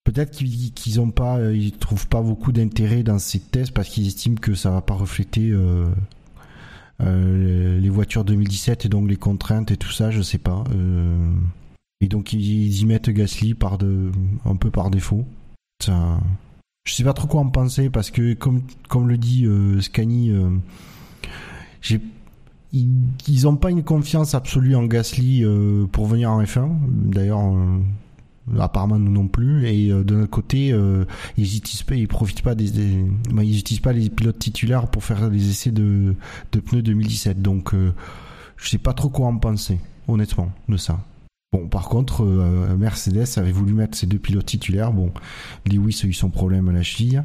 Peut-être 0.05 0.31
qu'ils 0.31 0.71
qu'ils 0.71 1.01
ont 1.01 1.11
pas, 1.11 1.51
ils 1.51 1.73
trouvent 1.73 2.07
pas 2.07 2.21
beaucoup 2.21 2.51
d'intérêt 2.53 3.03
dans 3.03 3.19
ces 3.19 3.39
tests 3.39 3.73
parce 3.73 3.89
qu'ils 3.89 4.07
estiment 4.07 4.37
que 4.37 4.55
ça 4.55 4.71
va 4.71 4.81
pas 4.81 4.93
refléter 4.93 5.53
les 7.01 7.89
voitures 7.89 8.23
2017 8.23 8.85
et 8.85 8.89
donc 8.89 9.09
les 9.09 9.17
contraintes 9.17 9.71
et 9.71 9.77
tout 9.77 9.91
ça, 9.91 10.09
je 10.09 10.21
sais 10.21 10.37
pas. 10.37 10.63
Et 12.01 12.07
donc 12.07 12.33
ils, 12.33 12.79
y 12.79 12.85
mettent 12.85 13.09
Gasly 13.09 13.53
par 13.53 13.77
de, 13.77 14.11
un 14.45 14.55
peu 14.55 14.71
par 14.71 14.89
défaut. 14.89 15.25
Ça, 15.83 16.19
je 16.85 16.93
sais 16.93 17.03
pas 17.03 17.13
trop 17.13 17.27
quoi 17.27 17.41
en 17.41 17.49
penser 17.49 17.89
parce 17.89 18.09
que 18.09 18.33
comme 18.33 18.61
comme 18.87 19.07
le 19.07 19.17
dit 19.17 19.45
euh, 19.45 19.81
Scani, 19.81 20.31
euh, 20.31 20.49
ils, 22.71 22.89
ils 23.27 23.47
ont 23.47 23.57
pas 23.57 23.71
une 23.71 23.83
confiance 23.83 24.33
absolue 24.33 24.75
en 24.75 24.85
Gasly 24.85 25.43
euh, 25.43 25.87
pour 25.87 26.05
venir 26.05 26.31
en 26.31 26.41
F1. 26.41 26.69
D'ailleurs, 26.87 27.41
euh, 27.41 27.79
apparemment 28.59 28.97
nous 28.97 29.11
non 29.11 29.27
plus. 29.27 29.67
Et 29.67 29.89
de 29.89 30.15
notre 30.15 30.31
côté, 30.31 30.73
ils 31.37 31.57
utilisent 31.57 31.83
pas, 31.83 31.95
ils 31.95 32.07
profitent 32.07 32.41
pas 32.41 32.55
des, 32.55 32.71
bah, 33.31 33.43
ils 33.43 33.59
utilisent 33.59 33.81
pas 33.81 33.93
les 33.93 34.09
pilotes 34.09 34.39
titulaires 34.39 34.87
pour 34.87 35.03
faire 35.03 35.29
des 35.29 35.49
essais 35.49 35.71
de, 35.71 36.15
de 36.53 36.59
pneus 36.59 36.81
2017. 36.81 37.41
Donc, 37.41 37.73
je 38.57 38.69
sais 38.69 38.77
pas 38.77 38.93
trop 38.93 39.09
quoi 39.09 39.27
en 39.27 39.37
penser, 39.37 39.79
honnêtement, 40.07 40.51
de 40.69 40.77
ça. 40.77 40.99
Bon, 41.51 41.67
par 41.67 41.89
contre, 41.89 42.23
euh, 42.23 42.77
Mercedes 42.77 43.25
avait 43.37 43.51
voulu 43.51 43.73
mettre 43.73 43.97
ses 43.97 44.05
deux 44.05 44.19
pilotes 44.19 44.45
titulaires. 44.45 44.91
Bon, 44.93 45.11
Lewis 45.65 46.01
a 46.03 46.05
eu 46.05 46.13
son 46.13 46.29
problème 46.29 46.69
à 46.69 46.73
la 46.73 46.83
cheville. 46.83 47.23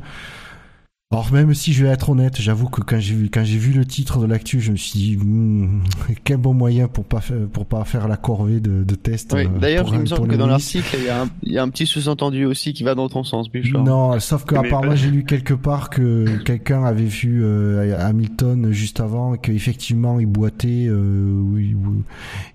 Alors 1.14 1.32
même 1.32 1.54
si 1.54 1.72
je 1.72 1.84
vais 1.84 1.90
être 1.92 2.10
honnête, 2.10 2.40
j'avoue 2.40 2.68
que 2.68 2.80
quand 2.80 2.98
j'ai 2.98 3.14
vu 3.14 3.30
quand 3.30 3.44
j'ai 3.44 3.56
vu 3.56 3.72
le 3.72 3.84
titre 3.84 4.18
de 4.18 4.26
l'actu, 4.26 4.60
je 4.60 4.72
me 4.72 4.76
suis 4.76 4.98
dit 4.98 5.16
hmm, 5.16 5.82
quel 6.24 6.38
bon 6.38 6.54
moyen 6.54 6.88
pour 6.88 7.04
pas 7.04 7.20
faire 7.20 7.46
pour 7.52 7.66
pas 7.66 7.84
faire 7.84 8.08
la 8.08 8.16
corvée 8.16 8.58
de, 8.58 8.82
de 8.82 8.94
tests. 8.96 9.32
Oui, 9.32 9.44
euh, 9.46 9.58
D'ailleurs, 9.60 9.88
il 9.94 10.00
me 10.00 10.06
semble 10.06 10.26
que 10.26 10.34
dans 10.34 10.48
l'article, 10.48 10.96
il 10.98 11.04
y, 11.04 11.08
a 11.08 11.22
un- 11.22 11.28
il 11.44 11.52
y 11.52 11.58
a 11.58 11.62
un 11.62 11.68
petit 11.68 11.86
sous-entendu 11.86 12.44
aussi 12.46 12.72
qui 12.72 12.82
va 12.82 12.96
dans 12.96 13.08
ton 13.08 13.22
sens, 13.22 13.48
Bouchard. 13.48 13.84
Non, 13.84 14.18
sauf 14.18 14.44
que 14.44 14.56
apparemment 14.56 14.96
j'ai 14.96 15.10
lu 15.10 15.24
quelque 15.24 15.54
part 15.54 15.88
que 15.88 16.36
quelqu'un 16.44 16.84
avait 16.84 17.04
vu 17.04 17.42
euh, 17.44 17.96
Hamilton 18.00 18.72
juste 18.72 18.98
avant 18.98 19.34
et 19.34 19.38
qu'effectivement 19.38 20.18
il 20.18 20.26
boitait 20.26 20.86
euh, 20.88 21.30
oui, 21.44 21.76
oui, 21.80 22.02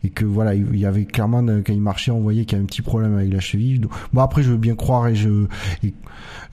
et 0.04 0.10
que 0.10 0.26
voilà 0.26 0.54
il 0.54 0.78
y 0.78 0.86
avait 0.86 1.06
clairement 1.06 1.48
euh, 1.48 1.62
quand 1.66 1.72
il 1.72 1.82
marchait 1.82 2.12
on 2.12 2.20
voyait 2.20 2.44
qu'il 2.44 2.54
y 2.54 2.56
avait 2.56 2.64
un 2.64 2.68
petit 2.68 2.82
problème 2.82 3.16
avec 3.16 3.32
la 3.32 3.40
cheville. 3.40 3.80
Donc, 3.80 3.92
bon 4.12 4.22
après 4.22 4.44
je 4.44 4.52
veux 4.52 4.58
bien 4.58 4.76
croire 4.76 5.08
et 5.08 5.16
je 5.16 5.46
et, 5.84 5.88
et 5.88 5.94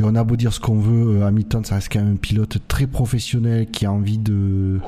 on 0.05 0.15
a 0.15 0.23
beau 0.23 0.37
dire 0.37 0.53
ce 0.53 0.61
qu'on 0.61 0.79
veut, 0.79 1.17
euh, 1.23 1.27
Hamilton 1.27 1.65
ça 1.65 1.75
reste 1.77 1.89
quand 1.97 2.05
même 2.05 2.15
un 2.15 2.17
pilote 2.17 2.59
très 2.69 2.87
professionnel 2.87 3.67
qui 3.71 3.87
a 3.87 3.93
envie 3.93 4.19
de 4.19 4.79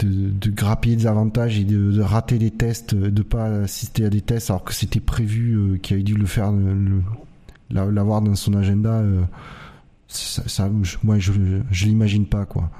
de, 0.00 0.08
de 0.30 0.50
grappiller 0.50 0.96
des 0.96 1.06
avantages 1.06 1.58
et 1.58 1.64
de, 1.64 1.90
de 1.92 2.00
rater 2.02 2.38
des 2.38 2.50
tests, 2.50 2.94
de 2.94 3.22
pas 3.22 3.46
assister 3.62 4.04
à 4.04 4.10
des 4.10 4.20
tests 4.20 4.50
alors 4.50 4.62
que 4.64 4.74
c'était 4.74 5.00
prévu 5.00 5.54
euh, 5.54 5.76
qu'il 5.78 5.94
avait 5.94 6.02
dû 6.02 6.14
le 6.14 6.26
faire 6.26 6.52
l'avoir 7.70 8.20
dans 8.20 8.34
son 8.34 8.54
agenda, 8.54 8.94
euh, 9.00 9.22
ça, 10.08 10.42
ça- 10.48 10.70
je- 10.82 10.96
moi 11.02 11.18
je, 11.18 11.32
je 11.70 11.84
l'imagine 11.86 12.26
pas 12.26 12.44
quoi. 12.44 12.70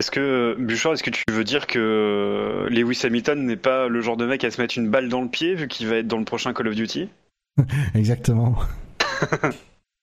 Est-ce 0.00 0.10
que, 0.10 0.56
Bouchard, 0.58 0.94
est-ce 0.94 1.02
que 1.02 1.10
tu 1.10 1.22
veux 1.30 1.44
dire 1.44 1.66
que 1.68 2.66
Lewis 2.70 3.00
Hamilton 3.04 3.44
n'est 3.46 3.56
pas 3.56 3.88
le 3.88 4.00
genre 4.00 4.16
de 4.16 4.26
mec 4.26 4.42
à 4.42 4.50
se 4.50 4.60
mettre 4.60 4.76
une 4.78 4.88
balle 4.88 5.08
dans 5.08 5.20
le 5.20 5.28
pied 5.28 5.54
vu 5.54 5.68
qu'il 5.68 5.86
va 5.86 5.96
être 5.96 6.08
dans 6.08 6.18
le 6.18 6.24
prochain 6.24 6.52
Call 6.52 6.68
of 6.68 6.74
Duty? 6.74 7.08
Exactement. 7.94 8.56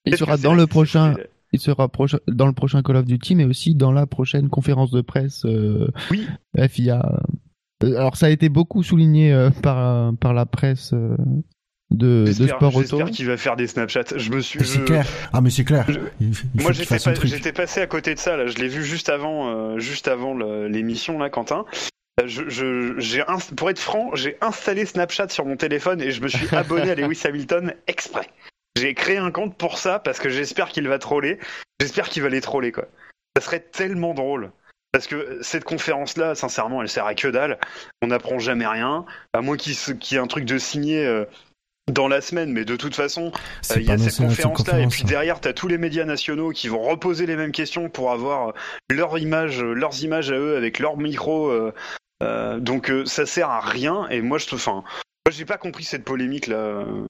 Il 0.05 0.15
sera 0.15 0.38
dans 0.38 0.53
le 0.53 0.67
prochain, 0.67 1.15
il 1.52 1.60
sera 1.60 1.88
proche- 1.88 2.20
dans 2.28 2.47
le 2.47 2.54
prochain 2.54 2.82
Call 2.82 2.97
of 2.97 3.06
Duty, 3.06 3.36
mais 3.36 3.45
aussi 3.45 3.76
dans 3.76 3.91
la 3.91 4.06
prochaine 4.06 4.50
conférence 4.50 4.91
de 4.91 5.02
presse 5.02 5.45
euh, 5.45 5.88
Oui. 6.12 6.28
FIA. 6.70 7.20
Euh, 7.84 7.95
Alors 7.97 8.16
ça 8.18 8.28
a 8.28 8.30
été 8.30 8.50
beaucoup 8.50 8.84
souligné 8.84 9.34
euh, 9.34 9.50
par 9.50 10.14
par 10.18 10.34
la 10.34 10.45
presse 10.45 10.93
euh, 10.93 11.16
de, 11.91 12.26
de 12.28 12.47
sport 12.47 12.76
auto. 12.76 12.82
j'espère 12.97 13.10
qu'il 13.12 13.26
va 13.26 13.38
faire 13.38 13.56
des 13.56 13.66
Snapchats. 13.68 14.16
Je 14.18 14.30
me 14.32 14.41
suis. 14.41 14.64
C'est 14.64 14.80
je- 14.80 14.84
clair. 14.86 15.06
Ah 15.34 15.41
mais 15.41 15.50
c'est 15.50 15.64
clair. 15.64 15.86
je- 15.88 16.00
Il, 16.22 16.28
il 16.28 16.34
faut 16.36 16.47
Moi, 16.56 16.72
j'étais 16.72 17.52
pas- 17.52 17.62
passé 17.64 17.82
à 17.82 17.88
côté 17.88 18.14
de 18.14 18.20
ça. 18.20 18.38
Là, 18.38 18.45
je 18.47 18.58
l'ai 18.58 18.68
vu 18.68 18.84
juste 18.84 19.10
avant, 19.10 19.50
euh, 19.50 19.80
juste 19.80 20.08
avant 20.08 20.36
l'émission 20.68 21.18
là, 21.18 21.30
Quentin. 21.30 21.66
Je, 22.26 23.54
pour 23.56 23.70
être 23.70 23.80
franc, 23.80 24.14
j'ai 24.14 24.36
installé 24.41 24.86
Snapchat 24.86 25.30
sur 25.30 25.45
mon 25.45 25.56
téléphone 25.56 26.02
et 26.02 26.12
je 26.12 26.22
me 26.22 26.28
suis 26.28 26.47
abonné 26.56 26.91
à 26.91 26.95
Lewis 26.95 27.22
Hamilton 27.26 27.74
exprès. 27.88 28.28
J'ai 28.80 28.93
créé 28.93 29.17
un 29.17 29.32
compte 29.32 29.57
pour 29.57 29.77
ça 29.77 29.99
parce 29.99 30.19
que 30.19 30.30
j'espère 30.30 30.69
qu'il 30.69 30.88
va 30.88 30.99
troller. 30.99 31.39
J'espère 31.80 32.09
qu'il 32.09 32.23
va 32.23 32.30
les 32.30 32.41
troller 32.41 32.71
quoi. 32.71 32.86
Ça 33.36 33.43
serait 33.43 33.59
tellement 33.59 34.13
drôle. 34.13 34.51
Parce 34.91 35.05
que 35.05 35.38
cette 35.41 35.65
conférence-là, 35.65 36.34
sincèrement, 36.34 36.82
elle 36.82 36.89
sert 36.89 37.05
à 37.05 37.13
que 37.13 37.27
dalle. 37.27 37.59
On 38.01 38.07
n'apprend 38.07 38.39
jamais 38.39 38.65
rien. 38.65 39.05
À 39.34 39.41
moins 39.41 39.55
qu'il 39.55 39.73
y 39.73 40.15
ait 40.15 40.17
un 40.17 40.27
truc 40.27 40.45
de 40.45 40.57
signé 40.57 41.05
euh, 41.05 41.25
dans 41.91 42.07
la 42.07 42.21
semaine. 42.21 42.51
Mais 42.51 42.65
de 42.65 42.75
toute 42.75 42.95
façon, 42.95 43.32
euh, 43.71 43.75
il 43.77 43.84
y 43.84 43.91
a 43.91 43.97
cette 43.97 44.17
conférence-là, 44.17 44.80
et 44.80 44.88
puis 44.88 45.03
derrière, 45.03 45.41
tu 45.41 45.47
as 45.47 45.53
tous 45.53 45.67
les 45.67 45.77
médias 45.77 46.05
nationaux 46.05 46.49
qui 46.51 46.67
vont 46.69 46.82
reposer 46.82 47.27
les 47.27 47.36
mêmes 47.36 47.51
questions 47.51 47.89
pour 47.89 48.11
avoir 48.11 48.49
euh, 48.49 48.53
leur 48.89 49.17
image, 49.17 49.61
leurs 49.61 50.03
images 50.03 50.32
à 50.32 50.38
eux 50.38 50.57
avec 50.57 50.80
leur 50.80 50.97
micro. 50.97 51.51
euh, 52.23 52.59
donc 52.59 52.91
ça 53.05 53.25
sert 53.27 53.49
à 53.49 53.59
rien. 53.59 54.07
Et 54.09 54.21
moi, 54.21 54.39
je 54.39 54.47
te, 54.47 54.55
enfin, 54.55 54.84
moi, 55.25 55.32
j'ai 55.32 55.45
pas 55.45 55.57
compris 55.57 55.84
cette 55.84 56.03
polémique 56.03 56.47
là. 56.47 56.84
Je 56.86 57.05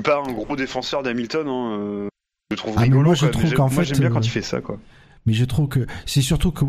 suis 0.00 0.10
pas 0.10 0.22
un 0.26 0.32
gros 0.32 0.56
défenseur 0.56 1.02
d'Hamilton. 1.02 1.46
Hein, 1.48 1.78
euh, 1.78 2.08
je 2.50 2.56
trouve 2.56 2.74
Ah, 2.76 2.82
rigolo. 2.82 3.02
moi, 3.02 3.14
je 3.14 3.20
quoi, 3.20 3.28
trouve 3.30 3.52
qu'en 3.54 3.68
fait, 3.68 3.84
j'aime 3.84 3.98
bien 3.98 4.10
euh, 4.10 4.14
quand 4.14 4.24
il 4.26 4.30
fait 4.30 4.42
ça, 4.42 4.60
quoi. 4.60 4.78
Mais 5.26 5.34
je 5.34 5.44
trouve 5.44 5.68
que 5.68 5.86
c'est 6.06 6.22
surtout 6.22 6.50
que 6.50 6.64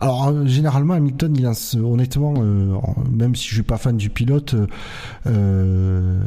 alors 0.00 0.26
euh, 0.26 0.44
généralement 0.46 0.94
Hamilton 0.94 1.32
il 1.36 1.44
lance 1.44 1.76
honnêtement 1.76 2.34
euh, 2.38 2.74
même 3.12 3.36
si 3.36 3.46
je 3.48 3.54
suis 3.54 3.62
pas 3.62 3.78
fan 3.78 3.96
du 3.96 4.10
pilote 4.10 4.56
euh, 5.28 6.20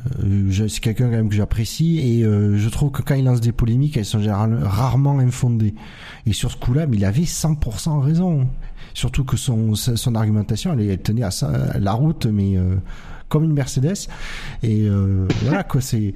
c'est 0.70 0.80
quelqu'un 0.80 1.06
quand 1.10 1.18
même 1.18 1.28
que 1.28 1.36
j'apprécie 1.36 2.00
et 2.00 2.24
euh, 2.24 2.58
je 2.58 2.70
trouve 2.70 2.92
que 2.92 3.02
quand 3.02 3.16
il 3.16 3.26
lance 3.26 3.42
des 3.42 3.52
polémiques 3.52 3.98
elles 3.98 4.06
sont 4.06 4.20
généralement 4.20 4.62
rarement 4.64 5.20
infondées 5.20 5.76
et 6.26 6.32
sur 6.32 6.50
ce 6.50 6.56
coup-là 6.56 6.86
il 6.94 7.04
avait 7.04 7.24
100% 7.24 8.00
raison 8.00 8.48
surtout 8.94 9.26
que 9.26 9.36
son 9.36 9.76
son 9.76 10.16
argumentation 10.16 10.72
elle, 10.72 10.90
elle 10.90 11.02
tenait 11.02 11.24
à 11.24 11.32
ça, 11.32 11.78
la 11.78 11.92
route 11.92 12.26
mais 12.26 12.56
comme 13.30 13.44
une 13.46 13.54
Mercedes. 13.54 14.08
Et 14.64 14.88
euh, 14.88 15.28
voilà 15.44 15.64
quoi 15.64 15.82
c'est 15.82 16.14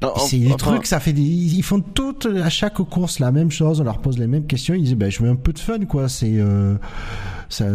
c'est 0.00 0.36
enfin, 0.36 0.36
des 0.38 0.56
trucs, 0.56 0.86
ça 0.86 0.98
fait 0.98 1.12
des, 1.12 1.20
ils 1.20 1.62
font 1.62 1.80
toutes 1.80 2.26
à 2.26 2.48
chaque 2.48 2.76
course 2.76 3.18
la 3.18 3.32
même 3.32 3.50
chose, 3.50 3.80
on 3.80 3.84
leur 3.84 3.98
pose 3.98 4.18
les 4.18 4.26
mêmes 4.26 4.46
questions, 4.46 4.74
ils 4.74 4.84
disent 4.84 4.94
ben 4.94 5.10
je 5.10 5.22
mets 5.22 5.28
un 5.28 5.36
peu 5.36 5.52
de 5.52 5.58
fun 5.58 5.84
quoi, 5.84 6.08
c'est 6.08 6.38
euh, 6.38 6.76
ça 7.50 7.66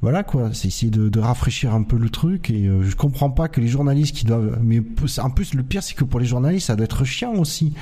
voilà 0.00 0.22
quoi, 0.22 0.50
c'est 0.52 0.68
essayer 0.68 0.90
de, 0.90 1.08
de 1.08 1.20
rafraîchir 1.20 1.74
un 1.74 1.82
peu 1.82 1.96
le 1.96 2.10
truc 2.10 2.50
et 2.50 2.66
euh, 2.66 2.82
je 2.82 2.94
comprends 2.94 3.30
pas 3.30 3.48
que 3.48 3.60
les 3.60 3.68
journalistes 3.68 4.16
qui 4.16 4.24
doivent 4.24 4.58
mais 4.62 4.80
en 5.18 5.30
plus 5.30 5.54
le 5.54 5.62
pire 5.62 5.82
c'est 5.82 5.94
que 5.94 6.04
pour 6.04 6.20
les 6.20 6.26
journalistes 6.26 6.68
ça 6.68 6.76
doit 6.76 6.84
être 6.84 7.04
chiant 7.04 7.34
aussi 7.34 7.74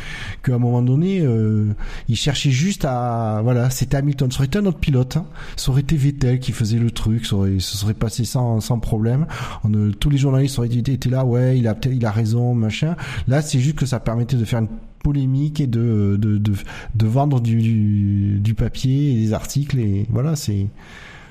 qu'à 0.42 0.54
un 0.54 0.58
moment 0.58 0.82
donné 0.82 1.20
euh, 1.20 1.74
ils 2.08 2.16
cherchaient 2.16 2.50
juste 2.50 2.84
à 2.84 3.40
voilà, 3.42 3.70
c'était 3.70 3.96
Hamilton, 3.96 4.30
ça 4.30 4.38
aurait 4.38 4.46
été 4.46 4.58
un 4.58 4.66
autre 4.66 4.78
pilote, 4.78 5.16
hein. 5.16 5.26
ça 5.56 5.70
aurait 5.70 5.82
été 5.82 5.96
Vettel 5.96 6.38
qui 6.38 6.52
faisait 6.52 6.78
le 6.78 6.90
truc, 6.90 7.26
ça 7.26 7.36
aurait, 7.36 7.60
ça 7.60 7.76
serait 7.76 7.94
passé 7.94 8.24
sans 8.24 8.60
sans 8.60 8.78
problème. 8.78 9.26
On, 9.64 9.72
euh, 9.74 9.92
tous 9.92 10.10
les 10.10 10.18
journalistes 10.18 10.58
auraient 10.58 10.68
été, 10.68 10.92
été 10.92 11.08
là, 11.08 11.24
ouais, 11.24 11.58
il 11.58 11.68
a 11.68 11.76
il 11.90 12.04
a 12.04 12.10
raison, 12.10 12.54
machin. 12.54 12.96
Là, 13.28 13.42
c'est 13.42 13.60
juste 13.60 13.76
que 13.76 13.86
ça 13.86 14.00
permettait 14.00 14.36
de 14.36 14.44
faire 14.44 14.60
une 14.60 14.68
polémique 15.02 15.60
et 15.60 15.66
de 15.66 16.16
de 16.18 16.38
de, 16.38 16.52
de 16.94 17.06
vendre 17.06 17.40
du, 17.40 17.56
du 17.62 18.38
du 18.40 18.54
papier 18.54 19.12
et 19.12 19.14
des 19.14 19.32
articles 19.32 19.78
et 19.78 20.06
voilà, 20.10 20.34
c'est 20.36 20.66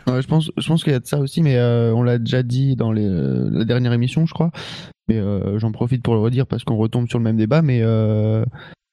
Ouais, 0.08 0.22
je 0.22 0.28
pense, 0.28 0.52
je 0.58 0.68
pense 0.68 0.84
qu'il 0.84 0.94
y 0.94 0.96
a 0.96 1.00
de 1.00 1.06
ça 1.08 1.20
aussi, 1.20 1.42
mais 1.42 1.56
euh, 1.58 1.94
on 1.94 2.04
l'a 2.04 2.18
déjà 2.20 2.44
dit 2.44 2.76
dans 2.76 2.92
les, 2.92 3.06
euh, 3.08 3.50
la 3.52 3.66
dernière 3.66 3.94
émission, 3.94 4.26
je 4.26 4.34
crois. 4.34 4.52
Mais 5.08 5.18
euh, 5.18 5.58
j'en 5.60 5.72
profite 5.72 6.04
pour 6.04 6.14
le 6.14 6.20
redire 6.20 6.46
parce 6.48 6.64
qu'on 6.64 6.78
retombe 6.78 7.08
sur 7.10 7.18
le 7.20 7.24
même 7.24 7.38
débat. 7.38 7.62
Mais 7.62 7.80
euh, 7.82 8.46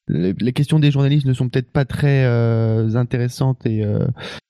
les, 0.09 0.35
les 0.39 0.53
questions 0.53 0.79
des 0.79 0.91
journalistes 0.91 1.27
ne 1.27 1.33
sont 1.35 1.49
peut-être 1.49 1.71
pas 1.71 1.85
très 1.85 2.25
euh, 2.25 2.95
intéressantes 2.97 3.65
et, 3.67 3.85
euh, 3.85 4.07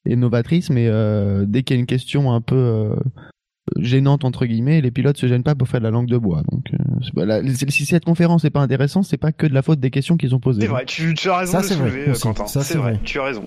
et 0.06 0.16
novatrices, 0.16 0.70
mais 0.70 0.86
euh, 0.88 1.44
dès 1.46 1.62
qu'il 1.62 1.76
y 1.76 1.78
a 1.78 1.80
une 1.80 1.86
question 1.86 2.32
un 2.32 2.40
peu 2.40 2.56
euh, 2.56 2.94
gênante 3.78 4.24
entre 4.24 4.46
guillemets, 4.46 4.80
les 4.80 4.90
pilotes 4.90 5.16
se 5.18 5.26
gênent 5.28 5.42
pas 5.44 5.54
pour 5.54 5.68
faire 5.68 5.80
de 5.80 5.84
la 5.84 5.90
langue 5.90 6.08
de 6.08 6.18
bois. 6.18 6.42
Donc, 6.50 6.66
euh, 6.74 6.76
c'est 7.04 7.14
pas 7.14 7.24
la- 7.26 7.42
si 7.54 7.86
cette 7.86 8.04
conférence 8.04 8.44
n'est 8.44 8.50
pas 8.50 8.60
intéressante, 8.60 9.04
c'est 9.04 9.16
pas 9.18 9.32
que 9.32 9.46
de 9.46 9.54
la 9.54 9.62
faute 9.62 9.78
des 9.80 9.90
questions 9.90 10.16
qu'ils 10.16 10.34
ont 10.34 10.40
posées. 10.40 10.62
C'est 10.62 10.66
vrai, 10.68 10.84
tu, 10.86 11.14
tu 11.14 11.28
as 11.28 11.38
raison 11.38 11.52
Ça, 11.52 11.58
de 11.58 11.62
le 11.62 11.68
c'est 11.68 11.74
vrai 11.76 11.90
soulever, 11.90 12.10
aussi. 12.10 12.22
Quentin. 12.22 12.46
Ça, 12.46 12.60
C'est 12.62 12.72
c'est 12.74 12.78
vrai, 12.78 12.92
vrai. 12.92 13.00
tu 13.04 13.18
as 13.20 13.24
raison. 13.24 13.46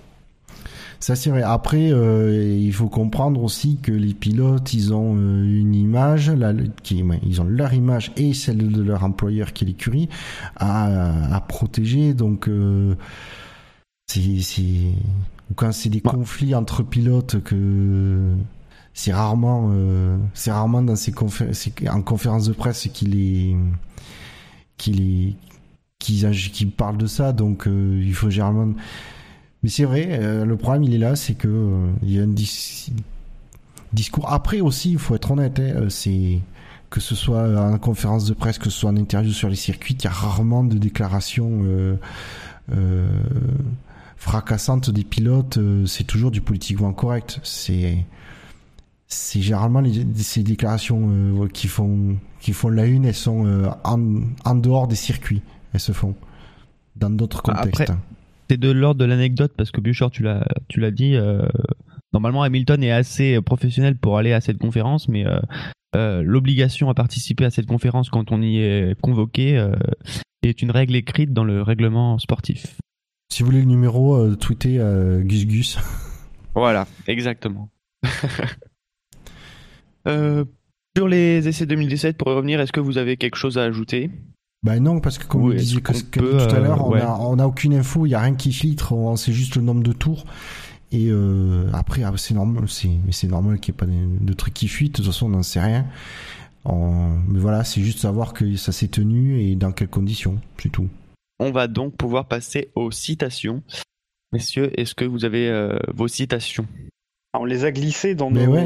Ça 1.00 1.16
c'est 1.16 1.30
vrai. 1.30 1.44
Après, 1.44 1.92
euh, 1.92 2.58
il 2.60 2.74
faut 2.74 2.88
comprendre 2.90 3.44
aussi 3.44 3.78
que 3.82 3.92
les 3.92 4.14
pilotes, 4.14 4.74
ils 4.74 4.94
ont 4.94 5.16
euh, 5.18 5.44
une 5.44 5.76
image, 5.76 6.32
le- 6.32 6.70
qui, 6.84 7.04
ils 7.24 7.42
ont 7.42 7.46
leur 7.46 7.74
image 7.74 8.12
et 8.18 8.34
celle 8.34 8.72
de 8.72 8.82
leur 8.82 9.04
employeur 9.04 9.54
qui 9.54 9.64
est 9.66 9.68
l'écurie 9.68 10.10
à, 10.56 11.36
à 11.36 11.42
protéger. 11.42 12.14
Donc, 12.14 12.48
euh, 12.48 12.96
c'est, 14.08 14.92
quand 15.56 15.72
c'est 15.72 15.90
des 15.90 16.02
Ouais. 16.04 16.12
conflits 16.12 16.56
entre 16.56 16.82
pilotes 16.84 17.42
que 17.44 18.34
c'est 18.94 19.14
rarement, 19.14 19.70
euh, 19.74 20.18
c'est 20.34 20.52
rarement 20.52 20.82
dans 20.82 20.96
ces 20.96 21.12
confé- 21.12 21.90
en 21.90 22.02
conférence 22.02 22.48
de 22.48 22.54
presse 22.54 22.88
qu'il 22.94 23.16
est, 23.16 23.56
qu'il 24.78 25.02
est, 25.02 25.36
qu'ils 26.00 26.72
parlent 26.72 26.98
de 26.98 27.08
ça. 27.08 27.34
Donc, 27.34 27.68
euh, 27.68 28.02
il 28.04 28.14
faut 28.14 28.30
généralement 28.30 28.74
mais 29.66 29.72
c'est 29.72 29.86
vrai, 29.86 30.08
euh, 30.12 30.46
le 30.46 30.58
problème 30.58 30.84
il 30.84 30.94
est 30.94 31.00
là, 31.00 31.16
c'est 31.16 31.34
que 31.34 31.48
euh, 31.48 31.88
il 32.04 32.12
y 32.12 32.20
a 32.20 32.22
un 32.22 32.28
dis- 32.28 32.94
discours. 33.94 34.32
Après 34.32 34.62
aussi, 34.62 34.92
il 34.92 35.00
faut 35.00 35.16
être 35.16 35.32
honnête, 35.32 35.60
hein, 35.60 35.74
euh, 35.76 35.90
c'est 35.90 36.40
que 36.92 37.00
ce 37.00 37.16
soit 37.16 37.60
en 37.60 37.76
conférence 37.80 38.26
de 38.26 38.36
presse, 38.36 38.60
que 38.60 38.70
ce 38.70 38.82
soit 38.82 38.92
en 38.92 38.96
interview 38.96 39.32
sur 39.32 39.50
les 39.50 39.56
circuits, 39.56 39.96
il 39.96 40.04
y 40.04 40.08
a 40.08 40.12
rarement 40.12 40.64
de 40.64 40.78
déclarations 40.78 41.64
euh, 41.64 43.08
fracassantes 44.18 44.92
des 44.92 45.04
pilotes. 45.04 45.58
c'est 45.88 46.04
toujours 46.04 46.30
du 46.30 46.42
politiquement 46.42 46.94
correct. 46.94 47.40
C'est 47.42 48.06
c'est 49.08 49.42
généralement 49.42 49.80
les, 49.80 50.06
ces 50.18 50.44
déclarations 50.44 51.10
euh, 51.10 51.48
qui 51.48 51.68
font 51.68 52.18
qui 52.40 52.54
font 52.54 52.70
la 52.70 52.86
une, 52.86 53.06
elles 53.06 53.16
sont 53.16 53.48
euh, 53.48 53.68
en, 53.84 54.22
en 54.46 54.54
dehors 54.54 54.88
des 54.88 54.96
circuits. 54.96 55.42
Elles 55.74 55.80
se 55.80 55.92
font 55.92 56.14
dans 56.98 57.10
d'autres 57.10 57.42
Après, 57.50 57.72
contextes. 57.72 57.94
C'est 58.50 58.58
de 58.58 58.70
l'ordre 58.72 59.00
de 59.00 59.06
l'anecdote 59.06 59.54
parce 59.58 59.72
que 59.72 59.82
Bouchard, 59.82 60.12
tu 60.12 60.24
l'as, 60.24 60.46
tu 60.68 60.80
l'as 60.80 60.92
dit. 60.92 61.16
euh, 61.16 61.46
normalement, 62.14 62.44
Hamilton 62.44 62.84
est 62.84 62.92
assez 62.92 63.42
professionnel 63.42 63.96
pour 63.98 64.18
aller 64.18 64.34
à 64.34 64.42
cette 64.42 64.58
conférence, 64.58 65.08
mais 65.10 65.26
euh, 65.26 65.40
euh, 65.96 66.22
l'obligation 66.24 66.90
à 66.90 66.94
participer 66.94 67.46
à 67.46 67.50
cette 67.50 67.66
conférence 67.66 68.10
quand 68.10 68.32
on 68.32 68.42
y 68.42 68.58
est 68.60 69.00
convoqué 69.02 69.58
euh, 69.58 69.76
est 70.44 70.62
une 70.62 70.72
règle 70.72 70.96
écrite 70.96 71.34
dans 71.34 71.44
le 71.44 71.62
règlement 71.62 72.20
sportif. 72.20 72.78
Si 73.32 73.42
vous 73.42 73.48
voulez 73.48 73.62
le 73.62 73.66
numéro, 73.68 74.16
euh, 74.16 74.36
tweetez 74.36 74.80
euh, 74.80 75.22
Gus 75.22 75.46
Gus. 75.46 75.78
Voilà, 76.58 76.88
exactement. 77.08 77.70
euh, 80.08 80.46
sur 80.96 81.10
les 81.10 81.46
essais 81.50 81.66
2017, 81.66 82.18
pour 82.18 82.32
y 82.32 82.34
revenir, 82.34 82.62
est-ce 82.62 82.72
que 82.72 82.80
vous 82.80 82.98
avez 82.98 83.18
quelque 83.18 83.36
chose 83.36 83.58
à 83.58 83.64
ajouter? 83.64 84.10
Ben 84.66 84.82
non, 84.82 85.00
parce 85.00 85.20
que 85.20 85.26
comme 85.26 85.44
Oui, 85.44 85.54
vous 85.54 85.60
disiez 85.60 85.78
est-ce 85.78 86.04
que, 86.04 86.20
qu'on 86.20 86.26
que 86.26 86.32
peut, 86.32 86.48
tout 86.48 86.56
à 86.56 86.60
l'heure, 86.60 86.82
euh, 86.82 86.86
on 86.86 86.92
ouais. 86.94 87.02
a 87.02 87.20
on 87.20 87.38
a 87.38 87.46
aucune 87.46 87.76
info, 87.76 88.08
il 88.08 88.10
y 88.10 88.16
a 88.16 88.20
rien 88.20 88.34
qui 88.34 88.52
filtre, 88.52 88.94
on 88.94 89.16
sait 89.16 89.32
juste 89.32 89.56
le 89.58 89.62
nombre 89.62 89.84
de 89.84 89.94
tours. 89.94 90.26
Et 90.92 91.08
euh, 91.10 91.70
après, 91.74 92.04
ah, 92.04 92.12
c'est 92.18 92.34
normal, 92.34 92.66
c'est 92.68 93.28
normal 93.28 93.60
qu'il 93.60 93.74
n'y 93.74 93.78
ait 93.78 93.80
pas 93.80 93.86
de, 93.86 94.26
de 94.26 94.34
trucs 94.34 94.54
qui 94.56 94.68
fuitent. 94.68 94.94
De 94.94 94.98
toute 94.98 95.06
façon, 95.06 95.28
on 95.28 95.30
n'en 95.30 95.44
sait 95.44 95.60
rien. 95.62 95.86
On- 96.64 97.20
mais 97.28 97.40
voilà, 97.40 97.64
c'est 97.64 97.82
juste 97.82 98.00
savoir 98.00 98.34
que 98.34 98.56
ça 98.56 98.72
s'est 98.72 98.88
tenu 98.88 99.40
et 99.40 99.56
dans 99.56 99.72
quelles 99.72 99.90
conditions, 99.90 100.40
c'est 100.58 100.70
tout. 100.72 100.88
On 101.40 101.52
va 101.52 101.68
donc 101.68 101.96
pouvoir 101.96 102.28
passer 102.28 102.72
aux 102.76 102.90
citations. 102.92 103.62
Messieurs, 104.32 104.72
est-ce 104.80 104.96
que 104.96 105.06
vous 105.06 105.26
avez 105.26 105.48
euh, 105.50 105.78
vos 105.94 106.08
citations? 106.08 106.66
Ah, 107.36 107.40
On 107.42 107.46
les 107.46 107.66
a 107.66 107.72
glissés 107.72 108.16
dans 108.16 108.30
Mais 108.30 108.46
nos, 108.46 108.54
ouais. 108.54 108.64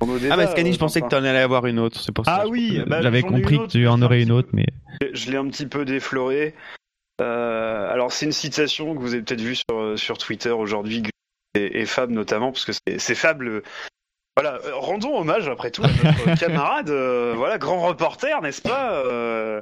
dans 0.00 0.06
nos 0.06 0.18
débats. 0.18 0.34
Ah, 0.34 0.36
bah 0.36 0.46
Scanny, 0.48 0.70
euh, 0.70 0.72
je 0.74 0.78
pensais 0.78 1.00
que 1.00 1.08
tu 1.08 1.14
en 1.14 1.24
allais 1.24 1.38
avoir 1.38 1.64
une 1.66 1.78
autre, 1.78 2.00
c'est 2.00 2.12
pour 2.12 2.24
ça. 2.24 2.40
Ah 2.40 2.42
je- 2.44 2.50
oui, 2.50 2.80
bah, 2.86 3.00
J'avais 3.02 3.22
compris 3.22 3.56
autre, 3.56 3.66
que 3.68 3.72
tu 3.72 3.86
en 3.88 3.98
mais 3.98 4.04
aurais 4.04 4.18
un 4.18 4.22
une 4.24 4.32
autre, 4.32 4.48
mais 4.52 4.66
Je 5.12 5.30
l'ai 5.30 5.36
un 5.38 5.46
petit 5.48 5.66
peu 5.66 5.84
défloré. 5.84 6.54
Euh, 7.20 7.90
alors 7.92 8.12
c'est 8.12 8.26
une 8.26 8.32
citation 8.32 8.94
que 8.94 9.00
vous 9.00 9.14
avez 9.14 9.22
peut-être 9.22 9.40
vue 9.40 9.56
sur, 9.56 9.98
sur 9.98 10.18
Twitter 10.18 10.50
aujourd'hui, 10.50 11.02
et, 11.54 11.80
et 11.80 11.86
Fab 11.86 12.10
notamment, 12.10 12.52
parce 12.52 12.64
que 12.64 12.72
c'est 12.98 13.14
Fab 13.14 13.42
le... 13.42 13.62
Voilà, 14.36 14.60
euh, 14.66 14.70
rendons 14.74 15.18
hommage 15.18 15.48
après 15.48 15.70
tout 15.72 15.82
à 15.82 15.88
notre 15.88 16.38
camarade, 16.40 16.90
euh, 16.90 17.32
voilà, 17.36 17.58
grand 17.58 17.80
reporter, 17.80 18.40
n'est-ce 18.42 18.62
pas, 18.62 18.92
euh, 19.04 19.60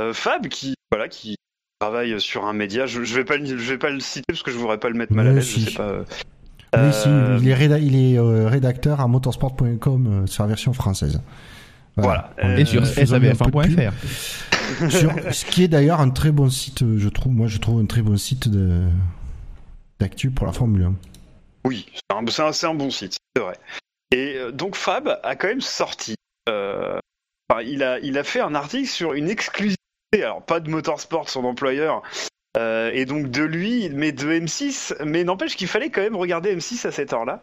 euh, 0.00 0.12
Fab, 0.12 0.48
qui 0.48 0.74
voilà, 0.90 1.08
qui 1.08 1.36
travaille 1.78 2.20
sur 2.20 2.44
un 2.46 2.52
média. 2.52 2.86
Je, 2.86 3.04
je 3.04 3.14
vais 3.14 3.24
pas, 3.24 3.36
le- 3.36 3.44
je 3.58 3.70
vais 3.72 3.78
pas 3.78 3.90
le 3.90 4.00
citer 4.00 4.24
parce 4.28 4.42
que 4.42 4.50
je 4.50 4.56
voudrais 4.56 4.78
pas 4.78 4.88
le 4.88 4.94
mettre 4.96 5.12
mal 5.12 5.26
à 5.28 5.30
Mais 5.30 5.36
l'aise. 5.36 5.48
Je 5.48 5.60
sais 5.70 5.74
pas. 5.76 6.00
Euh, 6.74 6.92
si, 6.92 7.08
euh, 7.08 7.38
il 7.40 7.48
est, 7.48 7.54
réda- 7.54 7.80
il 7.80 7.94
est 7.96 8.18
euh, 8.18 8.48
rédacteur 8.48 9.00
à 9.00 9.06
motorsport.com 9.08 10.06
euh, 10.24 10.26
sur 10.26 10.42
la 10.44 10.48
version 10.48 10.72
française. 10.72 11.20
Voilà. 11.96 12.32
On- 12.42 12.48
Euh, 12.48 12.56
et 12.56 12.64
sur 12.64 12.86
faisons 12.86 13.16
un 13.16 13.20
peu 13.20 13.26
de 13.28 13.32
pub. 13.32 13.78
savf1.fr. 13.78 14.90
sur 14.90 15.12
ce 15.32 15.44
qui 15.44 15.62
est 15.64 15.68
d'ailleurs 15.68 16.00
un 16.00 16.10
très 16.10 16.32
bon 16.32 16.50
site, 16.50 16.84
je 16.98 17.08
trouve. 17.08 17.32
Moi, 17.32 17.46
je 17.46 17.58
trouve 17.58 17.80
un 17.80 17.86
très 17.86 18.02
bon 18.02 18.16
site 18.16 18.48
de 18.48 18.82
d'actu 19.98 20.30
pour 20.30 20.46
la 20.46 20.52
Formule 20.52 20.82
1. 20.84 20.94
Oui, 21.64 21.86
c'est 21.94 22.16
un, 22.16 22.24
c'est 22.28 22.42
un- 22.42 22.52
c'est 22.52 22.66
un 22.66 22.74
bon 22.74 22.90
site, 22.90 23.16
c'est 23.34 23.42
vrai. 23.42 23.56
Et 24.12 24.38
donc 24.52 24.76
Fab 24.76 25.18
a 25.22 25.36
quand 25.36 25.48
même 25.48 25.60
sorti. 25.60 26.14
euh, 26.48 26.98
enfin, 27.50 27.62
il, 27.62 27.82
a, 27.82 27.98
il 28.00 28.18
a 28.18 28.24
fait 28.24 28.40
un 28.40 28.54
article 28.54 28.86
sur 28.88 29.14
une 29.14 29.28
exclusivité, 29.30 29.76
alors 30.22 30.42
pas 30.42 30.60
de 30.60 30.68
Motorsport, 30.70 31.28
son 31.28 31.44
employeur, 31.44 32.02
euh, 32.56 32.90
et 32.94 33.04
donc 33.04 33.30
de 33.30 33.42
lui, 33.42 33.90
mais 33.90 34.12
de 34.12 34.26
M6, 34.28 34.94
mais 35.04 35.24
n'empêche 35.24 35.56
qu'il 35.56 35.68
fallait 35.68 35.90
quand 35.90 36.02
même 36.02 36.16
regarder 36.16 36.54
M6 36.56 36.86
à 36.86 36.90
cette 36.90 37.12
heure-là. 37.12 37.40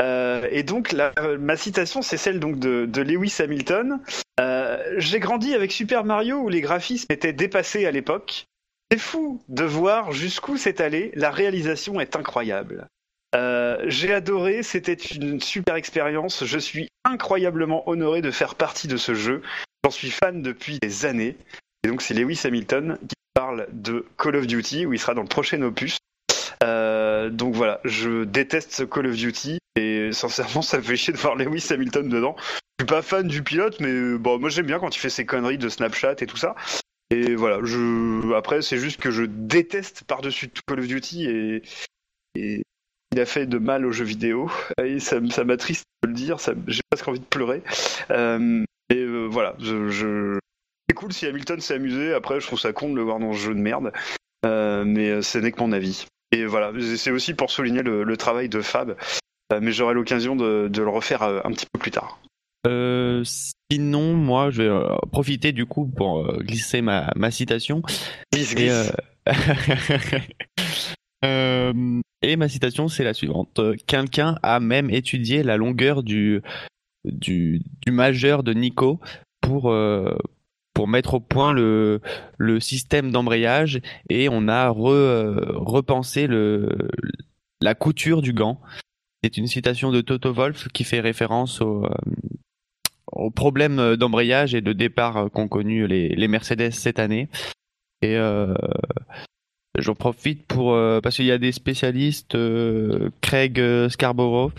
Euh, 0.00 0.48
et 0.50 0.62
donc 0.62 0.92
la- 0.92 1.12
ma 1.38 1.56
citation, 1.56 2.02
c'est 2.02 2.16
celle 2.16 2.40
donc 2.40 2.58
de, 2.58 2.86
de 2.86 3.02
Lewis 3.02 3.34
Hamilton. 3.40 4.00
Euh, 4.40 4.82
J'ai 4.96 5.20
grandi 5.20 5.54
avec 5.54 5.70
Super 5.72 6.04
Mario 6.04 6.38
où 6.38 6.48
les 6.48 6.60
graphismes 6.60 7.12
étaient 7.12 7.32
dépassés 7.34 7.86
à 7.86 7.90
l'époque. 7.90 8.44
C'est 8.90 8.98
fou 8.98 9.42
de 9.48 9.64
voir 9.64 10.12
jusqu'où 10.12 10.56
c'est 10.56 10.80
allé. 10.80 11.12
La 11.14 11.30
réalisation 11.30 12.00
est 12.00 12.16
incroyable. 12.16 12.86
Euh, 13.34 13.78
J'ai 13.86 14.12
adoré, 14.12 14.62
c'était 14.62 14.94
une 14.94 15.40
super 15.40 15.76
expérience. 15.76 16.44
Je 16.44 16.58
suis 16.58 16.88
incroyablement 17.04 17.88
honoré 17.88 18.22
de 18.22 18.30
faire 18.30 18.54
partie 18.54 18.88
de 18.88 18.96
ce 18.96 19.14
jeu. 19.14 19.42
J'en 19.84 19.90
suis 19.90 20.10
fan 20.10 20.42
depuis 20.42 20.78
des 20.80 21.06
années. 21.06 21.36
Et 21.84 21.88
donc 21.88 22.00
c'est 22.02 22.14
Lewis 22.14 22.40
Hamilton 22.44 22.98
qui 23.08 23.14
parle 23.34 23.66
de 23.72 24.06
Call 24.18 24.36
of 24.36 24.46
Duty 24.46 24.86
où 24.86 24.92
il 24.92 24.98
sera 24.98 25.14
dans 25.14 25.22
le 25.22 25.28
prochain 25.28 25.60
opus. 25.62 25.98
Euh, 26.62 27.30
donc 27.30 27.54
voilà, 27.54 27.80
je 27.84 28.24
déteste 28.24 28.72
ce 28.72 28.82
Call 28.84 29.06
of 29.06 29.16
Duty 29.16 29.58
et 29.76 30.12
sincèrement 30.12 30.62
ça 30.62 30.80
fait 30.80 30.96
chier 30.96 31.12
de 31.12 31.18
voir 31.18 31.34
Lewis 31.34 31.66
Hamilton 31.70 32.08
dedans. 32.08 32.36
Je 32.78 32.84
suis 32.84 32.86
pas 32.86 33.02
fan 33.02 33.26
du 33.26 33.42
pilote, 33.42 33.80
mais 33.80 33.90
euh, 33.90 34.16
bon, 34.18 34.38
moi 34.38 34.48
j'aime 34.48 34.66
bien 34.66 34.78
quand 34.78 34.94
il 34.94 34.98
fait 34.98 35.10
ses 35.10 35.26
conneries 35.26 35.58
de 35.58 35.68
Snapchat 35.68 36.16
et 36.20 36.26
tout 36.26 36.36
ça. 36.36 36.54
Et 37.10 37.34
voilà, 37.34 37.60
après 38.36 38.62
c'est 38.62 38.78
juste 38.78 39.00
que 39.00 39.10
je 39.10 39.24
déteste 39.24 40.04
par-dessus 40.04 40.48
tout 40.48 40.62
Call 40.66 40.80
of 40.80 40.86
Duty 40.86 41.28
et, 41.28 41.62
il 42.34 43.20
a 43.20 43.26
fait 43.26 43.44
de 43.44 43.58
mal 43.58 43.84
aux 43.84 43.92
jeux 43.92 44.06
vidéo 44.06 44.50
ça, 44.98 45.18
ça 45.28 45.44
m'attriste 45.44 45.84
de 46.02 46.08
le 46.08 46.14
dire, 46.14 46.40
ça- 46.40 46.54
j'ai 46.66 46.80
presque 46.90 47.06
envie 47.06 47.20
de 47.20 47.24
pleurer. 47.26 47.62
Euh, 48.10 48.64
et 48.88 48.96
euh, 48.96 49.26
voilà, 49.26 49.54
je... 49.58 50.38
c'est 50.92 50.96
cool 50.96 51.12
si 51.14 51.26
Hamilton 51.26 51.58
s'est 51.58 51.76
amusé. 51.76 52.12
Après, 52.12 52.38
je 52.38 52.46
trouve 52.46 52.60
ça 52.60 52.74
con 52.74 52.90
de 52.90 52.96
le 52.96 53.02
voir 53.02 53.18
dans 53.18 53.32
ce 53.32 53.38
jeu 53.38 53.54
de 53.54 53.60
merde, 53.60 53.92
Euh, 54.44 54.84
mais 54.84 55.08
euh, 55.08 55.22
ce 55.22 55.38
n'est 55.38 55.50
que 55.50 55.58
mon 55.60 55.72
avis. 55.72 56.04
Et 56.32 56.44
voilà, 56.44 56.70
c'est 56.96 57.10
aussi 57.10 57.32
pour 57.32 57.50
souligner 57.50 57.82
le, 57.82 58.04
le 58.04 58.16
travail 58.18 58.50
de 58.50 58.60
Fab, 58.60 58.94
Euh, 59.52 59.60
mais 59.62 59.72
j'aurai 59.72 59.94
l'occasion 59.94 60.36
de, 60.36 60.68
de 60.68 60.82
le 60.82 60.90
refaire 60.90 61.22
un 61.22 61.50
petit 61.52 61.64
peu 61.72 61.78
plus 61.78 61.92
tard. 61.92 62.18
Euh, 62.66 63.22
sinon, 63.70 64.12
moi, 64.12 64.50
je 64.50 64.64
vais 64.64 64.70
profiter 65.10 65.52
du 65.52 65.64
coup 65.64 65.86
pour 65.86 66.30
glisser 66.42 66.82
ma, 66.82 67.10
ma 67.16 67.30
citation. 67.30 67.80
Glisse, 68.34 68.52
Et, 68.52 68.56
glisse. 68.56 68.92
et 72.22 72.36
ma 72.36 72.48
citation, 72.50 72.88
c'est 72.88 73.04
la 73.04 73.14
suivante. 73.14 73.58
Quelqu'un 73.86 74.36
a 74.42 74.60
même 74.60 74.90
étudié 74.90 75.42
la 75.42 75.56
longueur 75.56 76.02
du, 76.02 76.42
du, 77.06 77.62
du 77.86 77.92
majeur 77.92 78.42
de 78.42 78.52
Nico 78.52 79.00
pour, 79.40 79.72
pour 80.74 80.88
mettre 80.88 81.14
au 81.14 81.20
point 81.20 81.52
le, 81.52 82.00
système 82.60 83.10
d'embrayage 83.10 83.80
et 84.08 84.28
on 84.28 84.48
a 84.48 84.68
re, 84.68 84.88
euh, 84.88 85.52
repensé 85.56 86.26
le, 86.26 86.68
la 87.60 87.74
couture 87.74 88.22
du 88.22 88.32
gant. 88.32 88.60
C'est 89.22 89.36
une 89.36 89.46
citation 89.46 89.92
de 89.92 90.00
Toto 90.00 90.32
Wolff 90.32 90.68
qui 90.68 90.84
fait 90.84 91.00
référence 91.00 91.60
au, 91.60 91.84
euh, 91.84 91.90
aux 93.12 93.30
problèmes 93.30 93.96
d'embrayage 93.96 94.54
et 94.54 94.60
de 94.60 94.72
départ 94.72 95.30
qu'ont 95.32 95.48
connu 95.48 95.86
les, 95.86 96.28
Mercedes 96.28 96.72
cette 96.72 96.98
année. 96.98 97.28
Et 98.00 98.16
euh, 98.16 98.54
j'en 99.78 99.94
profite 99.94 100.46
pour 100.46 100.76
parce 101.02 101.16
qu'il 101.16 101.26
y 101.26 101.30
a 101.30 101.38
des 101.38 101.52
spécialistes, 101.52 102.36
Craig 103.20 103.62
Scarborough, 103.88 104.52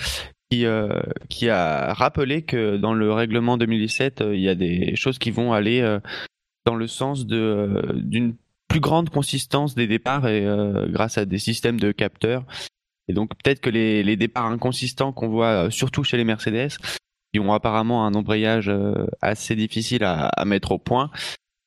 euh, 0.64 1.02
qui 1.30 1.50
a 1.50 1.94
rappelé 1.94 2.44
que 2.44 2.78
dans 2.78 2.94
le 2.94 3.12
règlement 3.12 3.58
2017, 3.58 4.22
euh, 4.22 4.36
il 4.36 4.42
y 4.42 4.50
a 4.50 4.56
des 4.56 4.96
choses 4.96 5.18
qui 5.18 5.32
vont 5.32 5.54
aller 5.54 5.82
euh, 5.82 6.00
dans 6.66 6.76
le 6.76 6.88
sens 6.88 7.26
d'une 7.26 8.36
plus 8.68 8.80
grande 8.80 9.10
consistance 9.10 9.76
des 9.76 9.88
départs 9.88 10.28
et 10.28 10.48
grâce 10.88 11.18
à 11.18 11.26
des 11.26 11.38
systèmes 11.38 11.80
de 11.80 11.92
capteurs. 11.92 12.46
Et 13.08 13.14
donc 13.14 13.32
peut-être 13.36 13.60
que 13.60 13.70
les, 13.70 14.02
les 14.02 14.16
départs 14.16 14.46
inconsistants 14.46 15.12
qu'on 15.12 15.28
voit 15.28 15.70
surtout 15.70 16.04
chez 16.04 16.16
les 16.16 16.24
Mercedes, 16.24 16.78
qui 17.34 17.40
ont 17.40 17.54
apparemment 17.54 18.08
un 18.08 18.14
embrayage 18.14 18.72
assez 19.22 19.56
difficile 19.56 20.06
à, 20.06 20.32
mettre 20.46 20.72
au 20.72 20.80
point, 20.80 21.12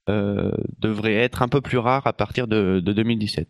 devraient 0.09 1.15
être 1.15 1.43
un 1.43 1.49
peu 1.49 1.61
plus 1.61 1.79
rares 1.79 2.07
à 2.07 2.15
partir 2.15 2.49
de, 2.49 2.81
de 2.81 2.93
2017. 2.93 3.49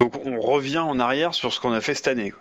Donc 0.00 0.24
on 0.24 0.40
revient 0.40 0.78
en 0.78 1.00
arrière 1.00 1.34
sur 1.34 1.52
ce 1.52 1.60
qu'on 1.60 1.72
a 1.72 1.80
fait 1.80 1.94
cette 1.94 2.08
année. 2.08 2.32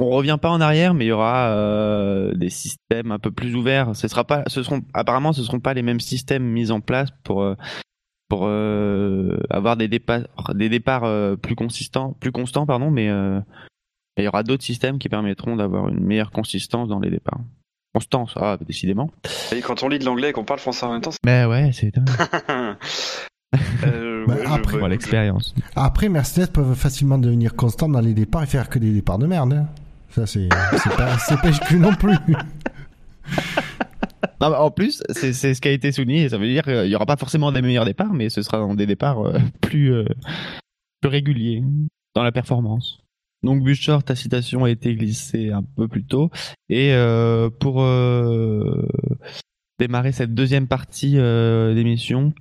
On 0.00 0.10
revient 0.10 0.38
pas 0.40 0.50
en 0.50 0.60
arrière, 0.60 0.94
mais 0.94 1.06
il 1.06 1.08
y 1.08 1.12
aura 1.12 1.48
euh, 1.48 2.32
des 2.34 2.50
systèmes 2.50 3.10
un 3.10 3.18
peu 3.18 3.30
plus 3.32 3.54
ouverts. 3.56 3.96
Ce 3.96 4.06
sera 4.06 4.24
pas, 4.24 4.44
ce 4.46 4.62
seront 4.62 4.82
apparemment, 4.94 5.32
ce 5.32 5.42
seront 5.42 5.58
pas 5.60 5.74
les 5.74 5.82
mêmes 5.82 5.98
systèmes 6.00 6.44
mis 6.44 6.70
en 6.70 6.80
place 6.80 7.08
pour 7.24 7.42
euh, 7.42 7.54
pour 8.28 8.42
euh, 8.46 9.38
avoir 9.50 9.76
des 9.76 9.88
départs 9.88 10.20
des 10.54 10.68
départs 10.68 11.04
euh, 11.04 11.34
plus 11.34 11.56
consistants, 11.56 12.14
plus 12.20 12.30
constants, 12.30 12.64
pardon, 12.66 12.90
mais 12.92 13.08
euh, 13.08 13.40
il 14.18 14.24
y 14.24 14.28
aura 14.28 14.42
d'autres 14.44 14.62
systèmes 14.64 14.98
qui 14.98 15.08
permettront 15.08 15.56
d'avoir 15.56 15.88
une 15.88 16.00
meilleure 16.04 16.30
consistance 16.30 16.88
dans 16.88 17.00
les 17.00 17.10
départs. 17.10 17.40
Constance, 17.94 18.34
ah, 18.36 18.56
décidément. 18.64 19.10
Et 19.50 19.60
quand 19.62 19.82
on 19.82 19.88
lit 19.88 19.98
de 19.98 20.04
l'anglais 20.04 20.30
et 20.30 20.32
qu'on 20.32 20.44
parle 20.44 20.60
français 20.60 20.86
en 20.86 20.92
même 20.92 21.00
temps, 21.00 21.10
Mais 21.24 21.44
ouais, 21.44 21.70
c'est. 21.72 21.92
Euh, 23.86 24.26
Bah, 24.26 24.34
ouais, 24.34 24.44
après- 24.46 24.88
l'expérience. 24.90 25.54
Après, 25.74 26.08
Mercedes 26.10 26.48
peuvent 26.52 26.74
facilement 26.74 27.16
devenir 27.16 27.56
constants 27.56 27.88
dans 27.88 28.00
les 28.00 28.12
départs 28.12 28.42
et 28.42 28.46
faire 28.46 28.68
que 28.68 28.78
des 28.78 28.92
départs 28.92 29.18
de 29.18 29.26
merde. 29.26 29.66
Ça, 30.18 30.26
c'est 30.26 30.48
pas, 30.96 31.16
pas 31.36 31.48
exclu 31.48 31.78
non 31.78 31.94
plus. 31.94 32.16
En 34.40 34.70
plus, 34.70 35.02
c'est 35.10 35.32
ce 35.32 35.60
qui 35.60 35.68
a 35.68 35.72
été 35.72 35.92
souligné. 35.92 36.28
Ça 36.28 36.38
veut 36.38 36.48
dire 36.48 36.62
qu'il 36.62 36.86
y 36.86 36.94
aura 36.94 37.06
pas 37.06 37.16
forcément 37.16 37.52
des 37.52 37.60
meilleurs 37.60 37.84
départs, 37.84 38.12
mais 38.12 38.28
ce 38.30 38.42
sera 38.42 38.74
des 38.74 38.86
départs 38.86 39.26
euh, 39.26 39.38
plus 39.60 39.92
euh, 39.92 40.04
plus 41.00 41.10
réguliers 41.10 41.62
dans 42.14 42.22
la 42.22 42.32
performance. 42.32 43.00
Donc 43.42 43.62
Buchor, 43.62 44.02
ta 44.02 44.14
citation 44.16 44.64
a 44.64 44.70
été 44.70 44.94
glissée 44.94 45.50
un 45.50 45.62
peu 45.62 45.88
plus 45.88 46.04
tôt. 46.04 46.30
Et 46.68 46.92
euh, 46.92 47.50
pour 47.50 47.82
démarrer 49.78 50.12
cette 50.12 50.34
deuxième 50.34 50.66
partie 50.66 51.14
euh, 51.18 51.74
d'émission, 51.74 52.32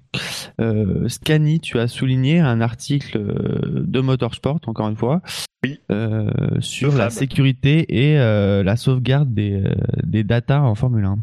euh, 0.59 1.07
Scani, 1.07 1.59
tu 1.59 1.79
as 1.79 1.87
souligné 1.87 2.39
un 2.39 2.61
article 2.61 3.17
euh, 3.17 3.83
de 3.85 3.99
Motorsport, 4.01 4.59
encore 4.67 4.89
une 4.89 4.95
fois, 4.95 5.21
Oui. 5.63 5.79
euh, 5.91 6.29
sur 6.59 6.95
la 6.95 7.09
sécurité 7.09 8.07
et 8.07 8.15
la 8.17 8.75
sauvegarde 8.75 9.33
des, 9.33 9.63
des 10.03 10.23
datas 10.23 10.61
en 10.61 10.75
Formule 10.75 11.05
1. 11.05 11.17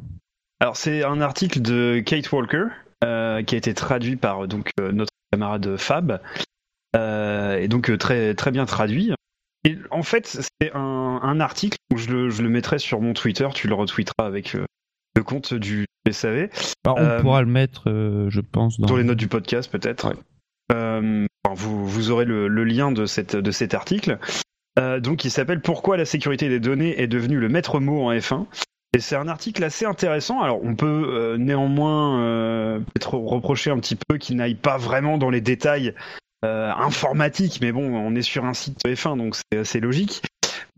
Alors 0.61 0.77
c'est 0.77 1.05
un 1.05 1.21
article 1.21 1.61
de 1.61 2.01
Kate 2.05 2.31
Walker 2.33 2.65
qui 3.03 3.07
a 3.55 3.59
été 3.59 3.75
traduit 3.75 4.17
par 4.17 4.49
donc 4.49 4.71
notre 4.81 5.11
camarade 5.31 5.77
Fab 5.77 6.21
et 6.95 7.69
donc 7.69 7.97
très 7.99 8.35
très 8.35 8.51
bien 8.51 8.65
traduit. 8.67 9.12
Et 9.65 9.77
en 9.91 10.03
fait 10.03 10.27
c'est 10.61 10.73
un, 10.75 11.21
un 11.23 11.41
article 11.41 11.77
où 11.93 11.97
je 11.99 12.11
le, 12.11 12.31
je 12.31 12.43
le 12.43 12.49
mettrai 12.49 12.79
sur 12.79 13.01
mon 13.01 13.12
Twitter, 13.15 13.49
tu 13.55 13.67
le 13.69 13.75
retweeteras 13.75 14.27
avec 14.27 14.55
euh, 14.55 14.65
le 15.17 15.23
compte 15.23 15.55
du 15.55 15.87
SAV. 16.11 16.49
Bah, 16.85 16.95
on 16.97 17.01
Euh, 17.01 17.21
pourra 17.21 17.41
le 17.43 17.49
mettre, 17.49 17.89
euh, 17.89 18.29
je 18.31 18.41
pense, 18.41 18.79
dans 18.81 18.87
Dans 18.87 18.97
les 18.97 19.05
notes 19.05 19.19
du 19.19 19.29
podcast, 19.29 19.71
peut-être. 19.71 20.09
Ouais. 20.09 20.17
Euh, 20.73 21.27
enfin, 21.45 21.55
vous, 21.55 21.87
vous 21.87 22.11
aurez 22.11 22.25
le, 22.25 22.49
le 22.49 22.65
lien 22.65 22.93
de, 22.93 23.07
cette, 23.07 23.37
de 23.37 23.51
cet 23.51 23.75
article. 23.75 24.19
Donc, 24.77 25.25
il 25.25 25.31
s'appelle 25.31 25.61
Pourquoi 25.61 25.97
la 25.97 26.05
sécurité 26.05 26.49
des 26.49 26.59
données 26.59 27.01
est 27.01 27.07
devenue 27.07 27.39
le 27.39 27.49
maître 27.49 27.79
mot 27.79 28.03
en 28.09 28.12
F1. 28.12 28.47
Et 28.95 29.01
c'est 29.01 29.17
un 29.17 29.27
article 29.29 29.62
assez 29.65 29.85
intéressant. 29.85 30.41
Alors, 30.41 30.65
on 30.65 30.75
peut 30.77 30.87
euh, 31.09 31.37
néanmoins 31.37 32.21
euh, 32.21 32.79
peut-être 32.79 33.15
reprocher 33.17 33.71
un 33.71 33.79
petit 33.79 33.97
peu 33.97 34.19
qu'il 34.19 34.37
n'aille 34.37 34.55
pas 34.55 34.77
vraiment 34.77 35.19
dans 35.19 35.31
les 35.31 35.41
détails 35.41 35.95
euh, 36.45 36.73
informatiques, 36.73 37.59
mais 37.61 37.73
bon, 37.73 37.83
on 37.83 38.15
est 38.15 38.23
sur 38.23 38.45
un 38.45 38.55
site 38.55 38.79
F1, 38.87 39.17
donc 39.17 39.37
c'est 39.37 39.59
assez 39.59 39.81
logique. 39.81 40.23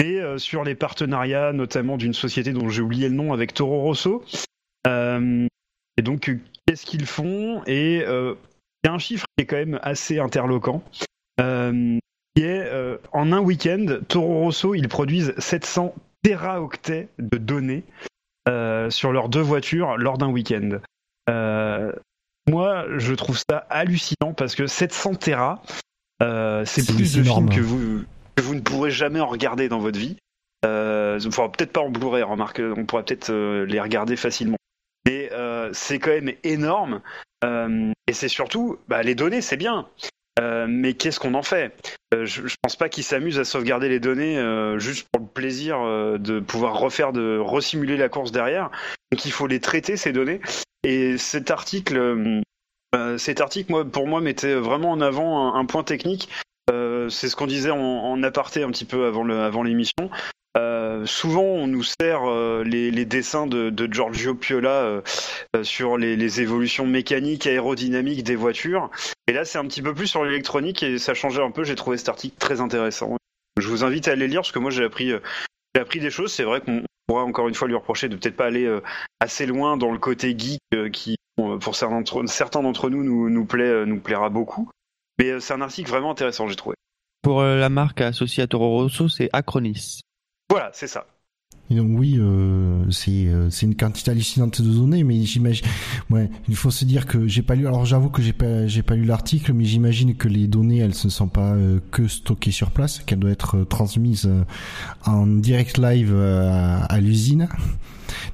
Mais 0.01 0.18
euh, 0.18 0.38
sur 0.38 0.64
les 0.64 0.74
partenariats, 0.74 1.53
notamment 1.53 1.97
d'une 1.97 2.14
société 2.14 2.53
dont 2.53 2.68
j'ai 2.68 2.82
oublié 2.82 3.09
le 3.09 3.14
nom 3.14 3.32
avec 3.32 3.55
Toro 3.55 3.80
Rosso. 3.80 4.24
Euh, 4.86 5.47
et 5.97 6.03
donc, 6.03 6.28
euh, 6.28 6.38
qu'est-ce 6.66 6.84
qu'ils 6.84 7.07
font? 7.07 7.62
Et 7.66 7.97
il 7.97 8.36
y 8.84 8.88
a 8.88 8.92
un 8.92 8.99
chiffre 8.99 9.26
qui 9.36 9.42
est 9.42 9.47
quand 9.47 9.57
même 9.57 9.80
assez 9.82 10.18
interloquant. 10.18 10.82
Euh, 11.40 11.99
qui 12.34 12.42
est 12.42 12.66
euh, 12.66 12.99
en 13.12 13.32
un 13.32 13.40
week-end, 13.40 13.99
Toro 14.09 14.40
Rosso, 14.40 14.74
ils 14.74 14.88
produisent 14.88 15.34
700 15.38 15.94
téraoctets 16.22 17.09
de 17.18 17.38
données 17.38 17.84
euh, 18.49 18.90
sur 18.90 19.12
leurs 19.12 19.28
deux 19.28 19.40
voitures 19.40 19.97
lors 19.97 20.18
d'un 20.18 20.28
week-end. 20.28 20.80
Moi, 22.49 22.84
je 22.99 23.12
trouve 23.14 23.38
ça 23.38 23.66
hallucinant 23.70 24.32
parce 24.36 24.55
que 24.55 24.66
700 24.66 25.16
téra, 25.16 25.62
euh, 26.22 26.64
c'est 26.64 26.86
plus 26.86 27.14
de 27.16 27.22
films 27.22 27.51
que 27.51 27.61
vous, 27.61 28.05
que 28.37 28.43
vous 28.43 28.55
ne 28.55 28.61
pourrez 28.61 28.91
jamais 28.91 29.20
en 29.20 29.26
regarder 29.26 29.68
dans 29.68 29.78
votre 29.78 29.99
vie. 29.99 30.16
Euh, 30.64 31.18
enfin, 31.26 31.49
peut-être 31.49 31.72
pas 31.72 31.80
en 31.80 31.91
Blu-ray, 31.91 32.22
remarque, 32.22 32.61
on 32.61 32.84
pourrait 32.84 33.05
peut-être 33.05 33.30
euh, 33.30 33.64
les 33.66 33.80
regarder 33.80 34.16
facilement. 34.16 34.57
Mais 35.07 35.30
euh, 35.32 35.70
c'est 35.72 35.99
quand 35.99 36.11
même 36.11 36.32
énorme. 36.45 37.01
Euh, 37.45 37.93
et 38.07 38.12
c'est 38.12 38.28
surtout, 38.28 38.78
bah, 38.89 39.03
les 39.03 39.14
données, 39.14 39.41
c'est 39.41 39.57
bien. 39.57 39.89
Euh, 40.39 40.66
mais 40.68 40.95
qu'est-ce 40.95 41.18
qu'on 41.18 41.34
en 41.34 41.43
fait? 41.43 41.97
Euh, 42.12 42.26
je, 42.26 42.47
je 42.47 42.55
pense 42.61 42.76
pas 42.76 42.89
qu'ils 42.89 43.05
s'amusent 43.05 43.39
à 43.39 43.45
sauvegarder 43.45 43.89
les 43.89 44.01
données 44.01 44.37
juste 44.78 45.09
pour 45.11 45.22
le 45.22 45.28
plaisir 45.28 45.78
de 46.18 46.41
pouvoir 46.41 46.78
refaire, 46.78 47.12
de 47.12 47.39
resimuler 47.39 47.97
la 47.97 48.09
course 48.09 48.32
derrière. 48.32 48.70
Donc 49.12 49.24
il 49.24 49.32
faut 49.32 49.47
les 49.47 49.61
traiter 49.61 49.97
ces 49.97 50.12
données. 50.12 50.41
Et 50.82 51.16
cet 51.16 51.51
article, 51.51 52.43
cet 53.16 53.41
article, 53.41 53.72
moi, 53.72 53.84
pour 53.84 54.07
moi, 54.07 54.20
mettait 54.20 54.55
vraiment 54.55 54.91
en 54.91 55.01
avant 55.01 55.55
un, 55.55 55.61
un 55.61 55.64
point 55.64 55.84
technique. 55.84 56.28
Euh, 56.70 57.08
c'est 57.08 57.28
ce 57.28 57.36
qu'on 57.36 57.46
disait 57.46 57.70
en, 57.70 57.78
en 57.78 58.22
aparté 58.22 58.62
un 58.62 58.70
petit 58.70 58.84
peu 58.84 59.06
avant 59.06 59.24
le, 59.24 59.38
avant 59.40 59.62
l'émission. 59.62 60.10
Euh, 60.56 61.04
souvent, 61.04 61.42
on 61.42 61.66
nous 61.66 61.82
sert 61.82 62.22
euh, 62.24 62.64
les, 62.64 62.90
les 62.90 63.04
dessins 63.04 63.46
de, 63.46 63.68
de 63.68 63.92
Giorgio 63.92 64.34
Piola 64.34 64.70
euh, 64.70 65.02
euh, 65.54 65.62
sur 65.62 65.98
les, 65.98 66.16
les 66.16 66.40
évolutions 66.40 66.86
mécaniques, 66.86 67.46
aérodynamiques 67.46 68.24
des 68.24 68.36
voitures. 68.36 68.90
Et 69.26 69.32
là, 69.32 69.44
c'est 69.44 69.58
un 69.58 69.66
petit 69.66 69.82
peu 69.82 69.92
plus 69.92 70.06
sur 70.06 70.24
l'électronique 70.24 70.82
et 70.82 70.98
ça 70.98 71.12
changeait 71.12 71.42
un 71.42 71.50
peu. 71.50 71.62
J'ai 71.62 71.74
trouvé 71.74 71.98
cet 71.98 72.08
article 72.08 72.36
très 72.38 72.60
intéressant. 72.60 73.16
Je 73.58 73.68
vous 73.68 73.84
invite 73.84 74.08
à 74.08 74.12
aller 74.12 74.28
lire 74.28 74.40
parce 74.40 74.52
que 74.52 74.58
moi, 74.58 74.70
j'ai 74.70 74.84
appris, 74.84 75.12
j'ai 75.74 75.80
appris 75.80 76.00
des 76.00 76.10
choses. 76.10 76.32
C'est 76.32 76.44
vrai 76.44 76.62
qu'on 76.62 76.82
pourra 77.06 77.24
encore 77.24 77.48
une 77.48 77.54
fois 77.54 77.68
lui 77.68 77.74
reprocher 77.74 78.08
de 78.08 78.16
peut-être 78.16 78.36
pas 78.36 78.46
aller 78.46 78.70
assez 79.20 79.46
loin 79.46 79.76
dans 79.76 79.92
le 79.92 79.98
côté 79.98 80.34
geek 80.38 80.60
qui, 80.92 81.16
pour 81.36 81.74
certains 81.74 82.62
d'entre, 82.62 82.90
nous, 82.90 83.02
nous, 83.02 83.30
nous 83.30 83.44
plaît, 83.46 83.86
nous 83.86 83.98
plaira 83.98 84.28
beaucoup. 84.28 84.70
Mais 85.18 85.30
euh, 85.30 85.40
c'est 85.40 85.54
un 85.54 85.60
article 85.60 85.90
vraiment 85.90 86.10
intéressant, 86.12 86.48
j'ai 86.48 86.56
trouvé. 86.56 86.76
Pour 87.22 87.40
euh, 87.40 87.58
la 87.58 87.68
marque 87.68 88.00
associée 88.00 88.42
à 88.42 88.46
Toro 88.46 88.68
Rosso, 88.70 89.08
c'est 89.08 89.28
Acronis. 89.32 90.00
Voilà, 90.50 90.70
c'est 90.72 90.86
ça. 90.86 91.06
Et 91.68 91.74
donc 91.74 91.98
oui, 91.98 92.14
euh, 92.20 92.88
c'est 92.92 93.26
euh, 93.26 93.50
c'est 93.50 93.66
une 93.66 93.74
quantité 93.74 94.12
hallucinante 94.12 94.62
de 94.62 94.72
données, 94.72 95.02
mais 95.02 95.20
j'imagine, 95.24 95.66
ouais, 96.10 96.30
il 96.48 96.54
faut 96.54 96.70
se 96.70 96.84
dire 96.84 97.06
que 97.06 97.26
j'ai 97.26 97.42
pas 97.42 97.56
lu. 97.56 97.66
Alors 97.66 97.84
j'avoue 97.84 98.08
que 98.08 98.22
j'ai 98.22 98.32
pas 98.32 98.68
j'ai 98.68 98.84
pas 98.84 98.94
lu 98.94 99.02
l'article, 99.04 99.52
mais 99.52 99.64
j'imagine 99.64 100.14
que 100.14 100.28
les 100.28 100.46
données 100.46 100.78
elles 100.78 100.90
ne 100.90 101.10
sont 101.10 101.26
pas 101.26 101.54
euh, 101.54 101.80
que 101.90 102.06
stockées 102.06 102.52
sur 102.52 102.70
place, 102.70 103.00
qu'elles 103.00 103.18
doivent 103.18 103.32
être 103.32 103.56
euh, 103.56 103.64
transmises 103.64 104.26
euh, 104.26 104.44
en 105.06 105.26
direct 105.26 105.78
live 105.78 106.12
euh, 106.14 106.48
à, 106.52 106.84
à 106.84 107.00
l'usine. 107.00 107.48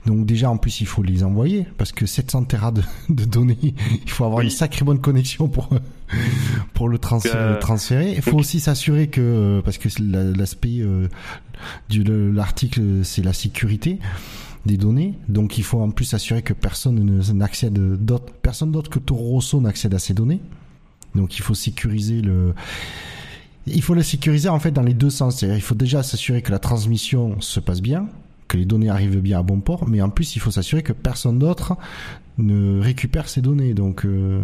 Donc 0.05 0.27
déjà 0.27 0.51
en 0.51 0.59
plus 0.59 0.83
il 0.83 0.87
faut 0.87 1.03
les 1.03 1.25
envoyer 1.25 1.67
parce 1.79 1.93
que 1.93 2.05
700 2.05 2.45
téras 2.45 2.73
de, 2.73 2.83
de 3.09 3.25
données, 3.25 3.57
il 4.05 4.11
faut 4.11 4.25
avoir 4.25 4.41
Oui. 4.41 4.45
une 4.45 4.51
sacrée 4.51 4.85
bonne 4.85 5.01
connexion 5.01 5.49
pour 5.49 5.71
pour 6.75 6.89
le 6.89 6.99
trans- 6.99 7.21
Euh, 7.35 7.55
le 7.55 7.59
transférer. 7.59 8.13
Il 8.15 8.23
faut 8.23 8.39
aussi 8.39 8.61
s'assurer 8.61 9.09
que 9.09 9.21
euh, 9.21 9.63
parce 9.63 9.79
que 9.79 9.89
l'aspect 10.37 10.81
euh, 10.81 11.09
le- 11.95 12.31
l'article 12.31 13.05
c'est 13.05 13.23
la 13.23 13.33
sécurité 13.33 13.99
des 14.67 14.77
données. 14.77 15.15
Donc 15.29 15.59
il 15.59 15.65
faut 15.65 15.81
en 15.81 15.91
plus 15.91 16.05
s'assurer 16.05 16.43
que 16.43 16.53
personne 16.53 16.97
ne- 17.05 17.33
n'accède 17.33 17.75
d'autres 18.05 18.33
personne 18.43 18.73
d'autre 18.73 18.91
que 18.91 18.99
Toro 18.99 19.23
Rosso 19.31 19.61
n'accède 19.61 19.95
à 19.95 19.99
ces 19.99 20.15
données. 20.15 20.41
Donc 21.15 21.37
il 21.39 21.43
faut 21.43 21.55
sécuriser 21.55 22.21
le 22.23 22.55
il 23.67 23.83
faut 23.83 23.95
le 23.95 24.03
sécuriser 24.03 24.49
en 24.49 24.59
fait 24.59 24.71
dans 24.73 24.83
les 24.83 24.95
deux 24.95 25.11
sens. 25.11 25.37
C'est-à-dire 25.39 25.57
il 25.59 25.63
faut 25.63 25.75
déjà 25.75 26.03
s'assurer 26.03 26.43
que 26.43 26.51
la 26.51 26.59
transmission 26.59 27.41
se 27.41 27.61
passe 27.61 27.81
bien, 27.81 28.09
que 28.49 28.57
les 28.57 28.65
données 28.65 28.89
arrivent 28.91 29.21
bien 29.21 29.39
à 29.39 29.43
bon 29.43 29.61
port, 29.61 29.87
mais 29.89 30.01
en 30.03 30.11
plus 30.11 30.35
il 30.37 30.41
faut 30.41 30.51
s'assurer 30.51 30.83
que 30.83 30.93
personne 30.93 31.39
d'autre 31.39 31.77
ne 32.39 32.81
récupère 32.81 33.29
ces 33.29 33.41
données. 33.41 33.75
Donc 33.75 34.05
euh, 34.05 34.41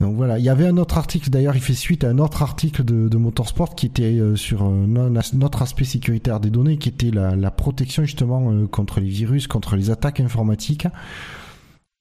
donc 0.00 0.14
voilà, 0.16 0.38
il 0.38 0.44
y 0.44 0.50
avait 0.50 0.66
un 0.66 0.76
autre 0.76 0.98
article 0.98 1.30
d'ailleurs, 1.30 1.56
il 1.56 1.62
fait 1.62 1.72
suite 1.72 2.04
à 2.04 2.10
un 2.10 2.18
autre 2.18 2.42
article 2.42 2.84
de, 2.84 3.08
de 3.08 3.16
Motorsport 3.16 3.74
qui 3.74 3.86
était 3.86 4.18
euh, 4.18 4.36
sur 4.36 4.64
euh, 4.64 4.86
notre 5.32 5.62
aspect 5.62 5.84
sécuritaire 5.84 6.38
des 6.38 6.50
données, 6.50 6.76
qui 6.76 6.90
était 6.90 7.10
la, 7.10 7.34
la 7.34 7.50
protection 7.50 8.04
justement 8.04 8.52
euh, 8.52 8.66
contre 8.66 9.00
les 9.00 9.08
virus, 9.08 9.46
contre 9.46 9.74
les 9.74 9.90
attaques 9.90 10.20
informatiques. 10.20 10.86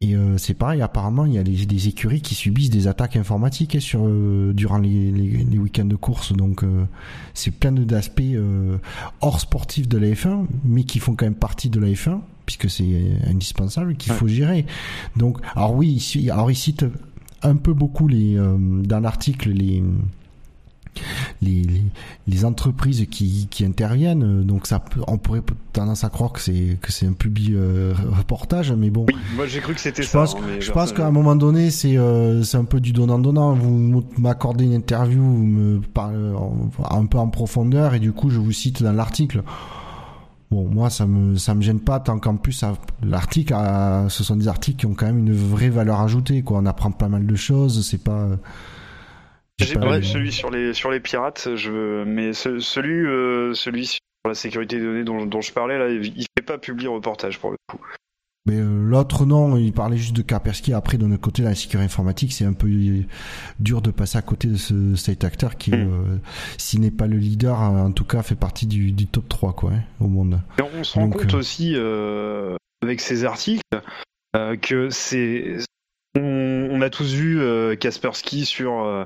Et 0.02 0.14
euh, 0.14 0.38
c'est 0.38 0.56
pareil, 0.56 0.82
apparemment, 0.82 1.26
il 1.26 1.34
y 1.36 1.38
a 1.38 1.44
des, 1.44 1.66
des 1.66 1.88
écuries 1.88 2.22
qui 2.22 2.36
subissent 2.36 2.70
des 2.70 2.88
attaques 2.88 3.16
informatiques 3.16 3.82
sur 3.82 4.02
euh, 4.06 4.52
durant 4.54 4.78
les, 4.78 5.10
les, 5.10 5.46
les 5.46 5.58
week-ends 5.58 5.86
de 5.86 5.96
course. 5.96 6.34
Donc 6.34 6.64
euh, 6.64 6.84
c'est 7.34 7.52
plein 7.52 7.72
d'aspects 7.72 8.22
hors 9.22 9.40
sportifs 9.40 9.88
de 9.88 9.98
la 9.98 10.08
F1, 10.10 10.48
mais 10.66 10.84
qui 10.84 11.00
font 11.00 11.16
quand 11.16 11.26
même 11.26 11.34
partie 11.34 11.70
de 11.70 11.80
la 11.80 11.88
F1 11.88 12.20
puisque 12.46 12.70
c'est 12.70 13.14
indispensable 13.26 13.96
qu'il 13.96 14.12
Ouais. 14.12 14.18
faut 14.20 14.28
gérer. 14.28 14.66
Donc, 15.16 15.40
alors 15.56 15.74
oui, 15.74 15.88
ici, 15.88 16.30
alors 16.30 16.52
il 16.52 16.56
cite 16.56 16.86
un 17.46 17.56
peu 17.56 17.74
beaucoup 17.74 18.08
les 18.08 18.36
euh, 18.38 18.58
dans 18.84 19.00
l'article 19.00 19.50
les 19.52 19.84
les, 21.42 21.62
les, 21.64 21.82
les 22.26 22.46
entreprises 22.46 23.06
qui, 23.12 23.48
qui 23.52 23.66
interviennent 23.66 24.44
donc 24.44 24.66
ça 24.66 24.82
on 25.08 25.18
pourrait 25.18 25.42
tendance 25.74 26.06
à 26.06 26.10
croire 26.10 26.32
que 26.32 26.40
c'est 26.40 26.78
que 26.82 26.90
c'est 26.94 27.06
un 27.06 27.12
public 27.12 27.52
euh, 27.52 27.94
reportage 28.18 28.72
mais 28.72 28.90
bon 28.90 29.06
Oui, 29.10 29.16
moi 29.36 29.46
j'ai 29.46 29.60
cru 29.60 29.74
que 29.74 29.82
c'était 29.82 30.04
ça. 30.04 30.20
pense, 30.20 30.38
je 30.62 30.72
pense 30.72 30.94
qu'à 30.94 31.06
un 31.06 31.12
moment 31.12 31.36
donné, 31.36 31.70
c'est 31.70 31.98
euh, 31.98 32.44
c'est 32.44 32.56
un 32.56 32.64
peu 32.64 32.80
du 32.80 32.94
donnant-donnant. 32.94 33.54
Vous 33.56 34.06
m'accordez 34.18 34.64
une 34.64 34.74
interview, 34.74 35.22
vous 35.22 35.44
me 35.46 35.80
parlez 35.82 36.18
en- 36.34 36.70
un 36.90 37.06
peu 37.08 37.18
en 37.18 37.28
profondeur, 37.28 37.94
et 37.94 38.00
du 38.00 38.14
coup, 38.14 38.30
je 38.30 38.40
vous 38.40 38.54
cite 38.54 38.82
dans 38.82 38.94
l'article. 38.94 39.44
Bon, 40.52 40.68
moi, 40.68 40.90
ça 40.90 41.06
me 41.08 41.36
ça 41.38 41.56
me 41.56 41.62
gêne 41.62 41.80
pas 41.80 42.00
tant 42.00 42.20
qu'en 42.20 42.38
plus, 42.38 42.64
l'article, 43.04 43.54
a- 43.56 44.08
ce 44.10 44.24
sont 44.24 44.36
des 44.36 44.48
articles 44.48 44.78
qui 44.80 44.86
ont 44.86 44.94
quand 44.94 45.08
même 45.08 45.18
une 45.20 45.34
vraie 45.34 45.70
valeur 45.70 46.00
ajoutée. 46.02 46.44
Quoi, 46.44 46.60
on 46.60 46.66
apprend 46.66 46.92
pas 46.92 47.10
mal 47.10 47.26
de 47.26 47.36
choses. 47.36 47.86
C'est 47.88 48.04
pas. 48.04 48.28
J'ai 49.60 49.74
pas- 49.76 49.80
pas 49.82 49.98
lu 50.00 50.04
celui 50.04 50.32
sur 50.32 50.52
les 50.52 50.74
sur 50.74 50.92
les 50.92 51.00
pirates, 51.00 51.50
je 51.56 52.04
mais 52.04 52.34
ce- 52.34 52.60
celui 52.60 53.06
euh, 53.06 53.54
celui 53.54 53.86
sur 53.88 54.00
la 54.28 54.34
sécurité 54.36 54.78
des 54.78 54.84
données 54.84 55.04
dont, 55.04 55.26
dont 55.26 55.42
je 55.42 55.52
parlais 55.54 55.78
là, 55.80 55.90
il 55.90 56.06
il 56.18 56.26
fait 56.38 56.46
pas 56.46 56.58
publier 56.58 56.90
reportage 56.90 57.40
pour 57.40 57.52
le 57.52 57.58
coup. 57.70 57.80
Mais 58.48 58.58
euh, 58.60 58.88
l'autre 58.88 59.26
non, 59.26 59.58
il 59.58 59.74
parlait 59.74 59.98
juste 59.98 60.16
de 60.16 60.22
Kaspersky. 60.22 60.74
Après, 60.74 60.98
de 60.98 61.06
notre 61.08 61.22
côté, 61.22 61.42
la 61.42 61.56
sécurité 61.56 61.86
informatique, 61.86 62.32
c'est 62.32 62.46
un 62.46 62.54
peu 62.54 62.68
euh, 62.68 63.02
dur 63.60 63.82
de 63.82 63.90
passer 63.90 64.18
à 64.20 64.22
côté 64.22 64.48
de 64.50 64.56
ce, 64.56 64.96
cet 64.96 65.24
acteur 65.24 65.58
qui, 65.58 65.72
Mm. 65.72 65.74
euh, 65.74 66.18
s'il 66.58 66.82
n'est 66.82 66.92
pas 66.92 67.08
le 67.08 67.18
leader, 67.18 67.60
en 67.60 67.92
tout 67.92 68.04
cas, 68.06 68.22
fait 68.22 68.36
partie 68.36 68.68
du, 68.68 68.92
du 68.92 69.08
top 69.08 69.28
3 69.30 69.54
quoi, 69.54 69.72
hein, 69.72 69.82
au 70.00 70.08
monde. 70.08 70.40
Et 70.60 70.62
on 70.62 70.84
se 70.84 70.94
rend 70.94 71.08
Donc, 71.08 71.22
compte 71.22 71.34
aussi 71.34 71.76
avec 72.84 73.02
ces 73.02 73.26
articles 73.26 73.62
que 74.62 74.90
c'est 74.92 75.58
on, 76.16 76.68
on 76.72 76.82
a 76.82 76.90
tous 76.90 77.14
vu 77.14 77.40
Kaspersky 77.80 78.46
sur 78.46 79.06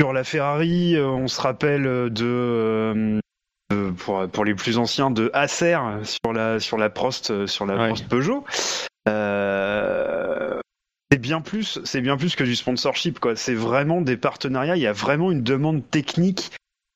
sur 0.00 0.12
la 0.12 0.24
Ferrari, 0.24 0.96
on 1.00 1.28
se 1.28 1.40
rappelle 1.40 1.82
de- 2.10 3.20
pour 3.96 4.28
pour 4.28 4.44
les 4.44 4.54
plus 4.54 4.78
anciens 4.78 5.10
de 5.10 5.30
Acer 5.34 5.78
sur 6.04 6.32
la 6.32 6.60
sur 6.60 6.78
la 6.78 6.90
Prost 6.90 7.30
euh, 7.30 7.46
sur 7.46 7.66
la 7.66 7.76
Ouais. 7.76 7.88
Prost 7.88 8.08
Peugeot. 8.08 8.44
Euh, 9.08 10.58
c'est 11.10 11.18
bien 11.18 11.40
plus 11.40 11.78
c'est 11.84 12.00
bien 12.00 12.16
plus 12.16 12.34
que 12.36 12.44
du 12.44 12.56
sponsorship 12.56 13.20
quoi. 13.20 13.36
C'est 13.36 13.54
vraiment 13.54 14.00
des 14.00 14.16
partenariats. 14.16 14.76
Il 14.76 14.82
y 14.82 14.86
a 14.86 14.92
vraiment 14.92 15.30
une 15.30 15.42
demande 15.42 15.88
technique 15.90 16.52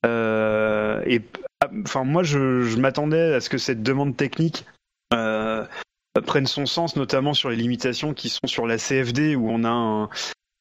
euh, 0.07 1.03
et 1.07 1.23
enfin 1.85 2.05
moi 2.05 2.23
je, 2.23 2.63
je 2.63 2.77
m'attendais 2.79 3.35
à 3.35 3.41
ce 3.41 3.49
que 3.51 3.59
cette 3.59 3.83
demande 3.83 4.17
technique 4.17 4.65
euh, 5.13 5.65
prenne 6.27 6.47
son 6.47 6.67
sens 6.67 6.97
notamment 6.97 7.35
sur 7.35 7.51
les 7.51 7.57
limitations 7.57 8.15
qui 8.15 8.29
sont 8.29 8.47
sur 8.47 8.67
la 8.67 8.77
CFD 8.79 9.37
où 9.37 9.49
on 9.51 9.65
a 9.65 9.69
un, 9.71 10.09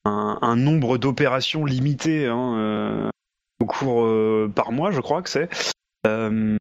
un, 0.06 0.40
un 0.42 0.56
nombre 0.56 0.98
d'opérations 0.98 1.66
limité 1.66 2.28
hein, 2.28 2.56
euh, 2.58 3.10
au 3.60 3.66
cours 3.66 4.04
euh, 4.04 4.52
par 4.54 4.72
mois 4.72 4.92
je 4.92 5.02
crois 5.02 5.22
que 5.22 5.30
c'est 5.30 5.50
euh, 6.08 6.58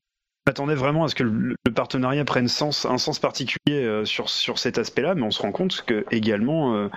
m'attendais 0.46 0.74
vraiment 0.74 1.04
à 1.04 1.08
ce 1.08 1.14
que 1.14 1.24
le, 1.24 1.54
partenariat 1.74 2.24
prenne 2.24 2.46
un 2.46 2.98
sens 2.98 3.18
particulier 3.18 3.82
euh, 3.84 4.04
sur, 4.04 4.30
sur 4.30 4.58
cet 4.58 4.78
aspect-là, 4.78 5.14
mais 5.14 5.22
on 5.22 5.30
se 5.30 5.42
rend 5.42 5.52
compte 5.52 5.82
que 5.86 6.06
également, 6.10 6.74
euh, 6.74 6.88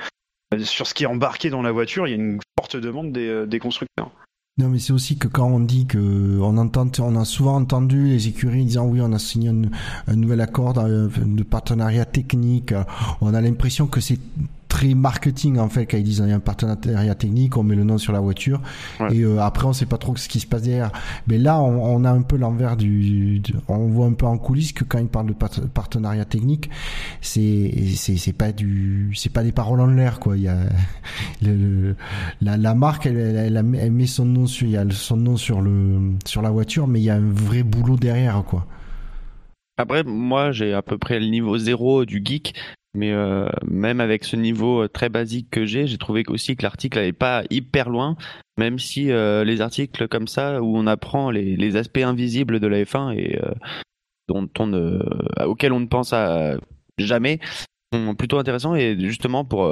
sur 0.64 0.88
ce 0.88 0.94
qui 0.94 1.04
est 1.04 1.08
embarqué 1.08 1.50
dans 1.50 1.62
la 1.62 1.72
voiture, 1.72 2.08
il 2.08 2.12
y 2.12 2.14
a 2.14 2.18
une 2.18 2.40
forte 2.60 2.78
demande 2.78 3.12
des, 3.12 3.28
euh, 3.28 3.60
constructeurs. 3.60 4.12
Non, 4.58 4.68
mais 4.68 4.80
c'est 4.80 4.94
aussi 4.94 5.18
que 5.18 5.28
quand 5.28 5.48
on 5.48 5.62
dit 5.62 5.88
que 5.88 6.38
on 6.42 6.58
entend, 6.58 6.90
on 7.00 7.16
a 7.16 7.24
souvent 7.24 7.56
entendu 7.56 8.08
les 8.08 8.28
écuries 8.28 8.66
disant 8.66 8.86
oui, 8.86 9.00
on 9.02 9.14
a 9.14 9.20
signé 9.20 9.50
un, 9.50 10.16
nouvel 10.16 10.42
accord 10.42 10.74
de 10.74 11.44
partenariat 11.44 12.04
technique. 12.04 12.74
On 13.22 13.34
a 13.34 13.40
l'impression 13.40 13.88
que 13.88 14.02
c'est 14.02 14.20
très 14.70 14.94
marketing 14.94 15.58
en 15.58 15.68
fait 15.68 15.86
quand 15.88 15.98
ils 15.98 16.04
disent 16.04 16.22
il 16.24 16.30
y 16.30 16.32
a 16.32 16.36
un 16.36 16.40
partenariat 16.40 17.16
technique, 17.16 17.58
on 17.58 17.64
met 17.64 17.76
le 17.76 17.84
nom 17.84 17.98
sur 17.98 18.14
la 18.14 18.20
voiture 18.22 18.62
Ouais. 19.00 19.14
et 19.16 19.22
euh, 19.24 19.42
après 19.42 19.66
on 19.66 19.74
sait 19.74 19.88
pas 19.88 19.98
trop 19.98 20.16
ce 20.16 20.30
qui 20.30 20.40
se 20.40 20.46
passe 20.48 20.62
derrière. 20.62 20.92
Mais 21.28 21.38
là 21.38 21.60
on, 21.60 21.84
on 21.96 22.06
a 22.06 22.12
un 22.12 22.22
peu 22.22 22.38
l'envers 22.38 22.78
du, 22.78 23.40
du- 23.40 23.54
on 23.68 23.88
voit 23.88 24.06
un 24.06 24.14
peu 24.14 24.26
en 24.28 24.38
coulisses 24.38 24.72
que 24.72 24.84
quand 24.86 25.00
ils 25.00 25.08
parlent 25.08 25.28
de 25.28 25.34
part- 25.34 25.50
partenariat 25.74 26.24
technique, 26.24 26.70
c'est 27.20 27.74
c'est 27.96 28.16
c'est 28.18 28.32
pas 28.34 28.52
du 28.52 29.12
c'est 29.16 29.34
pas 29.34 29.44
des 29.44 29.52
paroles 29.52 29.82
en 29.82 29.88
l'air 29.88 30.20
quoi. 30.20 30.38
Il 30.38 30.44
y 30.44 30.48
a 30.48 30.58
le, 31.42 31.56
le- 31.56 31.96
la, 32.42 32.56
la 32.56 32.76
marque 32.76 33.06
elle, 33.08 33.18
elle, 33.18 33.58
elle 33.80 33.92
met 33.92 34.06
son 34.08 34.26
nom 34.26 34.46
sur 34.48 34.68
il 34.68 34.72
y 34.74 34.78
a 34.78 34.86
son 34.92 35.18
nom 35.18 35.36
sur 35.36 35.62
le 35.62 36.14
sur 36.26 36.42
la 36.42 36.52
voiture 36.52 36.88
mais 36.88 37.00
il 37.00 37.04
y 37.06 37.10
a 37.10 37.16
un 37.16 37.32
vrai 37.32 37.64
boulot 37.64 37.98
derrière 37.98 38.44
quoi. 38.46 38.68
Après, 39.78 40.04
moi, 40.04 40.52
j'ai 40.52 40.74
à 40.74 40.82
peu 40.82 40.98
près 40.98 41.20
le 41.22 41.28
niveau 41.28 41.58
zéro 41.58 42.04
du 42.04 42.22
geek, 42.24 42.54
mais 42.96 43.12
euh, 43.12 43.48
même 43.66 44.02
avec 44.02 44.24
ce 44.24 44.36
niveau 44.36 44.84
euh, 44.84 44.88
très 44.88 45.10
basique 45.10 45.50
que 45.52 45.66
j'ai, 45.66 45.86
j'ai 45.86 45.98
trouvé 45.98 46.24
aussi 46.28 46.56
que 46.56 46.64
l'article 46.64 46.98
n'allait 46.98 47.14
pas 47.14 47.44
hyper 47.50 47.90
loin, 47.90 48.18
même 48.58 48.80
si 48.80 49.12
euh, 49.12 49.44
les 49.44 49.62
articles 49.62 50.08
comme 50.08 50.28
ça, 50.28 50.62
où 50.62 50.76
on 50.76 50.88
apprend 50.88 51.30
les, 51.30 51.76
aspects 51.76 52.00
invisibles 52.00 52.60
de 52.60 52.68
la 52.68 52.84
F1 52.84 53.16
et 53.16 53.40
dont 54.28 54.50
on 54.58 54.68
ne, 54.68 55.00
auxquels 55.46 55.72
on 55.72 55.80
ne 55.80 55.86
pense 55.86 56.14
jamais, 56.98 57.40
sont 57.94 58.16
plutôt 58.16 58.40
intéressants 58.40 58.76
et 58.76 58.98
justement 59.00 59.46
pour 59.46 59.72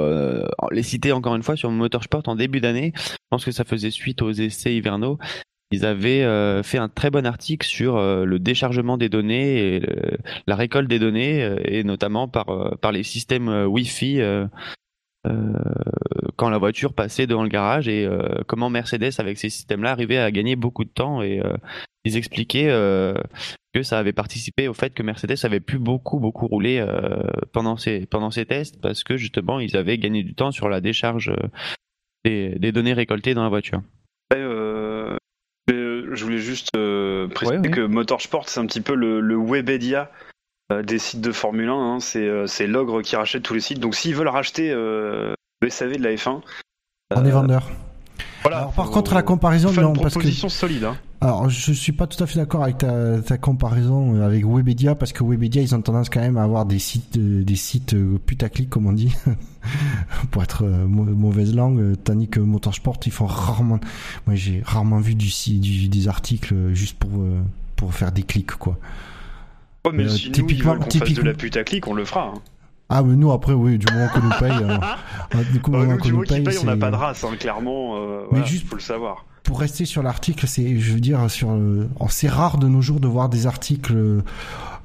les 0.70 0.82
citer 0.82 1.10
encore 1.10 1.34
une 1.34 1.42
fois 1.42 1.56
sur 1.56 1.70
Motorsport 1.70 2.22
en 2.26 2.36
début 2.36 2.60
d'année, 2.60 2.92
je 2.96 3.16
pense 3.30 3.44
que 3.44 3.50
ça 3.50 3.64
faisait 3.64 3.90
suite 3.90 4.22
aux 4.22 4.30
essais 4.30 4.76
hivernaux. 4.76 5.18
Ils 5.70 5.84
avaient 5.84 6.22
euh, 6.22 6.62
fait 6.62 6.78
un 6.78 6.88
très 6.88 7.10
bon 7.10 7.26
article 7.26 7.66
sur 7.66 7.96
euh, 7.96 8.24
le 8.24 8.38
déchargement 8.38 8.96
des 8.96 9.08
données 9.08 9.76
et 9.76 9.80
le- 9.80 10.16
la 10.46 10.56
récolte 10.56 10.88
des 10.88 10.98
données 10.98 11.42
euh, 11.44 11.56
et 11.64 11.84
notamment 11.84 12.26
par 12.26 12.48
euh, 12.48 12.74
par 12.80 12.90
les 12.92 13.02
systèmes 13.02 13.48
euh, 13.48 13.66
Wi-Fi 13.66 14.20
euh, 14.20 14.46
euh, 15.26 15.52
quand 16.36 16.48
la 16.48 16.58
voiture 16.58 16.94
passait 16.94 17.26
devant 17.26 17.42
le 17.42 17.48
garage 17.48 17.88
et 17.88 18.06
euh, 18.06 18.42
comment 18.46 18.70
Mercedes 18.70 19.10
avec 19.18 19.36
ces 19.36 19.50
systèmes-là 19.50 19.90
arrivait 19.90 20.16
à 20.18 20.30
gagner 20.30 20.56
beaucoup 20.56 20.84
de 20.84 20.90
temps 20.90 21.20
et 21.20 21.40
euh, 21.40 21.56
ils 22.04 22.16
expliquaient 22.16 22.70
euh, 22.70 23.14
que 23.74 23.82
ça 23.82 23.98
avait 23.98 24.14
participé 24.14 24.68
au 24.68 24.74
fait 24.74 24.94
que 24.94 25.02
Mercedes 25.02 25.36
avait 25.44 25.60
pu 25.60 25.78
beaucoup 25.78 26.18
beaucoup 26.18 26.46
rouler 26.46 26.78
euh, 26.78 27.22
pendant 27.52 27.76
ces 27.76 28.06
pendant 28.06 28.30
ces 28.30 28.46
tests 28.46 28.80
parce 28.80 29.04
que 29.04 29.16
justement 29.18 29.60
ils 29.60 29.76
avaient 29.76 29.98
gagné 29.98 30.22
du 30.22 30.34
temps 30.34 30.50
sur 30.50 30.68
la 30.70 30.80
décharge 30.80 31.28
euh, 31.28 31.48
des, 32.24 32.72
données 32.72 32.92
récoltées 32.94 33.34
dans 33.34 33.42
la 33.42 33.48
voiture. 33.48 33.82
Euh, 34.32 34.36
euh, 34.36 34.67
je 36.14 36.24
voulais 36.24 36.38
juste 36.38 36.68
euh, 36.76 37.28
préciser 37.28 37.58
Ouais, 37.58 37.68
ouais. 37.68 37.74
que 37.74 37.80
Motorsport, 37.86 38.48
c'est 38.48 38.60
un 38.60 38.66
petit 38.66 38.80
peu 38.80 38.94
le, 38.94 39.20
le 39.20 39.36
Webedia 39.36 40.10
euh, 40.72 40.82
des 40.82 40.98
sites 40.98 41.20
de 41.20 41.32
Formule 41.32 41.68
1. 41.68 41.72
hein. 41.72 42.00
C'est 42.00 42.26
euh, 42.26 42.46
c'est 42.46 42.66
l'ogre 42.66 43.02
qui 43.02 43.16
rachète 43.16 43.42
tous 43.42 43.54
les 43.54 43.60
sites. 43.60 43.80
Donc 43.80 43.94
s'ils 43.94 44.14
veulent 44.14 44.28
racheter 44.28 44.70
euh, 44.70 45.32
le 45.60 45.70
SAV 45.70 45.96
de 45.96 46.02
la 46.02 46.14
F1, 46.14 46.40
On 47.14 47.24
est 47.24 47.30
vendeur. 47.30 47.68
Voilà. 48.42 48.58
Alors 48.58 48.72
par 48.72 48.90
contre 48.90 49.14
la 49.14 49.22
comparaison 49.22 49.68
faut 49.68 49.74
faire 49.74 49.82
non 49.84 49.94
une 49.94 50.00
parce 50.02 50.14
que 50.14 50.30
solide. 50.48 50.84
Hein. 50.84 50.96
Alors, 51.20 51.50
je 51.50 51.72
suis 51.72 51.90
pas 51.90 52.06
tout 52.06 52.22
à 52.22 52.28
fait 52.28 52.38
d'accord 52.38 52.62
avec 52.62 52.78
ta, 52.78 53.20
ta 53.20 53.38
comparaison 53.38 54.14
euh, 54.14 54.24
avec 54.24 54.44
Webedia 54.46 54.94
parce 54.94 55.12
que 55.12 55.24
Webedia, 55.24 55.60
ils 55.62 55.74
ont 55.74 55.82
tendance 55.82 56.08
quand 56.10 56.20
même 56.20 56.36
à 56.36 56.44
avoir 56.44 56.64
des 56.64 56.78
sites, 56.78 57.16
euh, 57.16 57.42
des 57.42 57.56
sites 57.56 57.94
euh, 57.94 58.18
putaclic 58.24 58.70
comme 58.70 58.86
on 58.86 58.92
dit, 58.92 59.12
pour 60.30 60.42
être 60.44 60.64
euh, 60.64 60.86
mau- 60.86 61.02
mauvaise 61.04 61.54
langue, 61.54 61.80
euh, 61.80 61.94
tandis 61.96 62.28
que 62.28 62.38
Motorsport, 62.38 62.98
ils 63.06 63.10
font 63.12 63.26
rarement. 63.26 63.80
Moi, 64.28 64.36
j'ai 64.36 64.62
rarement 64.64 65.00
vu 65.00 65.16
du, 65.16 65.28
des 65.88 66.06
articles 66.08 66.54
euh, 66.54 66.72
juste 66.74 66.96
pour 66.98 67.10
euh, 67.20 67.40
pour 67.74 67.92
faire 67.94 68.12
des 68.12 68.22
clics 68.22 68.52
quoi. 68.52 68.78
Ouais, 69.86 69.92
mais 69.94 70.04
Euh, 70.04 70.08
si 70.08 70.26
nous, 70.26 70.28
ils 70.28 70.32
typiquement- 70.32 70.72
veulent 70.74 70.80
qu'on 70.84 70.98
fasse 70.98 71.12
de 71.14 71.22
la 71.22 71.34
putaclic, 71.34 71.86
on 71.88 71.94
le 71.94 72.04
fera. 72.04 72.32
Hein. 72.34 72.40
Ah, 72.90 73.02
mais 73.02 73.16
nous 73.16 73.30
après, 73.32 73.52
oui, 73.52 73.76
du 73.78 73.86
moment 73.92 74.08
qu'on 74.08 74.20
nous 74.22 74.30
paye, 74.38 74.50
euh, 74.64 74.78
euh, 75.34 75.42
du 75.52 75.60
coup, 75.60 75.70
Bah, 75.70 75.78
moment 75.78 75.92
nous, 75.96 76.00
du 76.00 76.12
nous 76.12 76.22
paye, 76.22 76.44
on 76.62 76.64
n'a 76.64 76.76
pas 76.76 76.90
de 76.90 76.96
race, 76.96 77.22
hein, 77.24 77.36
clairement. 77.38 77.96
Euh, 77.96 78.20
Mais 78.22 78.26
voilà, 78.38 78.44
juste- 78.46 78.66
faut 78.66 78.76
le 78.76 78.80
savoir. 78.80 79.24
pour 79.42 79.60
rester 79.60 79.84
sur 79.84 80.02
l'article, 80.02 80.46
c'est, 80.46 80.78
je 80.78 80.92
veux 80.94 81.00
dire, 81.00 81.30
sur, 81.30 81.52
le- 81.54 81.88
oh, 82.00 82.06
c'est 82.08 82.28
rare 82.28 82.56
de 82.58 82.66
nos 82.68 82.80
jours 82.80 83.00
de 83.00 83.08
voir 83.08 83.28
des 83.28 83.46
articles 83.46 83.94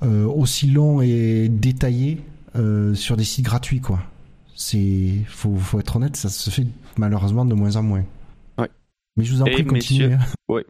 euh, 0.03 0.25
aussi 0.25 0.67
longs 0.67 0.99
et 1.01 1.47
détaillés 1.49 2.21
euh, 2.57 2.93
sur 2.93 3.15
des 3.17 3.23
sites 3.23 3.45
gratuits, 3.45 3.79
quoi. 3.79 3.99
C'est, 4.55 5.09
faut, 5.27 5.55
faut 5.55 5.79
être 5.79 5.95
honnête, 5.95 6.15
ça 6.17 6.29
se 6.29 6.49
fait 6.49 6.67
malheureusement 6.97 7.45
de 7.45 7.55
moins 7.55 7.75
en 7.77 7.83
moins. 7.83 8.03
Mais 9.15 9.23
je 9.23 9.33
vous 9.33 9.41
en 9.41 9.45
prie, 9.45 9.65
continuez. 9.65 10.07
messieurs, 10.07 10.17
Ouais. 10.49 10.65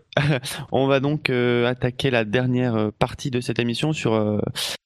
On 0.72 0.88
va 0.88 1.00
donc 1.00 1.30
euh, 1.30 1.66
attaquer 1.66 2.10
la 2.12 2.26
dernière 2.26 2.76
euh, 2.76 2.92
partie 2.98 3.32
de 3.32 3.40
cette 3.40 3.60
émission 3.60 3.94
sur 3.94 4.14
euh, 4.14 4.40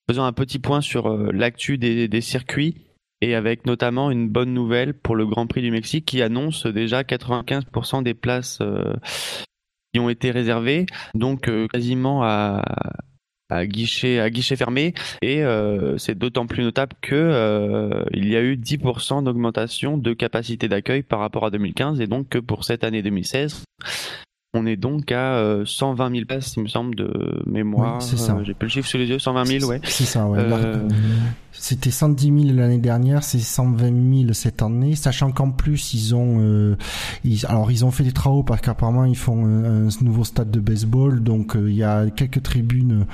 faisant 0.08 0.24
un 0.24 0.32
petit 0.32 0.58
point 0.58 0.80
sur 0.80 1.08
euh, 1.08 1.30
l'actu 1.32 1.76
des, 1.76 2.06
des 2.08 2.20
circuits 2.20 2.76
et 3.20 3.34
avec 3.34 3.66
notamment 3.66 4.10
une 4.12 4.28
bonne 4.28 4.54
nouvelle 4.54 4.94
pour 4.94 5.16
le 5.16 5.26
Grand 5.26 5.46
Prix 5.48 5.62
du 5.62 5.72
Mexique 5.72 6.06
qui 6.06 6.22
annonce 6.22 6.66
déjà 6.66 7.02
95% 7.02 8.04
des 8.04 8.14
places 8.14 8.60
qui 9.92 9.98
ont 9.98 10.08
été 10.08 10.30
réservées, 10.30 10.86
donc 11.14 11.50
quasiment 11.72 12.22
à 12.22 12.62
à 13.48 13.66
guichet 13.66 14.56
fermé. 14.56 14.94
Et 15.22 15.42
euh, 15.44 15.98
c'est 15.98 16.16
d'autant 16.16 16.46
plus 16.46 16.64
notable 16.64 16.94
que 17.00 17.14
euh, 17.14 18.04
il 18.12 18.28
y 18.28 18.36
a 18.36 18.42
eu 18.42 18.56
10% 18.56 19.24
d'augmentation 19.24 19.98
de 19.98 20.12
capacité 20.12 20.68
d'accueil 20.68 21.02
par 21.02 21.20
rapport 21.20 21.44
à 21.44 21.50
2015 21.50 22.00
et 22.00 22.06
donc 22.06 22.28
que 22.28 22.38
pour 22.38 22.64
cette 22.64 22.84
année 22.84 23.02
2016 23.02 23.64
on 24.54 24.64
est 24.64 24.76
donc 24.76 25.12
à 25.12 25.34
euh, 25.36 25.64
120 25.66 26.10
000 26.10 26.24
places, 26.26 26.56
il 26.56 26.62
me 26.62 26.68
semble, 26.68 26.94
de 26.94 27.42
mémoire. 27.46 27.98
Oui, 28.00 28.06
c'est 28.08 28.16
ça. 28.16 28.34
Euh, 28.34 28.44
J'ai 28.44 28.54
plus 28.54 28.66
le 28.66 28.70
chiffre 28.70 28.88
sous 28.88 28.96
les 28.96 29.06
yeux, 29.06 29.18
120 29.18 29.44
000, 29.44 29.64
ouais. 29.70 29.80
C'est 29.84 30.04
ça, 30.04 30.26
ouais. 30.26 30.38
Euh, 30.40 30.88
C'était 31.52 31.90
110 31.90 32.24
000 32.46 32.56
l'année 32.56 32.78
dernière, 32.78 33.22
c'est 33.22 33.38
120 33.40 34.20
000 34.22 34.32
cette 34.32 34.62
année, 34.62 34.94
sachant 34.94 35.32
qu'en 35.32 35.50
plus 35.50 35.92
ils 35.92 36.14
ont, 36.14 36.38
euh, 36.40 36.76
ils, 37.24 37.44
alors 37.46 37.70
ils 37.70 37.84
ont 37.84 37.90
fait 37.90 38.04
des 38.04 38.12
travaux 38.12 38.42
parce 38.42 38.60
qu'apparemment 38.62 39.04
ils 39.04 39.16
font 39.16 39.44
un, 39.44 39.86
un 39.86 39.88
nouveau 40.00 40.24
stade 40.24 40.50
de 40.50 40.60
baseball, 40.60 41.22
donc 41.22 41.54
euh, 41.54 41.68
il 41.70 41.76
y 41.76 41.82
a 41.82 42.08
quelques 42.10 42.42
tribunes 42.42 43.06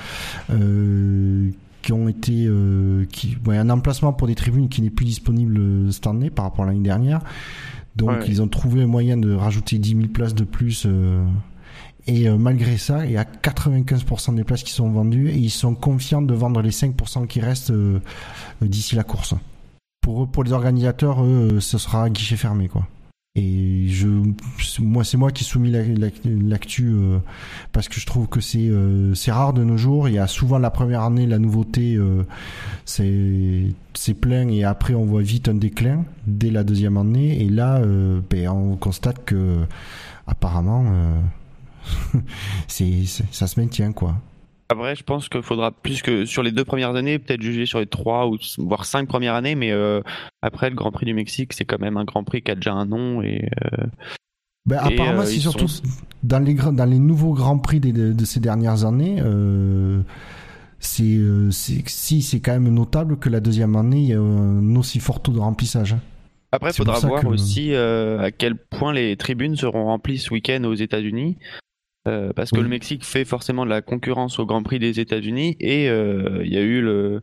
euh, 0.51 1.51
qui 1.83 1.93
ont 1.93 2.09
été, 2.09 2.47
euh, 2.47 3.07
qui, 3.11 3.37
ouais, 3.47 3.59
un 3.59 3.71
emplacement 3.71 4.13
pour 4.13 4.29
des 4.29 4.35
tribunes 4.35 4.69
qui 4.69 4.83
n'est 4.83 4.91
plus 4.91 5.05
disponible 5.05 5.57
euh, 5.59 5.91
cette 5.91 6.07
année 6.07 6.31
par 6.31 6.45
rapport 6.45 6.65
à 6.65 6.69
l'année 6.69 6.81
dernière. 6.81 7.21
Donc 7.97 8.11
Ouais. 8.11 8.25
ils 8.29 8.43
ont 8.43 8.49
trouvé 8.49 8.83
un 8.83 8.87
moyen 8.87 9.17
de 9.17 9.33
rajouter 9.35 9.79
10 9.79 9.91
000 9.97 10.01
places 10.09 10.35
de 10.35 10.45
plus. 10.45 10.85
euh, 10.87 11.25
et 12.07 12.29
euh, 12.29 12.37
malgré 12.37 12.77
ça, 12.77 13.07
il 13.07 13.13
y 13.13 13.17
a 13.17 13.25
95% 13.25 14.35
des 14.35 14.45
places 14.45 14.63
qui 14.63 14.73
sont 14.73 14.91
vendues 14.91 15.31
et 15.31 15.37
ils 15.37 15.51
sont 15.51 15.75
confiants 15.75 16.21
de 16.23 16.35
vendre 16.35 16.61
les 16.61 16.71
5% 16.71 17.27
qui 17.27 17.41
restent 17.41 17.71
euh, 17.71 18.01
d'ici 18.61 18.95
la 18.95 19.05
course. 19.05 19.35
Pour 20.03 20.25
eux, 20.25 20.27
pour 20.27 20.45
les 20.45 20.53
organisateurs, 20.53 21.25
eux, 21.25 21.61
ce 21.61 21.79
sera 21.79 22.11
guichet 22.11 22.37
fermé, 22.37 22.69
quoi. 22.69 22.87
Et 23.45 23.89
je, 23.89 24.07
moi, 24.79 25.03
c'est 25.03 25.17
moi 25.17 25.33
qui 25.33 25.43
soumis 25.43 25.69
la- 25.69 25.83
la- 25.83 26.09
l'actu 26.25 26.87
euh, 26.93 27.19
parce 27.73 27.89
que 27.89 27.99
je 27.99 28.07
trouve 28.07 28.29
que 28.29 28.41
c'est 28.41 28.69
euh, 28.69 29.13
c'est 29.15 29.33
rare 29.33 29.53
de 29.53 29.65
nos 29.65 29.77
jours. 29.77 30.09
Il 30.09 30.15
y 30.15 30.19
a 30.21 30.29
souvent 30.29 30.59
la 30.61 30.71
première 30.71 31.03
année 31.03 31.27
la 31.27 31.41
nouveauté, 31.41 31.97
euh, 31.97 32.23
c'est 32.85 33.65
c'est 33.95 34.15
plein 34.15 34.47
et 34.51 34.63
après 34.63 34.95
on 34.95 35.05
voit 35.05 35.23
vite 35.23 35.49
un 35.49 35.55
déclin 35.55 36.05
dès 36.29 36.51
la 36.53 36.63
deuxième 36.63 36.97
année. 36.97 37.43
Et 37.43 37.49
là, 37.49 37.79
euh, 37.79 38.21
ben, 38.31 38.49
on 38.51 38.77
constate 38.77 39.25
que 39.25 39.65
apparemment, 40.29 40.85
euh, 40.93 41.21
c'est- 42.69 43.05
ça 43.33 43.49
se 43.49 43.59
maintient, 43.59 43.91
quoi. 43.91 44.15
Après, 44.75 44.95
je 44.97 45.03
pense 45.05 45.29
qu'il 45.29 45.43
faudra 45.43 45.71
plus 45.73 46.03
que 46.03 46.25
sur 46.27 46.43
les 46.43 46.53
deux 46.53 46.65
premières 46.65 46.95
années, 46.97 47.19
peut-être 47.19 47.43
juger 47.43 47.65
sur 47.67 47.79
les 47.81 47.87
trois 47.87 48.29
ou 48.29 48.37
voire 48.59 48.85
cinq 48.85 49.09
premières 49.09 49.35
années, 49.35 49.55
mais 49.55 49.71
euh, 49.73 50.01
après 50.43 50.69
le 50.71 50.77
Grand 50.77 50.91
Prix 50.93 51.07
du 51.07 51.15
Mexique, 51.15 51.53
c'est 51.53 51.65
quand 51.65 51.81
même 51.81 51.97
un 51.97 52.05
Grand 52.05 52.25
Prix 52.25 52.43
qui 52.43 52.51
a 52.51 52.55
déjà 52.55 52.73
un 52.73 52.87
nom 52.87 53.23
et 53.23 53.49
euh, 53.73 53.87
Ben, 54.67 54.77
Et, 54.89 54.95
apparemment, 54.95 55.21
euh, 55.23 55.25
c'est 55.27 55.41
surtout 55.41 55.69
sont- 55.69 55.83
dans 56.23 56.39
les 56.39 56.55
grands- 56.55 56.73
dans 56.73 56.87
les 56.87 56.99
nouveaux 56.99 57.35
grands 57.35 57.59
prix 57.59 57.81
de, 57.81 58.13
de 58.13 58.25
ces 58.25 58.41
dernières 58.41 58.85
années. 58.87 59.17
Euh, 59.21 60.01
c'est 60.79 61.05
euh, 61.17 61.51
c'est- 61.51 61.87
si 61.89 62.23
c'est 62.23 62.41
quand 62.41 62.53
même 62.53 62.73
notable 62.73 63.19
que 63.19 63.29
la 63.29 63.41
deuxième 63.41 63.77
année 63.77 64.01
il 64.01 64.09
y 64.09 64.15
a 64.15 64.21
un 64.21 64.75
aussi 64.77 65.01
fort 65.01 65.21
taux 65.23 65.33
de 65.33 65.39
remplissage. 65.39 65.93
hein. 65.95 66.01
Après, 66.53 66.71
il 66.71 66.75
faudra 66.75 66.95
voir 67.09 67.21
que- 67.23 67.27
aussi 67.27 67.75
à 67.75 68.31
quel 68.31 68.55
point 68.57 68.93
les 68.93 69.17
tribunes 69.17 69.57
seront 69.57 69.85
remplies 69.87 70.19
ce 70.19 70.33
week-end 70.33 70.63
aux 70.65 70.75
États-Unis. 70.75 71.37
Euh, 72.07 72.33
parce 72.35 72.51
que 72.51 72.57
Oui. 72.59 72.63
le 72.65 72.69
Mexique 72.69 73.05
fait 73.05 73.25
forcément 73.25 73.65
de 73.65 73.71
la 73.71 73.81
concurrence 73.81 74.39
au 74.39 74.45
Grand 74.47 74.63
Prix 74.63 74.79
des 74.79 75.01
États-Unis 75.01 75.57
et 75.61 75.89
euh, 75.89 76.43
il 76.45 76.53
y 76.53 76.59
a 76.59 76.63
eu 76.63 76.81
le 76.83 77.23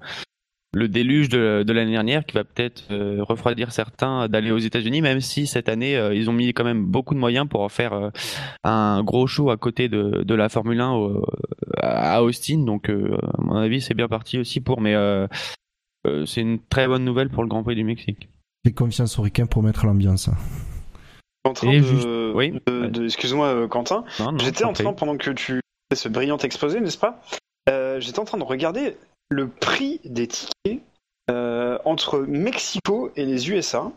le 0.73 0.87
déluge 0.87 1.27
de, 1.27 1.63
de 1.67 1.73
l'année 1.73 1.91
dernière 1.91 2.25
qui 2.25 2.33
va 2.33 2.45
peut-être 2.45 2.85
euh, 2.91 3.21
refroidir 3.23 3.73
certains 3.73 4.29
d'aller 4.29 4.51
aux 4.51 4.57
États-Unis, 4.57 5.01
même 5.01 5.19
si 5.19 5.45
cette 5.45 5.67
année 5.67 5.97
euh, 5.97 6.15
ils 6.15 6.29
ont 6.29 6.33
mis 6.33 6.53
quand 6.53 6.63
même 6.63 6.85
beaucoup 6.85 7.13
de 7.13 7.19
moyens 7.19 7.45
pour 7.45 7.59
en 7.59 7.67
faire 7.67 7.91
euh, 7.91 8.09
un 8.63 9.03
gros 9.03 9.27
show 9.27 9.49
à 9.51 9.57
côté 9.57 9.89
de, 9.89 10.23
de 10.23 10.33
la 10.33 10.47
Formule 10.47 10.79
1 10.79 10.91
au- 10.93 11.25
à 11.81 12.23
Austin. 12.23 12.59
Donc, 12.63 12.89
euh, 12.89 13.17
à 13.37 13.41
mon 13.41 13.55
avis, 13.57 13.81
c'est 13.81 13.93
bien 13.95 14.07
parti 14.07 14.37
aussi 14.39 14.61
pour. 14.61 14.79
Mais 14.79 14.95
euh, 14.95 15.27
euh, 16.07 16.25
c'est 16.25 16.39
une 16.39 16.59
très 16.59 16.87
bonne 16.87 17.03
nouvelle 17.03 17.29
pour 17.29 17.43
le 17.43 17.49
Grand 17.49 17.63
Prix 17.63 17.75
du 17.75 17.83
Mexique. 17.83 18.29
Fais 18.65 18.71
confiance 18.71 19.19
aux 19.19 19.23
ricains 19.23 19.47
pour 19.47 19.63
mettre 19.63 19.85
l'ambiance. 19.85 20.29
En 21.43 21.53
train 21.53 21.71
Et 21.71 21.79
de, 21.79 21.83
juste- 21.85 22.07
oui. 22.35 22.61
de- 22.67 22.85
de- 22.87 23.05
excuse-moi 23.05 23.47
euh, 23.47 23.67
Quentin, 23.67 24.03
j'étais 24.39 24.63
en 24.63 24.73
train 24.73 24.93
pendant 24.93 25.17
que 25.17 25.31
tu 25.31 25.59
fais 25.89 25.95
ce 25.95 26.07
brillant 26.09 26.37
exposé, 26.37 26.79
n'est-ce 26.79 26.97
pas 26.99 27.19
Euh, 27.69 27.99
J'étais 27.99 28.19
en 28.19 28.25
train 28.25 28.37
de 28.37 28.43
regarder 28.43 28.95
le 29.29 29.47
prix 29.47 29.99
des 30.05 30.27
tickets 30.27 30.81
euh, 31.29 31.77
entre 31.85 32.19
Mexico 32.19 33.11
et 33.15 33.25
les 33.25 33.49
USA. 33.49 33.91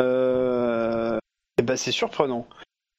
Euh, 0.00 1.18
et 1.58 1.62
ben 1.62 1.76
c'est 1.76 1.92
surprenant. 1.92 2.46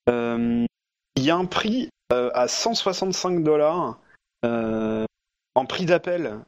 Il 0.08 1.24
y 1.24 1.30
a 1.30 1.36
un 1.36 1.46
prix 1.46 1.90
à 2.12 2.48
165 2.48 3.44
dollars 3.44 3.98
en 4.44 5.66
prix 5.68 5.86
d'appel 5.86 6.40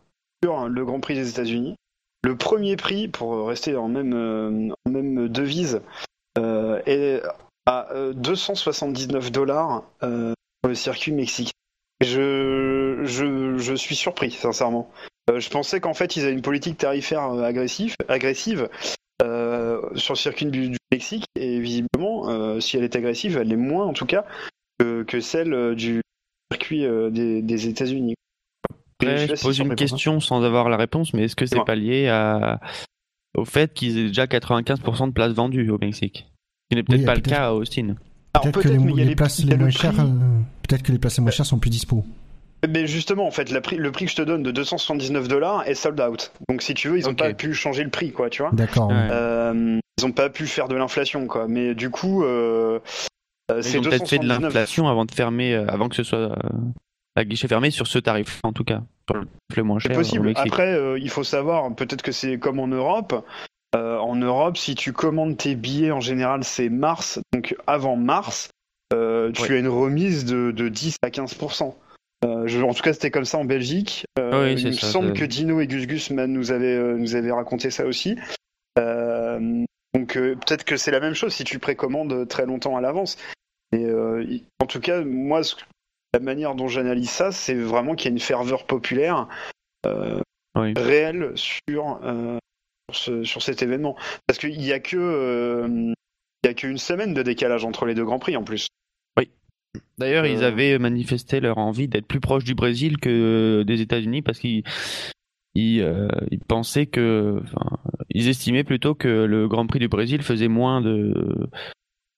sur 0.44 0.68
le 0.68 0.86
Grand 0.86 1.00
Prix 1.00 1.16
des 1.16 1.30
États-Unis. 1.30 1.76
Le 2.24 2.36
premier 2.38 2.76
prix, 2.78 3.08
pour 3.08 3.48
rester 3.48 3.76
en 3.76 3.88
même, 3.90 4.74
en 4.86 4.90
même 4.90 5.28
devise, 5.28 5.82
euh, 6.38 6.82
est 6.86 7.22
à 7.66 7.92
euh, 7.94 8.14
279 8.14 9.32
dollars 9.32 9.84
euh, 10.04 10.34
le 10.68 10.76
circuit 10.76 11.12
mexicain. 11.12 11.52
Je, 12.02 13.02
je, 13.04 13.58
je 13.58 13.74
suis 13.76 13.96
surpris, 13.96 14.32
sincèrement. 14.32 14.92
Euh, 15.30 15.40
je 15.40 15.50
pensais 15.50 15.80
qu'en 15.80 15.94
fait, 15.94 16.16
ils 16.16 16.24
avaient 16.24 16.34
une 16.34 16.42
politique 16.42 16.78
tarifaire 16.78 17.32
euh, 17.32 17.44
agressive, 17.44 17.96
agressive 18.10 18.70
euh, 19.22 19.82
sur 19.96 20.14
le 20.14 20.20
circuit 20.20 20.46
du, 20.48 20.70
du 20.70 20.78
Mexique, 20.92 21.26
et 21.36 21.60
visiblement, 21.60 22.30
euh, 22.30 22.60
si 22.60 22.78
elle 22.78 22.84
est 22.84 22.96
agressive, 22.96 23.38
elle 23.38 23.52
est 23.52 23.58
moins, 23.58 23.86
en 23.86 23.94
tout 23.94 24.06
cas, 24.06 24.26
que, 24.80 25.04
que 25.04 25.22
celle 25.22 25.54
euh, 25.54 25.76
du 25.76 26.02
circuit 26.52 26.86
euh, 26.86 27.10
des, 27.10 27.42
des 27.42 27.68
États-Unis. 27.68 28.16
Je 29.02 29.42
pose 29.42 29.60
une 29.60 29.76
question 29.76 30.20
sans 30.20 30.44
avoir 30.44 30.70
la 30.70 30.78
réponse, 30.78 31.14
mais 31.14 31.26
est-ce 31.26 31.36
que 31.36 31.46
c'est 31.46 31.64
pas 31.64 31.76
lié 31.76 32.08
à... 32.08 32.60
au 33.36 33.44
fait 33.44 33.74
qu'ils 33.74 33.98
aient 33.98 34.08
déjà 34.08 34.26
95% 34.26 35.08
de 35.08 35.12
places 35.12 35.34
vendues 35.34 35.70
au 35.70 35.78
Mexique? 35.78 36.33
Ce 36.72 36.76
qui 36.76 36.76
n'est 36.78 36.84
peut-être 36.84 37.00
Oui, 37.00 37.06
pas 37.06 37.16
le 37.16 37.22
cas 37.22 37.48
à 37.48 37.54
Austin. 37.54 37.96
Alors, 38.34 38.44
Peut-être 38.52 38.62
que 38.62 38.68
les, 38.70 39.16
places 39.16 39.44
les 39.44 39.52
le 39.52 39.58
moins 39.58 39.70
chères, 39.70 40.00
euh, 40.00 40.06
peut-être 40.68 40.82
que 40.84 40.92
les 40.92 40.98
places 40.98 41.18
les 41.18 41.22
moins 41.22 41.32
chères 41.32 41.46
sont 41.46 41.60
plus 41.60 41.70
dispo. 41.70 42.04
Mais 42.68 42.88
justement, 42.88 43.28
en 43.28 43.32
fait, 43.32 43.52
la 43.52 43.60
prix- 43.62 43.76
le 43.76 43.92
prix 43.92 44.06
que 44.06 44.12
je 44.12 44.16
te 44.16 44.22
donne 44.22 44.42
de 44.42 44.52
279 44.52 45.28
dollars 45.28 45.68
est 45.68 45.76
sold 45.76 46.00
out. 46.00 46.32
Donc, 46.50 46.62
si 46.62 46.74
tu 46.74 46.88
veux, 46.90 46.98
ils 46.98 47.08
ont 47.08 47.12
Ok. 47.12 47.18
pas 47.18 47.34
pu 47.34 47.54
changer 47.54 47.84
le 47.84 47.90
prix, 47.90 48.12
quoi, 48.12 48.30
tu 48.30 48.42
vois. 48.42 48.52
D'accord. 48.54 48.88
Ouais. 48.90 49.08
Euh, 49.12 49.78
ils 50.00 50.06
ont 50.06 50.12
pas 50.14 50.30
pu 50.30 50.48
faire 50.48 50.68
de 50.70 50.76
l'inflation, 50.76 51.28
quoi. 51.28 51.48
Mais 51.48 51.76
du 51.76 51.90
coup, 51.90 52.24
euh, 52.24 52.80
euh, 53.52 53.58
Ils 53.58 53.64
c'est 53.64 53.78
ont 53.78 53.82
peut-être 53.82 54.08
fait 54.08 54.18
de 54.18 54.24
279. 54.24 54.42
l'inflation 54.42 54.88
avant 54.88 55.06
de 55.06 55.12
fermer, 55.12 55.54
euh, 55.54 55.66
avant 55.68 55.90
que 55.90 55.96
ce 55.96 56.04
soit 56.04 56.18
euh, 56.20 56.36
à 57.18 57.26
guichet 57.26 57.48
fermé 57.50 57.70
sur 57.70 57.86
ce 57.86 58.00
tarif, 58.00 58.40
en 58.44 58.54
tout 58.54 58.64
cas, 58.64 58.82
sur 59.10 59.20
le 59.20 59.28
le 59.56 59.64
moins 59.64 59.80
C'est 59.80 59.90
cher 59.90 59.98
au 59.98 60.00
possible. 60.00 60.32
Après, 60.36 60.74
euh, 60.74 60.98
il 60.98 61.10
faut 61.10 61.24
savoir, 61.26 61.76
peut-être 61.76 62.02
que 62.02 62.12
c'est 62.14 62.40
comme 62.40 62.60
en 62.60 62.68
Europe. 62.68 63.24
Euh, 63.76 63.98
en 63.98 64.16
Europe, 64.16 64.58
si 64.58 64.76
tu 64.76 64.94
commandes 64.94 65.36
tes 65.38 65.56
billets, 65.56 65.92
en 65.92 66.00
général, 66.00 66.44
c'est 66.44 66.70
mars. 66.70 67.20
Donc, 67.34 67.56
avant 67.66 67.96
mars, 67.96 68.50
euh, 68.94 69.32
tu 69.32 69.54
as 69.54 69.58
une 69.58 69.68
remise 69.68 70.26
de, 70.26 70.52
de 70.52 70.70
10 70.70 70.98
à 71.02 71.10
15%. 71.10 71.76
Euh, 72.24 72.48
je- 72.48 72.62
en 72.62 72.74
tout 72.74 72.84
cas, 72.84 72.94
c'était 72.94 73.10
comme 73.12 73.26
ça 73.26 73.40
en 73.40 73.46
Belgique. 73.46 74.06
Oui, 74.20 74.54
il 74.54 74.68
me 74.68 74.72
ça, 74.74 74.88
semble 74.88 75.14
que 75.14 75.26
Dino 75.26 75.60
et 75.60 75.68
Gus 75.68 75.88
Gus 75.88 76.12
nous 76.12 76.52
avaient, 76.52 76.78
nous 76.96 77.16
avaient 77.16 77.32
raconté 77.32 77.72
ça 77.72 77.86
aussi. 77.86 78.16
Donc, 78.78 80.14
peut-être 80.14 80.64
que 80.66 80.78
c'est 80.78 80.92
la 80.92 81.00
même 81.00 81.14
chose 81.14 81.34
si 81.34 81.44
tu 81.44 81.60
précommandes 81.60 82.28
très 82.28 82.46
longtemps 82.46 82.78
à 82.78 82.82
l'avance. 82.82 83.18
Mais 83.72 83.82
il- 83.82 84.44
en 84.62 84.68
tout 84.68 84.80
cas, 84.80 85.02
moi, 85.04 85.42
la 86.14 86.20
manière 86.20 86.54
dont 86.56 86.68
j'analyse 86.68 87.10
ça, 87.10 87.32
c'est 87.32 87.56
vraiment 87.56 87.96
qu'il 87.96 88.06
y 88.06 88.10
a 88.10 88.14
une 88.14 88.20
ferveur 88.20 88.66
populaire 88.66 89.28
Oui. 90.56 90.74
réelle 90.78 91.32
sur, 91.36 92.00
ce- 92.92 93.24
sur 93.24 93.42
cet 93.42 93.62
événement. 93.62 93.96
Parce 94.28 94.40
qu'il 94.40 94.58
n'y 94.58 94.72
a 94.72 94.80
que 94.80 94.98
euh, 94.98 95.68
il 96.44 96.48
y 96.48 96.50
a 96.50 96.54
qu'une 96.54 96.78
semaine 96.78 97.14
de 97.14 97.24
décalage 97.24 97.64
entre 97.66 97.86
les 97.86 97.96
deux 97.96 98.06
grands 98.06 98.20
prix 98.20 98.36
en 98.36 98.44
plus. 98.44 98.68
D'ailleurs, 99.98 100.28
ils 100.28 100.44
Euh, 100.44 100.48
avaient 100.48 100.78
manifesté 100.78 101.40
leur 101.40 101.58
envie 101.58 101.88
d'être 101.88 102.06
plus 102.06 102.20
proche 102.20 102.44
du 102.44 102.54
Brésil 102.54 102.98
que 102.98 103.64
des 103.66 103.82
États-Unis 103.82 104.22
parce 104.22 104.38
qu'ils 104.38 104.64
ils, 105.56 105.82
euh, 105.82 106.08
ils 106.30 106.40
pensaient 106.42 106.86
que, 106.86 107.40
enfin, 107.44 107.78
ils 108.10 108.28
estimaient 108.28 108.64
plutôt 108.64 108.94
que 108.94 109.08
le 109.08 109.48
Grand 109.48 109.66
Prix 109.66 109.80
du 109.80 109.88
Brésil 109.88 110.22
faisait 110.22 110.48
moins 110.48 110.82
de, 110.82 111.50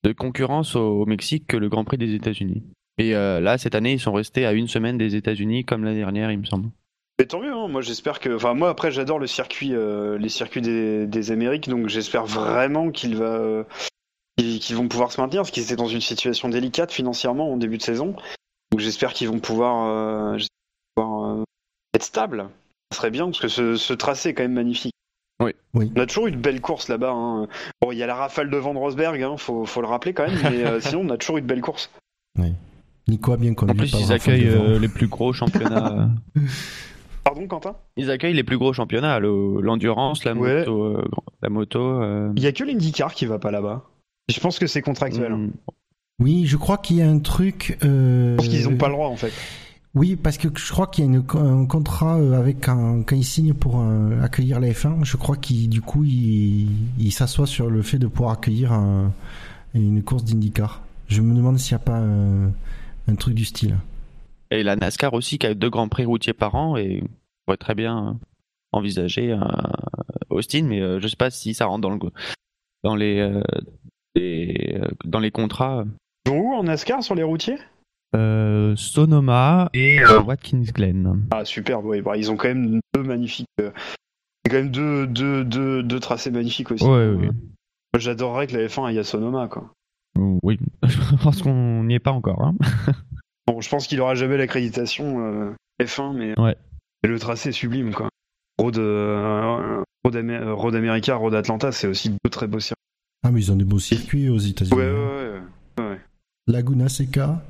de 0.03 0.11
concurrence 0.11 0.75
au, 0.75 1.01
au 1.01 1.05
Mexique 1.05 1.47
que 1.47 1.55
le 1.55 1.69
Grand 1.69 1.85
Prix 1.85 1.97
des 1.97 2.13
États-Unis. 2.13 2.63
Et 2.97 3.11
là, 3.11 3.57
cette 3.57 3.75
année, 3.75 3.93
ils 3.93 3.99
sont 3.99 4.13
restés 4.13 4.45
à 4.45 4.51
une 4.53 4.67
semaine 4.67 4.97
des 4.97 5.15
États-Unis, 5.15 5.63
comme 5.63 5.83
l'année 5.85 5.99
dernière, 5.99 6.31
il 6.31 6.39
me 6.39 6.45
semble. 6.45 6.69
Mais 7.19 7.25
tant 7.25 7.39
mieux, 7.39 7.53
hein. 7.53 7.67
moi 7.69 7.81
j'espère 7.81 8.19
que. 8.19 8.35
Enfin, 8.35 8.53
moi 8.53 8.69
après 8.69 8.91
j'adore 8.91 9.19
le 9.19 9.27
circuit, 9.27 9.73
euh, 9.73 10.17
les 10.17 10.29
circuits 10.29 10.61
des, 10.61 11.07
des 11.07 11.31
Amériques, 11.31 11.69
donc 11.69 11.87
j'espère 11.87 12.25
vraiment 12.25 12.91
qu'il 12.91 13.15
va. 13.15 13.25
euh, 13.37 13.63
qu'ils 14.37 14.75
vont 14.75 14.87
pouvoir 14.89 15.11
se 15.13 15.21
maintenir, 15.21 15.41
parce 15.43 15.51
qu'ils 15.51 15.63
étaient 15.63 15.77
dans 15.77 15.87
une 15.87 16.01
situation 16.01 16.49
délicate 16.49 16.91
financièrement 16.91 17.53
en 17.53 17.57
début 17.57 17.77
de 17.77 17.81
saison. 17.83 18.15
Donc 18.71 18.81
j'espère 18.81 19.13
qu'ils 19.13 19.29
vont 19.29 19.39
pouvoir, 19.39 19.85
euh, 19.87 20.37
pouvoir, 20.93 21.37
euh, 21.39 21.43
être 21.95 22.03
stables. 22.03 22.49
Ça 22.91 22.97
serait 22.97 23.11
bien, 23.11 23.25
parce 23.27 23.39
que 23.39 23.47
ce, 23.47 23.77
ce 23.77 23.93
tracé 23.93 24.29
est 24.29 24.33
quand 24.33 24.43
même 24.43 24.51
magnifique. 24.53 24.93
Oui. 25.41 25.51
Oui. 25.73 25.91
On 25.95 26.01
a 26.01 26.05
toujours 26.05 26.27
eu 26.27 26.31
de 26.31 26.37
belles 26.37 26.59
courses 26.61 26.89
là-bas. 26.89 27.11
hein. 27.11 27.47
Bon, 27.81 27.93
il 27.93 27.97
y 27.97 28.03
a 28.03 28.07
la 28.07 28.15
rafale 28.15 28.49
de 28.49 28.57
Van 28.57 28.73
Rosberg, 28.73 29.21
hein, 29.23 29.37
faut, 29.37 29.65
faut 29.65 29.79
le 29.81 29.87
rappeler 29.87 30.13
quand 30.13 30.27
même, 30.27 30.37
mais 30.43 30.65
euh, 30.65 30.79
sinon 30.81 31.01
on 31.05 31.09
a 31.11 31.17
toujours 31.17 31.37
eu 31.37 31.41
de 31.41 31.47
belles 31.47 31.61
courses. 31.61 31.89
Nico 33.07 33.31
a 33.33 33.37
bien 33.37 33.53
connu. 33.53 33.71
En 33.71 33.75
plus, 33.75 33.93
ils 33.93 34.11
accueillent 34.11 34.49
euh, 34.49 34.79
les 34.79 34.89
plus 34.89 35.07
gros 35.07 35.31
championnats. 35.31 36.09
euh, 37.25 37.29
Pardon, 37.29 37.47
Quentin? 37.47 37.75
Ils 37.97 38.11
accueillent 38.11 38.33
les 38.35 38.43
plus 38.43 38.57
gros 38.57 38.73
championnats, 38.73 39.19
le- 39.19 39.61
l'endurance, 39.61 40.23
la 40.23 40.33
Ouais. 40.33 40.59
moto, 40.59 40.83
euh, 40.83 41.03
la 41.41 41.49
moto. 41.49 41.79
euh, 41.79 42.31
Il 42.35 42.43
y 42.43 42.47
a 42.47 42.51
que 42.51 42.63
l'IndyCar 42.63 43.13
qui 43.13 43.25
va 43.25 43.39
pas 43.39 43.51
là-bas. 43.51 43.83
Je 44.29 44.39
pense 44.39 44.59
que 44.59 44.67
c'est 44.67 44.81
contractuel. 44.81 45.31
hein. 45.31 45.37
mm, 45.37 45.51
Oui, 46.19 46.45
je 46.45 46.55
crois 46.57 46.77
qu'il 46.77 46.97
y 46.97 47.01
a 47.01 47.09
un 47.09 47.19
truc. 47.19 47.77
euh, 47.83 48.31
Je 48.33 48.35
pense 48.37 48.47
qu'ils 48.47 48.63
n'ont 48.69 48.77
pas 48.77 48.87
le 48.87 48.93
droit 48.93 49.07
en 49.09 49.15
fait. 49.17 49.33
Oui, 49.95 50.15
parce 50.17 50.37
que 50.37 50.49
je 50.53 50.71
crois 50.73 50.87
qu'il 50.87 51.05
y 51.05 51.07
a 51.07 51.11
une- 51.11 51.23
un 51.39 51.65
contrat 51.65 52.17
euh, 52.17 52.33
avec 52.37 52.67
un, 52.67 53.01
quand 53.03 53.15
ils 53.15 53.23
signent 53.23 53.53
pour 53.53 53.79
euh, 53.81 54.21
accueillir 54.21 54.59
la 54.59 54.67
F1, 54.69 55.03
je 55.05 55.15
crois 55.15 55.37
qu'il 55.37 55.69
du 55.69 55.81
coup 55.81 56.03
il, 56.03 56.67
il 56.99 57.11
s'assoit 57.11 57.47
sur 57.47 57.69
le 57.69 57.81
fait 57.81 57.97
de 57.97 58.07
pouvoir 58.07 58.33
accueillir 58.33 58.73
un- 58.73 59.11
une 59.73 60.03
course 60.03 60.23
d'IndyCar. 60.25 60.81
Je 61.07 61.21
me 61.21 61.33
demande 61.35 61.59
s'il 61.59 61.75
n'y 61.75 61.81
a 61.81 61.85
pas 61.85 61.97
un, 61.97 62.47
un 63.07 63.15
truc 63.15 63.35
du 63.35 63.45
style. 63.45 63.75
Et 64.51 64.63
la 64.63 64.75
NASCAR 64.75 65.13
aussi, 65.13 65.37
qui 65.37 65.47
a 65.47 65.53
deux 65.53 65.69
grands 65.69 65.89
prix 65.89 66.05
routiers 66.05 66.33
par 66.33 66.55
an, 66.55 66.77
et 66.77 67.01
on 67.03 67.07
pourrait 67.45 67.57
très 67.57 67.75
bien 67.75 68.19
envisager 68.71 69.31
un 69.31 69.69
Austin, 70.29 70.63
mais 70.63 70.81
euh, 70.81 70.99
je 70.99 71.07
sais 71.07 71.15
pas 71.15 71.29
si 71.31 71.53
ça 71.53 71.65
rentre 71.65 71.81
dans, 71.81 71.91
le, 71.91 71.99
dans, 72.83 72.95
les, 72.95 73.19
euh, 73.19 73.41
des- 74.15 74.79
euh, 74.81 74.87
dans 75.05 75.19
les 75.19 75.31
contrats. 75.31 75.85
Ils 76.25 76.31
vont 76.31 76.39
où 76.39 76.53
en 76.53 76.63
NASCAR 76.63 77.03
sur 77.03 77.15
les 77.15 77.23
routiers? 77.23 77.57
Euh, 78.15 78.75
Sonoma 78.75 79.69
et 79.73 79.99
euh, 79.99 80.21
Watkins 80.21 80.61
Glen. 80.73 81.27
Ah 81.31 81.43
super, 81.43 81.83
ouais, 81.83 82.01
bah, 82.01 82.15
ils 82.17 82.31
ont 82.31 82.37
quand 82.37 82.47
même 82.47 82.79
deux 82.93 83.03
magnifiques. 83.03 83.47
euh, 83.59 83.71
quand 84.49 84.53
même 84.57 84.71
deux, 84.71 85.07
deux, 85.07 85.43
deux, 85.43 85.83
deux 85.83 85.99
tracés 85.99 86.31
magnifiques 86.31 86.71
aussi. 86.71 86.85
Ouais, 86.85 87.29
J'adorerais 87.97 88.47
que 88.47 88.55
la 88.57 88.67
F1 88.67 88.85
aille 88.87 88.99
à 88.99 89.03
Sonoma 89.03 89.47
quoi. 89.47 89.73
Oui, 90.43 90.59
je 90.83 91.15
pense 91.23 91.41
qu'on 91.41 91.83
n'y 91.85 91.95
est 91.95 91.99
pas 91.99 92.11
encore. 92.11 92.41
Hein. 92.41 92.55
Bon, 93.47 93.61
je 93.61 93.69
pense 93.69 93.87
qu'il 93.87 94.01
aura 94.01 94.15
jamais 94.15 94.37
l'accréditation 94.37 95.19
euh, 95.19 95.53
F1, 95.83 96.13
mais, 96.15 96.39
Ouais. 96.39 96.55
le 97.03 97.19
tracé 97.19 97.49
est 97.49 97.51
sublime 97.53 97.93
quoi. 97.93 98.09
Road, 98.57 98.77
euh, 98.77 99.83
Road, 100.03 100.15
Amé- 100.15 100.39
Road 100.51 100.75
America, 100.75 101.15
Road 101.15 101.35
Atlanta, 101.35 101.71
c'est 101.71 101.87
aussi 101.87 102.09
deux 102.09 102.29
très 102.31 102.47
beaux 102.47 102.59
circuits. 102.59 102.81
Ah, 103.23 103.31
mais 103.31 103.41
ils 103.41 103.51
ont 103.51 103.55
des 103.55 103.65
beaux 103.65 103.79
circuits 103.79 104.29
aux 104.29 104.37
États-Unis. 104.37 104.77
Ouais, 104.79 104.91
ouais, 104.91 105.41
ouais. 105.79 105.99
Laguna 106.47 106.89
Seca. 106.89 107.41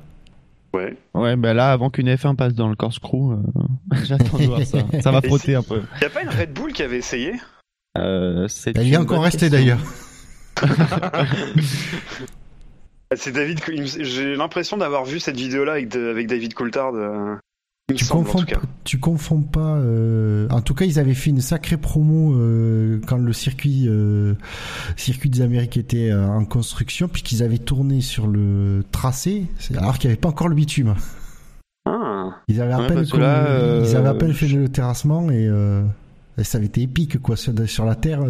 ouais. 0.74 0.96
Ouais, 1.14 1.36
ben 1.36 1.54
là, 1.54 1.70
avant 1.72 1.90
qu'une 1.90 2.08
F1 2.14 2.34
passe 2.34 2.54
dans 2.54 2.68
le 2.68 2.76
corkscrew, 2.76 3.32
euh, 3.32 3.36
j'attends 4.04 4.38
de 4.38 4.44
voir 4.44 4.62
ça. 4.64 4.78
Ça 5.00 5.10
va 5.12 5.22
frotter 5.22 5.54
un 5.54 5.62
peu. 5.62 5.82
Y 6.02 6.04
a 6.06 6.10
pas 6.10 6.22
une 6.22 6.28
Red 6.30 6.52
Bull 6.52 6.72
qui 6.72 6.82
avait 6.82 6.98
essayé? 6.98 7.34
Euh, 7.96 8.48
Il 8.74 8.82
y 8.88 8.94
a 8.94 8.98
une 8.98 9.04
encore 9.04 9.18
bonne 9.18 9.24
resté 9.24 9.48
question. 9.50 9.58
d'ailleurs. 9.58 9.80
C'est 13.14 13.32
David. 13.32 13.60
J'ai 14.00 14.34
l'impression 14.34 14.76
d'avoir 14.76 15.04
vu 15.04 15.20
cette 15.20 15.36
vidéo-là 15.36 15.74
avec, 15.74 15.88
David 16.26 16.54
Coulthard. 16.54 16.94
euh, 16.94 17.36
Tu 17.94 18.04
semble, 18.04 18.24
confonds, 18.24 18.44
tu 18.84 18.98
confonds 18.98 19.42
pas. 19.42 19.76
euh, 19.76 20.48
En 20.50 20.60
tout 20.60 20.74
cas, 20.74 20.84
ils 20.86 20.98
avaient 20.98 21.14
fait 21.14 21.30
une 21.30 21.40
sacrée 21.40 21.76
promo 21.76 22.34
euh, 22.34 23.00
quand 23.06 23.16
le 23.18 23.32
circuit, 23.32 23.84
euh, 23.86 24.34
circuit 24.96 25.30
des 25.30 25.40
Amériques 25.42 25.76
était 25.76 26.12
en 26.12 26.44
construction, 26.44 27.06
puisqu'ils 27.06 27.44
avaient 27.44 27.58
tourné 27.58 28.00
sur 28.00 28.26
le 28.26 28.82
tracé, 28.90 29.46
alors 29.76 29.98
qu'il 29.98 30.08
n'y 30.08 30.12
avait 30.14 30.20
pas 30.20 30.30
encore 30.30 30.48
le 30.48 30.56
bitume. 30.56 30.94
Ah. 31.88 32.30
Ils 32.48 32.60
avaient 32.60 32.72
à 32.72 32.80
Ouais, 32.80 32.88
peine, 32.88 33.04
là, 33.20 33.80
ils 33.84 33.94
avaient 33.94 34.08
à 34.08 34.14
peine 34.14 34.32
fait 34.34 34.48
le 34.48 34.68
terrassement 34.68 35.30
et 35.30 35.48
ça 36.42 36.58
avait 36.58 36.66
été 36.66 36.82
épique, 36.82 37.22
quoi, 37.22 37.36
sur, 37.36 37.52
sur 37.68 37.84
la 37.84 37.94
Terre. 37.94 38.22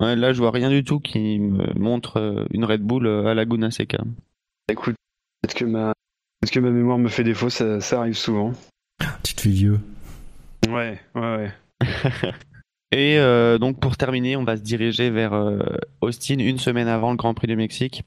Ouais, 0.00 0.14
là, 0.14 0.32
je 0.32 0.38
vois 0.38 0.50
rien 0.50 0.70
du 0.70 0.84
tout 0.84 1.00
qui 1.00 1.38
me 1.38 1.78
montre 1.78 2.18
euh, 2.18 2.44
une 2.52 2.64
Red 2.64 2.82
Bull 2.82 3.06
euh, 3.06 3.26
à 3.26 3.34
Laguna 3.34 3.70
Seca. 3.70 3.98
Écoute, 4.70 4.94
peut-être 5.42 5.54
que 5.54 5.64
ma, 5.64 5.92
peut 6.40 6.48
que 6.48 6.60
ma 6.60 6.70
mémoire 6.70 6.98
me 6.98 7.08
fait 7.08 7.24
défaut, 7.24 7.50
ça, 7.50 7.80
ça 7.80 8.00
arrive 8.00 8.16
souvent. 8.16 8.52
Tu 9.24 9.34
te 9.34 9.40
fais 9.40 9.50
vieux. 9.50 9.80
Ouais, 10.68 11.00
ouais, 11.14 11.36
ouais. 11.36 11.52
Et 12.92 13.18
euh, 13.18 13.58
donc 13.58 13.80
pour 13.80 13.96
terminer, 13.96 14.36
on 14.36 14.44
va 14.44 14.56
se 14.56 14.62
diriger 14.62 15.10
vers 15.10 15.34
euh, 15.34 15.58
Austin 16.00 16.38
une 16.38 16.58
semaine 16.58 16.88
avant 16.88 17.10
le 17.10 17.16
Grand 17.16 17.34
Prix 17.34 17.46
du 17.46 17.56
Mexique, 17.56 18.02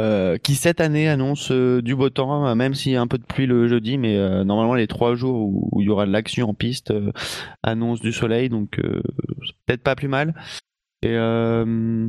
euh, 0.00 0.38
qui 0.38 0.56
cette 0.56 0.80
année 0.80 1.08
annonce 1.08 1.52
euh, 1.52 1.80
du 1.80 1.94
beau 1.94 2.10
temps, 2.10 2.46
euh, 2.46 2.54
même 2.56 2.74
s'il 2.74 2.92
y 2.92 2.96
a 2.96 3.00
un 3.00 3.06
peu 3.06 3.18
de 3.18 3.24
pluie 3.24 3.46
le 3.46 3.68
jeudi, 3.68 3.96
mais 3.96 4.16
euh, 4.16 4.42
normalement 4.42 4.74
les 4.74 4.88
trois 4.88 5.14
jours 5.14 5.36
où, 5.36 5.68
où 5.70 5.80
il 5.80 5.86
y 5.86 5.88
aura 5.88 6.04
de 6.04 6.10
l'action 6.10 6.48
en 6.48 6.54
piste 6.54 6.90
euh, 6.90 7.12
annoncent 7.62 8.02
du 8.02 8.12
soleil, 8.12 8.48
donc 8.48 8.80
euh, 8.80 9.02
c'est 9.46 9.54
peut-être 9.66 9.82
pas 9.84 9.94
plus 9.94 10.08
mal. 10.08 10.34
Et 11.04 11.16
euh, 11.16 12.08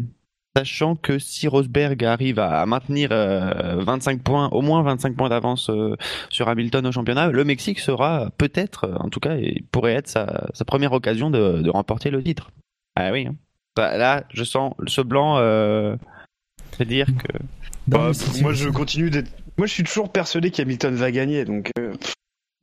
sachant 0.56 0.96
que 0.96 1.20
si 1.20 1.48
Rosberg 1.48 2.04
arrive 2.06 2.40
à 2.40 2.66
maintenir 2.66 3.10
euh, 3.12 3.76
25 3.84 4.22
points, 4.22 4.48
au 4.50 4.62
moins 4.62 4.82
25 4.84 5.16
points 5.16 5.30
d'avance 5.30 5.70
euh, 5.70 5.96
sur 6.30 6.48
Hamilton 6.48 6.88
au 6.88 6.92
championnat, 6.92 7.28
le 7.30 7.44
Mexique 7.44 7.80
sera 7.80 8.30
peut-être, 8.38 8.90
en 9.00 9.10
tout 9.10 9.20
cas, 9.20 9.36
il 9.36 9.64
pourrait 9.72 9.94
être 9.96 10.08
sa, 10.08 10.48
sa 10.54 10.64
première 10.66 10.94
occasion 10.94 11.30
de, 11.30 11.62
de 11.62 11.70
remporter 11.70 12.10
le 12.10 12.24
titre. 12.24 12.52
Ah 12.96 13.12
oui. 13.12 13.28
hein. 13.28 13.36
Bah, 13.76 13.98
là, 13.98 14.24
je 14.34 14.44
sens 14.46 14.74
ce 14.88 15.02
blanc. 15.02 15.38
Euh, 15.40 15.98
c'est-à-dire 16.72 17.08
que 17.08 17.38
Non, 17.88 17.98
Bah, 18.08 18.14
c'est- 18.14 18.42
moi, 18.42 18.54
je 18.54 18.70
continue 18.70 19.10
d'être. 19.10 19.30
Moi, 19.58 19.68
je 19.68 19.74
suis 19.74 19.84
toujours 19.84 20.12
persuadé 20.12 20.52
qu'Hamilton 20.52 20.94
va 20.96 21.12
gagner, 21.12 21.44
donc. 21.46 21.70
euh, 21.80 21.94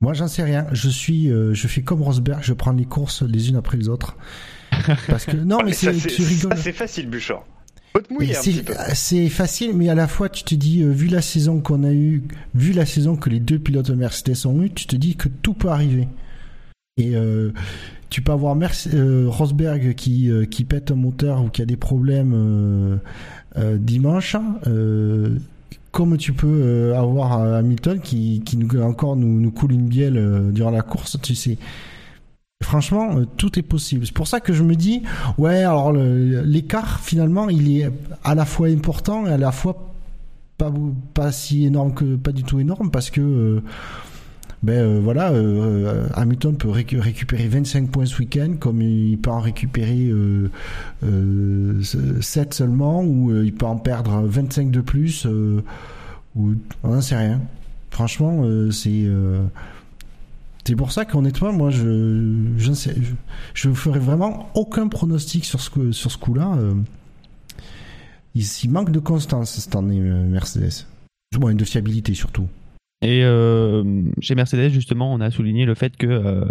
Moi, 0.01 0.13
j'en 0.13 0.27
sais 0.27 0.43
rien. 0.43 0.65
Je 0.71 0.89
suis, 0.89 1.29
euh, 1.31 1.53
je 1.53 1.67
fais 1.67 1.81
comme 1.83 2.01
Rosberg, 2.01 2.41
je 2.43 2.53
prends 2.53 2.71
les 2.71 2.85
courses 2.85 3.21
les 3.21 3.49
unes 3.49 3.55
après 3.55 3.77
les 3.77 3.87
autres. 3.89 4.17
Parce 5.07 5.25
que 5.25 5.37
non, 5.37 5.57
ah, 5.61 5.63
mais 5.65 5.73
c'est, 5.73 5.93
tu 5.93 6.23
rigoles. 6.23 6.57
c'est 6.57 6.71
facile, 6.73 7.09
Bouchard. 7.09 7.45
C'est, 8.95 9.29
facile, 9.29 9.73
mais 9.75 9.89
à 9.89 9.95
la 9.95 10.07
fois, 10.07 10.27
tu 10.29 10.43
te 10.43 10.55
dis, 10.55 10.81
euh, 10.81 10.89
vu 10.89 11.07
la 11.07 11.21
saison 11.21 11.59
qu'on 11.59 11.83
a 11.83 11.91
eue, 11.91 12.23
vu 12.55 12.73
la 12.73 12.85
saison 12.87 13.15
que 13.15 13.29
les 13.29 13.39
deux 13.39 13.59
pilotes 13.59 13.91
Mercedes 13.91 14.47
ont 14.47 14.63
eu, 14.63 14.71
tu 14.71 14.87
te 14.87 14.95
dis 14.95 15.15
que 15.15 15.27
tout 15.29 15.53
peut 15.53 15.67
arriver. 15.69 16.07
Et 16.97 17.15
euh, 17.15 17.51
tu 18.09 18.21
peux 18.21 18.31
avoir 18.31 18.55
Merce- 18.55 18.89
euh, 18.93 19.25
Rosberg 19.27 19.93
qui, 19.93 20.31
qui 20.49 20.63
pète 20.63 20.89
un 20.91 20.95
moteur 20.95 21.43
ou 21.43 21.49
qui 21.49 21.61
a 21.61 21.65
des 21.65 21.77
problèmes 21.77 22.99
dimanche, 23.55 24.35
comme 25.91 26.17
tu 26.17 26.33
peux 26.33 26.95
avoir 26.95 27.33
Hamilton 27.33 27.99
qui, 27.99 28.41
qui 28.43 28.57
nous, 28.57 28.81
encore 28.81 29.15
nous, 29.15 29.39
nous 29.39 29.51
coule 29.51 29.73
une 29.73 29.87
bielle 29.87 30.49
durant 30.51 30.71
la 30.71 30.81
course, 30.81 31.17
tu 31.21 31.35
sais. 31.35 31.57
Franchement, 32.63 33.17
euh, 33.17 33.25
tout 33.37 33.59
est 33.59 33.63
possible. 33.63 34.05
C'est 34.05 34.13
pour 34.15 34.27
ça 34.27 34.39
que 34.39 34.53
je 34.53 34.63
me 34.63 34.75
dis, 34.75 35.03
ouais, 35.37 35.63
alors 35.63 35.91
l'écart 35.93 36.99
finalement, 36.99 37.49
il 37.49 37.77
est 37.79 37.89
à 38.23 38.33
la 38.35 38.45
fois 38.45 38.67
important 38.67 39.25
et 39.27 39.31
à 39.31 39.37
la 39.37 39.51
fois 39.51 39.89
pas 41.13 41.31
si 41.33 41.65
énorme 41.65 41.93
que 41.93 42.15
pas 42.15 42.31
du 42.31 42.43
tout 42.43 42.57
énorme 42.59 42.89
parce 42.89 43.09
que 43.09 43.19
euh, 43.19 43.59
ben 44.61 44.79
euh, 44.79 44.99
voilà, 45.03 45.33
Hamilton 46.13 46.55
peut 46.55 46.69
récu- 46.69 46.99
récupérer 46.99 47.47
25 47.49 47.89
points 47.89 48.05
ce 48.05 48.17
week-end 48.19 48.53
comme 48.59 48.81
il 48.81 49.17
peut 49.17 49.29
en 49.31 49.41
récupérer 49.41 50.07
euh, 50.07 50.49
euh, 51.03 51.81
7 52.21 52.53
seulement 52.53 53.03
ou 53.03 53.35
il 53.43 53.53
peut 53.53 53.65
en 53.65 53.75
perdre 53.75 54.21
25 54.25 54.71
de 54.71 54.79
plus 54.79 55.25
ou 55.25 56.53
on 56.83 56.89
n'en 56.89 57.01
sait 57.01 57.17
rien. 57.17 57.41
Franchement, 57.91 58.43
c'est 58.71 59.05
c'est 60.65 60.75
pour 60.77 60.93
ça 60.93 61.03
qu'honnêtement, 61.03 61.51
moi, 61.51 61.69
je, 61.71 62.53
je 62.57 62.71
sais, 62.71 62.95
je, 63.53 63.69
ferai 63.71 63.99
vraiment 63.99 64.49
aucun 64.55 64.87
pronostic 64.87 65.43
sur 65.43 65.59
ce 65.59 66.17
coup-là. 66.17 66.55
euh. 66.57 66.73
il, 68.33 68.71
manque 68.71 68.91
de 68.91 68.99
constance 68.99 69.51
cette 69.51 69.75
année, 69.75 69.99
euh, 69.99 70.25
Mercedes. 70.25 70.87
Du 71.33 71.39
moins, 71.39 71.53
de 71.53 71.65
fiabilité 71.65 72.13
surtout. 72.13 72.47
Et 73.01 73.25
euh, 73.25 74.03
chez 74.21 74.35
Mercedes, 74.35 74.69
justement, 74.69 75.13
on 75.13 75.19
a 75.19 75.31
souligné 75.31 75.65
le 75.65 75.75
fait 75.75 75.97
que 75.97 76.45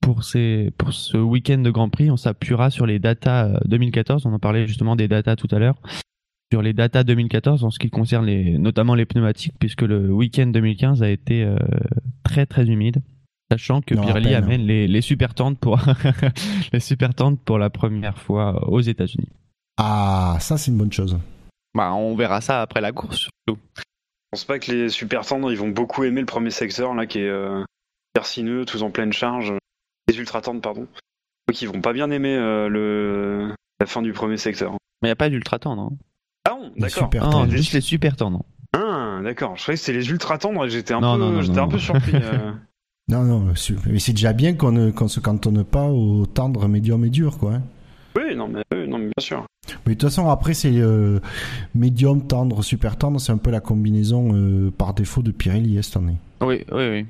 pour, 0.00 0.24
ce 0.24 1.16
week-end 1.16 1.58
de 1.58 1.70
Grand 1.70 1.88
Prix, 1.88 2.10
on 2.10 2.16
s'appuiera 2.16 2.70
sur 2.70 2.84
les 2.84 2.98
datas 2.98 3.46
euh, 3.46 3.58
2014. 3.66 4.26
On 4.26 4.32
en 4.32 4.40
parlait 4.40 4.66
justement 4.66 4.96
des 4.96 5.06
datas 5.06 5.36
tout 5.36 5.48
à 5.52 5.60
l'heure. 5.60 5.80
Sur 6.52 6.62
les 6.62 6.72
datas 6.72 7.04
2014 7.04 7.62
en 7.62 7.70
ce 7.70 7.78
qui 7.78 7.90
concerne 7.90 8.26
les, 8.26 8.58
notamment 8.58 8.96
les 8.96 9.06
pneumatiques, 9.06 9.54
puisque 9.60 9.82
le 9.82 10.12
week-end 10.12 10.48
2015 10.48 11.00
a 11.04 11.08
été 11.08 11.48
très 12.24 12.44
très 12.44 12.66
humide. 12.66 13.02
Sachant 13.50 13.80
que 13.80 13.94
Non, 13.94 14.02
Pirelli 14.04 14.26
peine. 14.30 14.44
amène 14.44 14.60
les, 14.66 14.86
les 14.86 15.00
super 15.00 15.34
tentes 15.34 15.58
pour 15.58 15.80
les 16.72 16.80
super 16.80 17.14
tentes 17.14 17.40
pour 17.40 17.58
la 17.58 17.70
première 17.70 18.16
fois 18.18 18.68
aux 18.68 18.80
États-Unis. 18.80 19.28
Ah, 19.76 20.36
ça, 20.40 20.56
c'est 20.58 20.70
une 20.70 20.76
bonne 20.78 20.92
chose. 20.92 21.18
bah, 21.74 21.92
on 21.94 22.14
verra 22.14 22.40
ça 22.40 22.62
après 22.62 22.80
la 22.80 22.92
course 22.92 23.16
surtout. 23.18 23.60
Je 23.76 23.82
pense 24.32 24.44
pas 24.44 24.58
que 24.60 24.70
les 24.70 24.88
super 24.90 25.26
tendres 25.26 25.50
ils 25.50 25.58
vont 25.58 25.70
beaucoup 25.70 26.04
aimer 26.04 26.20
le 26.20 26.26
premier 26.26 26.50
secteur 26.50 26.94
là 26.94 27.06
qui 27.06 27.18
est 27.18 27.28
euh, 27.28 27.64
hyper 28.14 28.26
sinueux, 28.26 28.64
tous 28.64 28.82
en 28.82 28.90
pleine 28.90 29.12
charge. 29.12 29.52
Les 30.08 30.16
ultra 30.18 30.40
tendres, 30.40 30.60
pardon. 30.60 30.86
Donc 31.48 31.60
ils 31.62 31.66
vont 31.68 31.80
pas 31.80 31.92
bien 31.92 32.10
aimer 32.12 32.36
euh, 32.36 32.68
le 32.68 33.54
la 33.80 33.86
fin 33.86 34.02
du 34.02 34.12
premier 34.12 34.36
secteur. 34.36 34.72
Mais 35.02 35.08
il 35.08 35.10
n'y 35.10 35.12
a 35.12 35.16
pas 35.16 35.28
d'ultra 35.30 35.58
tendre. 35.58 35.82
Hein. 35.82 35.96
Ah 36.48 36.54
bon, 36.54 36.70
d'accord. 36.76 37.10
tendres. 37.10 37.50
juste 37.50 37.72
les 37.72 37.80
super 37.80 38.14
tendres. 38.16 38.44
Ah, 38.74 39.18
d'accord. 39.24 39.56
Je 39.56 39.62
croyais 39.62 39.76
que 39.76 39.82
c'était 39.84 39.98
les 39.98 40.08
ultra 40.10 40.38
tendres 40.38 40.64
et 40.66 40.70
j'étais 40.70 40.94
un 40.94 41.00
Non, 41.00 41.16
peu, 41.18 41.42
j'étais 41.42 41.56
non, 41.56 41.64
un 41.64 41.68
peu 41.68 41.78
surpris. 41.78 42.12
euh. 42.14 42.52
Non, 43.10 43.22
non, 43.24 43.54
c'est- 43.56 43.74
mais 43.86 43.98
c'est 43.98 44.12
déjà 44.12 44.32
bien 44.32 44.54
qu'on 44.54 44.72
ne, 44.72 44.90
qu'on 44.90 45.08
se 45.08 45.20
cantonne 45.20 45.64
pas 45.64 45.86
au 45.86 46.26
tendre, 46.26 46.68
médium 46.68 47.04
et 47.04 47.10
dur, 47.10 47.38
quoi. 47.38 47.54
hein. 47.54 47.62
Oui, 48.16 48.34
non 48.36 48.48
mais, 48.48 48.62
oui, 48.72 48.88
non, 48.88 48.98
mais 48.98 49.04
bien 49.06 49.12
sûr. 49.20 49.44
Mais 49.86 49.94
de 49.94 49.98
toute 50.00 50.08
façon, 50.08 50.28
après, 50.28 50.54
c'est 50.54 50.72
euh, 50.78 51.20
médium, 51.74 52.26
tendre, 52.26 52.62
super 52.62 52.96
tendre, 52.96 53.20
c'est 53.20 53.32
un 53.32 53.36
peu 53.38 53.50
la 53.50 53.60
combinaison 53.60 54.30
euh, 54.34 54.70
par 54.70 54.94
défaut 54.94 55.22
de 55.22 55.30
Pirelli 55.30 55.78
hein, 55.78 55.82
cette 55.82 55.96
année. 55.96 56.16
Oui, 56.40 56.64
oui, 56.72 56.88
oui. 56.90 57.06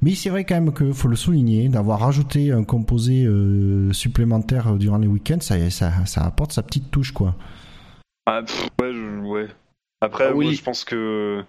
Mais 0.00 0.14
c'est 0.14 0.30
vrai 0.30 0.44
quand 0.44 0.54
même 0.54 0.72
qu'il 0.72 0.92
faut 0.94 1.08
le 1.08 1.16
souligner, 1.16 1.68
d'avoir 1.68 2.00
rajouté 2.00 2.52
un 2.52 2.62
composé 2.64 3.24
euh, 3.24 3.92
supplémentaire 3.92 4.76
durant 4.76 4.98
les 4.98 5.08
week-ends, 5.08 5.40
ça, 5.40 5.70
ça, 5.70 6.06
ça 6.06 6.22
apporte 6.24 6.52
sa 6.52 6.62
petite 6.62 6.90
touche, 6.90 7.12
quoi. 7.12 7.34
Ah, 8.26 8.42
pff, 8.46 8.68
ouais, 8.80 8.92
je- 8.92 9.20
ouais. 9.26 9.48
Après, 10.00 10.26
Ah 10.28 10.34
oui. 10.34 10.44
moi, 10.46 10.54
je 10.54 10.62
pense 10.62 10.84
que 10.84 11.42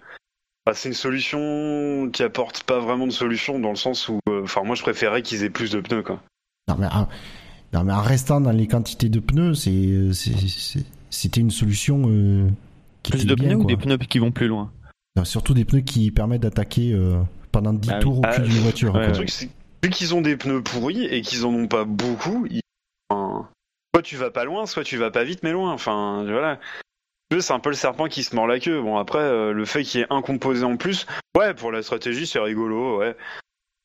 bah, 0.66 0.72
c'est 0.74 0.88
une 0.88 0.94
solution 0.94 2.10
qui 2.12 2.22
apporte 2.22 2.62
pas 2.64 2.78
vraiment 2.78 3.06
de 3.06 3.12
solution 3.12 3.58
dans 3.58 3.70
le 3.70 3.76
sens 3.76 4.08
où, 4.08 4.18
euh, 4.28 4.42
enfin, 4.42 4.62
moi, 4.64 4.74
je 4.76 4.82
préférais 4.82 5.22
qu'ils 5.22 5.42
aient 5.44 5.50
plus 5.50 5.70
de 5.70 5.80
pneus, 5.80 6.02
quoi. 6.02 6.20
Non 6.68 6.76
mais, 6.78 6.86
en- 6.86 7.08
non, 7.72 7.84
mais 7.84 7.92
en 7.92 8.02
restant 8.02 8.40
dans 8.40 8.50
les 8.52 8.66
quantités 8.66 9.08
de 9.08 9.20
pneus, 9.20 9.54
c'est, 9.54 9.70
euh, 9.72 10.12
c'était 11.10 11.40
une 11.40 11.50
solution 11.50 12.02
euh, 12.08 12.48
qui 13.02 13.12
Plus 13.12 13.20
était 13.20 13.28
de 13.30 13.34
bien, 13.34 13.48
pneus 13.50 13.56
ou 13.56 13.64
des 13.64 13.76
pneus 13.76 13.96
qui 13.98 14.18
vont 14.18 14.30
plus 14.32 14.48
loin? 14.48 14.70
Non, 15.16 15.24
surtout 15.24 15.54
des 15.54 15.64
pneus 15.64 15.80
qui 15.80 16.10
permettent 16.10 16.42
d'attaquer 16.42 16.92
euh, 16.92 17.20
pendant 17.50 17.72
10 17.72 17.90
Ah 17.92 17.98
tours 18.00 18.18
au 18.18 18.22
Ah, 18.24 18.34
cul 18.36 18.42
d'une 18.42 18.58
voiture. 18.60 18.94
ouais, 18.94 19.00
quoi. 19.00 19.08
Le 19.08 19.12
truc, 19.14 19.30
c'est 19.30 19.50
vu 19.82 19.90
qu'ils 19.90 20.14
ont 20.14 20.20
des 20.20 20.36
pneus 20.36 20.62
pourris 20.62 21.04
et 21.06 21.22
qu'ils 21.22 21.44
en 21.46 21.54
ont 21.54 21.66
pas 21.66 21.84
beaucoup, 21.84 22.46
ils... 22.50 22.60
enfin, 23.08 23.48
soit 23.94 24.02
tu 24.02 24.16
vas 24.16 24.30
pas 24.30 24.44
loin, 24.44 24.66
soit 24.66 24.84
tu 24.84 24.96
vas 24.98 25.10
pas 25.10 25.24
vite, 25.24 25.40
mais 25.42 25.52
loin. 25.52 25.72
Enfin, 25.72 26.22
voilà. 26.24 26.60
C'est 27.38 27.52
un 27.52 27.60
peu 27.60 27.70
le 27.70 27.76
serpent 27.76 28.06
qui 28.08 28.24
se 28.24 28.34
mord 28.34 28.46
la 28.48 28.58
queue. 28.58 28.80
Bon, 28.82 28.96
après, 28.96 29.18
euh, 29.20 29.52
le 29.52 29.64
fait 29.64 29.84
qu'il 29.84 30.00
y 30.00 30.02
ait 30.02 30.06
un 30.10 30.20
composé 30.20 30.64
en 30.64 30.76
plus, 30.76 31.06
ouais, 31.38 31.54
pour 31.54 31.70
la 31.70 31.82
stratégie, 31.82 32.26
c'est 32.26 32.40
rigolo, 32.40 32.98
ouais. 32.98 33.16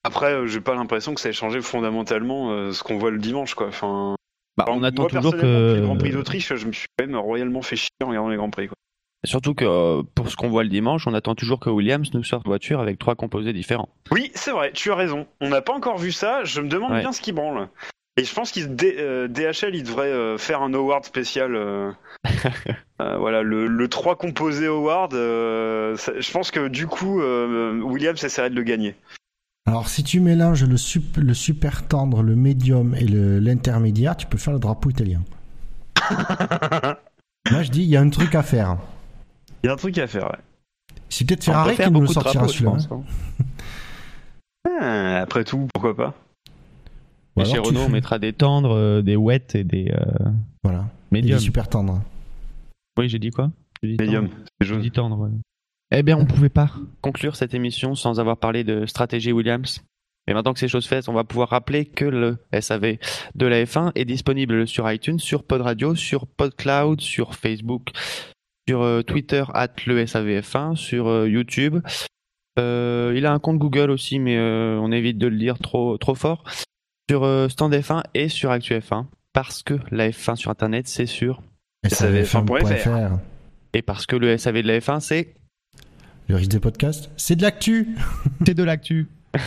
Après, 0.04 0.34
euh, 0.34 0.48
j'ai 0.48 0.62
pas 0.62 0.74
l'impression 0.76 1.14
que 1.14 1.22
ça 1.22 1.30
ait 1.30 1.34
changé 1.34 1.62
fondamentalement 1.62 2.52
euh, 2.52 2.72
ce 2.72 2.84
qu'on 2.84 2.98
voit 2.98 3.12
le 3.12 3.20
dimanche, 3.20 3.54
quoi. 3.54 3.68
Enfin, 3.68 4.16
Bah, 4.58 4.66
on 4.70 4.82
attend 4.84 5.04
moi, 5.04 5.12
toujours 5.12 5.34
que. 5.36 5.76
le 5.76 5.82
Grand 5.84 5.98
Prix 5.98 6.12
d'Autriche, 6.12 6.56
je 6.56 6.66
me 6.68 6.72
suis 6.72 6.88
quand 6.98 7.06
même 7.06 7.16
royalement 7.16 7.62
fait 7.62 7.76
chier 7.76 7.90
en 8.04 8.08
regardant 8.10 8.30
les 8.30 8.38
Grands 8.38 8.50
Prix, 8.50 8.68
quoi. 8.68 8.76
Surtout 9.26 9.56
que 9.56 10.02
pour 10.14 10.30
ce 10.30 10.36
qu'on 10.36 10.50
voit 10.50 10.62
le 10.64 10.70
dimanche, 10.70 11.08
on 11.08 11.14
attend 11.16 11.34
toujours 11.34 11.60
que 11.60 11.70
Williams 11.72 12.14
nous 12.14 12.24
sorte 12.24 12.46
voiture 12.46 12.80
avec 12.80 13.00
trois 13.00 13.16
composés 13.16 13.54
différents. 13.54 13.90
Oui, 14.12 14.32
c'est 14.36 14.52
vrai, 14.52 14.72
tu 14.72 14.92
as 14.92 14.96
raison. 14.96 15.26
On 15.42 15.50
n'a 15.50 15.62
pas 15.64 15.74
encore 15.74 15.98
vu 15.98 16.12
ça, 16.12 16.44
je 16.44 16.62
me 16.62 16.68
demande 16.68 16.92
Ouais. 16.92 17.00
bien 17.02 17.12
ce 17.12 17.22
qui 17.22 17.32
branle. 17.32 17.68
Et 18.18 18.24
je 18.24 18.34
pense 18.34 18.52
qu'il 18.52 18.76
D- 18.76 18.96
euh, 18.98 19.28
DHL, 19.28 19.76
il 19.76 19.84
devrait 19.84 20.08
euh, 20.08 20.38
faire 20.38 20.62
un 20.62 20.74
award 20.74 21.04
spécial. 21.04 21.54
euh, 21.56 21.92
euh, 23.02 23.18
voilà, 23.18 23.42
le, 23.44 23.68
le 23.68 23.88
3 23.90 24.16
composé 24.16 24.68
award. 24.68 25.14
euh, 25.14 25.98
je 25.98 26.32
pense 26.32 26.50
que 26.52 26.68
du 26.70 26.88
coup, 26.88 27.22
euh, 27.22 27.80
Williams 27.82 28.24
essaierait 28.24 28.50
de 28.50 28.56
le 28.56 28.64
gagner. 28.64 28.96
Alors 29.68 29.90
si 29.90 30.04
tu 30.04 30.20
mélanges 30.22 30.64
le, 30.64 30.78
sup- 30.78 31.18
le 31.18 31.34
super 31.34 31.88
tendre, 31.88 32.22
le 32.24 32.36
médium 32.36 32.96
et 32.96 33.06
l'intermédiaire, 33.06 34.16
tu 34.16 34.28
peux 34.28 34.38
faire 34.38 34.54
le 34.54 34.60
drapeau 34.60 34.92
italien. 34.92 35.22
Moi 37.52 37.64
je 37.64 37.70
dis, 37.72 37.82
il 37.82 37.90
y 37.90 37.98
a 37.98 38.02
un 38.02 38.10
truc 38.10 38.34
à 38.36 38.44
faire. 38.44 38.78
Il 39.64 39.68
y 39.68 39.70
a 39.70 39.74
un 39.74 39.78
truc 39.78 39.98
à 39.98 40.08
faire, 40.08 40.26
ouais. 40.26 40.38
C'est 41.10 41.26
peut-être 41.28 41.44
Ferrari 41.44 41.76
qui 41.76 41.92
nous 41.92 42.02
le 42.02 42.08
sortira 42.08 42.48
celui-là. 42.48 42.72
hein. 42.72 42.88
hein. 42.92 43.04
Ah, 44.80 45.22
après 45.22 45.44
tout, 45.44 45.68
pourquoi 45.74 45.96
pas 45.96 46.14
Ou 47.36 47.42
Et 47.42 47.44
alors 47.44 47.56
chez 47.56 47.62
tu 47.62 47.68
Renault, 47.70 47.82
on 47.88 47.90
mettra 47.90 48.20
Des 48.20 48.34
tendres, 48.34 48.76
euh, 48.76 49.02
des 49.02 49.16
wets 49.16 49.56
et 49.56 49.64
des 49.64 49.92
euh, 49.92 50.30
Voilà. 50.64 50.86
Et 51.12 51.16
médiums. 51.16 51.38
les 51.38 51.44
super 51.44 51.68
tendres. 51.68 52.02
Oui, 52.98 53.10
j'ai 53.10 53.20
dit 53.20 53.32
quoi? 53.32 53.52
J'ai 53.84 53.96
dit 53.96 54.04
Medium, 54.04 54.30
tendre. 54.30 54.42
c'est 54.62 54.68
J'ai 54.68 54.78
dit 54.78 54.92
tendre. 54.92 55.20
ouais. 55.20 55.30
Eh 55.92 56.02
bien, 56.04 56.18
on 56.18 56.26
pouvait 56.26 56.50
pas. 56.50 56.72
Conclure 57.02 57.36
cette 57.36 57.54
émission 57.54 57.96
sans 57.96 58.20
avoir 58.20 58.38
parlé 58.38 58.64
de 58.64 58.86
stratégie 58.86 59.32
Williams. 59.32 59.82
Et 60.28 60.34
maintenant 60.34 60.54
que 60.54 60.60
ces 60.60 60.68
choses 60.68 60.88
faites, 60.88 61.08
on 61.08 61.14
va 61.14 61.24
pouvoir 61.24 61.50
rappeler 61.50 61.86
que 61.86 62.06
le 62.06 62.38
SAV 62.60 62.98
de 63.36 63.46
la 63.46 63.64
F1 63.64 63.92
est 63.94 64.06
disponible 64.06 64.68
sur 64.68 64.90
iTunes, 64.92 65.20
sur 65.20 65.44
Pod 65.44 65.62
Radio, 65.62 65.94
sur 65.94 66.26
PodCloud, 66.26 67.00
sur 67.00 67.36
Facebook, 67.36 67.92
sur 68.68 68.82
euh, 68.82 69.04
Twitter 69.04 69.44
at 69.54 69.70
le 69.86 70.04
SAVF1, 70.04 70.76
sur 70.76 71.08
euh, 71.08 71.30
YouTube. 71.30 71.78
Euh, 72.58 73.14
il 73.16 73.26
a 73.28 73.34
un 73.34 73.40
compte 73.40 73.60
Google 73.60 73.92
aussi, 73.92 74.18
mais 74.18 74.38
euh, 74.38 74.80
on 74.82 74.92
évite 74.92 75.18
de 75.20 75.28
le 75.28 75.38
dire 75.38 75.60
trop 75.60 75.98
trop 75.98 76.16
fort. 76.16 76.44
Sur 77.10 77.24
euh, 77.24 77.50
Stand 77.50 77.74
F1 77.74 78.04
et 78.16 78.30
sur 78.30 78.50
Actu 78.50 78.74
F1, 78.74 79.06
parce 79.32 79.62
que 79.62 79.76
la 79.92 80.10
F1 80.10 80.36
sur 80.36 80.50
Internet, 80.50 80.88
c'est 80.88 81.06
sûr. 81.06 81.42
SAVF1.fr. 81.86 83.20
Et 83.74 83.82
parce 83.84 84.06
que 84.08 84.16
le 84.16 84.36
SAV 84.38 84.64
de 84.64 84.68
la 84.68 84.80
F1, 84.80 85.00
c'est 85.02 85.36
Le 86.28 86.36
risque 86.36 86.50
des 86.50 86.60
podcasts, 86.60 87.12
c'est 87.18 87.36
de 87.36 87.44
l'actu. 87.44 87.96
C'est 88.46 88.54
de 88.56 88.64
l'actu. 88.64 89.08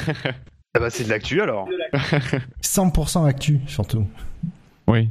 Ah 0.75 0.81
bah 0.81 0.91
c'est 0.91 1.05
de 1.05 1.09
l'actu 1.09 1.41
alors. 1.41 1.67
100% 2.63 3.27
actu, 3.27 3.59
surtout. 3.67 4.07
Oui. 4.87 5.09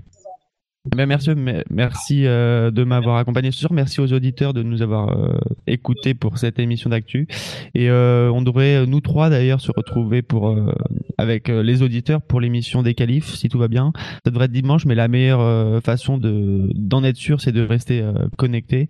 Bien, 0.96 1.06
merci, 1.06 1.30
me- 1.32 1.64
merci 1.70 2.26
euh, 2.26 2.72
de 2.72 2.84
m'avoir 2.84 3.18
accompagné 3.18 3.52
ce 3.52 3.60
soir. 3.60 3.74
Merci 3.74 4.00
aux 4.02 4.12
auditeurs 4.14 4.54
de 4.54 4.64
nous 4.64 4.82
avoir 4.82 5.10
euh, 5.10 5.38
écoutés 5.68 6.14
pour 6.14 6.38
cette 6.38 6.60
émission 6.60 6.90
d'actu. 6.90 7.28
Et 7.76 7.90
euh, 7.90 8.32
on 8.32 8.42
devrait, 8.42 8.86
nous 8.86 9.02
trois 9.02 9.30
d'ailleurs, 9.30 9.62
se 9.62 9.72
retrouver 9.76 10.22
pour 10.22 10.50
euh, 10.50 10.74
avec 11.18 11.50
les 11.50 11.82
auditeurs 11.82 12.22
pour 12.22 12.40
l'émission 12.42 12.84
des 12.84 12.94
qualifs, 12.94 13.36
si 13.36 13.50
tout 13.50 13.60
va 13.60 13.68
bien. 13.68 13.92
Ça 14.26 14.32
devrait 14.32 14.46
être 14.46 14.52
dimanche, 14.52 14.86
mais 14.86 14.96
la 14.96 15.08
meilleure 15.08 15.42
euh, 15.42 15.82
façon 15.82 16.18
de 16.18 16.70
d'en 16.76 17.04
être 17.04 17.18
sûr, 17.18 17.42
c'est 17.42 17.52
de 17.52 17.62
rester 17.66 18.02
euh, 18.02 18.14
connecté. 18.38 18.88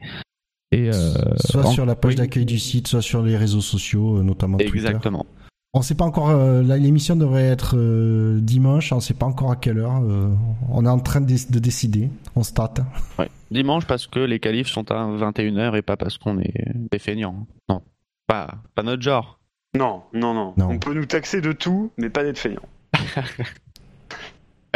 Et 0.71 0.89
euh, 0.89 1.13
soit 1.39 1.65
en- 1.65 1.71
sur 1.71 1.85
la 1.85 1.95
page 1.95 2.11
oui. 2.11 2.17
d'accueil 2.17 2.45
du 2.45 2.59
site, 2.59 2.87
soit 2.87 3.01
sur 3.01 3.23
les 3.23 3.37
réseaux 3.37 3.61
sociaux, 3.61 4.21
notamment 4.21 4.57
Twitter. 4.57 4.75
exactement. 4.75 5.25
On 5.77 5.81
sait 5.83 5.93
pas 5.95 6.05
encore. 6.05 6.29
euh, 6.29 6.63
L'émission 6.63 7.15
devrait 7.15 7.43
être 7.45 7.75
euh, 7.77 8.39
dimanche. 8.41 8.91
On 8.91 8.99
sait 8.99 9.13
pas 9.13 9.27
encore 9.27 9.51
à 9.51 9.55
quelle 9.55 9.77
heure. 9.77 10.01
euh, 10.01 10.29
on 10.71 10.85
est 10.85 10.89
en 10.89 10.97
train 10.99 11.21
de, 11.21 11.27
de 11.27 11.59
décider. 11.59 12.09
On 12.35 12.41
se 12.43 12.51
tâte. 12.51 12.81
Ouais. 13.19 13.29
Dimanche 13.51 13.85
parce 13.85 14.07
que 14.07 14.19
les 14.19 14.39
qualifs 14.39 14.67
sont 14.67 14.89
à 14.91 15.05
21h 15.05 15.75
et 15.77 15.81
pas 15.83 15.95
parce 15.95 16.17
qu'on 16.17 16.39
est 16.39 16.51
des 16.91 16.97
feignants. 16.99 17.45
Non, 17.69 17.81
pas, 18.25 18.55
pas 18.73 18.81
notre 18.83 19.03
genre. 19.03 19.39
Non, 19.77 20.01
non, 20.13 20.33
non, 20.33 20.53
Non. 20.57 20.69
On 20.71 20.79
peut 20.79 20.93
nous 20.95 21.05
taxer 21.05 21.41
de 21.41 21.51
tout, 21.51 21.91
mais 21.97 22.09
pas 22.09 22.23
d'être 22.23 22.39
feignant. 22.39 22.63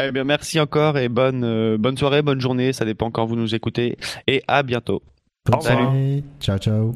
Eh 0.04 0.12
bien, 0.12 0.24
merci 0.24 0.60
encore 0.60 0.98
et 0.98 1.10
bonne, 1.10 1.44
euh, 1.44 1.78
bonne 1.78 1.96
soirée, 1.98 2.22
bonne 2.24 2.40
journée. 2.42 2.74
Ça 2.74 2.86
dépend 2.86 3.12
quand 3.12 3.26
vous 3.26 3.36
nous 3.36 3.54
écoutez. 3.54 3.98
Et 4.26 4.42
à 4.48 4.64
bientôt. 4.64 5.04
Bonne 5.46 5.62
Salut. 5.62 5.84
soirée. 5.84 6.24
Ciao, 6.40 6.58
ciao. 6.58 6.96